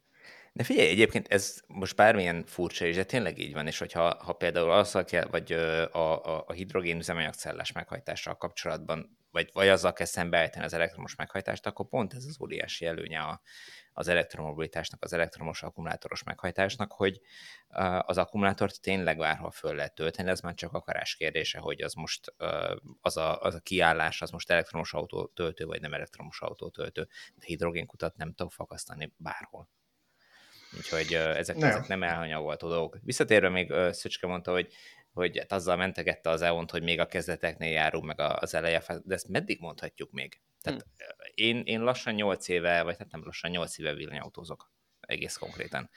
De 0.55 0.63
figyelj, 0.63 0.87
egyébként 0.89 1.27
ez 1.27 1.61
most 1.67 1.95
bármilyen 1.95 2.45
furcsa 2.45 2.85
is, 2.85 2.95
de 2.95 3.03
tényleg 3.03 3.37
így 3.37 3.53
van, 3.53 3.67
és 3.67 3.77
hogyha 3.77 4.23
ha 4.23 4.33
például 4.33 4.71
azzal 4.71 5.03
kell, 5.03 5.25
vagy 5.25 5.51
a, 5.51 6.25
a, 6.25 6.43
a 6.47 6.51
hidrogén 6.51 6.97
üzemanyagcellás 6.97 7.71
meghajtással 7.71 8.37
kapcsolatban 8.37 9.17
vagy, 9.31 9.49
vagy 9.53 9.67
azzal 9.67 9.93
kell 9.93 10.05
szembeállítani 10.05 10.65
az 10.65 10.73
elektromos 10.73 11.15
meghajtást, 11.15 11.65
akkor 11.65 11.87
pont 11.87 12.13
ez 12.13 12.25
az 12.25 12.41
óriási 12.41 12.85
előnye 12.85 13.19
a, 13.19 13.41
az 13.93 14.07
elektromobilitásnak, 14.07 15.03
az 15.03 15.13
elektromos 15.13 15.63
akkumulátoros 15.63 16.23
meghajtásnak, 16.23 16.91
hogy 16.91 17.21
az 17.99 18.17
akkumulátort 18.17 18.81
tényleg 18.81 19.17
bárhol 19.17 19.51
föl 19.51 19.75
lehet 19.75 19.95
tölteni, 19.95 20.29
ez 20.29 20.41
már 20.41 20.53
csak 20.53 20.73
akarás 20.73 21.15
kérdése, 21.15 21.59
hogy 21.59 21.81
az 21.81 21.93
most 21.93 22.33
az 23.01 23.17
a, 23.17 23.39
az 23.41 23.55
a 23.55 23.59
kiállás, 23.59 24.21
az 24.21 24.29
most 24.29 24.49
elektromos 24.49 24.93
autótöltő, 24.93 25.65
vagy 25.65 25.81
nem 25.81 25.93
elektromos 25.93 26.41
autótöltő, 26.41 27.07
de 27.35 27.45
hidrogénkutat 27.45 28.15
nem 28.15 28.33
tudok 28.33 28.51
fakasztani 28.51 29.13
bárhol. 29.17 29.69
Úgyhogy 30.77 31.13
ezek, 31.13 31.55
nem. 31.55 31.69
ezek 31.69 31.87
nem 31.87 32.03
elhanyagolható 32.03 32.67
dolgok. 32.67 32.97
Visszatérve 33.03 33.49
még 33.49 33.73
Szöcske 33.91 34.27
mondta, 34.27 34.51
hogy 34.51 34.73
hogy 35.13 35.37
hát 35.37 35.51
azzal 35.51 35.75
mentegette 35.75 36.29
az 36.29 36.41
EON-t, 36.41 36.71
hogy 36.71 36.83
még 36.83 36.99
a 36.99 37.05
kezdeteknél 37.05 37.71
járunk, 37.71 38.05
meg 38.05 38.19
az 38.19 38.53
eleje, 38.53 38.83
de 39.03 39.13
ezt 39.13 39.27
meddig 39.27 39.59
mondhatjuk 39.59 40.11
még? 40.11 40.41
Tehát 40.61 40.81
hmm. 40.81 41.15
én, 41.33 41.61
én 41.65 41.81
lassan 41.81 42.13
8 42.13 42.47
éve, 42.47 42.83
vagy 42.83 42.95
hát 42.97 43.11
nem 43.11 43.23
lassan 43.23 43.51
8 43.51 43.77
éve 43.77 43.93
villanyautózok, 43.93 44.71
egész 44.99 45.35
konkrétan. 45.35 45.89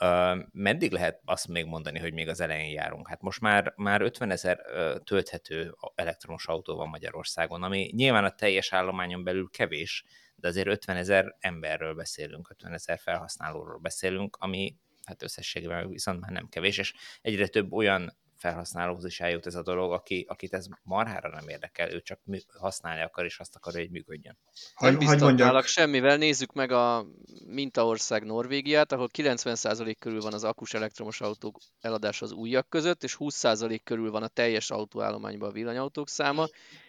Uh, 0.00 0.38
meddig 0.52 0.92
lehet 0.92 1.20
azt 1.24 1.48
még 1.48 1.64
mondani, 1.64 1.98
hogy 1.98 2.12
még 2.12 2.28
az 2.28 2.40
elején 2.40 2.72
járunk? 2.72 3.08
Hát 3.08 3.20
most 3.20 3.40
már, 3.40 3.72
már 3.76 4.00
50 4.00 4.30
ezer 4.30 4.58
uh, 4.58 5.02
tölthető 5.02 5.74
elektromos 5.94 6.46
autó 6.46 6.76
van 6.76 6.88
Magyarországon, 6.88 7.62
ami 7.62 7.90
nyilván 7.94 8.24
a 8.24 8.34
teljes 8.34 8.72
állományon 8.72 9.24
belül 9.24 9.48
kevés, 9.50 10.04
de 10.40 10.48
azért 10.48 10.68
50 10.68 10.96
ezer 10.96 11.36
emberről 11.38 11.94
beszélünk, 11.94 12.50
50 12.50 12.72
ezer 12.72 12.98
felhasználóról 12.98 13.78
beszélünk, 13.78 14.36
ami 14.40 14.76
hát 15.04 15.22
összességében 15.22 15.88
viszont 15.88 16.20
már 16.20 16.30
nem 16.30 16.48
kevés, 16.48 16.78
és 16.78 16.94
egyre 17.20 17.46
több 17.46 17.72
olyan 17.72 18.16
felhasználóhoz 18.38 19.04
is 19.04 19.20
eljut 19.20 19.46
ez 19.46 19.54
a 19.54 19.62
dolog, 19.62 19.92
aki, 19.92 20.24
akit 20.28 20.52
ez 20.52 20.66
marhára 20.82 21.28
nem 21.28 21.48
érdekel, 21.48 21.92
ő 21.92 22.00
csak 22.00 22.20
használni 22.58 23.02
akar, 23.02 23.24
és 23.24 23.38
azt 23.38 23.56
akarja, 23.56 23.80
hogy 23.80 23.90
működjön. 23.90 24.38
Nem 24.78 24.98
biztatnálak 24.98 25.64
semmivel, 25.64 26.16
nézzük 26.16 26.52
meg 26.52 26.72
a 26.72 27.06
mintaország 27.46 28.24
Norvégiát, 28.24 28.92
ahol 28.92 29.08
90% 29.18 29.94
körül 29.98 30.20
van 30.20 30.32
az 30.32 30.44
akus 30.44 30.74
elektromos 30.74 31.20
autók 31.20 31.58
eladása 31.80 32.24
az 32.24 32.32
újak 32.32 32.68
között, 32.68 33.02
és 33.02 33.16
20% 33.18 33.80
körül 33.84 34.10
van 34.10 34.22
a 34.22 34.28
teljes 34.28 34.70
autóállományban 34.70 35.48
a 35.48 35.52
villanyautók 35.52 36.08
száma, 36.08 36.46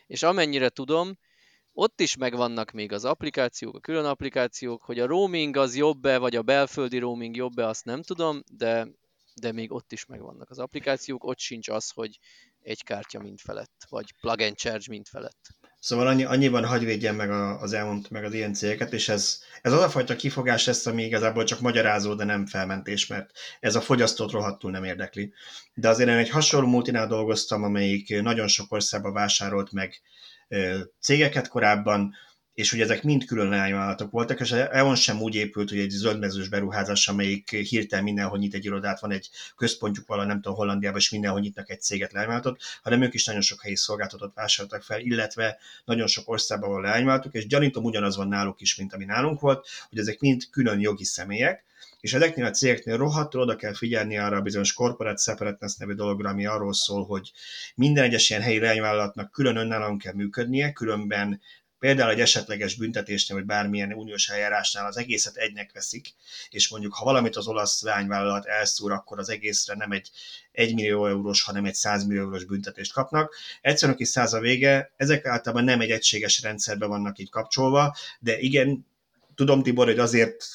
és 0.08 0.24
amennyire 0.24 0.70
tudom, 0.70 1.18
ott 1.80 2.02
is 2.02 2.18
megvannak 2.18 2.72
még 2.72 2.92
az 2.92 3.06
applikációk, 3.06 3.76
a 3.76 3.80
külön 3.80 4.06
applikációk, 4.06 4.84
hogy 4.84 5.00
a 5.00 5.06
roaming 5.06 5.56
az 5.56 5.76
jobb-e, 5.76 6.18
vagy 6.18 6.36
a 6.36 6.42
belföldi 6.42 6.98
roaming 6.98 7.36
jobb-e, 7.36 7.68
azt 7.68 7.86
nem 7.86 8.02
tudom, 8.02 8.44
de 8.52 8.88
de 9.40 9.52
még 9.52 9.72
ott 9.72 9.92
is 9.92 10.06
megvannak 10.06 10.50
az 10.50 10.60
applikációk, 10.60 11.24
ott 11.24 11.40
sincs 11.40 11.70
az, 11.70 11.90
hogy 11.90 12.20
egy 12.62 12.84
kártya 12.84 13.20
mind 13.20 13.40
felett, 13.40 13.86
vagy 13.90 14.14
plug 14.22 14.42
and 14.42 14.56
charge 14.56 14.86
mind 14.90 15.08
felett. 15.08 15.48
Szóval 15.80 16.08
annyi, 16.08 16.24
annyiban 16.24 16.66
hagy 16.66 16.84
védjen 16.84 17.16
meg 17.16 17.32
az 17.62 17.74
elmond 17.74 18.06
meg 18.10 18.24
az 18.24 18.34
ilyen 18.34 18.54
cégeket, 18.54 18.94
és 18.94 19.10
ez, 19.10 19.40
ez 19.62 19.74
az 19.74 19.82
a 19.82 19.90
fajta 19.90 20.16
kifogás 20.16 20.66
lesz, 20.66 20.86
ami 20.86 21.04
igazából 21.04 21.44
csak 21.44 21.60
magyarázó, 21.60 22.14
de 22.14 22.24
nem 22.24 22.46
felmentés, 22.46 23.08
mert 23.08 23.32
ez 23.60 23.76
a 23.76 23.82
fogyasztót 23.82 24.32
rohadtul 24.32 24.72
nem 24.72 24.84
érdekli. 24.84 25.34
De 25.74 25.90
azért 25.90 26.10
én 26.10 26.16
egy 26.16 26.30
hasonló 26.30 26.68
multinál 26.68 27.08
dolgoztam, 27.08 27.64
amelyik 27.64 28.22
nagyon 28.22 28.48
sok 28.48 28.72
országba 28.72 29.12
vásárolt 29.12 29.72
meg 29.72 30.02
cégeket 31.00 31.48
korábban, 31.48 32.14
és 32.60 32.70
hogy 32.70 32.82
ezek 32.82 33.04
mind 33.04 33.26
külön 33.26 33.50
leányvállalatok 33.50 34.12
voltak, 34.12 34.40
és 34.40 34.52
EON 34.52 34.96
sem 34.96 35.22
úgy 35.22 35.36
épült, 35.36 35.70
hogy 35.70 35.80
egy 35.80 35.90
zöldmezős 35.90 36.50
beruházás, 36.50 37.08
amelyik 37.08 37.50
hirtelen 37.50 38.04
mindenhol 38.04 38.38
nyit 38.38 38.54
egy 38.54 38.66
irodát, 38.66 39.00
van 39.00 39.12
egy 39.12 39.30
központjuk 39.56 40.08
vala, 40.08 40.26
nem 40.26 40.42
tudom, 40.42 40.58
Hollandiában, 40.58 41.00
és 41.00 41.10
mindenhol 41.10 41.40
nyitnak 41.40 41.70
egy 41.70 41.82
céget 41.82 42.12
leányvállalatot, 42.12 42.62
hanem 42.82 43.02
ők 43.02 43.14
is 43.14 43.26
nagyon 43.26 43.42
sok 43.42 43.62
helyi 43.62 43.76
szolgáltatót 43.76 44.34
vásároltak 44.34 44.84
fel, 44.84 45.00
illetve 45.00 45.58
nagyon 45.86 46.08
sok 46.08 46.30
országban 46.30 46.70
van 46.70 46.82
leányvállalatok, 46.82 47.34
és 47.34 47.48
gyanítom 47.48 47.84
ugyanaz 47.84 48.16
van 48.16 48.28
náluk 48.28 48.62
is, 48.62 48.76
mint 48.76 48.94
ami 48.94 49.06
nálunk 49.06 49.40
volt, 49.40 49.68
hogy 49.90 50.00
ezek 50.00 50.20
mind 50.20 50.44
külön 50.52 50.80
jogi 50.80 51.04
személyek, 51.04 51.64
és 52.00 52.14
ezeknél 52.14 52.46
a 52.46 52.52
cégeknél 52.52 52.98
rohadtul 52.98 53.42
oda 53.42 53.56
kell 53.56 53.74
figyelni 53.74 54.18
arra 54.18 54.38
a 54.38 54.42
bizonyos 54.42 54.74
corporate 54.74 55.22
separateness 55.22 55.76
nevű 55.76 55.94
dologra, 55.94 56.30
ami 56.30 56.46
arról 56.46 56.74
szól, 56.74 57.06
hogy 57.06 57.32
minden 57.76 58.04
egyes 58.04 58.30
ilyen 58.30 58.42
helyi 58.42 58.60
leányvállalatnak 58.60 59.32
külön 59.32 59.56
önállóan 59.56 59.98
kell 59.98 60.14
működnie, 60.14 60.72
különben 60.72 61.42
például 61.80 62.12
egy 62.12 62.20
esetleges 62.20 62.76
büntetésnél, 62.76 63.38
vagy 63.38 63.46
bármilyen 63.46 63.94
uniós 63.94 64.30
eljárásnál 64.30 64.86
az 64.86 64.98
egészet 64.98 65.36
egynek 65.36 65.72
veszik, 65.74 66.14
és 66.50 66.70
mondjuk 66.70 66.94
ha 66.94 67.06
valamit 67.06 67.36
az 67.36 67.48
olasz 67.48 67.82
lányvállalat 67.82 68.46
elszúr, 68.46 68.92
akkor 68.92 69.20
az 69.20 69.30
egészre 69.30 69.76
nem 69.76 69.92
egy 69.92 70.12
1 70.52 70.74
millió 70.74 71.08
eurós, 71.08 71.44
hanem 71.44 71.66
egy 71.66 71.74
100 71.74 72.06
millió 72.06 72.22
eurós 72.22 72.44
büntetést 72.44 72.94
kapnak. 72.94 73.36
Egyszerűen 73.62 73.98
kis 73.98 74.08
száz 74.08 74.34
a 74.34 74.40
vége, 74.40 74.92
ezek 74.96 75.26
általában 75.26 75.64
nem 75.64 75.82
egy 75.82 75.92
egységes 75.92 76.42
rendszerbe 76.42 76.86
vannak 76.86 77.20
így 77.20 77.30
kapcsolva, 77.30 77.96
de 78.20 78.40
igen, 78.40 78.88
tudom 79.40 79.64
Tibor, 79.64 79.86
hogy 79.86 80.00
azért 80.00 80.46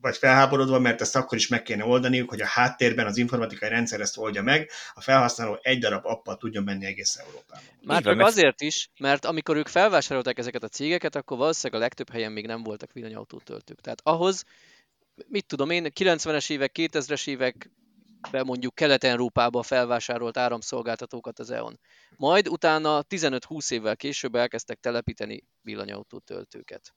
vagy 0.00 0.16
felháborodva, 0.16 0.78
mert 0.78 1.00
ezt 1.00 1.16
akkor 1.16 1.38
is 1.38 1.48
meg 1.48 1.62
kéne 1.62 1.84
oldaniuk, 1.84 2.28
hogy 2.28 2.40
a 2.40 2.46
háttérben 2.46 3.06
az 3.06 3.16
informatikai 3.16 3.68
rendszer 3.68 4.00
ezt 4.00 4.18
oldja 4.18 4.42
meg, 4.42 4.70
a 4.94 5.00
felhasználó 5.00 5.58
egy 5.62 5.78
darab 5.78 6.06
appal 6.06 6.36
tudjon 6.36 6.64
menni 6.64 6.86
egész 6.86 7.16
Európában. 7.16 7.64
Már 7.82 8.02
csak 8.02 8.20
azért 8.20 8.60
is, 8.60 8.90
mert 9.00 9.24
amikor 9.24 9.56
ők 9.56 9.66
felvásárolták 9.66 10.38
ezeket 10.38 10.62
a 10.62 10.68
cégeket, 10.68 11.16
akkor 11.16 11.36
valószínűleg 11.36 11.80
a 11.80 11.84
legtöbb 11.84 12.10
helyen 12.10 12.32
még 12.32 12.46
nem 12.46 12.62
voltak 12.62 12.92
villanyautótöltők. 12.92 13.80
Tehát 13.80 14.00
ahhoz, 14.02 14.44
mit 15.26 15.46
tudom 15.46 15.70
én, 15.70 15.86
90-es 15.94 16.50
évek, 16.50 16.72
2000-es 16.74 17.28
évek 17.28 17.70
be 18.30 18.42
mondjuk 18.42 18.74
Kelet-Európába 18.74 19.62
felvásárolt 19.62 20.36
áramszolgáltatókat 20.36 21.38
az 21.38 21.50
EON. 21.50 21.80
Majd 22.16 22.48
utána 22.48 23.04
15-20 23.08 23.72
évvel 23.72 23.96
később 23.96 24.34
elkezdtek 24.34 24.78
telepíteni 24.80 25.44
villanyautótöltőket. 25.62 26.94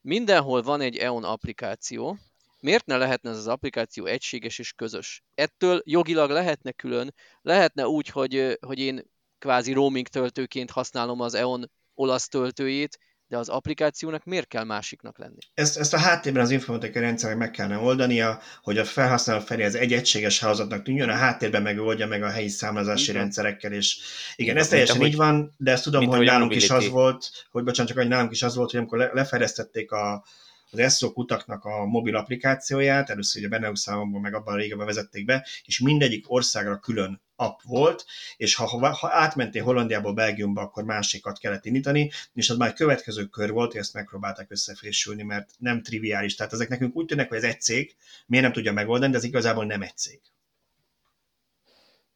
Mindenhol 0.00 0.62
van 0.62 0.80
egy 0.80 0.96
EON 0.96 1.24
applikáció, 1.24 2.16
miért 2.60 2.86
ne 2.86 2.96
lehetne 2.96 3.30
ez 3.30 3.36
az 3.36 3.46
applikáció 3.46 4.06
egységes 4.06 4.58
és 4.58 4.72
közös? 4.72 5.22
Ettől 5.34 5.82
jogilag 5.84 6.30
lehetne 6.30 6.72
külön, 6.72 7.14
lehetne 7.42 7.86
úgy, 7.86 8.08
hogy, 8.08 8.58
hogy 8.60 8.78
én 8.78 9.02
kvázi 9.38 9.72
roaming 9.72 10.08
töltőként 10.08 10.70
használom 10.70 11.20
az 11.20 11.34
EON 11.34 11.70
olasz 11.94 12.28
töltőjét, 12.28 12.98
de 13.30 13.36
az 13.36 13.48
applikációnak 13.48 14.24
miért 14.24 14.48
kell 14.48 14.64
másiknak 14.64 15.18
lenni? 15.18 15.38
Ezt, 15.54 15.78
ezt 15.78 15.94
a 15.94 15.98
háttérben 15.98 16.42
az 16.42 16.50
informatikai 16.50 17.02
rendszernek 17.02 17.38
meg 17.38 17.50
kellene 17.50 17.78
oldania, 17.78 18.40
hogy 18.62 18.78
a 18.78 18.84
felhasználó 18.84 19.40
felé 19.40 19.62
ez 19.62 19.74
egy 19.74 19.92
egységes 19.92 20.40
hálózatnak 20.40 20.82
tűnjön, 20.82 21.08
a 21.08 21.14
háttérben 21.14 21.62
megoldja 21.62 22.06
meg 22.06 22.22
a 22.22 22.28
helyi 22.28 22.48
számlázási 22.48 23.10
igen. 23.10 23.22
rendszerekkel, 23.22 23.72
és 23.72 23.98
igen, 24.36 24.56
ez 24.56 24.68
teljesen 24.68 24.96
mint, 24.96 25.08
így 25.08 25.16
van, 25.16 25.54
de 25.56 25.70
ezt 25.70 25.82
tudom, 25.82 26.06
hogy 26.06 26.24
nálunk 26.24 26.54
is 26.54 26.70
az 26.70 26.88
volt, 26.88 27.30
hogy 27.50 27.64
bocsánat, 27.64 27.92
csak 27.92 28.00
hogy 28.00 28.10
nálunk 28.10 28.32
is 28.32 28.42
az 28.42 28.54
volt, 28.54 28.70
hogy 28.70 28.78
amikor 28.78 28.98
le, 28.98 29.10
leferesztették 29.12 29.92
a, 29.92 30.24
az 30.70 30.78
ESZO 30.78 31.12
kutaknak 31.12 31.64
a 31.64 31.84
mobil 31.84 32.16
applikációját, 32.16 33.10
először 33.10 33.42
ugye 33.42 33.46
a 33.54 33.58
Benelux 33.58 33.80
számomban, 33.80 34.20
meg 34.20 34.34
abban 34.34 34.54
a 34.54 34.56
régebben 34.56 34.86
vezették 34.86 35.24
be, 35.24 35.46
és 35.64 35.78
mindegyik 35.78 36.32
országra 36.32 36.78
külön 36.78 37.20
app 37.36 37.60
volt, 37.62 38.04
és 38.36 38.54
ha, 38.54 38.66
ha, 38.66 38.88
ha 38.88 39.10
átmentél 39.12 39.62
Hollandiából 39.62 40.14
Belgiumba, 40.14 40.60
akkor 40.60 40.84
másikat 40.84 41.38
kellett 41.38 41.64
indítani, 41.64 42.10
és 42.34 42.50
az 42.50 42.56
már 42.56 42.72
következő 42.72 43.24
kör 43.24 43.50
volt, 43.50 43.70
hogy 43.70 43.80
ezt 43.80 43.94
megpróbálták 43.94 44.50
összefésülni, 44.50 45.22
mert 45.22 45.50
nem 45.58 45.82
triviális. 45.82 46.34
Tehát 46.34 46.52
ezek 46.52 46.68
nekünk 46.68 46.96
úgy 46.96 47.06
tűnnek, 47.06 47.28
hogy 47.28 47.36
ez 47.36 47.44
egy 47.44 47.60
cég, 47.60 47.96
miért 48.26 48.44
nem 48.44 48.54
tudja 48.54 48.72
megoldani, 48.72 49.12
de 49.12 49.18
ez 49.18 49.24
igazából 49.24 49.64
nem 49.64 49.82
egy 49.82 49.96
cég. 49.96 50.20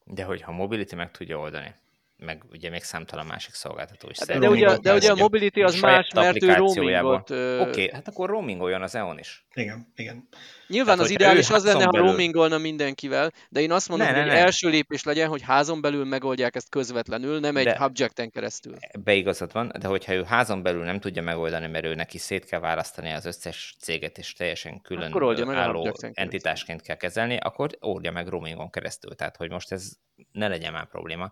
De 0.03 0.23
hogyha 0.23 0.51
Mobility 0.51 0.95
meg 0.95 1.11
tudja 1.11 1.37
oldani 1.37 1.75
meg 2.17 2.43
ugye 2.51 2.69
még 2.69 2.83
számtalan 2.83 3.25
másik 3.25 3.53
szolgáltató 3.53 4.09
is. 4.09 4.17
Hát, 4.19 4.39
de, 4.39 4.49
ugye, 4.49 4.77
de 4.77 4.93
ugye 4.93 5.11
a 5.11 5.15
Mobility 5.15 5.61
az 5.61 5.79
más, 5.79 6.09
mert 6.15 6.43
ő 6.43 6.53
roamingot... 6.53 7.29
Oké, 7.29 7.59
okay, 7.59 7.89
hát 7.93 8.07
akkor 8.07 8.29
roamingoljon 8.29 8.81
az 8.81 8.95
EON 8.95 9.19
is. 9.19 9.45
Igen, 9.53 9.91
igen. 9.95 10.27
Nyilván 10.67 10.95
hát, 10.95 11.05
az 11.05 11.11
ideális 11.11 11.49
az 11.49 11.65
lenne, 11.65 11.83
ha 11.83 11.97
roamingolna 11.97 12.57
mindenkivel, 12.57 13.31
de 13.49 13.59
én 13.59 13.71
azt 13.71 13.89
mondom, 13.89 14.07
ne, 14.07 14.13
hogy 14.13 14.25
ne, 14.25 14.33
ne. 14.33 14.39
első 14.39 14.69
lépés 14.69 15.03
legyen, 15.03 15.29
hogy 15.29 15.41
házon 15.41 15.81
belül 15.81 16.05
megoldják 16.05 16.55
ezt 16.55 16.69
közvetlenül, 16.69 17.39
nem 17.39 17.57
egy 17.57 17.75
hubjecten 17.75 18.29
keresztül. 18.29 18.75
Beigazad 19.03 19.53
van, 19.53 19.71
de 19.79 19.87
hogyha 19.87 20.13
ő 20.13 20.23
házon 20.23 20.63
belül 20.63 20.83
nem 20.83 20.99
tudja 20.99 21.21
megoldani, 21.21 21.67
mert 21.67 21.85
ő 21.85 21.95
neki 21.95 22.17
szét 22.17 22.45
kell 22.45 22.59
választani 22.59 23.11
az 23.11 23.25
összes 23.25 23.75
céget, 23.79 24.17
és 24.17 24.33
teljesen 24.33 24.81
külön 24.81 25.49
álló 25.49 25.95
entitásként 26.13 26.81
kell 26.81 26.97
kezelni, 26.97 27.37
akkor 27.37 27.69
oldja 27.79 28.11
meg 28.11 28.27
roamingon 28.27 28.69
keresztül. 28.69 29.15
Tehát, 29.15 29.37
hogy 29.37 29.49
most 29.49 29.71
ez 29.71 29.91
ne 30.31 30.47
legyen 30.47 30.71
már 30.71 30.87
probléma. 30.87 31.31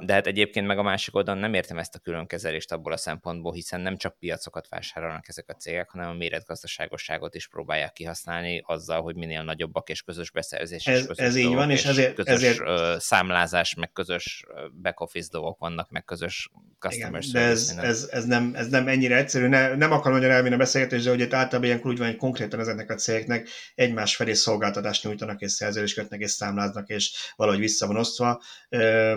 De 0.00 0.12
hát 0.12 0.26
egyébként 0.26 0.66
meg 0.66 0.78
a 0.78 0.82
másik 0.82 1.14
oldalon 1.14 1.40
nem 1.40 1.54
értem 1.54 1.78
ezt 1.78 1.94
a 1.94 1.98
különkezelést 1.98 2.72
abból 2.72 2.92
a 2.92 2.96
szempontból, 2.96 3.52
hiszen 3.52 3.80
nem 3.80 3.96
csak 3.96 4.18
piacokat 4.18 4.68
vásárolnak 4.68 5.28
ezek 5.28 5.48
a 5.48 5.54
cégek, 5.54 5.90
hanem 5.90 6.08
a 6.08 6.14
méretgazdaságosságot 6.14 7.34
is 7.34 7.48
próbálják 7.48 7.92
kihasználni 7.92 8.62
azzal, 8.66 9.02
hogy 9.02 9.14
minél 9.14 9.42
nagyobbak 9.42 9.88
és 9.88 10.02
közös 10.02 10.30
beszerzés. 10.30 10.86
Ez, 10.86 10.98
és 10.98 11.06
közös 11.06 11.24
ez 11.24 11.36
így 11.36 11.54
van, 11.54 11.70
és 11.70 11.84
ezért, 11.84 12.14
közös 12.14 12.34
ezért... 12.34 12.60
számlázás, 13.00 13.74
meg 13.74 13.92
közös 13.92 14.44
back-office 14.82 15.28
dolgok 15.30 15.58
vannak, 15.58 15.90
meg 15.90 16.04
közös 16.04 16.50
customer 16.78 17.22
Igen, 17.22 17.32
de 17.32 17.48
ez, 17.48 17.74
ez, 17.78 18.08
ez, 18.10 18.24
nem, 18.24 18.52
ez 18.54 18.68
nem 18.68 18.88
ennyire 18.88 19.16
egyszerű. 19.16 19.46
Ne, 19.46 19.74
nem 19.74 19.92
akarom 19.92 20.18
nagyon 20.18 20.34
elvinni 20.34 20.54
a 20.54 20.58
beszélgetést, 20.58 21.04
de 21.04 21.10
hogy 21.10 21.20
itt 21.20 21.32
általában 21.32 21.64
ilyenkor 21.64 21.90
úgy 21.90 21.98
van, 21.98 22.06
hogy 22.06 22.16
konkrétan 22.16 22.60
ezeknek 22.60 22.90
a 22.90 22.94
cégeknek 22.94 23.48
egymás 23.74 24.16
felé 24.16 24.32
szolgáltatást 24.32 25.04
nyújtanak, 25.04 25.40
és 25.40 25.52
szerződést 25.52 25.94
kötnek, 25.94 26.20
és 26.20 26.30
számláznak, 26.30 26.88
és 26.88 27.32
valahogy 27.36 27.60
vissza 27.60 27.86
van 27.86 27.96
osztva. 27.96 28.42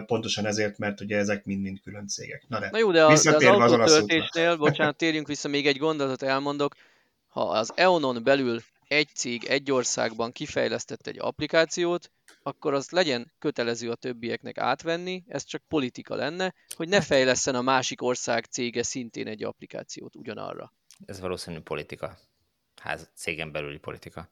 Pontos 0.06 0.33
pontosan 0.34 0.66
ezért, 0.66 0.78
mert 0.78 1.02
ugye 1.02 1.18
ezek 1.18 1.46
mind-mind 1.46 1.82
külön 1.82 2.08
cégek. 2.08 2.46
Na, 2.48 2.60
de, 2.60 2.70
Na 2.72 2.78
jó, 2.78 2.92
de, 2.92 3.06
a, 3.06 3.08
de 3.08 3.52
az 3.52 3.72
autótöltésnél, 3.72 4.58
bocsánat, 4.58 4.98
térjünk 5.04 5.28
vissza, 5.28 5.48
még 5.48 5.68
egy 5.68 5.78
gondolatot 5.78 6.24
elmondok. 6.24 6.76
Ha 7.28 7.50
az 7.50 7.72
EON-on 7.76 8.24
belül 8.24 8.62
egy 8.88 9.10
cég 9.16 9.44
egy 9.44 9.72
országban 9.72 10.32
kifejlesztett 10.32 11.08
egy 11.08 11.20
applikációt, 11.20 12.12
akkor 12.44 12.74
az 12.74 12.90
legyen 12.90 13.32
kötelező 13.40 13.90
a 13.90 13.96
többieknek 13.96 14.58
átvenni, 14.58 15.24
ez 15.28 15.44
csak 15.44 15.62
politika 15.68 16.16
lenne, 16.16 16.54
hogy 16.76 16.88
ne 16.88 17.02
fejleszen 17.02 17.56
a 17.56 17.62
másik 17.62 18.02
ország 18.02 18.46
cége 18.46 18.84
szintén 18.84 19.28
egy 19.28 19.44
applikációt 19.44 20.16
ugyanarra. 20.16 20.74
Ez 21.06 21.20
valószínű 21.20 21.60
politika 21.60 22.18
ház, 22.84 23.10
cégen 23.16 23.52
belüli 23.52 23.78
politika. 23.78 24.30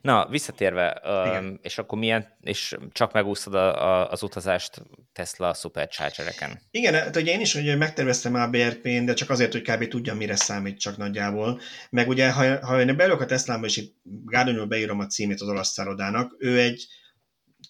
Na, 0.00 0.26
visszatérve, 0.30 1.02
um, 1.04 1.58
és 1.62 1.78
akkor 1.78 1.98
milyen, 1.98 2.36
és 2.40 2.76
csak 2.92 3.12
megúsztad 3.12 3.54
a, 3.54 3.84
a, 3.84 4.10
az 4.10 4.22
utazást 4.22 4.82
Tesla 5.12 5.54
Superchargereken? 5.54 6.60
Igen, 6.70 6.94
hát 6.94 7.16
ugye 7.16 7.32
én 7.32 7.40
is 7.40 7.54
ugye 7.54 7.76
megterveztem 7.76 8.34
a 8.34 8.48
BRP-n, 8.48 9.04
de 9.04 9.14
csak 9.14 9.30
azért, 9.30 9.52
hogy 9.52 9.62
kb. 9.62 9.88
tudjam, 9.88 10.16
mire 10.16 10.36
számít 10.36 10.80
csak 10.80 10.96
nagyjából. 10.96 11.60
Meg 11.90 12.08
ugye, 12.08 12.32
ha, 12.32 12.66
ha 12.66 12.80
én 12.80 12.96
belőlök 12.96 13.20
a 13.20 13.26
Teslámba, 13.26 13.66
és 13.66 13.76
itt 13.76 13.96
Gárdonyról 14.24 14.66
beírom 14.66 14.98
a 14.98 15.06
címét 15.06 15.40
az 15.40 15.48
olasz 15.48 15.72
szállodának, 15.72 16.36
ő 16.38 16.60
egy 16.60 16.86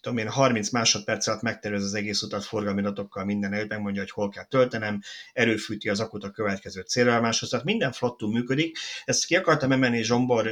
tudom 0.05 0.19
én, 0.19 0.29
30 0.29 0.71
másodperc 0.71 1.27
alatt 1.27 1.43
megtervez 1.43 1.85
az 1.85 1.95
egész 1.95 2.23
utat 2.23 2.45
forgalmi 2.45 2.81
adatokkal 2.81 3.25
minden 3.25 3.53
előtt, 3.53 3.69
megmondja, 3.69 4.01
hogy 4.01 4.11
hol 4.11 4.29
kell 4.29 4.45
töltenem, 4.45 5.01
erőfűti 5.33 5.89
az 5.89 6.01
akut 6.01 6.25
a 6.25 6.31
következő 6.31 6.81
célállomáshoz, 6.81 7.49
tehát 7.49 7.65
minden 7.65 7.93
flottul 7.93 8.33
működik. 8.33 8.79
Ezt 9.05 9.25
ki 9.25 9.37
akartam 9.37 9.73
emelni 9.73 10.03
Zsombor 10.03 10.51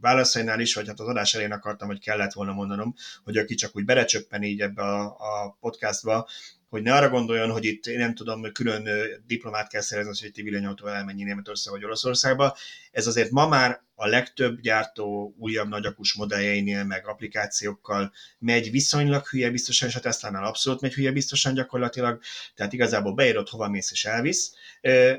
válaszainál 0.00 0.60
is, 0.60 0.74
vagy 0.74 0.86
hát 0.86 1.00
az 1.00 1.06
adás 1.06 1.34
elején 1.34 1.52
akartam, 1.52 1.88
hogy 1.88 2.00
kellett 2.00 2.32
volna 2.32 2.52
mondanom, 2.52 2.94
hogy 3.24 3.36
aki 3.36 3.54
csak 3.54 3.76
úgy 3.76 3.84
berecsöppen 3.84 4.42
így 4.42 4.60
ebbe 4.60 4.82
a, 4.82 5.04
a 5.04 5.56
podcastba, 5.60 6.28
hogy 6.68 6.82
ne 6.82 6.94
arra 6.94 7.08
gondoljon, 7.08 7.50
hogy 7.50 7.64
itt 7.64 7.86
én 7.86 7.98
nem 7.98 8.14
tudom, 8.14 8.52
külön 8.52 8.88
diplomát 9.26 9.68
kell 9.68 9.80
szerezni, 9.80 10.12
hogy 10.20 10.32
egy 10.34 10.42
villanyautó 10.44 10.86
elmenjen 10.86 11.26
Németország 11.26 11.72
vagy 11.72 11.84
Oroszországba. 11.84 12.56
Ez 12.90 13.06
azért 13.06 13.30
ma 13.30 13.48
már 13.48 13.82
a 14.00 14.06
legtöbb 14.06 14.60
gyártó 14.60 15.34
újabb 15.38 15.68
nagyakus 15.68 16.14
modelljeinél, 16.14 16.84
meg 16.84 17.06
applikációkkal 17.08 18.12
megy 18.38 18.70
viszonylag 18.70 19.26
hülye 19.26 19.50
biztosan, 19.50 19.88
és 19.88 19.94
a 19.94 20.00
Tesla-nál 20.00 20.44
abszolút 20.44 20.80
megy 20.80 20.94
hülye 20.94 21.12
biztosan 21.12 21.54
gyakorlatilag, 21.54 22.20
tehát 22.54 22.72
igazából 22.72 23.14
beírod, 23.14 23.48
hova 23.48 23.68
mész 23.68 23.90
és 23.90 24.04
elvisz. 24.04 24.54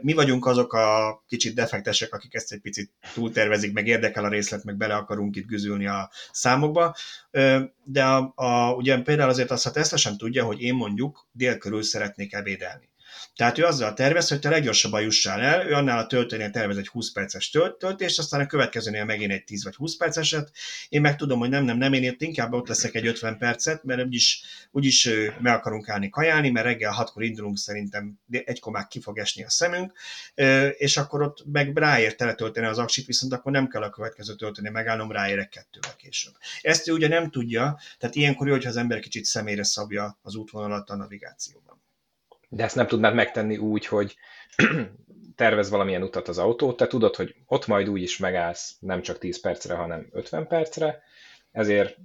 Mi 0.02 0.14
vagyunk 0.14 0.46
azok 0.46 0.74
a 0.74 1.24
kicsit 1.28 1.56
defektesek, 1.56 2.14
akik 2.14 2.34
ezt 2.34 2.52
egy 2.52 2.60
picit 2.60 2.92
túltervezik, 3.14 3.74
meg 3.74 3.88
érdekel 3.88 4.26
a 4.26 4.30
részlet, 4.30 4.64
meg 4.64 4.78
bele 4.78 4.96
akarunk 4.96 5.36
itt 5.36 5.48
güzülni 5.48 5.88
a 5.88 6.10
számokba, 6.32 6.96
de 7.84 8.04
a, 8.04 8.32
a, 8.36 8.74
ugye 8.74 9.02
például 9.02 9.30
azért 9.30 9.52
azt 9.52 9.66
a 9.66 9.72
Tesla 9.72 9.98
sem 9.98 10.18
tudja, 10.18 10.44
hogy 10.44 10.62
én 10.62 10.74
mondjuk 10.74 11.28
dél 11.32 11.58
körül 11.58 11.84
szeretnék 11.84 12.34
ebédelni 12.34 12.91
tehát 13.36 13.58
ő 13.58 13.64
azzal 13.64 13.94
tervez, 13.94 14.30
hogy 14.30 14.40
te 14.40 14.50
leggyorsabban 14.50 15.02
jussál 15.02 15.42
el, 15.42 15.68
ő 15.68 15.74
annál 15.74 15.98
a 15.98 16.08
töltőnél 16.08 16.50
tervez 16.50 16.78
egy 16.78 16.88
20 16.88 17.12
perces 17.12 17.50
tölt, 17.50 17.78
töltést, 17.78 18.20
aztán 18.20 18.42
a 18.42 18.46
következőnél 18.46 19.06
megint 19.06 19.32
egy 19.32 19.44
10 19.44 19.64
vagy 19.64 19.76
20 19.76 19.98
perceset. 19.98 20.52
Én 20.90 21.02
meg 21.02 21.16
tudom, 21.16 21.40
hogy 21.40 21.50
nem, 21.50 21.64
nem, 21.64 21.78
nem, 21.78 21.94
én 21.94 22.04
itt 22.04 22.22
inkább 22.22 22.54
ott 22.54 22.68
leszek 22.68 22.96
egy 22.96 23.08
50 23.08 23.38
percet, 23.38 23.84
mert 23.84 24.04
úgyis, 24.04 24.44
úgyis 24.72 25.10
meg 25.40 25.54
akarunk 25.54 25.90
állni 25.90 26.10
kajálni, 26.10 26.50
mert 26.50 26.66
reggel 26.66 26.96
6-kor 26.98 27.24
indulunk, 27.24 27.58
szerintem 27.58 28.20
egy 28.30 28.60
komák 28.60 28.88
ki 28.88 29.02
fog 29.02 29.18
esni 29.18 29.44
a 29.44 29.50
szemünk, 29.50 29.94
és 30.78 30.98
akkor 30.98 31.22
ott 31.22 31.44
meg 31.52 31.78
ráér 31.78 32.16
teletölteni 32.16 32.66
az 32.66 32.78
aksit, 32.78 33.06
viszont 33.06 33.34
akkor 33.34 33.52
nem 33.52 33.68
kell 33.68 33.82
a 33.82 33.90
következő 33.90 34.36
tölteni 34.36 34.70
megállnom, 34.70 35.12
ráérek 35.12 35.50
kettővel 35.50 35.96
később. 35.96 36.34
Ezt 36.62 36.88
ő 36.88 36.92
ugye 36.92 37.08
nem 37.08 37.30
tudja, 37.30 37.80
tehát 37.98 38.16
ilyenkor 38.16 38.48
jó, 38.48 38.54
hogyha 38.54 38.70
az 38.70 38.78
ember 38.78 39.00
kicsit 39.00 39.26
személyre 39.26 39.64
szabja 39.64 40.20
az 40.22 40.36
útvonalat 40.36 40.90
a 40.90 40.96
navigációban 40.96 41.82
de 42.54 42.64
ezt 42.64 42.76
nem 42.76 42.88
tudnád 42.88 43.14
megtenni 43.14 43.58
úgy, 43.58 43.86
hogy 43.86 44.16
tervez 45.36 45.70
valamilyen 45.70 46.04
utat 46.04 46.28
az 46.28 46.38
autó, 46.38 46.74
te 46.74 46.88
tudod, 46.88 47.16
hogy 47.16 47.36
ott 47.46 47.68
majd 47.68 47.90
úgy 47.90 48.02
is 48.02 48.18
megállsz 48.18 48.76
nem 48.80 49.02
csak 49.02 49.18
10 49.18 49.40
percre, 49.40 49.74
hanem 49.74 50.08
50 50.12 50.48
percre, 50.48 51.02
ezért 51.52 51.98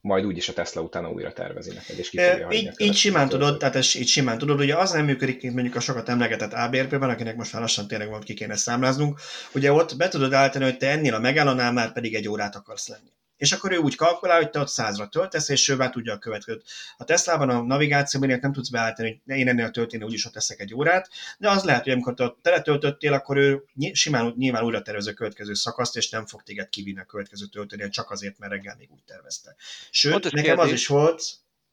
majd 0.00 0.24
úgyis 0.24 0.48
a 0.48 0.52
Tesla 0.52 0.82
utána 0.82 1.10
újra 1.10 1.32
tervezi 1.32 1.72
neked, 1.72 1.98
és 1.98 2.10
ki 2.10 2.18
fogja 2.18 2.48
így, 2.50 2.70
így 2.76 2.94
simán 2.94 3.28
tudod, 3.28 3.58
tehát 3.58 3.76
ez 3.76 3.94
így 3.94 4.08
simán 4.08 4.38
tudod, 4.38 4.60
ugye 4.60 4.76
az 4.76 4.90
nem 4.90 5.04
működik, 5.04 5.42
mint 5.42 5.54
mondjuk 5.54 5.76
a 5.76 5.80
sokat 5.80 6.08
emlegetett 6.08 6.52
ABRP-ben, 6.52 7.10
akinek 7.10 7.36
most 7.36 7.52
már 7.52 7.62
lassan 7.62 7.88
tényleg 7.88 8.08
van, 8.08 8.20
ki 8.20 8.34
kéne 8.34 8.56
számláznunk, 8.56 9.20
ugye 9.54 9.72
ott 9.72 9.96
be 9.96 10.08
tudod 10.08 10.32
állítani, 10.32 10.64
hogy 10.64 10.76
te 10.76 10.90
ennél 10.90 11.14
a 11.14 11.20
megállónál 11.20 11.72
már 11.72 11.92
pedig 11.92 12.14
egy 12.14 12.28
órát 12.28 12.56
akarsz 12.56 12.88
lenni 12.88 13.10
és 13.40 13.52
akkor 13.52 13.72
ő 13.72 13.76
úgy 13.76 13.94
kalkulál, 13.94 14.36
hogy 14.36 14.50
te 14.50 14.58
ott 14.58 14.68
százra 14.68 15.08
töltesz, 15.08 15.48
és 15.48 15.68
ő 15.68 15.76
már 15.76 15.90
tudja 15.90 16.12
a 16.12 16.18
következőt. 16.18 16.64
A 16.96 17.04
Teslában 17.04 17.48
a 17.50 17.62
navigációban 17.62 18.38
nem 18.40 18.52
tudsz 18.52 18.68
beállítani, 18.68 19.22
hogy 19.26 19.36
én 19.36 19.48
ennél 19.48 19.64
a 19.64 19.70
tölténél 19.70 20.06
úgyis 20.06 20.24
ott 20.26 20.32
teszek 20.32 20.60
egy 20.60 20.74
órát, 20.74 21.08
de 21.38 21.50
az 21.50 21.64
lehet, 21.64 21.82
hogy 21.82 21.92
amikor 21.92 22.14
te 22.14 22.34
teletöltöttél, 22.42 23.12
akkor 23.12 23.36
ő 23.36 23.64
simán 23.92 24.34
nyilván 24.36 24.64
újra 24.64 24.82
tervez 24.82 25.06
a 25.06 25.14
következő 25.14 25.54
szakaszt, 25.54 25.96
és 25.96 26.10
nem 26.10 26.26
fog 26.26 26.42
téged 26.42 26.68
kivinni 26.68 27.00
a 27.00 27.04
következő 27.04 27.46
töltőnél, 27.46 27.88
csak 27.88 28.10
azért, 28.10 28.38
mert 28.38 28.52
reggel 28.52 28.74
még 28.78 28.90
úgy 28.90 29.02
tervezte. 29.06 29.54
Sőt, 29.90 30.12
Pontos 30.12 30.32
nekem 30.32 30.56
kérdés. 30.56 30.72
az 30.72 30.78
is 30.78 30.86
volt, 30.86 31.22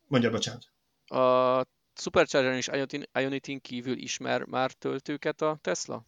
mondja, 0.07 0.29
bocsánat. 0.29 0.67
A 1.05 1.65
Supercharger 1.95 2.53
és 2.53 2.69
Ionity 3.13 3.59
kívül 3.61 3.97
ismer 3.97 4.43
már 4.43 4.71
töltőket 4.71 5.41
a 5.41 5.57
Tesla? 5.61 6.05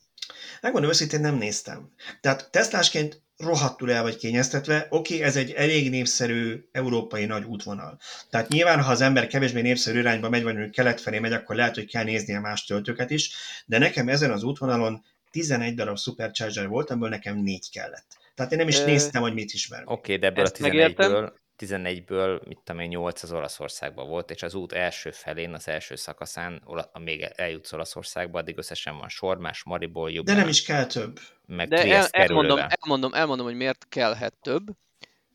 Megmondom 0.62 0.90
őszintén, 0.90 1.20
nem 1.20 1.36
néztem. 1.36 1.94
Tehát 2.22 2.52
Teslásként 2.52 3.22
rohadtul 3.40 3.92
el 3.92 4.02
vagy 4.02 4.18
kényeztetve, 4.18 4.88
oké, 4.90 5.14
okay, 5.16 5.26
ez 5.28 5.36
egy 5.36 5.52
elég 5.52 5.90
népszerű 5.90 6.68
európai 6.72 7.26
nagy 7.26 7.44
útvonal. 7.44 8.00
Tehát 8.30 8.48
nyilván, 8.48 8.82
ha 8.82 8.92
az 8.92 9.02
ember 9.02 9.28
kevésbé 9.28 9.62
népszerű 9.62 10.00
irányba 10.00 10.30
megy, 10.30 10.44
vagy 10.44 10.54
mondjuk 10.54 10.74
kelet 10.74 11.02
felé 11.02 11.20
megy, 11.20 11.34
akkor 11.34 11.56
lehet, 11.56 11.76
hogy 11.76 11.92
kell 11.92 12.04
néznie 12.04 12.40
más 12.40 12.66
töltőket 12.66 13.10
is, 13.10 13.32
de 13.66 13.78
nekem 13.78 14.10
ezen 14.10 14.32
az 14.32 14.44
útvonalon 14.44 15.04
11 15.32 15.76
darab 15.76 15.98
Supercharger 15.98 16.68
volt, 16.68 16.90
amiből 16.90 17.10
nekem 17.10 17.38
négy 17.38 17.70
kellett. 17.72 18.18
Tehát 18.36 18.52
én 18.52 18.58
nem 18.58 18.68
is 18.68 18.80
néztem, 18.80 19.22
hogy 19.22 19.34
mit 19.34 19.54
ismer. 19.54 19.82
Oké, 19.86 19.92
okay, 19.94 20.18
de 20.18 20.28
ebből 20.28 20.44
Ezt 20.44 20.62
a 20.62 20.68
11-ből 20.68 21.32
14-ből, 21.60 22.48
mit 22.48 22.60
tudom 22.64 22.82
én, 22.82 22.88
8 22.88 23.24
az 23.24 23.32
Olaszországban 23.32 24.08
volt, 24.08 24.32
és 24.32 24.44
az 24.44 24.54
út 24.54 24.74
első 24.74 25.12
felén, 25.12 25.54
az 25.54 25.68
első 25.68 25.96
szakaszán, 25.96 26.64
még 27.00 27.22
eljutsz 27.36 27.74
Olaszországba, 27.74 28.40
addig 28.40 28.58
összesen 28.58 28.98
van 28.98 29.10
Sormás, 29.10 29.64
Maribor, 29.64 30.12
Jubán. 30.12 30.36
De 30.36 30.42
nem 30.42 30.50
is 30.50 30.64
kell 30.64 30.86
több. 30.86 31.20
Meg 31.46 31.68
De 31.68 31.96
el, 31.96 32.08
elmondom, 32.12 32.60
elmondom, 32.68 33.14
elmondom, 33.14 33.46
hogy 33.46 33.56
miért 33.56 33.86
kellhet 33.90 34.38
több, 34.42 34.64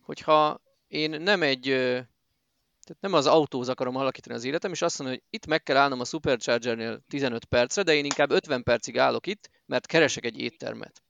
hogyha 0.01 0.61
én 0.89 1.11
nem 1.11 1.43
egy, 1.43 1.63
tehát 2.83 3.01
nem 3.01 3.13
az 3.13 3.27
autóz 3.27 3.69
akarom 3.69 3.97
alakítani 3.97 4.35
az 4.35 4.45
életem, 4.45 4.73
és 4.73 4.83
azt 4.83 4.99
mondom, 4.99 5.17
hogy 5.17 5.27
itt 5.31 5.47
meg 5.47 5.63
kell 5.63 5.77
állnom 5.77 6.01
a 6.01 6.05
Superchargernél 6.05 7.01
15 7.09 7.45
percre, 7.45 7.83
de 7.83 7.95
én 7.95 8.05
inkább 8.05 8.31
50 8.31 8.63
percig 8.63 8.99
állok 8.99 9.27
itt, 9.27 9.51
mert 9.67 9.87
keresek 9.87 10.25
egy 10.25 10.41
éttermet 10.41 11.03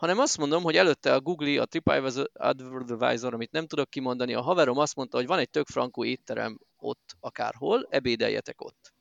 hanem 0.00 0.18
azt 0.18 0.38
mondom, 0.38 0.62
hogy 0.62 0.76
előtte 0.76 1.14
a 1.14 1.20
Google, 1.20 1.60
a 1.60 1.64
TripAdvisor, 1.64 3.34
amit 3.34 3.50
nem 3.52 3.66
tudok 3.66 3.90
kimondani, 3.90 4.34
a 4.34 4.40
haverom 4.40 4.78
azt 4.78 4.94
mondta, 4.96 5.16
hogy 5.16 5.26
van 5.26 5.38
egy 5.38 5.50
tök 5.50 5.66
frankó 5.66 6.04
étterem 6.04 6.58
ott 6.76 7.16
akárhol, 7.20 7.86
ebédeljetek 7.90 8.60
ott. 8.60 8.92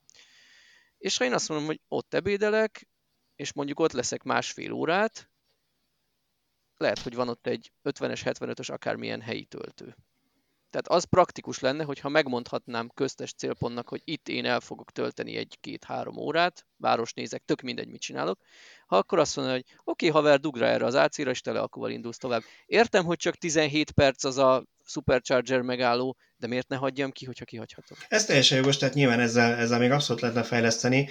És 0.98 1.18
ha 1.18 1.26
én 1.26 1.34
azt 1.34 1.50
mondom, 1.50 1.68
hogy 1.68 1.82
ott 1.88 2.14
ebédelek, 2.14 2.88
és 3.36 3.54
mondjuk 3.54 3.80
ott 3.80 3.92
leszek 3.92 4.24
másfél 4.24 4.72
órát, 4.72 5.30
lehet, 6.78 7.00
hogy 7.00 7.16
van 7.16 7.30
ott 7.30 7.48
egy 7.48 7.72
50-es, 7.84 8.22
75-ös 8.24 8.72
akármilyen 8.72 9.22
helyi 9.22 9.46
töltő. 9.46 9.96
Tehát 10.70 10.88
az 10.88 11.04
praktikus 11.04 11.60
lenne, 11.60 11.84
hogyha 11.84 12.10
megmondhatnám 12.10 12.90
köztes 12.94 13.34
célpontnak, 13.34 13.90
hogy 13.90 14.02
itt 14.04 14.28
én 14.28 14.46
el 14.46 14.60
fogok 14.60 14.92
tölteni 14.92 15.36
egy-két-három 15.36 16.18
órát, 16.18 16.66
városnézek, 16.78 17.44
tök 17.46 17.62
mindegy, 17.62 17.88
mit 17.88 18.02
csinálok, 18.02 18.40
ha 18.88 18.98
akkor 18.98 19.20
azt 19.20 19.36
mondja, 19.36 19.54
hogy 19.54 19.66
oké, 19.84 20.08
okay, 20.08 20.22
haver, 20.22 20.40
dugd 20.40 20.60
rá 20.60 20.68
erre 20.68 20.86
az 20.86 20.96
AC-ra, 20.96 21.30
és 21.30 21.42
tele 21.42 21.60
akkor 21.60 21.92
indulsz 21.92 22.18
tovább. 22.18 22.42
Értem, 22.66 23.06
hogy 23.06 23.18
csak 23.18 23.36
17 23.36 23.92
perc 23.92 24.24
az 24.24 24.38
a 24.38 24.64
Supercharger 24.90 25.62
megálló, 25.62 26.18
de 26.38 26.48
miért 26.48 26.68
ne 26.68 26.76
hagyjam 26.76 27.12
ki, 27.12 27.26
hogyha 27.26 27.46
kihagyhatom? 27.46 27.98
Ez 28.08 28.26
teljesen 28.26 28.58
jogos, 28.58 28.78
tehát 28.78 28.94
nyilván 28.94 29.20
ezzel, 29.20 29.56
ezzel 29.56 29.80
még 29.80 29.92
abszolút 29.92 30.22
lehetne 30.22 30.44
fejleszteni. 30.44 31.10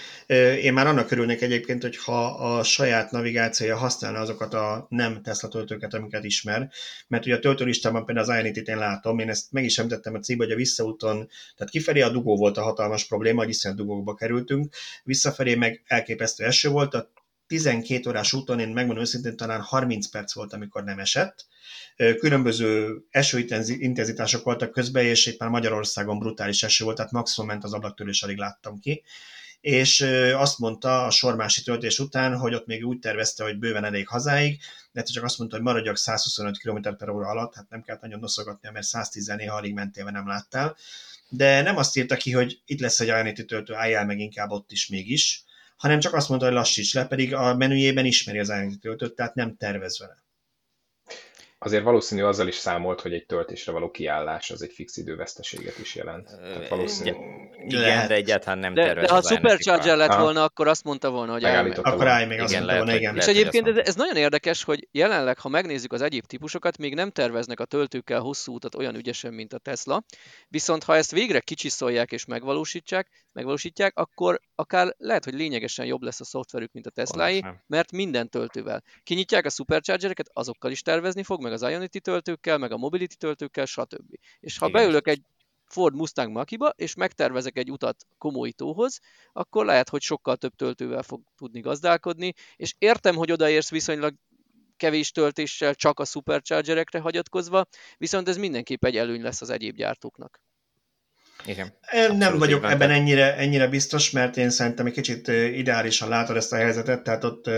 Én 0.62 0.72
már 0.72 0.86
annak 0.86 1.10
örülnék 1.10 1.40
egyébként, 1.40 1.82
hogy 1.82 1.96
ha 1.96 2.26
a 2.26 2.62
saját 2.62 3.10
navigációja 3.10 3.76
használna 3.76 4.18
azokat 4.18 4.54
a 4.54 4.86
nem 4.88 5.22
Tesla 5.22 5.48
töltőket, 5.48 5.94
amiket 5.94 6.24
ismer, 6.24 6.70
mert 7.08 7.26
ugye 7.26 7.34
a 7.34 7.38
töltőlistában 7.38 8.04
például 8.04 8.30
az 8.30 8.36
Ionity-t 8.36 8.68
én 8.68 8.78
látom, 8.78 9.18
én 9.18 9.28
ezt 9.28 9.52
meg 9.52 9.64
is 9.64 9.78
említettem 9.78 10.14
a 10.14 10.18
cikkben, 10.18 10.46
hogy 10.46 10.56
a 10.56 10.58
visszaúton, 10.58 11.28
tehát 11.56 11.72
kifelé 11.72 12.00
a 12.00 12.10
dugó 12.10 12.36
volt 12.36 12.56
a 12.56 12.62
hatalmas 12.62 13.06
probléma, 13.06 13.40
hogy 13.40 13.48
iszonyat 13.48 13.76
dugókba 13.76 14.14
kerültünk, 14.14 14.74
visszafelé 15.04 15.54
meg 15.54 15.82
elképesztő 15.86 16.44
eső 16.44 16.68
volt, 16.68 16.94
a 16.94 17.10
12 17.48 18.08
órás 18.08 18.32
úton, 18.32 18.60
én 18.60 18.68
megmondom 18.68 19.02
őszintén, 19.04 19.36
talán 19.36 19.60
30 19.60 20.08
perc 20.08 20.34
volt, 20.34 20.52
amikor 20.52 20.84
nem 20.84 20.98
esett. 20.98 21.46
Különböző 22.18 22.98
esőintenzitások 23.10 24.44
voltak 24.44 24.70
közben, 24.70 25.04
és 25.04 25.26
itt 25.26 25.38
már 25.38 25.48
Magyarországon 25.48 26.18
brutális 26.18 26.62
eső 26.62 26.84
volt, 26.84 26.96
tehát 26.96 27.12
maximum 27.12 27.50
ment 27.50 27.64
az 27.64 27.72
ablaktól, 27.72 28.08
és 28.08 28.22
alig 28.22 28.36
láttam 28.36 28.80
ki. 28.80 29.02
és 29.60 30.00
azt 30.34 30.58
mondta 30.58 31.04
a 31.04 31.10
sormási 31.10 31.62
töltés 31.62 31.98
után, 31.98 32.36
hogy 32.36 32.54
ott 32.54 32.66
még 32.66 32.86
úgy 32.86 32.98
tervezte, 32.98 33.44
hogy 33.44 33.58
bőven 33.58 33.84
elég 33.84 34.08
hazáig, 34.08 34.60
de 34.92 35.02
csak 35.02 35.24
azt 35.24 35.38
mondta, 35.38 35.56
hogy 35.56 35.64
maradjak 35.64 35.96
125 35.96 36.58
km 36.58 36.96
per 36.96 37.08
óra 37.08 37.28
alatt, 37.28 37.54
hát 37.54 37.70
nem 37.70 37.82
kellett 37.82 38.02
nagyon 38.02 38.20
noszogatnia, 38.20 38.72
mert 38.72 38.86
110 38.86 39.26
néha 39.26 39.56
alig 39.56 39.74
mentél, 39.74 40.04
nem 40.04 40.26
láttál. 40.26 40.76
De 41.28 41.62
nem 41.62 41.76
azt 41.76 41.96
írta 41.96 42.16
ki, 42.16 42.32
hogy 42.32 42.60
itt 42.66 42.80
lesz 42.80 43.00
egy 43.00 43.06
Ionity 43.06 43.44
töltő, 43.44 43.74
álljál 43.74 44.04
meg 44.04 44.18
inkább 44.18 44.50
ott 44.50 44.72
is 44.72 44.88
mégis, 44.88 45.42
hanem 45.78 46.00
csak 46.00 46.14
azt 46.14 46.28
mondta, 46.28 46.46
hogy 46.46 46.54
lassíts 46.54 46.94
le, 46.94 47.06
pedig 47.06 47.34
a 47.34 47.56
menüjében 47.56 48.04
ismeri 48.04 48.38
az 48.38 48.52
töltőt, 48.80 49.14
tehát 49.14 49.34
nem 49.34 49.56
tervez 49.56 49.98
vele 49.98 50.16
azért 51.58 51.82
valószínű 51.82 52.22
azzal 52.22 52.48
is 52.48 52.54
számolt, 52.54 53.00
hogy 53.00 53.12
egy 53.12 53.26
töltésre 53.26 53.72
való 53.72 53.90
kiállás 53.90 54.50
az 54.50 54.62
egy 54.62 54.72
fix 54.72 54.96
időveszteséget 54.96 55.78
is 55.78 55.94
jelent. 55.94 56.26
Tehát 56.42 56.68
valószínű... 56.68 57.12
Igen, 57.66 58.08
de 58.08 58.14
egyáltalán 58.14 58.58
nem 58.58 58.74
de, 58.74 58.94
De 58.94 59.08
ha 59.08 59.22
Supercharger 59.22 59.96
lett 59.96 60.14
volna, 60.14 60.42
akkor 60.42 60.68
azt 60.68 60.84
mondta 60.84 61.10
volna, 61.10 61.32
hogy 61.32 61.44
állj 61.44 61.70
Akkor 61.70 62.06
állj 62.06 62.26
még, 62.26 62.40
azt 62.40 62.54
mondta 62.54 62.76
volna, 62.76 62.94
igen. 62.94 63.16
És 63.16 63.26
egyébként 63.26 63.66
ez, 63.66 63.76
ez 63.76 63.94
nagyon 63.94 64.16
érdekes, 64.16 64.62
hogy 64.62 64.88
jelenleg, 64.90 65.38
ha 65.38 65.48
megnézzük 65.48 65.92
az 65.92 66.02
egyéb 66.02 66.24
típusokat, 66.24 66.78
még 66.78 66.94
nem 66.94 67.10
terveznek 67.10 67.60
a 67.60 67.64
töltőkkel 67.64 68.20
hosszú 68.20 68.54
utat 68.54 68.74
olyan 68.74 68.94
ügyesen, 68.94 69.34
mint 69.34 69.52
a 69.52 69.58
Tesla. 69.58 70.02
Viszont 70.48 70.84
ha 70.84 70.96
ezt 70.96 71.10
végre 71.10 71.40
kicsiszolják 71.40 72.12
és 72.12 72.24
megvalósítják, 72.24 73.08
megvalósítják, 73.32 73.98
akkor 73.98 74.40
akár 74.54 74.94
lehet, 74.98 75.24
hogy 75.24 75.34
lényegesen 75.34 75.86
jobb 75.86 76.02
lesz 76.02 76.20
a 76.20 76.24
szoftverük, 76.24 76.72
mint 76.72 76.86
a 76.86 76.90
Teslái, 76.90 77.44
mert 77.66 77.92
minden 77.92 78.28
töltővel. 78.28 78.82
Kinyitják 79.02 79.46
a 79.46 79.50
superchargereket, 79.50 80.30
azokkal 80.32 80.70
is 80.70 80.82
tervezni 80.82 81.22
fog, 81.22 81.40
meg 81.48 81.62
az 81.62 81.70
Ionity 81.70 81.98
töltőkkel, 81.98 82.58
meg 82.58 82.72
a 82.72 82.76
Mobility 82.76 83.14
töltőkkel, 83.14 83.64
stb. 83.64 84.18
És 84.40 84.58
ha 84.58 84.68
Igen. 84.68 84.80
beülök 84.80 85.08
egy 85.08 85.22
Ford 85.64 85.94
Mustang 85.94 86.32
Makiba, 86.32 86.68
és 86.76 86.94
megtervezek 86.94 87.58
egy 87.58 87.70
utat 87.70 88.06
komoly 88.18 88.50
tóhoz, 88.50 89.00
akkor 89.32 89.64
lehet, 89.64 89.88
hogy 89.88 90.02
sokkal 90.02 90.36
több 90.36 90.54
töltővel 90.56 91.02
fog 91.02 91.22
tudni 91.36 91.60
gazdálkodni, 91.60 92.34
és 92.56 92.74
értem, 92.78 93.14
hogy 93.14 93.32
odaérsz 93.32 93.70
viszonylag 93.70 94.14
kevés 94.76 95.10
töltéssel, 95.10 95.74
csak 95.74 96.00
a 96.00 96.04
superchargerekre 96.04 97.00
hagyatkozva, 97.00 97.66
viszont 97.96 98.28
ez 98.28 98.36
mindenképp 98.36 98.84
egy 98.84 98.96
előny 98.96 99.22
lesz 99.22 99.40
az 99.40 99.50
egyéb 99.50 99.76
gyártóknak. 99.76 100.40
Igen. 101.44 101.72
Nem 102.16 102.38
vagyok 102.38 102.64
ebben 102.64 102.88
ebben 102.88 102.90
ennyire, 102.90 103.36
ennyire 103.36 103.66
biztos, 103.66 104.10
mert 104.10 104.36
én 104.36 104.50
szerintem 104.50 104.86
egy 104.86 104.92
kicsit 104.92 105.28
ideálisan 105.28 106.08
látod 106.08 106.36
ezt 106.36 106.52
a 106.52 106.56
helyzetet, 106.56 107.02
tehát 107.02 107.24
ott 107.24 107.50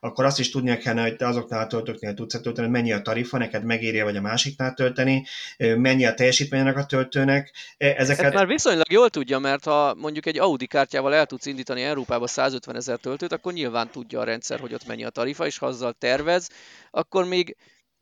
akkor 0.00 0.24
azt 0.24 0.38
is 0.38 0.50
tudnia 0.50 0.78
kellene, 0.78 1.02
hogy 1.02 1.16
te 1.16 1.26
azoknál 1.26 1.64
a 1.64 1.66
töltőknél 1.66 2.14
tudsz 2.14 2.40
tölteni, 2.40 2.68
mennyi 2.68 2.92
a 2.92 3.02
tarifa, 3.02 3.38
neked 3.38 3.64
megéri 3.64 4.00
vagy 4.02 4.16
a 4.16 4.20
másiknál 4.20 4.74
tölteni, 4.74 5.26
mennyi 5.56 6.04
a 6.04 6.14
teljesítménynek 6.14 6.76
a 6.76 6.86
töltőnek. 6.86 7.52
Ezeket... 7.76 8.24
Ezt 8.24 8.34
már 8.34 8.46
viszonylag 8.46 8.92
jól 8.92 9.10
tudja, 9.10 9.38
mert 9.38 9.64
ha 9.64 9.94
mondjuk 9.94 10.26
egy 10.26 10.38
Audi 10.38 10.66
kártyával 10.66 11.14
el 11.14 11.26
tudsz 11.26 11.46
indítani 11.46 11.82
Európába 11.82 12.26
150 12.26 12.76
ezer 12.76 12.98
töltőt, 12.98 13.32
akkor 13.32 13.52
nyilván 13.52 13.90
tudja 13.90 14.20
a 14.20 14.24
rendszer, 14.24 14.60
hogy 14.60 14.74
ott 14.74 14.86
mennyi 14.86 15.04
a 15.04 15.10
tarifa, 15.10 15.46
és 15.46 15.58
ha 15.58 15.66
azzal 15.66 15.92
tervez, 15.92 16.48
akkor 16.90 17.24
még 17.24 17.56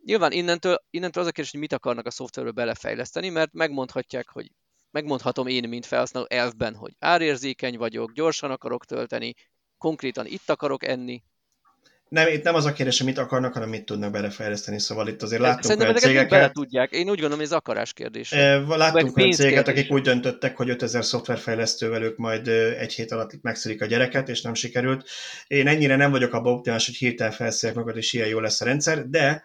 Nyilván 0.05 0.33
innentől, 0.33 0.77
innentől 0.91 1.23
az 1.23 1.29
a 1.29 1.33
kérdés, 1.33 1.53
hogy 1.53 1.61
mit 1.61 1.73
akarnak 1.73 2.07
a 2.07 2.11
szoftverbe 2.11 2.51
belefejleszteni, 2.51 3.29
mert 3.29 3.53
megmondhatják, 3.53 4.29
hogy 4.29 4.51
megmondhatom 4.93 5.47
én, 5.47 5.69
mint 5.69 5.87
felhasználó 5.87 6.27
elfben, 6.29 6.75
hogy 6.75 6.93
árérzékeny 6.99 7.77
vagyok, 7.77 8.13
gyorsan 8.13 8.51
akarok 8.51 8.85
tölteni, 8.85 9.35
konkrétan 9.79 10.27
itt 10.27 10.51
akarok 10.51 10.87
enni. 10.87 11.23
Nem, 12.09 12.29
itt 12.29 12.43
nem 12.43 12.55
az 12.55 12.65
a 12.65 12.73
kérdés, 12.73 12.99
hogy 12.99 13.07
mit 13.07 13.19
akarnak, 13.19 13.53
hanem 13.53 13.69
mit 13.69 13.85
tudnak 13.85 14.11
belefejleszteni, 14.11 14.81
szóval 14.81 15.09
itt 15.09 15.23
azért 15.23 15.41
láttunk 15.41 15.63
Szerintem 15.63 15.89
olyan 15.89 16.01
cégeket... 16.01 16.31
bele 16.31 16.51
tudják. 16.51 16.91
Én 16.91 17.11
úgy 17.11 17.21
gondolom, 17.21 17.41
ez 17.41 17.53
akarás 17.53 17.93
kérdés. 17.93 18.31
Láttunk 18.31 19.17
olyan 19.17 19.31
cégeket, 19.31 19.69
akik 19.69 19.91
úgy 19.91 20.03
döntöttek, 20.03 20.57
hogy 20.57 20.69
5000 20.69 21.05
szoftverfejlesztővel 21.05 22.03
ők 22.03 22.17
majd 22.17 22.49
egy 22.79 22.93
hét 22.93 23.13
alatt 23.13 23.43
megszülik 23.43 23.83
a 23.83 23.87
gyereket, 23.87 24.29
és 24.29 24.43
nem 24.43 24.55
sikerült. 24.55 25.09
Én 25.47 25.67
ennyire 25.67 25.97
nem 25.97 26.11
vagyok 26.11 26.33
abban 26.33 26.53
optimális, 26.53 26.87
hogy 26.87 26.95
hirtelen 26.95 27.33
felszélek 27.33 27.77
magad, 27.77 27.97
és 27.97 28.13
ilyen 28.13 28.29
jó 28.29 28.41
lesz 28.41 28.61
a 28.61 28.65
rendszer, 28.65 29.09
de 29.09 29.45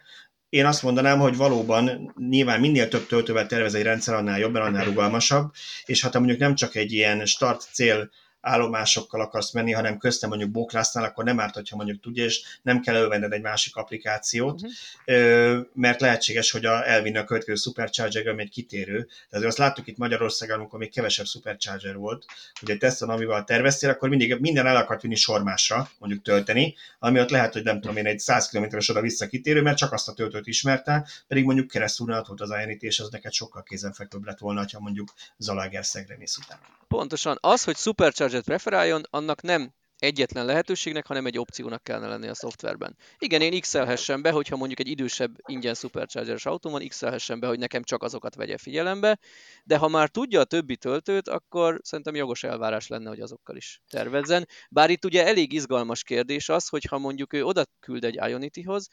én 0.49 0.65
azt 0.65 0.83
mondanám, 0.83 1.19
hogy 1.19 1.37
valóban 1.37 2.13
nyilván 2.29 2.59
minél 2.59 2.87
több 2.87 3.07
töltővel 3.07 3.45
tervez 3.47 3.73
egy 3.73 3.83
rendszer, 3.83 4.13
annál 4.13 4.39
jobb, 4.39 4.55
annál 4.55 4.85
rugalmasabb, 4.85 5.51
és 5.85 6.01
ha 6.01 6.09
te 6.09 6.17
mondjuk 6.17 6.39
nem 6.39 6.55
csak 6.55 6.75
egy 6.75 6.91
ilyen 6.91 7.25
start-cél 7.25 8.09
állomásokkal 8.47 9.21
akarsz 9.21 9.51
menni, 9.51 9.71
hanem 9.71 9.97
köztem 9.97 10.29
mondjuk 10.29 10.51
bóklásznál, 10.51 11.03
akkor 11.03 11.23
nem 11.23 11.39
árt, 11.39 11.53
hogyha 11.53 11.75
mondjuk 11.75 12.01
tudja, 12.01 12.23
és 12.23 12.41
nem 12.61 12.79
kell 12.79 12.95
elővenned 12.95 13.31
egy 13.31 13.41
másik 13.41 13.75
applikációt, 13.75 14.61
uh-huh. 14.61 15.65
mert 15.73 16.01
lehetséges, 16.01 16.51
hogy 16.51 16.65
a, 16.65 16.87
elvinni 16.89 17.17
a 17.17 17.23
következő 17.23 17.55
supercharger 17.55 18.27
ami 18.27 18.41
egy 18.41 18.49
kitérő. 18.49 19.07
De 19.29 19.37
azért 19.37 19.49
azt 19.49 19.57
láttuk 19.57 19.87
itt 19.87 19.97
Magyarországon, 19.97 20.59
amikor 20.59 20.79
még 20.79 20.91
kevesebb 20.91 21.25
supercharger 21.25 21.95
volt, 21.95 22.25
hogy 22.59 22.69
egy 22.69 22.77
Tesla 22.77 23.13
amivel 23.13 23.43
terveztél, 23.43 23.89
akkor 23.89 24.09
mindig 24.09 24.39
minden 24.39 24.67
el 24.67 24.75
akart 24.75 25.01
vinni 25.01 25.15
sormásra, 25.15 25.89
mondjuk 25.99 26.23
tölteni, 26.23 26.75
ami 26.99 27.19
ott 27.19 27.29
lehet, 27.29 27.53
hogy 27.53 27.63
nem 27.63 27.81
tudom 27.81 27.97
én, 27.97 28.05
egy 28.05 28.19
100 28.19 28.49
km-es 28.49 28.89
oda-vissza 28.89 29.27
kitérő, 29.27 29.61
mert 29.61 29.77
csak 29.77 29.93
azt 29.93 30.07
a 30.07 30.13
töltőt 30.13 30.47
ismerte, 30.47 31.07
pedig 31.27 31.43
mondjuk 31.43 31.67
keresztül 31.67 32.23
volt 32.27 32.41
az 32.41 32.53
INT, 32.67 32.83
és 32.83 32.99
az 32.99 33.09
neked 33.09 33.31
sokkal 33.31 33.63
kézenfekvőbb 33.63 34.25
lett 34.25 34.39
volna, 34.39 34.65
ha 34.71 34.79
mondjuk 34.79 35.13
Zalaegerszegre 35.37 36.17
mész 36.17 36.37
utána. 36.37 36.61
Pontosan. 36.87 37.37
Az, 37.41 37.63
hogy 37.63 37.75
Supercharger 37.75 38.36
preferáljon, 38.43 39.03
annak 39.09 39.41
nem 39.41 39.73
egyetlen 39.97 40.45
lehetőségnek, 40.45 41.07
hanem 41.07 41.25
egy 41.25 41.37
opciónak 41.37 41.83
kellene 41.83 42.07
lenni 42.07 42.27
a 42.27 42.33
szoftverben. 42.33 42.97
Igen, 43.17 43.41
én 43.41 43.59
x 43.59 43.75
be, 44.21 44.31
hogyha 44.31 44.55
mondjuk 44.55 44.79
egy 44.79 44.87
idősebb 44.87 45.35
ingyen 45.45 45.73
superchargeres 45.73 46.45
autó 46.45 46.69
van, 46.69 46.87
x 46.87 47.03
be, 47.39 47.47
hogy 47.47 47.59
nekem 47.59 47.83
csak 47.83 48.03
azokat 48.03 48.35
vegye 48.35 48.57
figyelembe, 48.57 49.19
de 49.63 49.77
ha 49.77 49.87
már 49.87 50.09
tudja 50.09 50.39
a 50.39 50.43
többi 50.43 50.77
töltőt, 50.77 51.27
akkor 51.27 51.79
szerintem 51.83 52.15
jogos 52.15 52.43
elvárás 52.43 52.87
lenne, 52.87 53.09
hogy 53.09 53.19
azokkal 53.19 53.55
is 53.55 53.81
tervezzen. 53.89 54.47
Bár 54.69 54.89
itt 54.89 55.05
ugye 55.05 55.25
elég 55.25 55.53
izgalmas 55.53 56.03
kérdés 56.03 56.49
az, 56.49 56.67
hogy 56.67 56.83
ha 56.83 56.97
mondjuk 56.97 57.33
ő 57.33 57.43
oda 57.43 57.65
küld 57.79 58.03
egy 58.03 58.15
Ionity-hoz, 58.29 58.87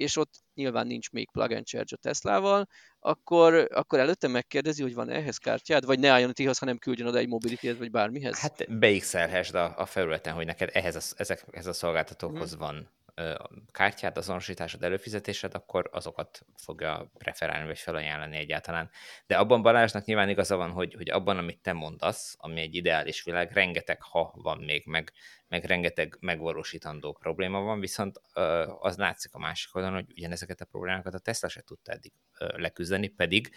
és 0.00 0.16
ott 0.16 0.34
nyilván 0.54 0.86
nincs 0.86 1.10
még 1.10 1.30
plug 1.30 1.52
and 1.52 1.64
charge 1.64 1.96
a 1.96 1.98
Teslával, 2.02 2.66
akkor, 2.98 3.68
akkor 3.72 3.98
előtte 3.98 4.28
megkérdezi, 4.28 4.82
hogy 4.82 4.94
van 4.94 5.10
ehhez 5.10 5.36
kártyád, 5.36 5.84
vagy 5.84 5.98
ne 5.98 6.10
álljon 6.10 6.32
tihoz, 6.32 6.58
hanem 6.58 6.78
küldjön 6.78 7.08
oda 7.08 7.18
egy 7.18 7.28
mobility 7.28 7.72
vagy 7.78 7.90
bármihez? 7.90 8.38
Hát 8.38 8.78
beixelhessd 8.78 9.54
a, 9.54 9.74
a 9.76 9.86
felületen, 9.86 10.34
hogy 10.34 10.46
neked 10.46 10.70
ehhez 10.72 10.96
a, 10.96 11.00
ezekhez 11.16 11.66
a 11.66 11.72
szolgáltatókhoz 11.72 12.50
hmm. 12.50 12.58
van 12.58 12.90
kártyád, 13.70 14.16
azonosításod, 14.16 14.82
előfizetésed, 14.82 15.54
akkor 15.54 15.88
azokat 15.92 16.46
fogja 16.56 17.10
preferálni, 17.18 17.66
vagy 17.66 17.78
felajánlani 17.78 18.36
egyáltalán. 18.36 18.90
De 19.26 19.36
abban 19.36 19.62
Balázsnak 19.62 20.04
nyilván 20.04 20.28
igaza 20.28 20.56
van, 20.56 20.70
hogy, 20.70 20.94
hogy 20.94 21.10
abban, 21.10 21.38
amit 21.38 21.62
te 21.62 21.72
mondasz, 21.72 22.34
ami 22.38 22.60
egy 22.60 22.74
ideális 22.74 23.22
világ, 23.22 23.52
rengeteg 23.52 24.02
ha 24.02 24.34
van 24.34 24.58
még, 24.58 24.86
meg, 24.86 25.12
meg 25.48 25.64
rengeteg 25.64 26.16
megvalósítandó 26.20 27.12
probléma 27.12 27.60
van, 27.60 27.80
viszont 27.80 28.20
az 28.78 28.96
látszik 28.96 29.34
a 29.34 29.38
másik 29.38 29.74
oldalon, 29.74 29.96
hogy 29.96 30.12
ugyanezeket 30.16 30.60
a 30.60 30.64
problémákat 30.64 31.14
a 31.14 31.18
Tesla 31.18 31.48
se 31.48 31.62
tudta 31.62 31.92
eddig 31.92 32.12
leküzdeni, 32.38 33.08
pedig 33.08 33.50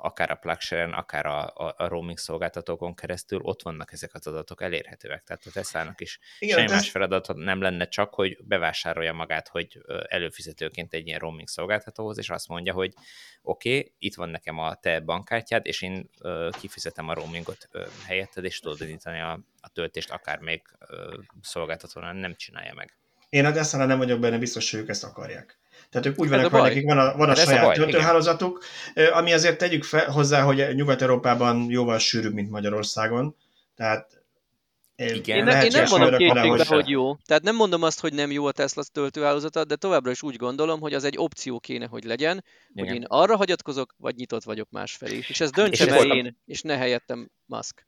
akár 0.00 0.30
a 0.30 0.34
plugshare 0.34 0.96
akár 0.96 1.26
a, 1.26 1.46
a, 1.46 1.74
a 1.76 1.88
roaming 1.88 2.18
szolgáltatókon 2.18 2.94
keresztül 2.94 3.40
ott 3.42 3.62
vannak 3.62 3.92
ezek 3.92 4.14
az 4.14 4.26
adatok 4.26 4.62
elérhetőek. 4.62 5.22
Tehát 5.24 5.46
a 5.46 5.50
Tesla-nak 5.50 6.00
is 6.00 6.18
Igen, 6.38 6.56
semmi 6.56 6.70
más 6.70 6.90
feladat 6.90 7.34
nem 7.34 7.60
lenne 7.60 7.88
csak, 7.88 8.14
hogy 8.14 8.38
bevásárolja 8.44 9.12
magát, 9.12 9.48
hogy 9.48 9.78
előfizetőként 10.08 10.94
egy 10.94 11.06
ilyen 11.06 11.18
roaming 11.18 11.48
szolgáltatóhoz, 11.48 12.18
és 12.18 12.30
azt 12.30 12.48
mondja, 12.48 12.72
hogy 12.72 12.94
oké, 13.42 13.76
okay, 13.76 13.92
itt 13.98 14.14
van 14.14 14.28
nekem 14.28 14.58
a 14.58 14.74
te 14.74 15.00
bankkártyád, 15.00 15.66
és 15.66 15.82
én 15.82 16.10
uh, 16.20 16.50
kifizetem 16.50 17.08
a 17.08 17.14
roamingot 17.14 17.68
uh, 17.72 17.86
helyetted, 18.06 18.44
és 18.44 18.60
tudod 18.60 18.80
indítani 18.80 19.20
a, 19.20 19.40
a 19.60 19.68
töltést, 19.68 20.10
akár 20.10 20.38
még 20.38 20.62
szolgáltatónál 21.42 22.12
nem 22.12 22.34
csinálja 22.34 22.74
meg. 22.74 22.96
Én 23.28 23.44
a 23.44 23.52
tesla 23.52 23.84
nem 23.84 23.98
vagyok 23.98 24.20
benne 24.20 24.38
biztos, 24.38 24.70
hogy 24.70 24.80
ők 24.80 24.88
ezt 24.88 25.04
akarják. 25.04 25.58
Tehát 25.90 26.06
ők 26.06 26.18
úgy 26.18 26.28
vannak, 26.28 26.50
hogy 26.50 26.62
nekik 26.62 26.84
van 26.84 26.98
a, 26.98 27.16
van 27.16 27.30
a 27.30 27.34
saját 27.34 27.66
a 27.66 27.72
töltőhálózatuk, 27.72 28.64
ami 29.12 29.32
azért 29.32 29.58
tegyük 29.58 29.84
fel, 29.84 30.10
hozzá, 30.10 30.42
hogy 30.42 30.74
Nyugat-Európában 30.74 31.66
jóval 31.70 31.98
sűrűbb, 31.98 32.34
mint 32.34 32.50
Magyarországon. 32.50 33.36
Tehát 33.74 34.18
igen, 34.96 35.36
én, 35.36 35.44
nem, 35.44 35.60
én 35.60 35.70
nem 35.72 35.84
mondom 35.88 36.16
kétségbe, 36.16 36.64
hogy 36.64 36.88
jó. 36.88 37.14
Tehát 37.16 37.42
nem 37.42 37.56
mondom 37.56 37.82
azt, 37.82 38.00
hogy 38.00 38.12
nem 38.12 38.30
jó 38.30 38.46
a 38.46 38.52
Tesla 38.52 38.82
töltőhálózata, 38.92 39.64
de 39.64 39.76
továbbra 39.76 40.10
is 40.10 40.22
úgy 40.22 40.36
gondolom, 40.36 40.80
hogy 40.80 40.94
az 40.94 41.04
egy 41.04 41.18
opció 41.18 41.60
kéne, 41.60 41.86
hogy 41.86 42.04
legyen, 42.04 42.44
Igen. 42.72 42.86
hogy 42.86 42.94
én 42.96 43.04
arra 43.08 43.36
hagyatkozok, 43.36 43.94
vagy 43.96 44.16
nyitott 44.16 44.44
vagyok 44.44 44.70
másfelé. 44.70 45.20
És 45.28 45.40
ez 45.40 45.50
döntsem 45.50 45.88
el 45.88 46.10
én, 46.10 46.38
és 46.44 46.62
ne 46.62 46.76
helyettem 46.76 47.30
Musk 47.46 47.86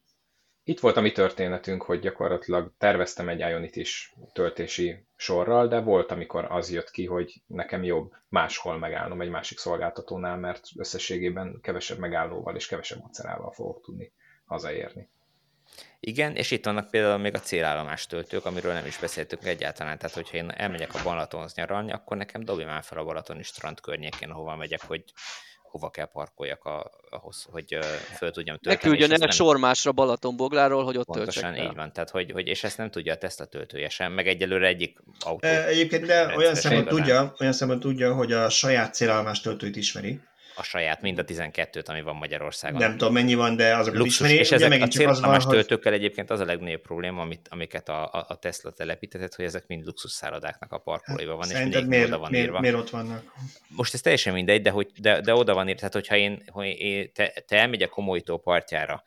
itt 0.71 0.81
volt 0.81 0.97
a 0.97 1.01
mi 1.01 1.13
történetünk, 1.13 1.83
hogy 1.83 2.01
gyakorlatilag 2.01 2.73
terveztem 2.79 3.29
egy 3.29 3.39
Ionit 3.39 3.77
is 3.77 4.15
töltési 4.33 5.07
sorral, 5.17 5.69
de 5.69 5.81
volt, 5.81 6.11
amikor 6.11 6.47
az 6.49 6.71
jött 6.73 6.91
ki, 6.91 7.07
hogy 7.07 7.43
nekem 7.47 7.83
jobb 7.83 8.13
máshol 8.29 8.79
megállnom 8.79 9.21
egy 9.21 9.29
másik 9.29 9.59
szolgáltatónál, 9.59 10.37
mert 10.37 10.69
összességében 10.77 11.59
kevesebb 11.63 11.99
megállóval 11.99 12.57
és 12.57 12.67
kevesebb 12.67 13.01
macerával 13.03 13.53
fogok 13.53 13.83
tudni 13.85 14.13
hazaérni. 14.45 15.09
Igen, 16.01 16.37
és 16.37 16.51
itt 16.51 16.65
vannak 16.65 16.91
például 16.91 17.19
még 17.19 17.35
a 17.35 17.41
célállomás 17.41 18.07
töltők, 18.07 18.45
amiről 18.45 18.73
nem 18.73 18.87
is 18.87 18.99
beszéltünk 18.99 19.45
egyáltalán. 19.45 19.99
Tehát, 19.99 20.15
hogyha 20.15 20.37
én 20.37 20.51
elmegyek 20.51 20.95
a 20.95 21.03
Balatonhoz 21.03 21.55
nyaralni, 21.55 21.93
akkor 21.93 22.17
nekem 22.17 22.45
dobja 22.45 22.67
már 22.67 22.83
fel 22.83 22.99
a 22.99 23.05
Balatoni 23.05 23.43
strand 23.43 23.81
környékén, 23.81 24.31
ahova 24.31 24.57
megyek, 24.57 24.83
hogy 24.83 25.05
hova 25.71 25.91
kell 25.91 26.07
parkoljak 26.07 26.65
a, 26.65 26.91
ahhoz, 27.11 27.47
hogy 27.51 27.75
uh, 27.77 27.85
föl 28.17 28.31
tudjam 28.31 28.57
tölteni. 28.59 28.93
Megküldjön 28.93 29.23
el 29.23 29.31
sormásra 29.31 29.93
Balatonbogláról, 29.93 30.85
hogy 30.85 30.97
ott 30.97 31.07
Pontosan 31.07 31.57
így 31.57 31.75
van, 31.75 31.93
tehát 31.93 32.11
hogy, 32.11 32.31
hogy, 32.31 32.47
és 32.47 32.65
ezt 32.65 32.79
nem 32.79 32.91
tudja 32.91 33.13
a 33.13 33.17
Tesla 33.17 33.45
töltője 33.45 33.89
sem, 33.89 34.13
meg 34.13 34.27
egyelőre 34.27 34.67
egyik 34.67 34.99
autó. 35.19 35.49
Egyébként 35.49 36.07
de 36.07 36.37
olyan 36.37 36.55
szemben 36.55 36.87
tudja, 36.87 37.35
olyan 37.41 37.53
szemben 37.53 37.81
tudja, 37.81 38.15
hogy 38.15 38.33
a 38.33 38.49
saját 38.49 38.95
célállomás 38.95 39.41
töltőit 39.41 39.77
ismeri 39.77 40.21
a 40.61 40.63
saját, 40.63 41.03
mind 41.03 41.19
a 41.19 41.25
12-t, 41.25 41.89
ami 41.89 42.03
van 42.03 42.17
Magyarországon. 42.17 42.79
Nem 42.79 42.97
tudom 42.97 43.13
mennyi 43.13 43.35
van, 43.35 43.57
de 43.57 43.77
azokat 43.77 43.99
Luxus, 43.99 44.15
ismeri. 44.15 44.39
És 44.39 44.53
ezek 44.53 44.83
a 44.83 44.87
célszámás 44.87 45.45
hogy... 45.45 45.53
töltőkkel 45.53 45.93
egyébként 45.93 46.31
az 46.31 46.41
a 46.41 46.45
legnagyobb 46.45 46.81
probléma, 46.81 47.23
amit, 47.23 47.49
amiket 47.51 47.89
a, 47.89 48.27
a, 48.29 48.39
Tesla 48.41 48.71
telepítetett, 48.71 49.35
hogy 49.35 49.45
ezek 49.45 49.67
mind 49.67 49.85
luxus 49.85 50.11
szállodáknak 50.11 50.73
a 50.73 50.79
parkolóiban 50.79 51.37
van, 51.37 51.47
Szerinted 51.47 51.83
és 51.83 51.89
miért, 51.89 52.07
oda 52.07 52.19
van 52.19 52.31
miért, 52.31 52.47
írva. 52.47 52.61
Miért 52.61 52.77
ott 52.77 52.91
vannak? 52.91 53.33
Most 53.69 53.95
ez 53.95 54.01
teljesen 54.01 54.33
mindegy, 54.33 54.63
de, 54.63 54.71
hogy, 54.71 54.91
de, 55.01 55.21
de 55.21 55.35
oda 55.35 55.55
van 55.55 55.67
írva. 55.67 55.79
Tehát, 55.79 55.95
hogyha 55.95 56.17
én, 56.17 56.43
hogy 56.47 56.67
én 56.67 57.13
te, 57.13 57.33
te 57.47 57.57
elmegy 57.57 57.83
a 57.83 57.89
komolytó 57.89 58.39
partjára, 58.39 59.03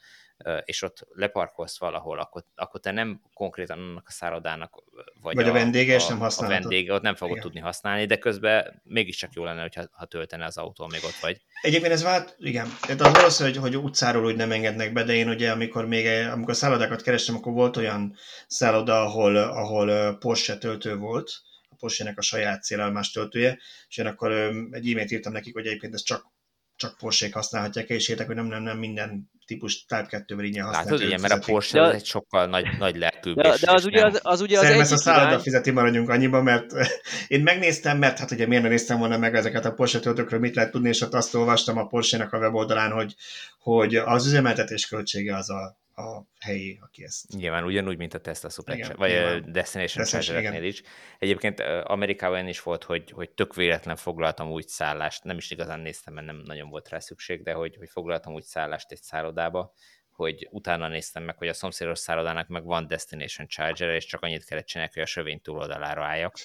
és 0.66 0.82
ott 0.82 1.08
leparkolsz 1.14 1.80
valahol, 1.80 2.20
akkor, 2.20 2.46
akkor 2.56 2.80
te 2.80 2.92
nem 2.92 3.22
konkrétan 3.34 3.80
annak 3.80 4.06
a 4.08 4.12
szállodának 4.12 4.84
vagy, 5.22 5.36
vagy 5.36 5.46
a, 5.46 5.50
a 5.50 5.54
vendége, 5.54 5.96
és 5.96 6.08
nem 6.08 6.20
használod. 6.20 6.56
A 6.56 6.60
vendége 6.60 6.94
ott 6.94 7.02
nem 7.02 7.16
fogod 7.16 7.36
igen. 7.36 7.48
tudni 7.48 7.60
használni, 7.60 8.06
de 8.06 8.18
közben 8.18 8.82
mégiscsak 8.84 9.34
jó 9.34 9.44
lenne, 9.44 9.62
hogyha, 9.62 9.84
ha 9.92 10.06
töltene 10.06 10.46
az 10.46 10.58
autó, 10.58 10.88
még 10.88 11.04
ott 11.04 11.20
vagy. 11.22 11.42
Egyébként 11.62 11.94
ez 11.94 12.04
vált, 12.04 12.36
igen. 12.40 12.68
Tehát 12.82 13.02
az 13.02 13.12
valószínű, 13.14 13.50
hogy, 13.50 13.58
hogy 13.58 13.78
utcáról 13.78 14.26
úgy 14.26 14.36
nem 14.36 14.52
engednek 14.52 14.94
be, 14.94 15.04
de 15.04 15.14
én 15.14 15.30
ugye, 15.30 15.52
amikor 15.52 15.86
még 15.86 16.28
amikor 16.28 16.56
szállodákat 16.56 17.02
kerestem, 17.02 17.36
akkor 17.36 17.54
volt 17.54 17.78
olyan 17.78 18.16
szálloda, 18.48 19.02
ahol, 19.02 19.36
ahol 19.38 20.18
Porsche 20.18 20.58
töltő 20.58 20.96
volt, 20.96 21.32
a 21.70 21.76
Porsche-nek 21.76 22.18
a 22.18 22.22
saját 22.22 22.64
célállomás 22.64 23.12
töltője, 23.12 23.60
és 23.88 23.98
én 23.98 24.06
akkor 24.06 24.32
egy 24.72 24.90
e-mailt 24.92 25.12
írtam 25.12 25.34
nekik, 25.34 25.54
hogy 25.54 25.66
egyébként 25.66 25.94
ez 25.94 26.04
csak 26.04 26.32
csak 26.76 26.98
porsche 26.98 27.30
használhatják, 27.32 27.90
és 27.90 28.08
értek, 28.08 28.26
hogy 28.26 28.36
nem, 28.36 28.46
nem, 28.46 28.64
nem 28.64 28.78
minden 28.78 29.32
típus 29.46 29.86
Type 29.86 30.26
2-vel 30.28 30.44
ingyen 30.44 30.66
használják. 30.66 30.92
Látod, 30.92 31.08
ugye, 31.08 31.18
mert 31.18 31.34
a 31.34 31.52
Porsche 31.52 31.80
de, 31.80 31.88
az 31.88 31.94
egy 31.94 32.06
sokkal 32.06 32.46
nagy, 32.46 32.66
nagy 32.80 32.96
lelkűbb. 32.96 33.36
De, 33.36 33.56
de 33.62 33.72
az, 33.72 33.86
ugye, 33.86 34.06
az, 34.06 34.20
az 34.24 34.42
ugye 34.42 34.60
az 34.60 34.66
egyik 34.66 34.82
a 34.82 34.98
szálloda 34.98 35.28
irány... 35.28 35.40
fizeti 35.40 35.72
maradjunk 35.72 36.10
annyiba, 36.10 36.42
mert 36.42 36.72
én 37.28 37.42
megnéztem, 37.42 37.98
mert 37.98 38.20
hát 38.20 38.32
ugye 38.32 38.48
miért 38.48 38.62
nem 38.62 38.72
néztem 38.72 39.00
volna 39.00 39.18
meg 39.18 39.36
ezeket 39.36 39.66
a 39.66 39.74
Porsche 39.74 40.00
töltőkről, 40.00 40.40
mit 40.40 40.56
lehet 40.56 40.72
tudni, 40.72 40.90
és 40.90 41.02
ott 41.02 41.14
azt 41.14 41.36
olvastam 41.36 41.78
a 41.78 41.88
Porsche-nek 41.88 42.34
a 42.34 42.38
weboldalán, 42.38 42.92
hogy, 42.92 43.16
hogy 43.60 43.96
az 43.96 44.26
üzemeltetés 44.26 44.88
költsége 44.88 45.36
az 45.36 45.50
a 45.50 45.82
a 45.96 46.26
helyi, 46.40 46.80
aki 46.82 47.04
ezt... 47.04 47.28
Nyilván 47.28 47.64
ugyanúgy, 47.64 47.98
mint 47.98 48.14
a 48.14 48.20
Tesla 48.20 48.50
Super 48.50 48.76
igen, 48.76 48.96
vagy 48.96 49.12
a 49.12 49.40
Destination 49.40 50.06
charger 50.06 50.64
is. 50.64 50.82
Egyébként 51.20 51.60
Amerikában 51.84 52.48
is 52.48 52.62
volt, 52.62 52.84
hogy, 52.84 53.12
hogy 53.12 53.30
tök 53.30 53.56
véletlen 53.56 53.96
foglaltam 53.96 54.52
úgy 54.52 54.68
szállást, 54.68 55.24
nem 55.24 55.38
is 55.38 55.52
igazán 55.52 55.80
néztem, 55.80 56.14
mert 56.14 56.26
nem 56.26 56.36
nagyon 56.36 56.70
volt 56.70 56.90
rá 56.90 57.00
szükség, 57.00 57.44
de 57.44 57.54
hogy, 57.54 57.76
hogy 57.76 57.90
foglaltam 57.90 58.34
úgy 58.34 58.44
szállást 58.44 58.92
egy 58.92 59.02
szállodába, 59.02 59.74
hogy 60.10 60.48
utána 60.52 60.88
néztem 60.88 61.24
meg, 61.24 61.38
hogy 61.38 61.48
a 61.48 61.54
szomszédos 61.54 62.00
szállodának 62.00 62.48
meg 62.48 62.64
van 62.64 62.88
Destination 62.88 63.48
Charger, 63.48 63.90
és 63.90 64.06
csak 64.06 64.22
annyit 64.22 64.46
kellett 64.46 64.66
csinálni, 64.66 64.92
hogy 64.94 65.04
a 65.04 65.06
sövény 65.06 65.42
túloldalára 65.42 66.06
álljak, 66.06 66.36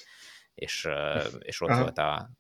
és, 0.55 0.89
és 1.39 1.61
ott, 1.61 1.77
volt 1.77 1.99
a, 1.99 2.31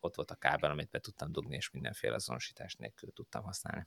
ott 0.00 0.14
volt 0.14 0.30
a 0.30 0.34
kábel, 0.34 0.70
amit 0.70 0.90
be 0.90 0.98
tudtam 0.98 1.32
dugni, 1.32 1.56
és 1.56 1.70
mindenféle 1.70 2.14
azonosítás 2.14 2.74
nélkül 2.74 3.12
tudtam 3.12 3.42
használni. 3.42 3.86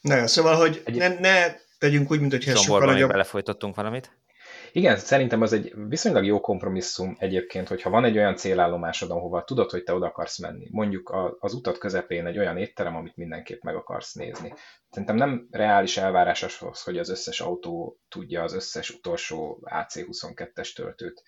Na, 0.00 0.26
szóval, 0.26 0.56
hogy 0.56 0.82
Egy... 0.84 0.96
ne, 0.96 1.08
ne 1.08 1.54
tegyünk 1.78 2.10
úgy, 2.10 2.20
mint 2.20 2.32
hogy 2.32 2.48
ez 2.48 2.60
sokkal 2.60 2.92
nagyobb... 2.92 3.10
belefolytottunk 3.10 3.76
valamit? 3.76 4.10
Igen, 4.72 4.96
szerintem 4.96 5.42
az 5.42 5.52
egy 5.52 5.72
viszonylag 5.88 6.24
jó 6.24 6.40
kompromisszum 6.40 7.16
egyébként, 7.18 7.68
hogyha 7.68 7.90
van 7.90 8.04
egy 8.04 8.16
olyan 8.16 8.36
célállomásod, 8.36 9.10
ahova 9.10 9.44
tudod, 9.44 9.70
hogy 9.70 9.82
te 9.82 9.94
oda 9.94 10.06
akarsz 10.06 10.38
menni. 10.38 10.68
Mondjuk 10.70 11.36
az 11.40 11.54
utat 11.54 11.78
közepén 11.78 12.26
egy 12.26 12.38
olyan 12.38 12.56
étterem, 12.56 12.96
amit 12.96 13.16
mindenképp 13.16 13.62
meg 13.62 13.74
akarsz 13.74 14.12
nézni. 14.14 14.54
Szerintem 14.90 15.16
nem 15.16 15.48
reális 15.50 15.96
elvárás 15.96 16.42
az, 16.42 16.82
hogy 16.82 16.98
az 16.98 17.08
összes 17.08 17.40
autó 17.40 18.00
tudja 18.08 18.42
az 18.42 18.54
összes 18.54 18.90
utolsó 18.90 19.58
AC22-es 19.64 20.74
töltőt. 20.74 21.22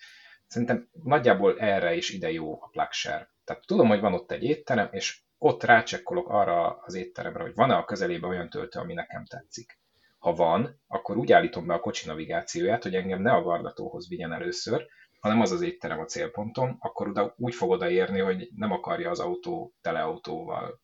Szerintem 0.47 0.89
nagyjából 1.03 1.59
erre 1.59 1.95
is 1.95 2.09
ide 2.09 2.31
jó 2.31 2.61
a 2.61 2.67
plugshare. 2.71 3.29
Tehát 3.43 3.65
tudom, 3.65 3.87
hogy 3.87 3.99
van 3.99 4.13
ott 4.13 4.31
egy 4.31 4.43
étterem, 4.43 4.89
és 4.91 5.21
ott 5.43 5.63
rácsekkolok 5.63 6.29
arra 6.29 6.79
az 6.81 6.93
étteremre, 6.93 7.41
hogy 7.41 7.55
van-e 7.55 7.75
a 7.75 7.85
közelében 7.85 8.29
olyan 8.29 8.49
töltő, 8.49 8.79
ami 8.79 8.93
nekem 8.93 9.25
tetszik. 9.25 9.79
Ha 10.19 10.33
van, 10.33 10.81
akkor 10.87 11.17
úgy 11.17 11.31
állítom 11.31 11.65
be 11.65 11.73
a 11.73 11.79
kocsi 11.79 12.07
navigációját, 12.07 12.83
hogy 12.83 12.95
engem 12.95 13.21
ne 13.21 13.31
a 13.31 13.41
vardatóhoz 13.41 14.07
vigyen 14.07 14.33
először, 14.33 14.85
hanem 15.19 15.41
az 15.41 15.51
az 15.51 15.61
étterem 15.61 15.99
a 15.99 16.05
célpontom, 16.05 16.77
akkor 16.79 17.07
oda 17.07 17.33
úgy 17.37 17.55
fog 17.55 17.69
odaérni, 17.69 18.19
hogy 18.19 18.49
nem 18.55 18.71
akarja 18.71 19.09
az 19.09 19.19
autó 19.19 19.73
teleautóval, 19.81 20.81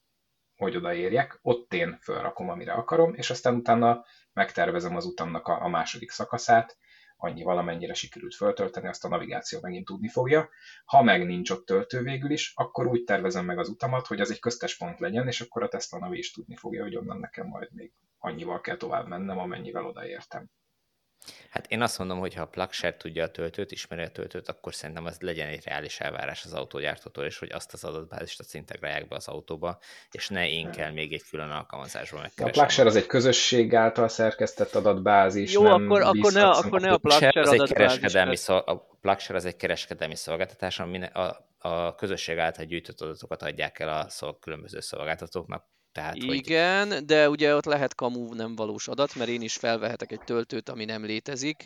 hogy 0.57 0.75
odaérjek, 0.75 1.39
ott 1.41 1.73
én 1.73 1.97
felrakom, 2.01 2.49
amire 2.49 2.73
akarom, 2.73 3.13
és 3.13 3.29
aztán 3.29 3.55
utána 3.55 4.03
megtervezem 4.33 4.95
az 4.95 5.05
utamnak 5.05 5.47
a, 5.47 5.63
a 5.63 5.67
második 5.67 6.11
szakaszát, 6.11 6.77
annyi 7.17 7.43
valamennyire 7.43 7.93
sikerült 7.93 8.35
föltölteni, 8.35 8.87
azt 8.87 9.05
a 9.05 9.07
navigáció 9.07 9.59
megint 9.61 9.85
tudni 9.85 10.07
fogja. 10.07 10.49
Ha 10.85 11.03
meg 11.03 11.25
nincs 11.25 11.49
ott 11.49 11.65
töltő 11.65 12.01
végül 12.01 12.31
is, 12.31 12.51
akkor 12.55 12.87
úgy 12.87 13.03
tervezem 13.03 13.45
meg 13.45 13.59
az 13.59 13.69
utamat, 13.69 14.07
hogy 14.07 14.21
az 14.21 14.31
egy 14.31 14.39
köztes 14.39 14.77
pont 14.77 14.99
legyen, 14.99 15.27
és 15.27 15.41
akkor 15.41 15.63
a 15.63 15.67
Tesla 15.67 15.99
Navi 15.99 16.17
is 16.17 16.31
tudni 16.31 16.55
fogja, 16.55 16.83
hogy 16.83 16.95
onnan 16.95 17.19
nekem 17.19 17.47
majd 17.47 17.73
még 17.73 17.91
annyival 18.17 18.61
kell 18.61 18.77
tovább 18.77 19.07
mennem, 19.07 19.37
amennyivel 19.37 19.85
odaértem. 19.85 20.49
Hát 21.49 21.65
én 21.67 21.81
azt 21.81 21.97
mondom, 21.97 22.19
hogy 22.19 22.33
ha 22.33 22.41
a 22.41 22.45
PlugShare 22.45 22.97
tudja 22.97 23.23
a 23.23 23.31
töltőt, 23.31 23.71
ismeri 23.71 24.01
a 24.01 24.09
töltőt, 24.09 24.47
akkor 24.47 24.73
szerintem 24.73 25.05
az 25.05 25.17
legyen 25.19 25.47
egy 25.47 25.63
reális 25.65 25.99
elvárás 25.99 26.45
az 26.45 26.53
autógyártótól, 26.53 27.25
és 27.25 27.39
hogy 27.39 27.51
azt 27.51 27.73
az 27.73 27.83
adatbázist 27.83 28.39
azt 28.39 28.55
integrálják 28.55 29.07
be 29.07 29.15
az 29.15 29.27
autóba, 29.27 29.79
és 30.11 30.29
ne 30.29 30.49
én 30.49 30.71
kell 30.71 30.91
még 30.91 31.13
egy 31.13 31.23
külön 31.29 31.49
alkalmazásban 31.49 32.21
megkeresni. 32.21 32.59
A 32.59 32.63
PlugShare 32.63 32.89
az 32.89 32.95
egy 32.95 33.05
közösség 33.05 33.75
által 33.75 34.07
szerkesztett 34.07 34.75
adatbázis, 34.75 35.53
Jó, 35.53 35.63
nem 35.63 35.71
akkor, 35.71 36.01
akkor, 36.01 36.31
ne, 36.31 36.49
akkor 36.49 36.81
ne 36.81 36.91
a 36.91 36.97
PlugShare 36.97 37.41
az 37.41 37.51
egy 37.51 37.73
kereskedelmi 37.73 38.35
szol, 38.35 38.57
A 38.57 38.97
PlugShare 39.01 39.39
az 39.39 39.45
egy 39.45 39.55
kereskedelmi 39.55 40.15
szolgáltatás, 40.15 40.79
ami 40.79 41.03
a, 41.03 41.47
a 41.57 41.95
közösség 41.95 42.37
által 42.37 42.65
gyűjtött 42.65 43.01
adatokat 43.01 43.41
adják 43.41 43.79
el 43.79 43.89
a 43.89 44.09
szol, 44.09 44.39
különböző 44.39 44.79
szolgáltatóknak, 44.79 45.65
tehát, 45.97 46.15
Igen, 46.15 46.91
hogy... 46.91 47.05
de 47.05 47.29
ugye 47.29 47.55
ott 47.55 47.65
lehet 47.65 47.95
kamu 47.95 48.33
nem 48.33 48.55
valós 48.55 48.87
adat, 48.87 49.15
mert 49.15 49.29
én 49.29 49.41
is 49.41 49.55
felvehetek 49.55 50.11
egy 50.11 50.19
töltőt, 50.25 50.69
ami 50.69 50.85
nem 50.85 51.05
létezik. 51.05 51.65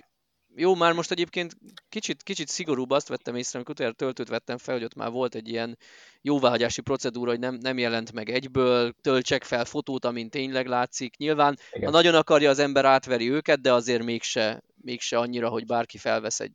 Jó, 0.56 0.76
már 0.76 0.94
most 0.94 1.12
egyébként 1.12 1.56
kicsit, 1.90 2.24
kicsit 2.24 2.48
szigorúbb 2.48 2.90
azt 2.90 3.08
vettem 3.08 3.36
észre, 3.36 3.58
amikor 3.60 3.76
utána 3.76 3.91
töltőt 3.91 4.28
vettem 4.28 4.58
fel, 4.58 4.74
hogy 4.74 4.84
ott 4.84 4.95
már 4.95 5.12
volt 5.12 5.36
egy 5.36 5.48
ilyen 5.48 5.78
jóváhagyási 6.22 6.82
procedúra, 6.82 7.30
hogy 7.30 7.40
nem, 7.40 7.56
nem 7.56 7.78
jelent 7.78 8.12
meg 8.12 8.30
egyből, 8.30 8.94
töltsek 9.02 9.44
fel 9.44 9.66
fotót, 9.66 10.06
amint 10.06 10.32
tényleg 10.32 10.68
látszik. 10.68 11.18
Nyilván, 11.18 11.58
Igen. 11.72 11.86
ha 11.86 11.91
nagyon 11.91 12.16
akarja, 12.16 12.49
az 12.49 12.60
ember 12.60 12.86
átveri 12.86 13.32
őket, 13.32 13.62
de 13.62 13.74
azért 13.74 14.03
mégse, 14.03 14.64
mégse 14.82 15.18
annyira, 15.18 15.49
hogy 15.49 15.66
bárki 15.66 15.98
felvesz 15.98 16.40
egy 16.40 16.52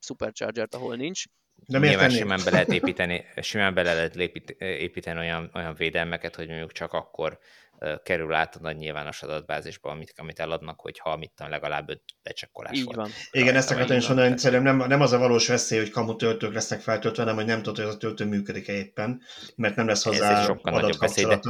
superchargert, 0.00 0.74
ahol 0.74 0.96
nincs. 0.96 1.24
De 1.66 1.78
miért 1.78 1.94
Nyilván 1.94 2.16
simán 2.16 2.40
be 2.44 2.50
lehet 2.50 2.72
építeni, 2.72 3.24
simán 3.36 3.74
bele 3.74 3.94
lehet 3.94 4.16
építeni 4.58 5.18
olyan, 5.18 5.50
olyan 5.54 5.74
védelmeket, 5.74 6.36
hogy 6.36 6.48
mondjuk 6.48 6.72
csak 6.72 6.92
akkor 6.92 7.38
kerül 8.02 8.34
át 8.34 8.56
a 8.56 8.58
nagy 8.62 8.76
nyilvános 8.76 9.22
adatbázisba, 9.22 9.90
amit, 9.90 10.12
amit 10.16 10.38
eladnak, 10.38 10.80
hogyha 10.80 11.16
mit 11.16 11.32
tudom, 11.36 11.52
legalább 11.52 11.90
öt 11.90 12.02
becsekkolás 12.22 12.78
Így 12.78 12.84
volt. 12.84 12.96
Van. 12.96 13.10
Igen, 13.30 13.56
ezt 13.56 13.70
akartam 13.70 13.96
is 13.96 14.06
mondani, 14.06 14.28
hogy 14.28 14.38
szerintem 14.38 14.76
nem, 14.76 14.88
nem 14.88 15.00
az 15.00 15.12
a 15.12 15.18
valós 15.18 15.48
veszély, 15.48 15.78
hogy 15.78 15.90
kamu 15.90 16.16
töltők 16.16 16.54
lesznek 16.54 16.80
feltöltve, 16.80 17.22
hanem 17.22 17.36
hogy 17.36 17.46
nem 17.46 17.62
tudod, 17.62 17.76
hogy 17.76 17.86
az 17.86 17.94
a 17.94 17.98
töltő 17.98 18.24
működik-e 18.24 18.72
éppen, 18.72 19.20
mert 19.56 19.76
nem 19.76 19.86
lesz 19.86 20.04
hozzá 20.04 20.38
Ez 20.38 20.44
sokkal 20.44 20.72
nagyobb 20.72 20.98
veszély, 20.98 21.24
de, 21.24 21.40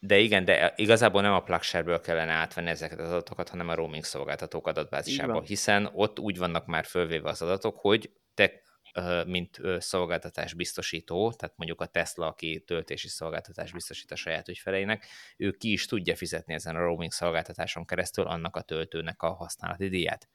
de 0.00 0.18
igen, 0.18 0.44
de 0.44 0.72
igazából 0.76 1.22
nem 1.22 1.32
a 1.32 1.42
plugshare 1.42 1.98
kellene 1.98 2.32
átvenni 2.32 2.70
ezeket 2.70 3.00
az 3.00 3.10
adatokat, 3.10 3.48
hanem 3.48 3.68
a 3.68 3.74
roaming 3.74 4.04
szolgáltatók 4.04 4.66
adatbázisából, 4.66 5.42
hiszen 5.42 5.90
ott 5.92 6.18
úgy 6.18 6.38
vannak 6.38 6.66
már 6.66 6.84
fölvéve 6.84 7.28
az 7.28 7.42
adatok, 7.42 7.78
hogy 7.78 8.10
te 8.34 8.62
mint 9.26 9.60
szolgáltatás 9.78 10.54
biztosító, 10.54 11.32
tehát 11.32 11.56
mondjuk 11.56 11.80
a 11.80 11.86
Tesla, 11.86 12.26
aki 12.26 12.62
töltési 12.66 13.08
szolgáltatás 13.08 13.72
biztosít 13.72 14.10
a 14.10 14.16
saját 14.16 14.48
ügyfeleinek, 14.48 15.06
ő 15.36 15.50
ki 15.50 15.72
is 15.72 15.86
tudja 15.86 16.16
fizetni 16.16 16.54
ezen 16.54 16.76
a 16.76 16.80
roaming 16.80 17.12
szolgáltatáson 17.12 17.84
keresztül 17.84 18.26
annak 18.26 18.56
a 18.56 18.60
töltőnek 18.62 19.22
a 19.22 19.32
használati 19.32 19.88
díját. 19.88 20.28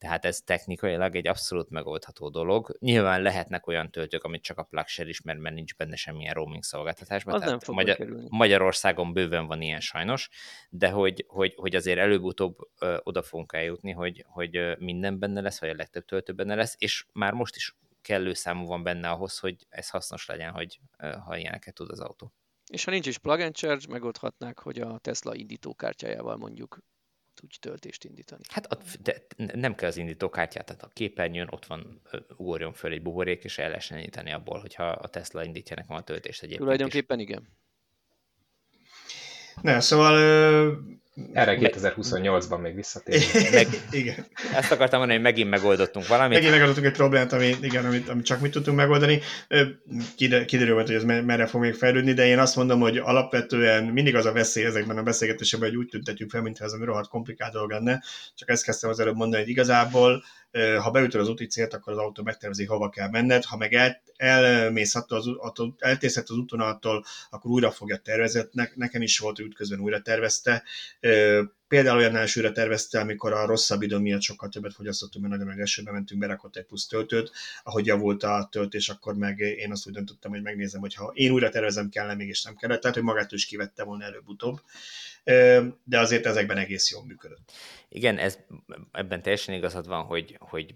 Tehát 0.00 0.24
ez 0.24 0.40
technikailag 0.40 1.16
egy 1.16 1.26
abszolút 1.26 1.70
megoldható 1.70 2.28
dolog. 2.28 2.76
Nyilván 2.78 3.22
lehetnek 3.22 3.66
olyan 3.66 3.90
töltők, 3.90 4.24
amit 4.24 4.42
csak 4.42 4.58
a 4.58 4.62
PlugShare 4.62 5.08
ismer, 5.08 5.36
mert 5.36 5.54
nincs 5.54 5.76
benne 5.76 5.96
semmilyen 5.96 6.34
roaming 6.34 6.62
szolgáltatásban. 6.62 7.34
Az 7.34 7.40
Tehát 7.40 7.66
nem 7.66 7.74
Magyar- 7.74 8.28
Magyarországon 8.28 9.12
bőven 9.12 9.46
van 9.46 9.60
ilyen 9.60 9.80
sajnos, 9.80 10.28
de 10.70 10.90
hogy, 10.90 11.24
hogy, 11.28 11.54
hogy 11.56 11.74
azért 11.74 11.98
előbb-utóbb 11.98 12.56
ö, 12.78 12.96
oda 13.02 13.22
fogunk 13.22 13.52
eljutni, 13.52 13.90
hogy, 13.90 14.24
hogy 14.28 14.78
minden 14.78 15.18
benne 15.18 15.40
lesz, 15.40 15.60
vagy 15.60 15.68
a 15.68 15.74
legtöbb 15.74 16.04
töltő 16.04 16.32
benne 16.32 16.54
lesz, 16.54 16.74
és 16.78 17.06
már 17.12 17.32
most 17.32 17.56
is 17.56 17.76
kellő 18.02 18.32
számú 18.32 18.66
van 18.66 18.82
benne 18.82 19.10
ahhoz, 19.10 19.38
hogy 19.38 19.66
ez 19.68 19.90
hasznos 19.90 20.26
legyen, 20.26 20.50
hogy 20.52 20.80
ha 21.24 21.36
ilyeneket 21.36 21.74
tud 21.74 21.90
az 21.90 22.00
autó. 22.00 22.32
És 22.72 22.84
ha 22.84 22.90
nincs 22.90 23.06
is 23.06 23.18
plug 23.18 23.40
and 23.40 23.54
charge, 23.54 23.84
megoldhatnák, 23.88 24.58
hogy 24.58 24.78
a 24.80 24.98
Tesla 24.98 25.34
indítókártyájával 25.34 26.36
mondjuk 26.36 26.78
tudj 27.40 27.56
töltést 27.60 28.04
indítani. 28.04 28.42
Hát 28.48 28.66
a, 28.66 28.78
de 29.00 29.22
nem 29.54 29.74
kell 29.74 29.88
az 29.88 29.96
indítókártyát, 29.96 30.66
tehát 30.66 30.82
a 30.82 30.90
képernyőn 30.92 31.48
ott 31.50 31.66
van, 31.66 32.00
ugorjon 32.36 32.72
föl 32.72 32.92
egy 32.92 33.02
buborék, 33.02 33.44
és 33.44 33.58
el 33.58 33.68
lehessen 33.68 33.98
indítani 33.98 34.32
abból, 34.32 34.60
hogyha 34.60 34.84
a 34.84 35.08
Tesla 35.08 35.44
indítja 35.44 35.76
nekem 35.76 35.96
a 35.96 36.02
töltést 36.02 36.42
egyébként. 36.42 36.62
Tulajdonképpen 36.62 37.18
is. 37.18 37.28
igen. 37.28 37.48
Ne, 39.62 39.80
szóval 39.80 40.16
erre 41.32 41.58
2028-ban 41.60 42.60
még 42.60 42.74
visszatérünk. 42.74 43.50
Meg, 43.52 43.66
igen. 43.90 44.26
Ezt 44.54 44.72
akartam 44.72 44.98
mondani, 44.98 45.20
hogy 45.20 45.30
megint 45.30 45.50
megoldottunk 45.50 46.06
valamit. 46.06 46.32
Megint 46.32 46.52
megoldottunk 46.52 46.86
egy 46.86 46.92
problémát, 46.92 47.32
ami, 47.32 47.56
igen, 47.60 47.84
amit, 47.84 48.08
amit 48.08 48.24
csak 48.24 48.40
mi 48.40 48.48
tudtunk 48.48 48.76
megoldani. 48.76 49.20
Kiderül 50.46 50.74
majd, 50.74 50.86
hogy 50.86 50.96
ez 50.96 51.04
merre 51.04 51.46
fog 51.46 51.60
még 51.60 51.74
fejlődni, 51.74 52.12
de 52.12 52.26
én 52.26 52.38
azt 52.38 52.56
mondom, 52.56 52.80
hogy 52.80 52.96
alapvetően 52.96 53.84
mindig 53.84 54.16
az 54.16 54.26
a 54.26 54.32
veszély 54.32 54.64
ezekben 54.64 54.98
a 54.98 55.02
beszélgetésekben, 55.02 55.68
hogy 55.68 55.78
úgy 55.78 55.88
tüntetjük 55.88 56.30
fel, 56.30 56.42
mintha 56.42 56.64
ez 56.64 56.72
a 56.72 56.84
rohadt 56.84 57.08
komplikált 57.08 57.52
dolog 57.52 57.70
lenne. 57.70 58.02
Csak 58.34 58.48
ezt 58.48 58.64
kezdtem 58.64 58.90
az 58.90 59.00
előbb 59.00 59.16
mondani, 59.16 59.42
hogy 59.42 59.50
igazából 59.50 60.22
ha 60.78 60.90
beütöd 60.90 61.20
az 61.20 61.28
úti 61.28 61.46
célt, 61.46 61.74
akkor 61.74 61.92
az 61.92 61.98
autó 61.98 62.22
megtervezi, 62.22 62.64
hova 62.64 62.88
kell 62.88 63.08
menned, 63.08 63.44
ha 63.44 63.56
meg 63.56 63.74
el, 63.74 64.02
elmész 64.16 64.94
attól, 64.94 65.18
az, 65.18 65.26
attól 65.38 65.74
az 66.14 66.30
úton 66.30 66.60
attól, 66.60 67.04
akkor 67.30 67.50
újra 67.50 67.70
fogja 67.70 67.96
tervezni. 67.96 68.42
Ne, 68.52 68.64
nekem 68.74 69.02
is 69.02 69.18
volt, 69.18 69.36
hogy 69.36 69.44
útközben 69.44 69.80
újra 69.80 70.00
tervezte. 70.00 70.62
Például 71.68 71.96
olyan 71.96 72.26
újra 72.36 72.52
tervezte, 72.52 73.00
amikor 73.00 73.32
a 73.32 73.46
rosszabb 73.46 73.82
idő 73.82 73.98
miatt 73.98 74.20
sokkal 74.20 74.48
többet 74.48 74.74
fogyasztottunk, 74.74 75.24
mert 75.24 75.38
nagyon 75.38 75.54
nagy 75.54 75.62
esőben 75.62 75.94
mentünk, 75.94 76.20
berakott 76.20 76.56
egy 76.56 76.64
plusz 76.64 76.86
töltőt, 76.86 77.30
ahogy 77.62 77.86
javult 77.86 78.22
a 78.22 78.48
töltés, 78.50 78.88
akkor 78.88 79.14
meg 79.14 79.38
én 79.38 79.70
azt 79.70 79.86
úgy 79.86 79.92
döntöttem, 79.92 80.30
hogy 80.30 80.42
megnézem, 80.42 80.80
hogy 80.80 80.94
ha 80.94 81.10
én 81.14 81.30
újra 81.30 81.48
tervezem, 81.48 81.88
kellene, 81.88 82.14
mégis 82.14 82.42
nem 82.42 82.56
kellett. 82.56 82.80
Tehát, 82.80 82.96
hogy 82.96 83.04
magától 83.04 83.38
is 83.38 83.46
kivette 83.46 83.84
volna 83.84 84.04
előbb-utóbb 84.04 84.60
de 85.84 85.98
azért 85.98 86.26
ezekben 86.26 86.56
egész 86.56 86.90
jól 86.90 87.04
működött. 87.04 87.52
Igen, 87.88 88.18
ez, 88.18 88.38
ebben 88.92 89.22
teljesen 89.22 89.54
igazad 89.54 89.86
van, 89.86 90.04
hogy, 90.04 90.36
hogy 90.38 90.74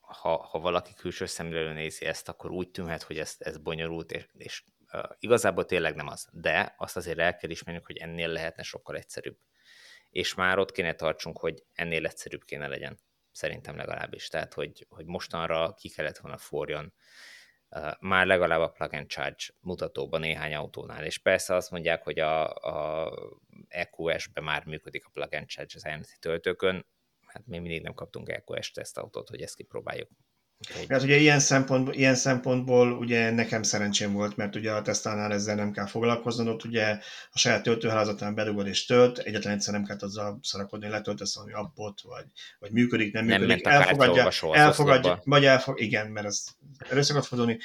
ha, 0.00 0.36
ha 0.36 0.58
valaki 0.58 0.94
külső 0.94 1.26
szemlélő 1.26 1.72
nézi 1.72 2.04
ezt, 2.04 2.28
akkor 2.28 2.50
úgy 2.50 2.68
tűnhet, 2.68 3.02
hogy 3.02 3.18
ez, 3.18 3.34
ez 3.38 3.58
bonyolult, 3.58 4.12
és, 4.12 4.26
és 4.38 4.62
igazából 5.18 5.64
tényleg 5.64 5.94
nem 5.94 6.06
az. 6.06 6.28
De 6.32 6.74
azt 6.76 6.96
azért 6.96 7.18
el 7.18 7.36
kell 7.36 7.50
ismerni, 7.50 7.82
hogy 7.84 7.96
ennél 7.96 8.28
lehetne 8.28 8.62
sokkal 8.62 8.96
egyszerűbb. 8.96 9.38
És 10.10 10.34
már 10.34 10.58
ott 10.58 10.72
kéne 10.72 10.94
tartsunk, 10.94 11.38
hogy 11.38 11.64
ennél 11.72 12.06
egyszerűbb 12.06 12.44
kéne 12.44 12.68
legyen. 12.68 12.98
Szerintem 13.32 13.76
legalábbis. 13.76 14.28
Tehát, 14.28 14.54
hogy, 14.54 14.86
hogy 14.88 15.06
mostanra 15.06 15.74
ki 15.74 15.88
kellett 15.88 16.18
volna 16.18 16.38
forjon 16.38 16.92
már 18.00 18.26
legalább 18.26 18.60
a 18.60 18.70
plug 18.70 18.94
and 18.94 19.08
charge 19.08 19.44
mutatóban 19.60 20.20
néhány 20.20 20.54
autónál. 20.54 21.04
És 21.04 21.18
persze 21.18 21.54
azt 21.54 21.70
mondják, 21.70 22.02
hogy 22.02 22.18
a, 22.18 22.54
a 22.54 23.12
EQS-be 23.68 24.40
már 24.40 24.64
működik 24.64 25.06
a 25.06 25.10
plug 25.12 25.34
and 25.34 25.46
charge 25.46 25.72
az 25.74 25.84
elméleti 25.84 26.18
töltőkön, 26.20 26.86
hát 27.26 27.46
még 27.46 27.60
mindig 27.60 27.82
nem 27.82 27.94
kaptunk 27.94 28.28
EQS 28.28 28.70
tesztautót, 28.70 29.28
hogy 29.28 29.42
ezt 29.42 29.56
kipróbáljuk. 29.56 30.10
Okay. 30.70 30.86
Hát 30.88 31.02
ugye 31.02 31.16
ilyen, 31.16 31.38
szempontból, 31.38 31.94
ilyen 31.94 32.14
szempontból 32.14 32.92
ugye 32.92 33.30
nekem 33.30 33.62
szerencsém 33.62 34.12
volt, 34.12 34.36
mert 34.36 34.56
ugye 34.56 34.72
a 34.72 34.82
Tesla-nál 34.82 35.32
ezzel 35.32 35.54
nem 35.54 35.72
kell 35.72 35.86
foglalkoznod, 35.86 36.48
ott 36.48 36.64
ugye 36.64 36.98
a 37.32 37.38
saját 37.38 37.62
töltőhálózatán 37.62 38.34
bedugod 38.34 38.66
és 38.66 38.86
tölt, 38.86 39.18
egyetlen 39.18 39.52
egyszer 39.52 39.74
nem 39.74 39.84
kell 39.84 39.96
azzal 40.00 40.38
szarakodni, 40.42 40.88
letöltesz 40.88 41.34
valami 41.34 41.52
appot, 41.52 42.00
vagy, 42.00 42.24
vagy 42.58 42.70
működik, 42.70 43.12
nem, 43.12 43.24
nem 43.24 43.40
működik, 43.40 43.66
elfogadja, 43.66 44.30
elfogadja, 44.52 45.20
vagy 45.24 45.44
elfog, 45.44 45.80
igen, 45.80 46.06
mert 46.06 46.26
ez 46.26 46.44
elő 46.90 47.02
szokott 47.02 47.24
fordulni, 47.24 47.58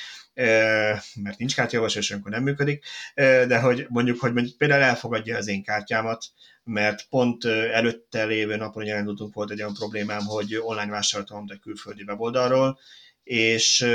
mert 1.16 1.38
nincs 1.38 1.56
kártyavas, 1.56 1.96
és 1.96 2.12
akkor 2.12 2.32
nem 2.32 2.44
működik, 2.44 2.86
de 3.16 3.60
hogy 3.60 3.86
mondjuk, 3.90 4.20
hogy 4.20 4.34
mondjuk 4.34 4.58
például 4.58 4.84
elfogadja 4.84 5.38
az 5.38 5.48
én 5.48 5.64
kártyámat, 5.64 6.26
mert 6.64 7.08
pont 7.10 7.46
előtte 7.46 8.26
lévő 8.26 8.56
napon, 8.56 8.84
hogy 8.84 8.92
elindultunk, 8.92 9.34
volt 9.34 9.52
egy 9.52 9.62
olyan 9.62 9.74
problémám, 9.74 10.26
hogy 10.26 10.56
online 10.56 10.92
vásároltam 10.92 11.46
egy 11.50 11.60
külföldi 11.60 12.04
weboldalról, 12.04 12.80
és 13.24 13.86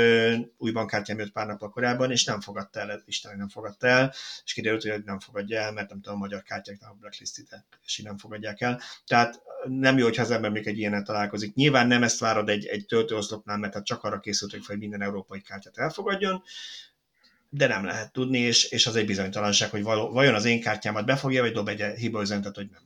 új 0.57 0.71
bankkártyám 0.71 1.19
jött 1.19 1.31
pár 1.31 1.47
nap 1.47 1.71
korábban, 1.71 2.11
és 2.11 2.23
nem 2.23 2.41
fogadta 2.41 2.79
el, 2.79 3.03
Isten 3.05 3.37
nem 3.37 3.49
fogadta 3.49 3.87
el, 3.87 4.13
és 4.43 4.53
kiderült, 4.53 4.81
hogy 4.81 5.03
nem 5.03 5.19
fogadja 5.19 5.59
el, 5.59 5.71
mert 5.71 5.89
nem 5.89 6.01
tudom, 6.01 6.17
a 6.17 6.21
magyar 6.21 6.43
kártyák 6.43 6.79
nem 6.79 6.89
a 6.89 6.97
blacklistit, 6.99 7.65
és 7.85 7.97
így 7.97 8.05
nem 8.05 8.17
fogadják 8.17 8.61
el. 8.61 8.81
Tehát 9.05 9.41
nem 9.65 9.97
jó, 9.97 10.03
hogyha 10.03 10.21
az 10.21 10.31
ember 10.31 10.51
még 10.51 10.67
egy 10.67 10.77
ilyennel 10.77 11.03
találkozik. 11.03 11.53
Nyilván 11.53 11.87
nem 11.87 12.03
ezt 12.03 12.19
várod 12.19 12.49
egy, 12.49 12.65
egy 12.65 12.85
töltőoszlopnál, 12.85 13.57
mert 13.57 13.73
hát 13.73 13.85
csak 13.85 14.03
arra 14.03 14.19
készült, 14.19 14.65
hogy 14.65 14.77
minden 14.77 15.01
európai 15.01 15.41
kártyát 15.41 15.77
elfogadjon, 15.77 16.43
de 17.49 17.67
nem 17.67 17.85
lehet 17.85 18.11
tudni, 18.11 18.37
és, 18.37 18.63
és 18.63 18.87
az 18.87 18.95
egy 18.95 19.05
bizonytalanság, 19.05 19.69
hogy 19.69 19.83
való, 19.83 20.09
vajon 20.09 20.35
az 20.35 20.45
én 20.45 20.61
kártyámat 20.61 21.05
befogja, 21.05 21.41
vagy 21.41 21.51
dob 21.51 21.67
egy 21.67 21.81
hiba 21.81 22.21
üzenetet, 22.21 22.55
hogy 22.55 22.69
nem. 22.71 22.81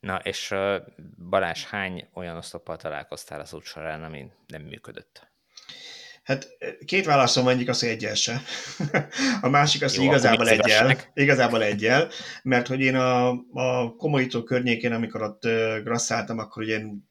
Na, 0.00 0.16
és 0.16 0.54
Balázs, 1.28 1.64
hány 1.64 2.08
olyan 2.14 2.36
oszloppal 2.36 2.76
találkoztál 2.76 3.40
az 3.40 3.52
út 3.52 3.64
során, 3.64 4.02
ami 4.02 4.26
nem 4.46 4.62
működött? 4.62 5.28
Hát 6.22 6.48
két 6.84 7.04
válaszom 7.04 7.48
egyik 7.48 7.68
az, 7.68 7.80
hogy 7.80 7.88
egyel 7.88 8.14
se. 8.14 8.40
a 9.40 9.48
másik 9.48 9.82
az, 9.82 9.96
hogy 9.96 10.04
igazából 10.04 10.48
egyel, 10.48 10.96
igazából 11.14 11.62
egyel, 11.62 12.08
mert 12.42 12.66
hogy 12.66 12.80
én 12.80 12.94
a, 12.94 13.28
a 13.52 13.94
komolyító 13.96 14.42
környékén, 14.42 14.92
amikor 14.92 15.22
ott 15.22 15.42
grasszáltam, 15.82 16.38
akkor 16.38 16.62
ugye 16.62 16.78
én 16.78 17.08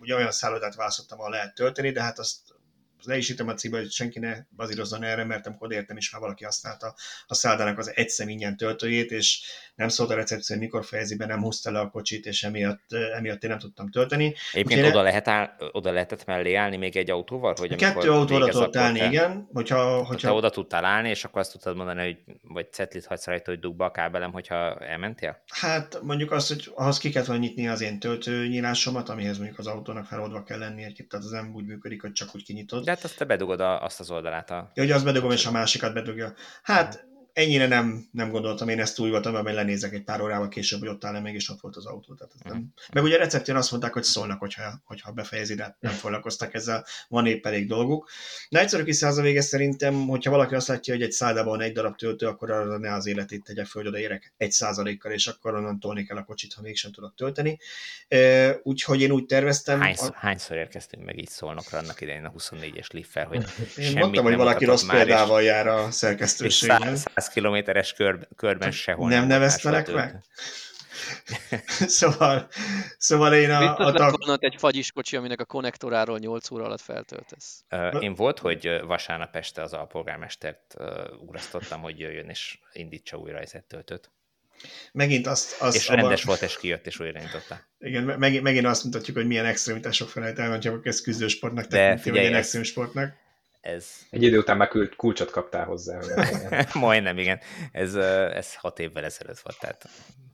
ugye 0.00 0.14
olyan 0.14 0.30
szállodát 0.30 0.74
választottam, 0.74 1.18
ahol 1.18 1.30
lehet 1.30 1.54
tölteni, 1.54 1.90
de 1.90 2.02
hát 2.02 2.18
azt 2.18 2.38
le 3.04 3.16
is 3.16 3.30
a 3.30 3.54
cikkbe, 3.54 3.78
hogy 3.78 3.90
senki 3.90 4.18
ne 4.18 4.36
bazírozzon 4.56 5.02
erre, 5.02 5.24
mert 5.24 5.46
amikor 5.46 5.72
értem 5.72 5.96
is, 5.96 6.10
már 6.10 6.20
valaki 6.20 6.44
használta 6.44 6.94
a 7.26 7.34
száldának 7.34 7.78
az 7.78 7.92
egyszem 7.94 8.28
ingyen 8.28 8.56
töltőjét, 8.56 9.10
és 9.10 9.42
nem 9.74 9.88
szólt 9.88 10.10
a 10.10 10.14
recepció, 10.14 10.56
hogy 10.56 10.64
mikor 10.64 10.84
fejezi 10.84 11.16
be, 11.16 11.26
nem 11.26 11.42
húzta 11.42 11.70
le 11.70 11.78
a 11.78 11.88
kocsit, 11.88 12.26
és 12.26 12.42
emiatt, 12.42 12.92
emiatt 13.16 13.42
én 13.42 13.50
nem 13.50 13.58
tudtam 13.58 13.90
tölteni. 13.90 14.34
Egyébként 14.52 14.86
oda, 14.86 15.02
lehet 15.02 15.28
áll, 15.28 15.50
oda 15.72 15.92
lehetett 15.92 16.24
mellé 16.24 16.54
állni 16.54 16.76
még 16.76 16.96
egy 16.96 17.10
autóval? 17.10 17.54
Hogy 17.58 17.74
Kettő 17.74 18.10
autóra 18.10 18.48
tudott 18.48 18.76
állni, 18.76 18.98
te, 18.98 19.06
igen. 19.06 19.48
Hogyha, 19.52 20.04
hogyha... 20.04 20.28
Te 20.28 20.34
oda 20.34 20.50
tudtál 20.50 20.84
állni, 20.84 21.08
és 21.08 21.24
akkor 21.24 21.40
azt 21.40 21.52
tudtad 21.52 21.76
mondani, 21.76 22.00
hogy 22.02 22.36
vagy 22.42 22.72
cetlit 22.72 23.06
hagysz 23.06 23.26
rajta, 23.26 23.50
hogy 23.50 23.60
dugba 23.60 23.84
a 23.84 23.90
kábelem, 23.90 24.32
hogyha 24.32 24.78
elmentél? 24.78 25.42
Hát 25.46 25.98
mondjuk 26.02 26.30
azt, 26.30 26.48
hogy 26.48 26.72
ahhoz 26.74 26.98
ki 26.98 27.10
kellett 27.10 27.28
volna 27.28 27.42
nyitni 27.42 27.68
az 27.68 27.80
én 27.80 27.98
töltőnyílásomat, 27.98 29.08
amihez 29.08 29.36
mondjuk 29.36 29.58
az 29.58 29.66
autónak 29.66 30.06
feloldva 30.06 30.42
kell 30.42 30.58
lenni 30.58 30.82
egy 30.82 31.06
tehát 31.08 31.24
az 31.24 31.30
nem 31.30 31.54
úgy 31.54 31.66
működik, 31.66 32.00
hogy 32.00 32.12
csak 32.12 32.34
úgy 32.34 32.44
kinyitod. 32.44 32.84
De 32.84 32.93
hát 32.94 33.04
azt 33.04 33.16
te 33.16 33.24
bedugod 33.24 33.60
a, 33.60 33.84
azt 33.84 34.00
az 34.00 34.10
oldalát. 34.10 34.50
A... 34.50 34.70
Ja, 34.74 34.82
hogy 34.82 34.92
azt 34.92 35.04
bedugom, 35.04 35.30
és 35.30 35.46
a 35.46 35.50
másikat 35.50 35.94
bedugja. 35.94 36.32
Hát 36.62 37.06
ennyire 37.34 37.66
nem, 37.66 38.08
nem 38.12 38.30
gondoltam, 38.30 38.68
én 38.68 38.80
ezt 38.80 38.98
úgy 38.98 39.10
voltam, 39.10 39.32
mert 39.32 39.56
lenézek 39.56 39.92
egy 39.92 40.02
pár 40.02 40.20
órával 40.20 40.48
később, 40.48 40.80
hogy 40.80 40.88
ott 40.88 41.04
áll 41.04 41.20
még, 41.20 41.34
és 41.34 41.48
ott 41.48 41.60
volt 41.60 41.76
az 41.76 41.86
autó. 41.86 42.14
Tehát 42.14 42.32
nem. 42.44 42.56
Mm. 42.56 42.64
Meg 42.92 43.02
ugye 43.02 43.16
receptjén 43.16 43.56
azt 43.56 43.70
mondták, 43.70 43.92
hogy 43.92 44.02
szólnak, 44.02 44.38
hogyha, 44.38 44.82
hogyha 44.84 45.12
befejezi, 45.12 45.54
de 45.54 45.76
nem 45.80 45.92
foglalkoztak 45.92 46.54
ezzel, 46.54 46.86
van 47.08 47.26
épp 47.26 47.46
elég 47.46 47.68
dolguk. 47.68 48.10
Na 48.48 48.58
egyszerű 48.58 48.82
kis 48.82 49.02
a 49.02 49.20
vége 49.20 49.40
szerintem, 49.40 50.06
hogyha 50.06 50.30
valaki 50.30 50.54
azt 50.54 50.68
látja, 50.68 50.94
hogy 50.94 51.02
egy 51.02 51.12
szállában 51.12 51.60
egy 51.60 51.72
darab 51.72 51.96
töltő, 51.96 52.26
akkor 52.26 52.50
arra 52.50 52.78
ne 52.78 52.92
az 52.92 53.06
életét 53.06 53.44
tegye 53.44 53.64
föl, 53.64 53.86
oda 53.86 53.98
érek 53.98 54.32
egy 54.36 54.52
százalékkal, 54.52 55.12
és 55.12 55.26
akkor 55.26 55.54
onnan 55.54 55.80
tolni 55.80 56.04
kell 56.04 56.16
a 56.16 56.24
kocsit, 56.24 56.52
ha 56.52 56.62
mégsem 56.62 56.92
tudok 56.92 57.14
tölteni. 57.16 57.58
Úgyhogy 58.62 59.00
én 59.00 59.10
úgy 59.10 59.26
terveztem. 59.26 59.80
Hányszor, 59.80 60.10
a... 60.14 60.18
hányszor 60.18 60.56
érkeztünk 60.56 61.04
meg 61.04 61.18
így 61.18 61.28
szólnak 61.28 61.64
annak 61.72 62.00
idején 62.00 62.24
a 62.24 62.32
24-es 62.38 62.92
liffel, 62.92 63.26
hogy 63.26 63.44
Én 63.76 63.92
mondtam, 63.98 64.24
hogy 64.24 64.36
valaki 64.36 64.64
rossz 64.64 64.86
példával 64.86 65.42
jár 65.42 65.66
a 65.66 65.90
szerkesztőségen. 65.90 66.96
100 67.23 67.23
kilométeres 67.28 67.92
kör, 67.92 68.28
körben 68.36 68.70
sehol 68.70 69.08
nem, 69.08 69.18
nem 69.18 69.28
neveztelek 69.28 69.92
meg? 69.92 70.24
szóval, 71.98 72.48
szóval 72.98 73.34
én 73.34 73.50
a... 73.50 73.58
Biztos 73.58 73.86
a 73.86 73.92
tag... 73.92 74.44
egy 74.44 74.54
fagyis 74.58 74.92
kocsi, 74.92 75.16
aminek 75.16 75.40
a 75.40 75.44
konnektoráról 75.44 76.18
8 76.18 76.50
óra 76.50 76.64
alatt 76.64 76.80
feltöltesz. 76.80 77.64
Én 78.00 78.14
volt, 78.14 78.38
hogy 78.38 78.80
vasárnap 78.86 79.36
este 79.36 79.62
az 79.62 79.72
alpolgármestert 79.72 80.74
ugrasztottam, 81.20 81.80
hogy 81.80 81.98
jöjjön 81.98 82.28
és 82.28 82.58
indítsa 82.72 83.16
újra 83.16 83.38
egy 83.38 83.64
töltőt. 83.66 84.10
Megint 84.92 85.26
azt, 85.26 85.60
azt 85.60 85.76
és 85.76 85.88
abban... 85.88 86.00
rendes 86.00 86.22
volt, 86.22 86.42
és 86.42 86.56
kijött, 86.56 86.86
és 86.86 87.00
újra 87.00 87.18
indította. 87.18 87.60
Igen, 87.78 88.04
megint, 88.04 88.42
megint 88.42 88.66
azt 88.66 88.84
mutatjuk, 88.84 89.16
hogy 89.16 89.26
milyen 89.26 89.44
extremitások 89.44 90.08
felejt 90.08 90.38
el, 90.38 90.50
hogyha 90.50 90.80
ez 90.82 91.00
küzdősportnak 91.00 91.66
tekinti, 91.66 92.10
vagy 92.10 92.20
ilyen 92.20 92.34
extrém 92.34 92.62
sportnak 92.62 93.22
ez... 93.64 93.86
Egy 94.10 94.22
idő 94.22 94.38
után 94.38 94.56
már 94.56 94.70
kulcsot 94.96 95.30
kaptál 95.30 95.64
hozzá. 95.64 96.00
Majdnem, 96.72 97.18
igen. 97.18 97.40
Ez, 97.72 97.94
ez 97.94 98.54
hat 98.54 98.78
évvel 98.78 99.04
ezelőtt 99.04 99.38
volt, 99.38 99.58
tehát 99.58 99.88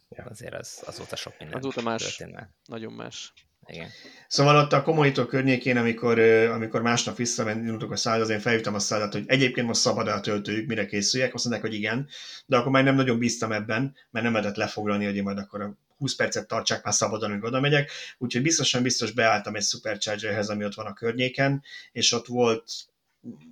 ja. 0.08 0.24
azért 0.30 0.54
az, 0.54 0.82
azóta 0.86 1.16
sok 1.16 1.34
minden 1.38 1.58
Azóta 1.58 1.82
más, 1.82 2.16
történt 2.16 2.48
nagyon 2.64 2.92
más. 2.92 3.32
Igen. 3.66 3.88
Szóval 4.28 4.56
ott 4.56 4.72
a 4.72 4.82
komolyító 4.82 5.24
környékén, 5.24 5.76
amikor, 5.76 6.18
amikor 6.48 6.82
másnap 6.82 7.16
visszamentünk 7.16 7.90
a 7.90 7.96
szállát, 7.96 8.20
az 8.20 8.28
én 8.28 8.40
felhívtam 8.40 8.74
a 8.74 8.78
szállát, 8.78 9.12
hogy 9.12 9.24
egyébként 9.26 9.66
most 9.66 9.80
szabad 9.80 10.08
a 10.08 10.20
töltőjük, 10.20 10.66
mire 10.66 10.86
készüljek, 10.86 11.34
azt 11.34 11.44
mondták, 11.44 11.66
hogy 11.66 11.76
igen, 11.76 12.08
de 12.46 12.56
akkor 12.56 12.72
már 12.72 12.84
nem 12.84 12.94
nagyon 12.94 13.18
bíztam 13.18 13.52
ebben, 13.52 13.96
mert 14.10 14.24
nem 14.24 14.34
lehetett 14.34 14.56
lefoglalni, 14.56 15.04
hogy 15.04 15.16
én 15.16 15.22
majd 15.22 15.38
akkor 15.38 15.60
a 15.60 15.74
20 15.98 16.14
percet 16.14 16.48
tartsák 16.48 16.84
már 16.84 16.94
szabadon, 16.94 17.30
hogy 17.30 17.44
oda 17.44 17.60
megyek, 17.60 17.90
úgyhogy 18.18 18.42
biztosan 18.42 18.82
biztos 18.82 19.12
beálltam 19.12 19.54
egy 19.54 19.62
superchargerhez, 19.62 20.48
ami 20.48 20.64
ott 20.64 20.74
van 20.74 20.86
a 20.86 20.92
környéken, 20.92 21.62
és 21.92 22.12
ott 22.12 22.26
volt 22.26 22.72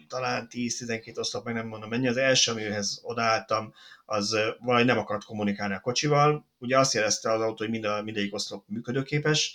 talán 0.09 0.47
10-12 0.51 1.19
oszlop, 1.19 1.45
meg 1.45 1.55
nem 1.55 1.67
mondom 1.67 1.89
mennyi. 1.89 2.09
Az 2.09 2.17
első, 2.17 2.51
amihez 2.51 3.01
odaálltam, 3.03 3.75
az 4.05 4.37
valahogy 4.59 4.87
nem 4.87 4.99
akart 4.99 5.25
kommunikálni 5.25 5.75
a 5.75 5.81
kocsival. 5.81 6.47
Ugye 6.59 6.79
azt 6.79 6.93
jelezte 6.93 7.33
az 7.33 7.41
autó, 7.41 7.57
hogy 7.57 7.71
mind 7.71 7.85
a, 7.85 8.03
mindegyik 8.03 8.35
oszlop 8.35 8.65
működőképes, 8.69 9.55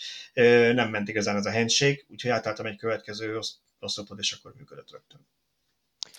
nem 0.74 0.90
ment 0.90 1.10
igazán 1.10 1.36
ez 1.36 1.46
a 1.46 1.52
handshake, 1.52 2.04
úgyhogy 2.08 2.32
átálltam 2.32 2.66
egy 2.66 2.78
következő 2.78 3.40
oszlopot, 3.80 4.20
és 4.20 4.32
akkor 4.32 4.54
működött 4.56 4.92
rögtön. 4.92 5.28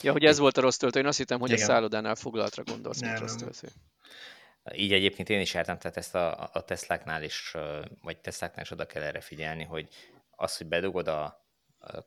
Ja, 0.00 0.12
hogy 0.12 0.24
ez 0.24 0.38
volt 0.38 0.56
a 0.56 0.60
rossz 0.60 0.76
töltő. 0.76 0.98
Én 0.98 1.06
azt 1.06 1.18
hittem, 1.18 1.40
hogy 1.40 1.50
Igen. 1.50 1.62
a 1.62 1.66
szállodánál 1.66 2.14
foglaltra 2.14 2.62
gondolsz, 2.62 3.00
mint 3.00 3.18
rossz 3.18 3.34
töltő. 3.34 3.68
Így 4.72 4.92
egyébként 4.92 5.28
én 5.28 5.40
is 5.40 5.54
jártam, 5.54 5.78
tehát 5.78 5.96
ezt 5.96 6.14
a, 6.14 6.50
a 6.52 6.64
Tesláknál 6.64 7.22
is, 7.22 7.54
vagy 8.02 8.20
Tesláknál 8.20 8.64
is 8.64 8.70
oda 8.70 8.86
kell 8.86 9.02
erre 9.02 9.20
figyelni, 9.20 9.64
hogy 9.64 9.88
az, 10.30 10.56
hogy 10.56 10.66
bedugod 10.66 11.08
a, 11.08 11.43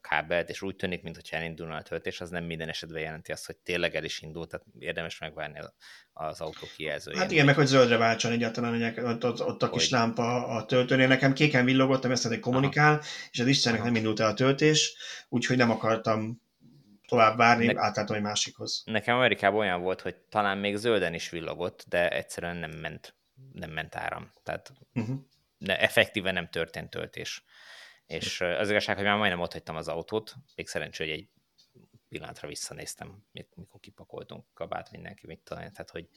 kábelt, 0.01 0.49
és 0.49 0.61
úgy 0.61 0.75
tűnik, 0.75 1.03
mintha 1.03 1.37
elindulna 1.37 1.75
a 1.75 1.81
töltés, 1.81 2.21
az 2.21 2.29
nem 2.29 2.43
minden 2.43 2.69
esetben 2.69 3.01
jelenti 3.01 3.31
azt, 3.31 3.45
hogy 3.45 3.55
tényleg 3.57 3.95
el 3.95 4.03
is 4.03 4.21
indult, 4.21 4.49
tehát 4.49 4.65
érdemes 4.79 5.19
megvárni 5.19 5.59
az 6.13 6.41
autó 6.41 6.67
kijelzőjét. 6.75 7.19
Hát 7.19 7.31
igen, 7.31 7.45
meg 7.45 7.55
hogy 7.55 7.65
zöldre 7.65 7.97
váltson 7.97 8.31
egyáltalán, 8.31 8.97
ott, 8.97 9.25
ott, 9.25 9.41
ott 9.41 9.63
a 9.63 9.69
kis 9.69 9.89
hogy... 9.89 9.99
lámpa 9.99 10.47
a 10.47 10.65
töltőnél. 10.65 11.07
Nekem 11.07 11.33
kéken 11.33 11.65
villogott, 11.65 12.05
ezt 12.05 12.27
hogy 12.27 12.39
kommunikál, 12.39 12.93
Aha. 12.93 13.03
és 13.31 13.39
az 13.39 13.47
Istennek 13.47 13.83
nem 13.83 13.95
indult 13.95 14.19
el 14.19 14.29
a 14.29 14.33
töltés, 14.33 14.95
úgyhogy 15.29 15.57
nem 15.57 15.71
akartam 15.71 16.41
tovább 17.07 17.37
várni, 17.37 17.65
ne... 17.65 17.81
átálltam 17.81 18.15
egy 18.15 18.21
másikhoz. 18.21 18.83
Nekem 18.85 19.15
Amerikában 19.15 19.59
olyan 19.59 19.81
volt, 19.81 20.01
hogy 20.01 20.15
talán 20.15 20.57
még 20.57 20.75
zölden 20.75 21.13
is 21.13 21.29
villogott, 21.29 21.85
de 21.87 22.09
egyszerűen 22.09 22.57
nem 22.57 22.71
ment, 22.71 23.15
nem 23.53 23.69
ment 23.69 23.95
áram. 23.95 24.31
Tehát 24.43 24.71
uh-huh. 24.93 25.17
de 25.57 25.79
effektíven 25.79 26.33
nem 26.33 26.49
történt 26.49 26.89
töltés. 26.89 27.43
És 28.07 28.41
az 28.41 28.69
igazság, 28.69 28.95
hogy 28.95 29.05
már 29.05 29.17
majdnem 29.17 29.39
ott 29.39 29.51
hagytam 29.53 29.75
az 29.75 29.87
autót, 29.87 30.35
még 30.55 30.67
szerencsé, 30.67 31.03
hogy 31.09 31.13
egy 31.13 31.29
pillanatra 32.07 32.47
visszanéztem, 32.47 33.23
mikor 33.31 33.79
kipakoltunk 33.79 34.45
kabát, 34.53 34.91
mindenki 34.91 35.27
mit 35.27 35.39
talán, 35.39 35.71
tehát 35.71 35.89
hogy 35.89 36.09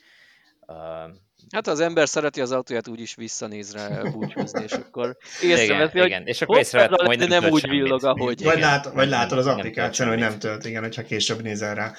hát 1.51 1.67
az 1.67 1.81
ember 1.81 2.09
szereti 2.09 2.41
az 2.41 2.53
autóját 2.53 2.89
úgy 2.89 3.01
is 3.01 3.15
visszanéz 3.15 3.73
rá 3.73 4.03
búcsúzni, 4.13 4.63
és 4.63 4.73
akkor 4.73 5.17
észreveszi, 5.43 5.99
hogy 5.99 6.07
igen, 6.07 6.27
és 6.27 6.43
akkor 6.43 6.59
észrevett, 6.59 7.01
hogy 7.01 7.19
nem, 7.19 7.29
nem 7.29 7.53
úgy 7.53 7.69
villog, 7.69 8.05
ahogy. 8.05 8.43
Vagy, 8.43 8.59
lát, 8.59 8.85
vagy 8.93 9.09
látod 9.09 9.39
az 9.39 9.47
applikáción, 9.47 10.09
hogy 10.09 10.19
nem 10.19 10.39
tölt, 10.39 10.65
igen, 10.65 10.83
hogyha 10.83 11.03
később 11.03 11.43
nézel 11.43 11.75
rá. 11.75 11.93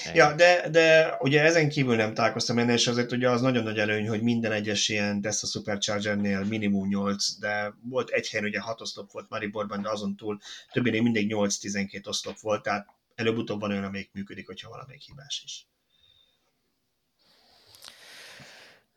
Igen. 0.00 0.14
Ja, 0.14 0.34
de, 0.34 0.68
de 0.70 1.16
ugye 1.18 1.42
ezen 1.42 1.68
kívül 1.68 1.96
nem 1.96 2.14
találkoztam 2.14 2.58
ennél, 2.58 2.74
és 2.74 2.86
azért 2.86 3.12
ugye 3.12 3.30
az 3.30 3.40
nagyon 3.40 3.62
nagy 3.62 3.78
előny, 3.78 4.08
hogy 4.08 4.22
minden 4.22 4.52
egyes 4.52 4.88
ilyen 4.88 5.20
Tesla 5.20 5.48
Supercharger-nél 5.48 6.44
minimum 6.44 6.88
8, 6.88 7.38
de 7.38 7.74
volt 7.88 8.08
egy 8.08 8.28
helyen 8.28 8.46
ugye 8.46 8.60
6 8.60 8.80
oszlop 8.80 9.10
volt 9.10 9.28
Mariborban, 9.28 9.82
de 9.82 9.90
azon 9.90 10.16
túl 10.16 10.38
többénél 10.72 11.02
mindig 11.02 11.34
8-12 11.34 12.06
oszlop 12.06 12.38
volt, 12.40 12.62
tehát 12.62 12.86
előbb-utóbb 13.14 13.60
van 13.60 13.70
olyan, 13.70 13.84
amelyik 13.84 14.10
működik, 14.12 14.46
hogyha 14.46 14.70
valamelyik 14.70 15.02
hibás 15.02 15.42
is. 15.44 15.68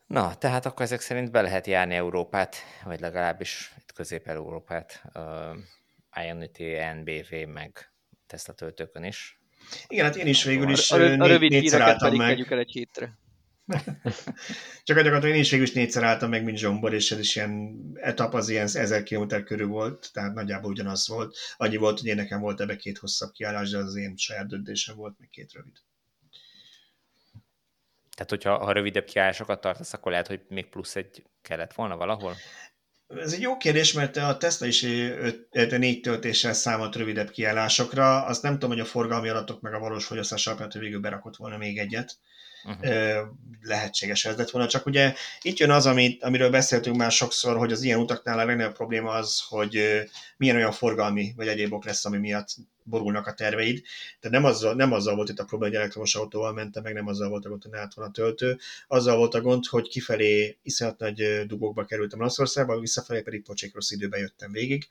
Na, 0.06 0.34
tehát 0.34 0.66
akkor 0.66 0.82
ezek 0.82 1.00
szerint 1.00 1.30
be 1.30 1.40
lehet 1.40 1.66
járni 1.66 1.94
Európát, 1.94 2.56
vagy 2.84 3.00
legalábbis 3.00 3.72
itt 3.78 3.92
Közép-Európát, 3.92 5.02
uh, 5.14 5.56
Ionity, 6.26 6.76
NBV, 7.00 7.48
meg 7.52 7.92
Tesla 8.26 8.52
töltőkön 8.52 9.04
is. 9.04 9.40
Igen, 9.86 10.04
hát 10.04 10.16
én 10.16 10.26
is 10.26 10.44
végül 10.44 10.70
is 10.70 10.90
a, 10.90 10.96
a, 10.96 11.18
a 11.18 11.26
rövid 11.26 11.50
négyszer 11.50 11.80
álltam 11.80 12.16
meg. 12.16 12.52
el 12.52 12.58
egy 12.58 12.70
hétre. 12.70 13.18
Csak 14.84 14.96
gyakorlatilag 14.96 15.34
én 15.34 15.40
is 15.40 15.50
végül 15.50 15.66
is 15.66 15.72
négyszer 15.72 16.02
álltam 16.02 16.30
meg, 16.30 16.44
mint 16.44 16.58
Zsombor, 16.58 16.94
és 16.94 17.10
ez 17.10 17.18
is 17.18 17.36
ilyen 17.36 17.80
etap 17.94 18.34
az 18.34 18.48
ilyen 18.48 18.68
1000 18.72 19.02
km 19.02 19.42
körül 19.44 19.66
volt, 19.66 20.10
tehát 20.12 20.34
nagyjából 20.34 20.70
ugyanaz 20.70 21.08
volt. 21.08 21.36
Annyi 21.56 21.76
volt, 21.76 21.98
hogy 21.98 22.08
én 22.08 22.16
nekem 22.16 22.40
volt 22.40 22.60
ebbe 22.60 22.76
két 22.76 22.98
hosszabb 22.98 23.30
kiállás, 23.32 23.70
de 23.70 23.78
az 23.78 23.96
én 23.96 24.16
saját 24.16 24.46
döntésem 24.46 24.96
volt, 24.96 25.18
meg 25.18 25.28
két 25.28 25.52
rövid. 25.52 25.76
Tehát, 28.14 28.30
hogyha 28.30 28.64
ha 28.64 28.72
rövidebb 28.72 29.04
kiállásokat 29.04 29.60
tartasz, 29.60 29.92
akkor 29.92 30.10
lehet, 30.10 30.26
hogy 30.26 30.40
még 30.48 30.68
plusz 30.68 30.96
egy 30.96 31.22
kellett 31.42 31.72
volna 31.74 31.96
valahol? 31.96 32.34
Ez 33.06 33.32
egy 33.32 33.40
jó 33.40 33.56
kérdés, 33.56 33.92
mert 33.92 34.16
a 34.16 34.36
Tesla 34.36 34.66
is 34.66 34.86
négy 35.70 36.00
töltéssel 36.00 36.52
számolt 36.52 36.96
rövidebb 36.96 37.30
kiállásokra. 37.30 38.24
Azt 38.24 38.42
nem 38.42 38.52
tudom, 38.52 38.70
hogy 38.70 38.80
a 38.80 38.84
forgalmi 38.84 39.28
adatok 39.28 39.60
meg 39.60 39.74
a 39.74 39.78
valós 39.78 40.04
fogyasztás 40.04 40.46
alapján 40.46 40.70
végül 40.78 41.00
berakott 41.00 41.36
volna 41.36 41.56
még 41.56 41.78
egyet 41.78 42.18
uh-huh. 42.64 43.28
lehetséges 43.60 44.24
ez 44.24 44.36
lett 44.36 44.50
volna. 44.50 44.68
Csak 44.68 44.86
ugye 44.86 45.14
itt 45.42 45.58
jön 45.58 45.70
az, 45.70 45.86
amit, 45.86 46.22
amiről 46.22 46.50
beszéltünk 46.50 46.96
már 46.96 47.12
sokszor, 47.12 47.56
hogy 47.56 47.72
az 47.72 47.82
ilyen 47.82 47.98
utaknál 47.98 48.38
a 48.38 48.44
legnagyobb 48.44 48.74
probléma 48.74 49.10
az, 49.10 49.44
hogy 49.48 50.04
milyen 50.36 50.56
olyan 50.56 50.72
forgalmi 50.72 51.32
vagy 51.36 51.48
egyéb 51.48 51.72
ok 51.72 51.84
lesz, 51.84 52.04
ami 52.04 52.18
miatt 52.18 52.48
borulnak 52.84 53.26
a 53.26 53.34
terveid. 53.34 53.82
Tehát 54.20 54.40
nem 54.40 54.44
azzal, 54.44 54.74
nem 54.74 54.92
azzal 54.92 55.14
volt 55.14 55.28
itt 55.28 55.38
a 55.38 55.44
probléma, 55.44 55.72
hogy 55.72 55.80
elektromos 55.80 56.14
autóval 56.14 56.52
mentem, 56.52 56.82
meg 56.82 56.94
nem 56.94 57.06
azzal 57.06 57.28
volt 57.28 57.44
a 57.44 57.48
gond, 57.48 57.62
hogy 57.62 57.74
állt 57.74 57.94
a 57.94 58.10
töltő. 58.10 58.58
Azzal 58.86 59.16
volt 59.16 59.34
a 59.34 59.40
gond, 59.40 59.66
hogy 59.66 59.88
kifelé 59.88 60.58
iszonyat 60.62 60.98
nagy 60.98 61.46
dugókba 61.46 61.84
kerültem 61.84 62.20
Olaszországba, 62.20 62.80
visszafelé 62.80 63.20
pedig 63.20 63.42
pocsék 63.42 63.74
rossz 63.74 63.90
időben 63.90 64.20
jöttem 64.20 64.52
végig. 64.52 64.88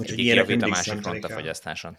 Úgyhogy 0.00 0.18
ilyenek 0.18 0.62
a 0.62 0.68
másik 0.68 1.00
front 1.00 1.24
a 1.24 1.28
fogyasztáson. 1.28 1.96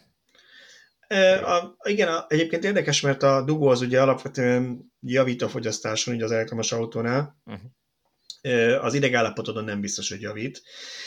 A, 1.44 1.76
igen, 1.84 2.08
a, 2.08 2.26
egyébként 2.28 2.64
érdekes, 2.64 3.02
mert 3.02 3.24
a 3.24 3.42
dugó 3.42 3.68
az 3.68 3.82
ugye 3.82 4.02
alapvetően 4.02 4.92
javít 5.02 5.42
a 5.42 5.50
fogyasztáson, 5.50 6.16
ugye 6.16 6.24
az 6.24 6.32
elektromos 6.32 6.72
autónál. 6.72 7.42
Uh-huh 7.46 7.72
az 8.82 8.94
idegállapotodon 8.94 9.64
nem 9.64 9.82
biztos, 9.82 10.10
hogy 10.10 10.22
javít. 10.22 10.62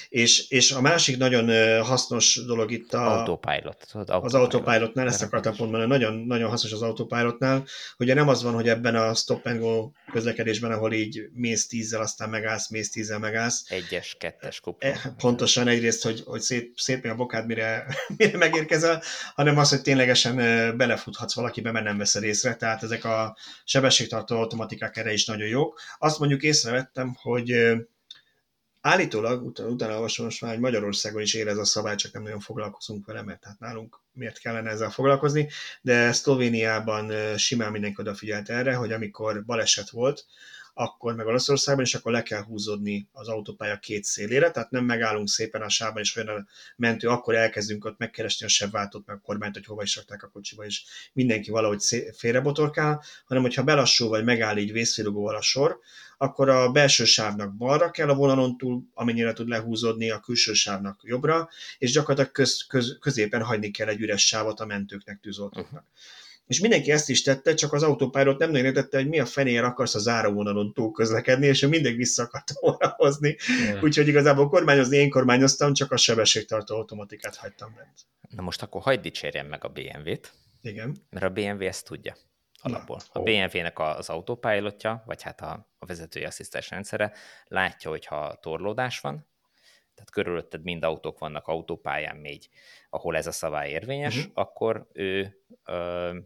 És, 0.08 0.50
és 0.50 0.70
a 0.70 0.80
másik 0.80 1.16
nagyon 1.16 1.82
hasznos 1.82 2.40
dolog 2.46 2.70
itt 2.70 2.94
a, 2.94 3.18
autopilot, 3.18 3.86
autopilot. 3.92 4.24
az 4.24 4.34
autopilotnál, 4.34 5.06
ezt 5.06 5.22
akartam 5.22 5.56
pont 5.56 5.70
mondani, 5.70 5.90
nagyon, 5.90 6.14
nagyon 6.14 6.50
hasznos 6.50 6.72
az 6.72 6.82
autopilotnál, 6.82 7.64
hogy 7.96 8.14
nem 8.14 8.28
az 8.28 8.42
van, 8.42 8.54
hogy 8.54 8.68
ebben 8.68 8.94
a 8.94 9.14
stop 9.14 9.46
and 9.46 9.58
go 9.58 9.90
közlekedésben, 10.12 10.72
ahol 10.72 10.92
így 10.92 11.28
mész 11.34 11.66
tízzel, 11.68 12.00
aztán 12.00 12.28
megállsz, 12.28 12.70
mész 12.70 12.90
tízzel, 12.90 13.18
megállsz. 13.18 13.64
Egyes, 13.68 14.16
kettes 14.18 14.60
kupla. 14.60 14.88
E, 14.88 15.14
pontosan 15.16 15.68
egyrészt, 15.68 16.02
hogy, 16.02 16.22
hogy 16.24 16.40
szép, 16.40 16.72
szép 16.76 17.04
a 17.04 17.14
bokád, 17.14 17.46
mire, 17.46 17.86
mire 18.16 18.36
megérkezel, 18.36 19.02
hanem 19.34 19.58
az, 19.58 19.68
hogy 19.70 19.82
ténylegesen 19.82 20.36
belefuthatsz 20.76 21.34
valakibe, 21.34 21.72
mert 21.72 21.84
nem 21.84 21.98
veszed 21.98 22.22
észre, 22.22 22.54
tehát 22.54 22.82
ezek 22.82 23.04
a 23.04 23.36
sebességtartó 23.64 24.36
automatikák 24.36 24.96
erre 24.96 25.12
is 25.12 25.26
nagyon 25.26 25.48
jók. 25.48 25.80
Azt 25.98 26.18
mondjuk 26.18 26.42
észrevettem, 26.42 27.14
hogy 27.22 27.54
állítólag, 28.80 29.46
utána, 29.46 29.68
utána 29.68 29.94
olvasom 29.94 30.24
most 30.24 30.40
már, 30.40 30.50
hogy 30.50 30.60
Magyarországon 30.60 31.22
is 31.22 31.34
ér 31.34 31.48
a 31.48 31.64
szabály, 31.64 31.96
csak 31.96 32.12
nem 32.12 32.22
nagyon 32.22 32.40
foglalkozunk 32.40 33.06
vele, 33.06 33.22
mert 33.22 33.44
hát 33.44 33.58
nálunk 33.58 34.00
miért 34.12 34.38
kellene 34.38 34.70
ezzel 34.70 34.90
foglalkozni, 34.90 35.48
de 35.80 36.12
Szlovéniában 36.12 37.36
simán 37.36 37.72
mindenki 37.72 38.00
odafigyelt 38.00 38.48
erre, 38.48 38.74
hogy 38.74 38.92
amikor 38.92 39.44
baleset 39.44 39.90
volt, 39.90 40.26
akkor 40.74 41.14
meg 41.14 41.26
Olaszországban, 41.26 41.84
és 41.84 41.94
akkor 41.94 42.12
le 42.12 42.22
kell 42.22 42.42
húzódni 42.42 43.08
az 43.12 43.28
autópálya 43.28 43.78
két 43.78 44.04
szélére, 44.04 44.50
tehát 44.50 44.70
nem 44.70 44.84
megállunk 44.84 45.28
szépen 45.28 45.62
a 45.62 45.68
sávban, 45.68 46.02
és 46.02 46.16
olyan 46.16 46.28
a 46.28 46.46
mentő, 46.76 47.08
akkor 47.08 47.34
elkezdünk 47.34 47.84
ott 47.84 47.98
megkeresni 47.98 48.46
a 48.46 48.48
sebváltót, 48.48 49.06
meg 49.06 49.16
a 49.16 49.20
kormányt, 49.20 49.54
hogy 49.54 49.66
hova 49.66 49.82
is 49.82 49.96
rakták 49.96 50.22
a 50.22 50.28
kocsiba, 50.28 50.64
és 50.64 50.84
mindenki 51.12 51.50
valahogy 51.50 51.82
félrebotorkál, 52.16 53.02
hanem 53.24 53.42
hogyha 53.42 53.62
belassul, 53.62 54.08
vagy 54.08 54.24
megáll 54.24 54.56
így 54.56 54.72
vészfélugóval 54.72 55.36
a 55.36 55.42
sor, 55.42 55.78
akkor 56.22 56.48
a 56.48 56.70
belső 56.70 57.04
sávnak 57.04 57.56
balra 57.56 57.90
kell 57.90 58.08
a 58.08 58.14
vonalon 58.14 58.56
túl, 58.56 58.82
amennyire 58.94 59.32
tud 59.32 59.48
lehúzódni, 59.48 60.10
a 60.10 60.20
külső 60.20 60.52
sávnak 60.52 61.00
jobbra, 61.02 61.48
és 61.78 61.92
gyakorlatilag 61.92 62.32
köz, 62.32 62.66
köz, 62.68 62.98
középen 63.00 63.42
hagyni 63.42 63.70
kell 63.70 63.88
egy 63.88 64.00
üres 64.00 64.26
sávot 64.26 64.60
a 64.60 64.66
mentőknek, 64.66 65.20
tűzoltóknak. 65.20 65.72
Uh-huh 65.72 65.90
és 66.46 66.60
mindenki 66.60 66.90
ezt 66.90 67.08
is 67.08 67.22
tette, 67.22 67.54
csak 67.54 67.72
az 67.72 67.82
autópályáról 67.82 68.36
nem 68.38 68.50
nagyon 68.50 68.66
értette, 68.66 68.96
hogy 68.96 69.08
mi 69.08 69.20
a 69.20 69.26
fenér 69.26 69.62
akarsz 69.62 69.94
a 69.94 69.98
záróvonalon 69.98 70.72
túl 70.72 70.92
közlekedni, 70.92 71.46
és 71.46 71.62
ő 71.62 71.68
mindig 71.68 71.96
vissza 71.96 72.22
akarta 72.22 72.54
volna 72.60 72.94
hozni. 72.96 73.36
Yeah. 73.64 73.82
Úgyhogy 73.82 74.08
igazából 74.08 74.48
kormányozni 74.48 74.96
én 74.96 75.10
kormányoztam, 75.10 75.72
csak 75.72 75.92
a 75.92 75.96
sebességtartó 75.96 76.76
automatikát 76.76 77.36
hagytam 77.36 77.74
bent. 77.76 78.00
Na 78.28 78.42
most 78.42 78.62
akkor 78.62 78.82
hagyd 78.82 79.02
dicsérjem 79.02 79.46
meg 79.46 79.64
a 79.64 79.68
BMW-t. 79.68 80.32
Igen. 80.62 80.96
Mert 81.10 81.24
a 81.24 81.30
BMW 81.30 81.62
ezt 81.62 81.86
tudja 81.86 82.16
alapból. 82.62 83.00
Na, 83.12 83.20
a 83.20 83.22
BMW-nek 83.22 83.78
az 83.78 84.10
autopilotja, 84.10 85.02
vagy 85.06 85.22
hát 85.22 85.40
a, 85.40 85.72
a 85.78 85.86
vezetői 85.86 86.24
asszisztens 86.24 86.70
rendszere 86.70 87.12
látja, 87.44 87.90
hogyha 87.90 88.34
torlódás 88.34 89.00
van, 89.00 89.30
tehát 89.94 90.10
körülötted 90.10 90.62
mind 90.62 90.84
autók 90.84 91.18
vannak 91.18 91.46
autópályán 91.46 92.16
még, 92.16 92.48
ahol 92.90 93.16
ez 93.16 93.26
a 93.26 93.32
szabály 93.32 93.70
érvényes, 93.70 94.16
uh-huh. 94.16 94.32
akkor 94.34 94.88
ő 94.92 95.42
ö, 95.64 96.18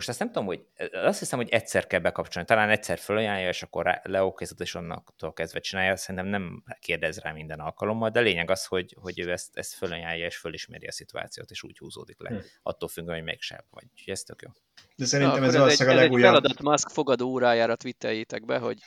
most 0.00 0.12
azt 0.12 0.18
nem 0.18 0.28
tudom, 0.28 0.46
hogy 0.46 0.66
azt 0.92 1.18
hiszem, 1.18 1.38
hogy 1.38 1.48
egyszer 1.48 1.86
kell 1.86 2.00
bekapcsolni, 2.00 2.48
talán 2.48 2.70
egyszer 2.70 2.98
fölajánlja, 2.98 3.48
és 3.48 3.62
akkor 3.62 4.00
leokézod, 4.02 4.60
és 4.60 4.74
onnaktól 4.74 5.32
kezdve 5.32 5.60
csinálja, 5.60 5.96
szerintem 5.96 6.26
nem 6.26 6.64
kérdez 6.80 7.18
rá 7.18 7.32
minden 7.32 7.58
alkalommal, 7.58 8.10
de 8.10 8.20
lényeg 8.20 8.50
az, 8.50 8.64
hogy, 8.64 8.96
hogy 9.00 9.20
ő 9.20 9.30
ezt, 9.30 9.48
ezt 9.52 9.74
fölajánlja, 9.74 10.26
és 10.26 10.36
fölismeri 10.36 10.86
a 10.86 10.92
szituációt, 10.92 11.50
és 11.50 11.62
úgy 11.62 11.78
húzódik 11.78 12.20
le, 12.20 12.28
hmm. 12.28 12.40
attól 12.62 12.88
függően, 12.88 13.14
hogy 13.14 13.24
még 13.24 13.40
sem 13.40 13.58
vagy. 13.70 13.84
Úgyhogy 13.92 14.12
ez 14.12 14.22
tök 14.22 14.42
jó. 14.42 14.50
De 14.96 15.04
szerintem 15.04 15.40
Na, 15.40 15.46
ez, 15.46 15.54
ez, 15.54 15.80
egy, 15.80 15.88
a 15.88 15.94
legújabb... 15.94 16.12
Ez 16.12 16.14
egy 16.14 16.20
feladat 16.20 16.62
Musk 16.62 16.88
fogadó 16.88 17.28
órájára 17.28 17.76
twitteljétek 17.76 18.44
be, 18.44 18.58
hogy 18.58 18.78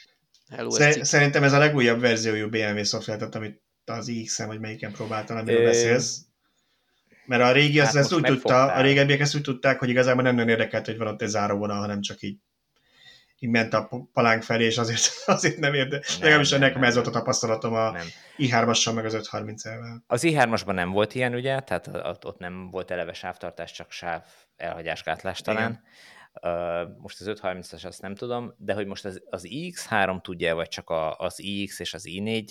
Hello, 0.50 0.70
Szer- 0.70 1.06
szerintem 1.06 1.44
ez 1.44 1.54
a 1.54 1.58
legújabb 1.58 2.00
verziójú 2.00 2.50
BMW 2.50 2.84
szoftvert, 2.84 3.36
amit 3.36 3.62
az 3.86 4.08
iX-en, 4.08 4.48
vagy 4.48 4.60
melyiken 4.60 4.92
próbáltam, 4.92 5.38
amiről 5.38 5.64
beszélsz. 5.64 6.26
Mert 7.26 7.42
a 7.42 7.52
régi 7.52 7.80
hát 7.80 7.96
ezt 7.96 8.14
úgy 8.14 8.24
tudta, 8.24 8.64
a 8.64 8.82
régebbiek 8.82 9.20
ezt 9.20 9.36
úgy 9.36 9.42
tudták, 9.42 9.80
hogy 9.80 9.90
igazából 9.90 10.24
nem 10.24 10.36
nagyon 10.36 10.50
érdekelt, 10.50 10.86
hogy 10.86 10.98
van 10.98 11.08
ott 11.08 11.22
egy 11.22 11.28
záróvonal, 11.28 11.80
hanem 11.80 12.02
csak 12.02 12.22
így, 12.22 12.38
így 13.40 13.50
ment 13.50 13.74
a 13.74 13.90
palánk 14.14 14.44
felé, 14.44 14.66
és 14.66 14.78
azért, 14.78 15.12
azért 15.26 15.58
nem 15.58 15.74
érde. 15.74 16.02
Legalábbis 16.20 16.50
nekem 16.50 16.84
ez 16.84 16.94
volt 16.94 17.08
a 17.08 17.12
tapasztalatom 17.12 17.74
a 17.74 17.92
nem. 17.92 18.06
i3-assal, 18.38 18.94
meg 18.94 19.06
az 19.06 19.14
530 19.14 19.66
elvel. 19.66 20.04
Az 20.08 20.24
i3-asban 20.26 20.74
nem 20.74 20.90
volt 20.90 21.16
ilyen, 21.16 21.34
ugye, 21.34 21.60
tehát 21.60 21.90
ott 22.26 22.38
nem 22.38 22.70
volt 22.70 22.92
eleve 22.92 23.14
sávtartás, 23.14 23.72
csak 23.72 23.92
sáv 23.92 24.24
elhagyás 24.56 25.04
gátlás 25.04 25.42
talán. 25.42 25.84
Igen. 26.42 26.96
most 26.98 27.22
az 27.22 27.40
530-as 27.42 27.86
azt 27.86 28.02
nem 28.02 28.16
tudom, 28.16 28.54
de 28.58 28.74
hogy 28.74 28.86
most 28.86 29.06
az, 29.06 29.22
az 29.30 29.48
iX3 29.50 30.22
tudja, 30.22 30.56
vagy 30.56 30.68
csak 30.68 30.90
a, 30.90 31.16
az 31.16 31.40
iX 31.40 31.80
és 31.80 31.94
az 31.94 32.04
i4, 32.06 32.48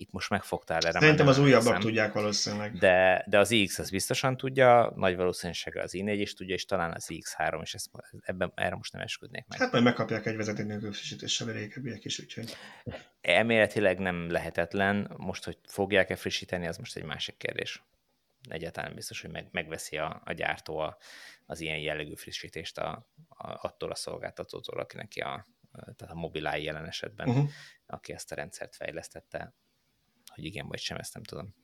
itt 0.00 0.10
most 0.10 0.30
megfogtál 0.30 0.78
erre. 0.80 1.00
Szerintem 1.00 1.26
az 1.26 1.38
újabbak 1.38 1.78
tudják 1.78 2.12
valószínűleg. 2.12 2.72
De, 2.72 3.24
de 3.28 3.38
az 3.38 3.50
iX 3.50 3.78
az 3.78 3.90
biztosan 3.90 4.36
tudja, 4.36 4.92
nagy 4.96 5.16
valószínűséggel 5.16 5.82
az 5.82 5.90
i4 5.94 6.16
is 6.18 6.34
tudja, 6.34 6.54
és 6.54 6.64
talán 6.64 6.92
az 6.92 7.06
iX3, 7.08 7.62
és 7.62 7.74
ezt, 7.74 7.90
ebben, 8.20 8.52
erre 8.54 8.74
most 8.74 8.92
nem 8.92 9.02
esküdnék 9.02 9.44
meg. 9.48 9.58
Hát 9.58 9.72
majd 9.72 9.84
megkapják 9.84 10.26
egy 10.26 10.36
vezeték 10.36 10.66
nélkül 10.66 10.92
frissítéssel 10.92 11.48
a 11.48 11.52
régebbiek 11.52 12.04
is, 12.04 12.18
úgyhogy... 12.18 12.56
Elméletileg 13.20 13.98
nem 13.98 14.30
lehetetlen, 14.30 15.14
most, 15.16 15.44
hogy 15.44 15.58
fogják-e 15.66 16.16
frissíteni, 16.16 16.66
az 16.66 16.76
most 16.76 16.96
egy 16.96 17.04
másik 17.04 17.36
kérdés. 17.36 17.84
Egyáltalán 18.48 18.94
biztos, 18.94 19.20
hogy 19.20 19.30
meg, 19.30 19.48
megveszi 19.50 19.96
a, 19.96 20.22
a 20.24 20.32
gyártó 20.32 20.78
a, 20.78 20.96
az 21.46 21.60
ilyen 21.60 21.78
jellegű 21.78 22.14
frissítést 22.14 22.78
a, 22.78 23.06
a, 23.28 23.58
attól 23.66 23.90
a 23.90 23.94
szolgáltatótól, 23.94 24.80
aki 24.80 24.96
neki 24.96 25.20
a, 25.20 25.46
tehát 25.72 26.14
a 26.14 26.18
mobilái 26.18 26.62
jelen 26.62 26.86
esetben, 26.86 27.28
uh-huh. 27.28 27.48
aki 27.86 28.12
ezt 28.12 28.32
a 28.32 28.34
rendszert 28.34 28.76
fejlesztette 28.76 29.54
hogy 30.34 30.44
igen 30.44 30.66
vagy 30.68 30.78
sem, 30.78 30.96
ezt 30.96 31.14
nem 31.14 31.22
tudom. 31.22 31.54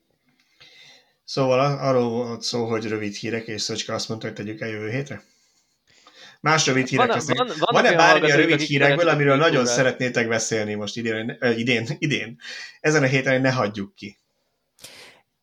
Szóval 1.24 1.78
arról 1.78 2.10
volt 2.10 2.42
szó, 2.42 2.68
hogy 2.68 2.86
rövid 2.86 3.14
hírek, 3.14 3.46
és 3.46 3.62
Szöcske 3.62 3.94
azt 3.94 4.08
mondta, 4.08 4.26
hogy 4.26 4.36
tegyük 4.36 4.60
el 4.60 4.68
jövő 4.68 4.90
hétre? 4.90 5.22
Más 6.40 6.66
rövid 6.66 6.86
hírek 6.86 7.06
van, 7.06 7.16
lesznek. 7.16 7.36
Van, 7.36 7.46
van, 7.46 7.82
Van-e 7.82 7.96
bármi 7.96 8.30
a 8.30 8.36
rövid 8.36 8.60
hírekből, 8.60 9.08
amiről 9.08 9.36
nagyon 9.36 9.60
órát. 9.60 9.74
szeretnétek 9.74 10.28
beszélni 10.28 10.74
most 10.74 10.96
idén, 10.96 11.38
idén, 11.40 11.86
idén? 11.98 12.40
Ezen 12.80 13.02
a 13.02 13.06
héten 13.06 13.40
ne 13.40 13.52
hagyjuk 13.52 13.94
ki. 13.94 14.18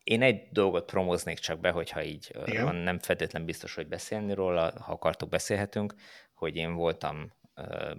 Én 0.04 0.22
egy 0.22 0.42
dolgot 0.50 0.84
promóznék 0.90 1.38
csak 1.38 1.60
be, 1.60 1.70
hogyha 1.70 2.04
így 2.04 2.30
van, 2.46 2.74
nem 2.74 2.98
feltétlen 2.98 3.44
biztos, 3.44 3.74
hogy 3.74 3.86
beszélni 3.86 4.34
róla, 4.34 4.72
ha 4.80 4.92
akartok, 4.92 5.28
beszélhetünk, 5.28 5.94
hogy 6.34 6.56
én 6.56 6.74
voltam 6.74 7.32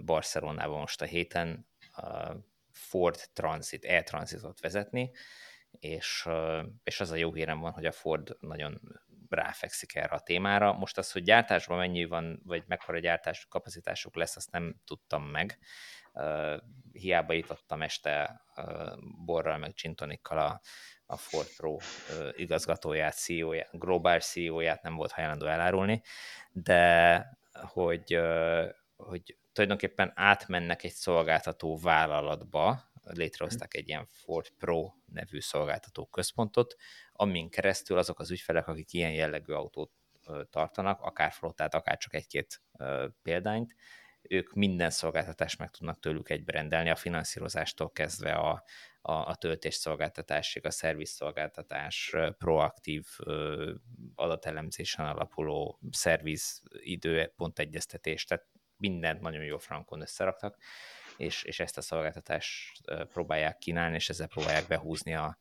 Barcelonában 0.04 0.78
most 0.78 1.02
a 1.02 1.04
héten, 1.04 1.66
Ford 2.76 3.28
Transit, 3.32 3.84
e-transitot 3.84 4.60
vezetni, 4.60 5.10
és, 5.70 6.28
és 6.84 7.00
az 7.00 7.10
a 7.10 7.16
jó 7.16 7.32
hírem 7.32 7.60
van, 7.60 7.72
hogy 7.72 7.86
a 7.86 7.92
Ford 7.92 8.36
nagyon 8.40 8.80
ráfekszik 9.28 9.94
erre 9.94 10.14
a 10.14 10.20
témára. 10.20 10.72
Most 10.72 10.98
az, 10.98 11.12
hogy 11.12 11.22
gyártásban 11.22 11.78
mennyi 11.78 12.04
van, 12.04 12.40
vagy 12.44 12.64
mekkora 12.66 12.98
gyártás 12.98 13.46
kapacitásuk 13.48 14.16
lesz, 14.16 14.36
azt 14.36 14.50
nem 14.50 14.80
tudtam 14.84 15.22
meg. 15.22 15.58
Hiába 16.92 17.34
adtam 17.46 17.82
este 17.82 18.44
borral, 19.24 19.58
meg 19.58 19.74
csintonikkal 19.74 20.38
a, 20.38 20.60
a 21.06 21.16
Ford 21.16 21.48
Pro 21.56 21.76
igazgatóját, 22.32 23.14
CEO-ját, 23.14 23.68
globál 23.72 24.20
CEO-ját 24.20 24.82
nem 24.82 24.94
volt 24.94 25.12
hajlandó 25.12 25.46
elárulni, 25.46 26.02
de 26.52 27.38
hogy, 27.52 28.18
hogy 28.96 29.36
tulajdonképpen 29.56 30.12
átmennek 30.14 30.82
egy 30.84 30.92
szolgáltató 30.92 31.78
vállalatba, 31.78 32.90
létrehozták 33.02 33.74
egy 33.74 33.88
ilyen 33.88 34.06
Ford 34.06 34.48
Pro 34.58 34.92
nevű 35.12 35.40
szolgáltató 35.40 36.06
központot, 36.06 36.76
amin 37.12 37.50
keresztül 37.50 37.98
azok 37.98 38.20
az 38.20 38.30
ügyfelek, 38.30 38.68
akik 38.68 38.92
ilyen 38.92 39.12
jellegű 39.12 39.52
autót 39.52 39.92
tartanak, 40.50 41.00
akár 41.00 41.32
flottát, 41.32 41.74
akár 41.74 41.96
csak 41.96 42.14
egy-két 42.14 42.62
példányt, 43.22 43.74
ők 44.22 44.52
minden 44.52 44.90
szolgáltatást 44.90 45.58
meg 45.58 45.70
tudnak 45.70 46.00
tőlük 46.00 46.30
egybe 46.30 46.52
rendelni, 46.52 46.90
a 46.90 46.96
finanszírozástól 46.96 47.90
kezdve 47.90 48.32
a, 48.32 48.64
a, 49.00 49.12
a 49.12 49.34
töltés 49.34 49.74
szolgáltatásig, 49.74 50.66
a 50.66 50.70
szerviz 50.70 51.10
szolgáltatás, 51.10 52.14
proaktív 52.38 53.06
adatelemzésen 54.14 55.06
alapuló 55.06 55.78
szerviz 55.90 56.62
idő, 56.70 57.32
pontegyeztetés, 57.36 58.24
tehát 58.24 58.46
mindent 58.76 59.20
nagyon 59.20 59.44
jó 59.44 59.58
frankon 59.58 60.00
összeraktak, 60.00 60.56
és, 61.16 61.42
és 61.42 61.60
ezt 61.60 61.78
a 61.78 61.80
szolgáltatást 61.80 62.80
próbálják 63.12 63.58
kínálni, 63.58 63.94
és 63.94 64.08
ezzel 64.08 64.26
próbálják 64.26 64.66
behúzni 64.66 65.14
a, 65.14 65.38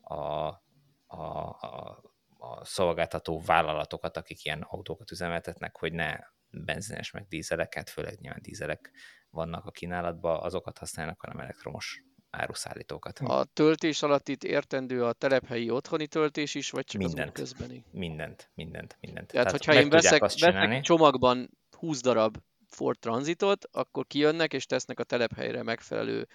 a, 0.00 0.14
a, 0.14 1.48
a, 1.60 2.02
a 2.38 2.64
szolgáltató 2.64 3.40
vállalatokat, 3.40 4.16
akik 4.16 4.44
ilyen 4.44 4.60
autókat 4.68 5.10
üzemeltetnek, 5.10 5.76
hogy 5.76 5.92
ne 5.92 6.18
benzines 6.50 7.10
meg 7.10 7.26
dízeleket, 7.28 7.90
főleg 7.90 8.20
nyilván 8.20 8.42
dízelek 8.42 8.90
vannak 9.30 9.66
a 9.66 9.70
kínálatban, 9.70 10.42
azokat 10.42 10.78
használnak, 10.78 11.20
hanem 11.20 11.40
elektromos 11.40 12.02
áruszállítókat. 12.30 13.18
A 13.18 13.44
töltés 13.44 14.02
alatt 14.02 14.28
itt 14.28 14.44
értendő 14.44 15.04
a 15.04 15.12
telephelyi 15.12 15.70
otthoni 15.70 16.06
töltés 16.06 16.54
is, 16.54 16.70
vagy 16.70 16.84
csak 16.84 17.02
mindent, 17.02 17.28
az 17.28 17.34
közbeni? 17.34 17.84
Mindent, 17.90 18.50
mindent, 18.54 18.96
mindent. 19.00 19.26
Tehát, 19.26 19.46
Tehát 19.46 19.50
hogyha 19.50 19.80
én 19.80 19.88
veszek, 19.88 20.20
veszek 20.20 20.80
csomagban 20.80 21.50
20 21.70 22.00
darab 22.00 22.38
Ford 22.70 22.98
Transitot, 22.98 23.68
akkor 23.72 24.06
kijönnek 24.06 24.52
és 24.52 24.66
tesznek 24.66 25.00
a 25.00 25.04
telephelyre 25.04 25.62
megfelelő 25.62 26.28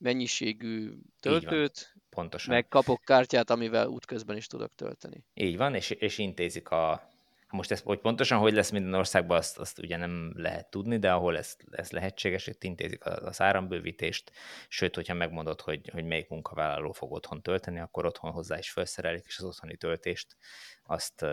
mennyiségű 0.00 0.92
töltőt, 1.20 1.94
Pontosan. 2.10 2.54
meg 2.54 2.68
kapok 2.68 3.00
kártyát, 3.04 3.50
amivel 3.50 3.86
útközben 3.86 4.36
is 4.36 4.46
tudok 4.46 4.74
tölteni. 4.74 5.24
Így 5.34 5.56
van, 5.56 5.74
és, 5.74 5.90
és 5.90 6.18
intézik 6.18 6.68
a... 6.68 7.08
Most 7.50 7.70
ezt, 7.70 7.84
hogy 7.84 7.98
pontosan 7.98 8.38
hogy 8.38 8.52
lesz 8.52 8.70
minden 8.70 8.94
országban, 8.94 9.36
azt, 9.36 9.58
azt 9.58 9.78
ugye 9.78 9.96
nem 9.96 10.32
lehet 10.36 10.70
tudni, 10.70 10.98
de 10.98 11.12
ahol 11.12 11.36
ez, 11.36 11.56
ez 11.70 11.90
lehetséges, 11.90 12.46
itt 12.46 12.64
intézik 12.64 13.04
az 13.04 13.40
árambővítést, 13.40 14.32
sőt, 14.68 14.94
hogyha 14.94 15.14
megmondod, 15.14 15.60
hogy, 15.60 15.90
hogy 15.92 16.04
melyik 16.04 16.28
munkavállaló 16.28 16.92
fog 16.92 17.12
otthon 17.12 17.42
tölteni, 17.42 17.80
akkor 17.80 18.06
otthon 18.06 18.30
hozzá 18.30 18.58
is 18.58 18.70
felszerelik, 18.70 19.24
és 19.26 19.38
az 19.38 19.44
otthoni 19.44 19.76
töltést 19.76 20.36
azt, 20.82 21.24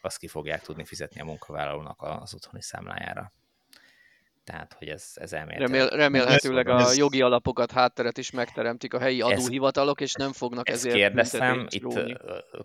azt 0.00 0.18
ki 0.18 0.28
fogják 0.28 0.62
tudni 0.62 0.84
fizetni 0.84 1.20
a 1.20 1.24
munkavállalónak 1.24 2.02
az 2.02 2.34
otthoni 2.34 2.62
számlájára 2.62 3.32
tehát 4.44 4.74
hogy 4.78 4.88
ez, 4.88 5.10
ez 5.14 5.32
elméletileg. 5.32 5.70
Remél, 5.70 5.88
remélhetőleg 5.88 6.68
a 6.68 6.80
ez... 6.80 6.96
jogi 6.96 7.22
alapokat, 7.22 7.72
hátteret 7.72 8.18
is 8.18 8.30
megteremtik 8.30 8.94
a 8.94 8.98
helyi 8.98 9.20
adóhivatalok, 9.20 10.00
és 10.00 10.12
nem 10.12 10.32
fognak 10.32 10.68
ezt 10.68 10.78
ezért 10.78 10.94
kérdeztem, 10.94 11.66
itt 11.68 11.82
róni. 11.82 12.16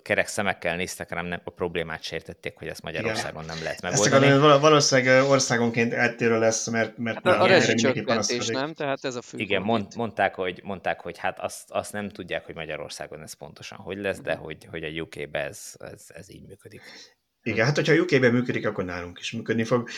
kerek 0.02 0.27
szemekkel 0.27 0.76
néztek 0.76 1.11
rám, 1.11 1.26
nem, 1.26 1.41
a 1.43 1.49
problémát 1.49 2.03
sértették, 2.03 2.57
hogy 2.57 2.68
ezt 2.68 2.81
Magyarországon 2.81 3.43
Igen. 3.43 3.56
nem 3.56 3.64
lehet 3.64 3.81
megoldani. 3.81 4.26
Ezt 4.26 4.61
valószínűleg 4.61 5.30
országonként 5.30 5.93
eltérő 5.93 6.39
lesz, 6.39 6.68
mert, 6.69 6.97
mert 6.97 7.19
hát 7.23 7.39
a 7.39 7.45
rezsicsökkentés, 7.45 8.47
nem? 8.47 8.73
Tehát 8.73 9.06
ez 9.06 9.15
a 9.15 9.22
fő. 9.22 9.38
Igen, 9.38 9.61
mond, 9.61 9.88
mondták, 9.95 10.35
hogy, 10.35 10.61
mondták, 10.64 11.02
hogy 11.02 11.18
hát 11.18 11.39
azt, 11.39 11.72
azt 11.72 11.93
nem 11.93 12.10
tudják, 12.10 12.45
hogy 12.45 12.56
Magyarországon 12.56 13.22
ez 13.22 13.34
pontosan 13.34 13.77
hogy 13.77 13.97
lesz, 13.97 14.19
de 14.19 14.35
hogy, 14.35 14.68
hogy 14.69 14.84
a 14.84 15.02
UK-be 15.02 15.39
ez, 15.39 15.73
ez, 15.80 16.06
ez 16.07 16.31
így 16.31 16.47
működik. 16.47 16.81
Igen, 17.47 17.65
hát 17.65 17.76
hogyha 17.76 17.93
UK-ben 17.93 18.31
működik, 18.31 18.67
akkor 18.67 18.85
nálunk 18.85 19.19
is 19.19 19.31
működni 19.31 19.63
fog. 19.63 19.89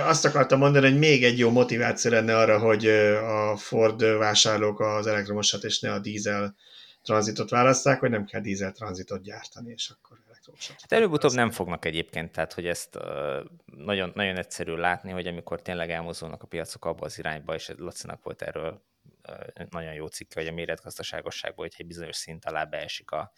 Azt 0.00 0.24
akartam 0.24 0.58
mondani, 0.58 0.90
hogy 0.90 0.98
még 0.98 1.24
egy 1.24 1.38
jó 1.38 1.50
motiváció 1.50 2.10
lenne 2.10 2.36
arra, 2.38 2.58
hogy 2.58 2.86
a 2.86 3.56
Ford 3.56 4.04
vásárlók 4.04 4.80
az 4.80 5.06
elektromosat 5.06 5.64
és 5.64 5.80
ne 5.80 5.92
a 5.92 5.98
dízel 5.98 6.56
tranzitot 7.02 7.50
választák, 7.50 8.00
hogy 8.00 8.10
nem 8.10 8.24
kell 8.24 8.40
dízel 8.40 8.72
tranzitot 8.72 9.22
gyártani, 9.22 9.72
és 9.72 9.88
akkor 9.88 10.18
elektromosat. 10.26 10.76
Hát 10.80 10.92
előbb-utóbb 10.92 11.32
nem 11.32 11.50
fognak 11.50 11.84
egyébként, 11.84 12.32
tehát 12.32 12.52
hogy 12.52 12.66
ezt 12.66 12.98
nagyon, 13.64 14.12
nagyon 14.14 14.36
egyszerű 14.36 14.74
látni, 14.74 15.10
hogy 15.10 15.26
amikor 15.26 15.62
tényleg 15.62 15.90
elmozdulnak 15.90 16.42
a 16.42 16.46
piacok 16.46 16.84
abba 16.84 17.04
az 17.04 17.18
irányba, 17.18 17.54
és 17.54 17.72
Lacinak 17.76 18.22
volt 18.22 18.42
erről 18.42 18.82
nagyon 19.70 19.92
jó 19.92 20.06
cikke, 20.06 20.40
hogy 20.40 20.48
a 20.48 20.54
méretgazdaságosságból, 20.54 21.64
hogy 21.64 21.74
egy 21.78 21.86
bizonyos 21.86 22.16
szint 22.16 22.44
alá 22.44 22.64
beesik 22.64 23.10
a, 23.10 23.32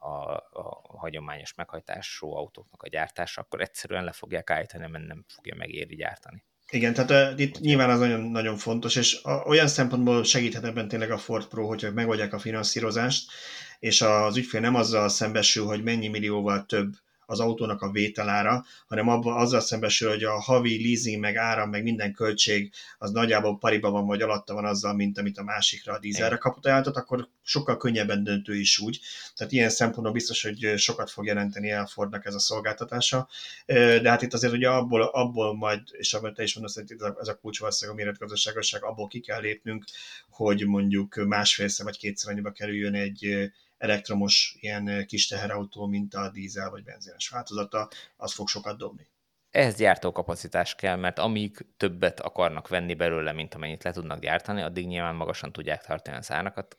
a, 0.00 0.32
a 0.52 0.96
hagyományos 0.98 1.54
meghajtású 1.54 2.32
autóknak 2.32 2.82
a 2.82 2.88
gyártása, 2.88 3.40
akkor 3.40 3.60
egyszerűen 3.60 4.04
le 4.04 4.12
fogják 4.12 4.50
állítani, 4.50 4.86
mert 4.86 5.06
nem 5.06 5.24
fogja 5.28 5.54
megéri 5.54 5.96
gyártani. 5.96 6.44
Igen, 6.70 6.94
tehát 6.94 7.32
uh, 7.32 7.40
itt 7.40 7.58
nyilván 7.58 7.90
az 7.90 7.98
nagyon, 7.98 8.20
nagyon 8.20 8.56
fontos, 8.56 8.96
és 8.96 9.22
a, 9.22 9.30
olyan 9.30 9.68
szempontból 9.68 10.24
segíthet 10.24 10.64
ebben 10.64 10.88
tényleg 10.88 11.10
a 11.10 11.18
Ford 11.18 11.46
Pro, 11.46 11.66
hogyha 11.66 11.90
megoldják 11.90 12.32
a 12.32 12.38
finanszírozást, 12.38 13.30
és 13.78 14.02
az 14.02 14.36
ügyfél 14.36 14.60
nem 14.60 14.74
azzal 14.74 15.08
szembesül, 15.08 15.64
hogy 15.64 15.82
mennyi 15.82 16.08
millióval 16.08 16.66
több 16.66 16.94
az 17.30 17.40
autónak 17.40 17.82
a 17.82 17.90
vételára, 17.90 18.64
hanem 18.86 19.08
abba, 19.08 19.34
azzal 19.34 19.60
szembesül, 19.60 20.08
hogy 20.08 20.24
a 20.24 20.40
havi 20.40 20.82
leasing, 20.82 21.20
meg 21.20 21.36
áram, 21.36 21.70
meg 21.70 21.82
minden 21.82 22.12
költség 22.12 22.72
az 22.98 23.10
nagyjából 23.10 23.58
pariba 23.58 23.90
van, 23.90 24.06
vagy 24.06 24.22
alatta 24.22 24.54
van 24.54 24.64
azzal, 24.64 24.94
mint 24.94 25.18
amit 25.18 25.38
a 25.38 25.42
másikra 25.42 25.92
a 25.92 25.98
dízelre 25.98 26.36
kapott 26.36 26.66
ajánlatot, 26.66 26.96
akkor 26.96 27.28
sokkal 27.42 27.76
könnyebben 27.76 28.24
döntő 28.24 28.54
is 28.54 28.78
úgy. 28.78 29.00
Tehát 29.34 29.52
ilyen 29.52 29.68
szempontból 29.68 30.12
biztos, 30.12 30.42
hogy 30.42 30.78
sokat 30.78 31.10
fog 31.10 31.26
jelenteni 31.26 31.70
el 31.70 31.86
Fordnak 31.86 32.26
ez 32.26 32.34
a 32.34 32.38
szolgáltatása. 32.38 33.28
De 33.66 34.10
hát 34.10 34.22
itt 34.22 34.34
azért 34.34 34.52
ugye 34.52 34.68
abból, 34.68 35.02
abból 35.02 35.56
majd, 35.56 35.80
és 35.92 36.14
abban 36.14 36.34
te 36.34 36.42
is 36.42 36.54
mondasz, 36.54 36.74
hogy 36.74 36.96
ez 37.20 37.28
a 37.28 37.38
kulcs 37.40 37.60
a 37.60 37.94
méretgazdaságosság, 37.94 38.84
abból 38.84 39.08
ki 39.08 39.20
kell 39.20 39.40
lépnünk, 39.40 39.84
hogy 40.30 40.66
mondjuk 40.66 41.14
másfélszer 41.14 41.84
vagy 41.84 41.98
kétszer 41.98 42.30
annyiba 42.30 42.50
kerüljön 42.50 42.94
egy 42.94 43.50
elektromos 43.78 44.56
ilyen 44.60 45.06
kis 45.06 45.26
teherautó, 45.26 45.86
mint 45.86 46.14
a 46.14 46.30
dízel 46.30 46.70
vagy 46.70 46.84
benzines 46.84 47.28
változata, 47.28 47.88
az 48.16 48.32
fog 48.32 48.48
sokat 48.48 48.78
dobni. 48.78 49.08
Ehhez 49.50 49.76
gyártókapacitás 49.76 50.74
kell, 50.74 50.96
mert 50.96 51.18
amíg 51.18 51.66
többet 51.76 52.20
akarnak 52.20 52.68
venni 52.68 52.94
belőle, 52.94 53.32
mint 53.32 53.54
amennyit 53.54 53.82
le 53.82 53.92
tudnak 53.92 54.20
gyártani, 54.20 54.62
addig 54.62 54.86
nyilván 54.86 55.14
magasan 55.14 55.52
tudják 55.52 55.82
tartani 55.82 56.16
az 56.16 56.30
árakat, 56.30 56.78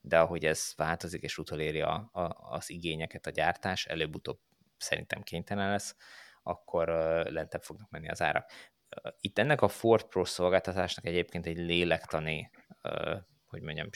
de 0.00 0.18
ahogy 0.18 0.44
ez 0.44 0.72
változik 0.76 1.22
és 1.22 1.38
utoléri 1.38 1.80
a, 1.80 2.10
a, 2.12 2.20
az 2.50 2.70
igényeket 2.70 3.26
a 3.26 3.30
gyártás, 3.30 3.86
előbb-utóbb 3.86 4.38
szerintem 4.76 5.22
kénytelen 5.22 5.70
lesz, 5.70 5.96
akkor 6.42 6.88
lentebb 7.30 7.62
fognak 7.62 7.90
menni 7.90 8.08
az 8.08 8.22
árak. 8.22 8.50
itt 9.20 9.38
ennek 9.38 9.62
a 9.62 9.68
Ford 9.68 10.04
Pro 10.04 10.24
szolgáltatásnak 10.24 11.04
egyébként 11.04 11.46
egy 11.46 11.58
lélektani, 11.58 12.50
hogy 13.46 13.62
mondjam, 13.62 13.90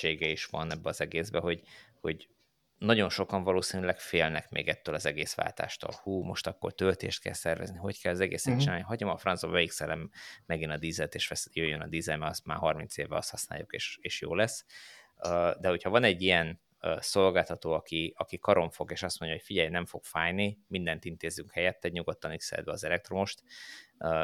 segítsége 0.00 0.26
is 0.26 0.44
van 0.44 0.72
ebbe 0.72 0.88
az 0.88 1.00
egészbe, 1.00 1.38
hogy, 1.38 1.62
hogy 2.00 2.28
nagyon 2.78 3.08
sokan 3.08 3.42
valószínűleg 3.42 4.00
félnek 4.00 4.50
még 4.50 4.68
ettől 4.68 4.94
az 4.94 5.06
egész 5.06 5.34
váltástól. 5.34 5.90
Hú, 6.02 6.22
most 6.22 6.46
akkor 6.46 6.74
töltést 6.74 7.22
kell 7.22 7.32
szervezni, 7.32 7.78
hogy 7.78 8.00
kell 8.00 8.12
az 8.12 8.20
egészet 8.20 8.46
uh-huh. 8.46 8.62
csinálni, 8.62 8.82
hagyom 8.82 9.08
a 9.08 9.16
francba, 9.16 9.50
beigszerem 9.50 10.10
megint 10.46 10.70
a 10.70 10.76
dízet, 10.76 11.14
és 11.14 11.32
jöjjön 11.52 11.80
a 11.80 11.86
dízel, 11.86 12.16
mert 12.16 12.30
azt 12.30 12.44
már 12.44 12.58
30 12.58 12.96
éve 12.96 13.16
azt 13.16 13.30
használjuk, 13.30 13.72
és, 13.72 13.98
és 14.00 14.20
jó 14.20 14.34
lesz. 14.34 14.64
De 15.60 15.68
hogyha 15.68 15.90
van 15.90 16.04
egy 16.04 16.22
ilyen 16.22 16.60
szolgáltató, 16.98 17.72
aki, 17.72 18.14
aki 18.16 18.38
karon 18.38 18.70
fog, 18.70 18.90
és 18.90 19.02
azt 19.02 19.20
mondja, 19.20 19.38
hogy 19.38 19.46
figyelj, 19.46 19.68
nem 19.68 19.86
fog 19.86 20.04
fájni, 20.04 20.58
mindent 20.68 21.04
intézzünk 21.04 21.52
helyette, 21.52 21.88
nyugodtan 21.88 22.36
x 22.36 22.52
az 22.64 22.84
elektromost, 22.84 23.42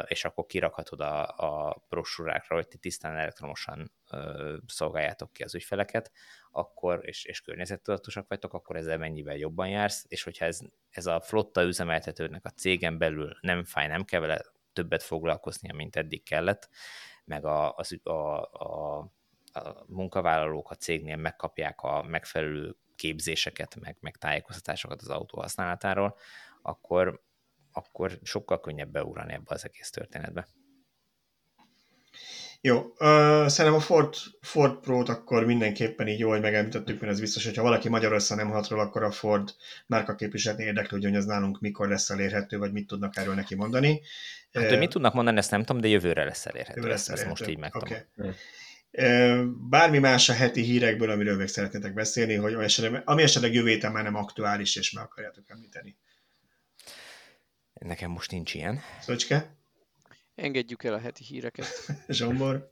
és 0.05 0.25
akkor 0.25 0.45
kirakhatod 0.45 0.99
a, 0.99 1.27
a 1.27 1.83
brosúrákra, 1.89 2.55
hogy 2.55 2.67
ti 2.67 2.77
tisztán 2.77 3.15
elektromosan 3.15 3.91
szolgáljátok 4.67 5.33
ki 5.33 5.43
az 5.43 5.55
ügyfeleket, 5.55 6.11
akkor, 6.51 6.99
és, 7.01 7.25
és 7.25 7.41
környezettudatosak 7.41 8.27
vagytok, 8.27 8.53
akkor 8.53 8.75
ezzel 8.75 8.97
mennyivel 8.97 9.35
jobban 9.35 9.67
jársz, 9.67 10.05
és 10.07 10.23
hogyha 10.23 10.45
ez, 10.45 10.59
ez 10.89 11.05
a 11.05 11.21
flotta 11.21 11.63
üzemeltetőnek 11.63 12.45
a 12.45 12.49
cégen 12.49 12.97
belül 12.97 13.37
nem 13.41 13.63
fáj, 13.63 13.87
nem 13.87 14.03
kell 14.03 14.19
vele 14.19 14.41
többet 14.73 15.03
foglalkoznia, 15.03 15.73
mint 15.73 15.95
eddig 15.95 16.23
kellett, 16.23 16.69
meg 17.25 17.45
a, 17.45 17.73
az, 17.75 17.99
a, 18.03 18.11
a, 18.11 18.97
a 19.53 19.85
munkavállalók 19.87 20.71
a 20.71 20.75
cégnél 20.75 21.15
megkapják 21.15 21.81
a 21.81 22.03
megfelelő 22.03 22.75
képzéseket, 22.95 23.75
meg, 23.79 23.97
meg 23.99 24.17
tájékoztatásokat 24.17 25.01
az 25.01 25.09
autó 25.09 25.39
használatáról, 25.41 26.17
akkor, 26.61 27.21
akkor 27.71 28.19
sokkal 28.23 28.59
könnyebb 28.59 28.91
beugrani 28.91 29.33
ebbe 29.33 29.53
az 29.53 29.65
egész 29.65 29.89
történetbe. 29.89 30.47
Jó, 32.61 32.77
uh, 32.77 33.47
szerintem 33.47 33.73
a 33.73 33.79
Ford, 33.79 34.13
Ford 34.41 34.79
Pro-t 34.79 35.09
akkor 35.09 35.45
mindenképpen 35.45 36.07
így 36.07 36.19
jó, 36.19 36.29
hogy 36.29 36.41
megemlítettük, 36.41 36.99
mert 36.99 37.13
ez 37.13 37.19
biztos, 37.19 37.45
hogy 37.45 37.55
ha 37.55 37.61
valaki 37.61 37.89
Magyarországon 37.89 38.45
nem 38.45 38.53
hatról, 38.53 38.79
akkor 38.79 39.03
a 39.03 39.11
Ford 39.11 39.55
márka 39.85 40.15
képviseletni 40.15 40.63
érdeklődjön, 40.63 41.11
hogy 41.11 41.19
az 41.19 41.25
nálunk 41.25 41.59
mikor 41.59 41.87
lesz 41.87 42.09
elérhető, 42.09 42.57
vagy 42.57 42.71
mit 42.71 42.87
tudnak 42.87 43.17
erről 43.17 43.33
neki 43.33 43.55
mondani. 43.55 44.01
Hát, 44.53 44.69
hogy 44.69 44.77
mit 44.77 44.89
tudnak 44.89 45.13
mondani, 45.13 45.37
ezt 45.37 45.51
nem 45.51 45.63
tudom, 45.63 45.81
de 45.81 45.87
jövőre 45.87 46.23
lesz 46.23 46.45
elérhető. 46.45 46.75
Jövőre 46.75 46.93
lesz 46.93 47.09
elérhető. 47.09 47.31
Ezt 47.31 47.39
most 47.39 47.51
így 47.51 47.57
megtudom. 47.57 47.97
Okay. 48.17 48.31
Bármi 49.69 49.99
más 49.99 50.29
a 50.29 50.33
heti 50.33 50.61
hírekből, 50.61 51.09
amiről 51.09 51.37
még 51.37 51.47
szeretnétek 51.47 51.93
beszélni, 51.93 52.35
hogy 52.35 52.53
esetleg, 52.53 53.01
ami 53.05 53.23
esetleg 53.23 53.53
jövő 53.53 53.69
héten 53.69 53.91
már 53.91 54.03
nem 54.03 54.15
aktuális, 54.15 54.75
és 54.75 54.91
meg 54.91 55.03
akarjátok 55.03 55.49
említeni. 55.49 55.97
Nekem 57.73 58.11
most 58.11 58.31
nincs 58.31 58.53
ilyen. 58.53 58.81
Szöcske? 59.01 59.55
Engedjük 60.37 60.83
el 60.83 60.93
a 60.93 60.99
heti 60.99 61.23
híreket. 61.23 61.67
Zsombor? 62.07 62.71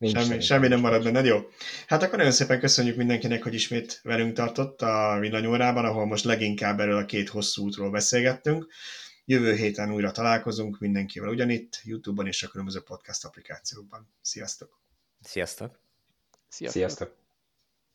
semmi, 0.00 0.40
semmi 0.40 0.68
nem 0.68 0.80
marad 0.80 1.02
benned, 1.02 1.24
jó. 1.26 1.40
Hát 1.86 2.02
akkor 2.02 2.16
nagyon 2.16 2.32
szépen 2.32 2.60
köszönjük 2.60 2.96
mindenkinek, 2.96 3.42
hogy 3.42 3.54
ismét 3.54 4.00
velünk 4.02 4.34
tartott 4.34 4.82
a 4.82 5.16
villanyórában, 5.20 5.84
ahol 5.84 6.06
most 6.06 6.24
leginkább 6.24 6.80
erről 6.80 6.96
a 6.96 7.04
két 7.04 7.28
hosszú 7.28 7.64
útról 7.64 7.90
beszélgettünk. 7.90 8.66
Jövő 9.24 9.54
héten 9.54 9.92
újra 9.92 10.10
találkozunk 10.10 10.78
mindenkivel 10.78 11.28
ugyanitt, 11.28 11.80
YouTube-on 11.84 12.26
és 12.26 12.42
a 12.42 12.48
különböző 12.48 12.80
podcast 12.80 13.24
applikációkban. 13.24 14.08
Sziasztok! 14.20 14.80
Sziasztok! 15.20 15.80
Sziasztok! 16.48 16.80
Sziasztok. 16.80 17.23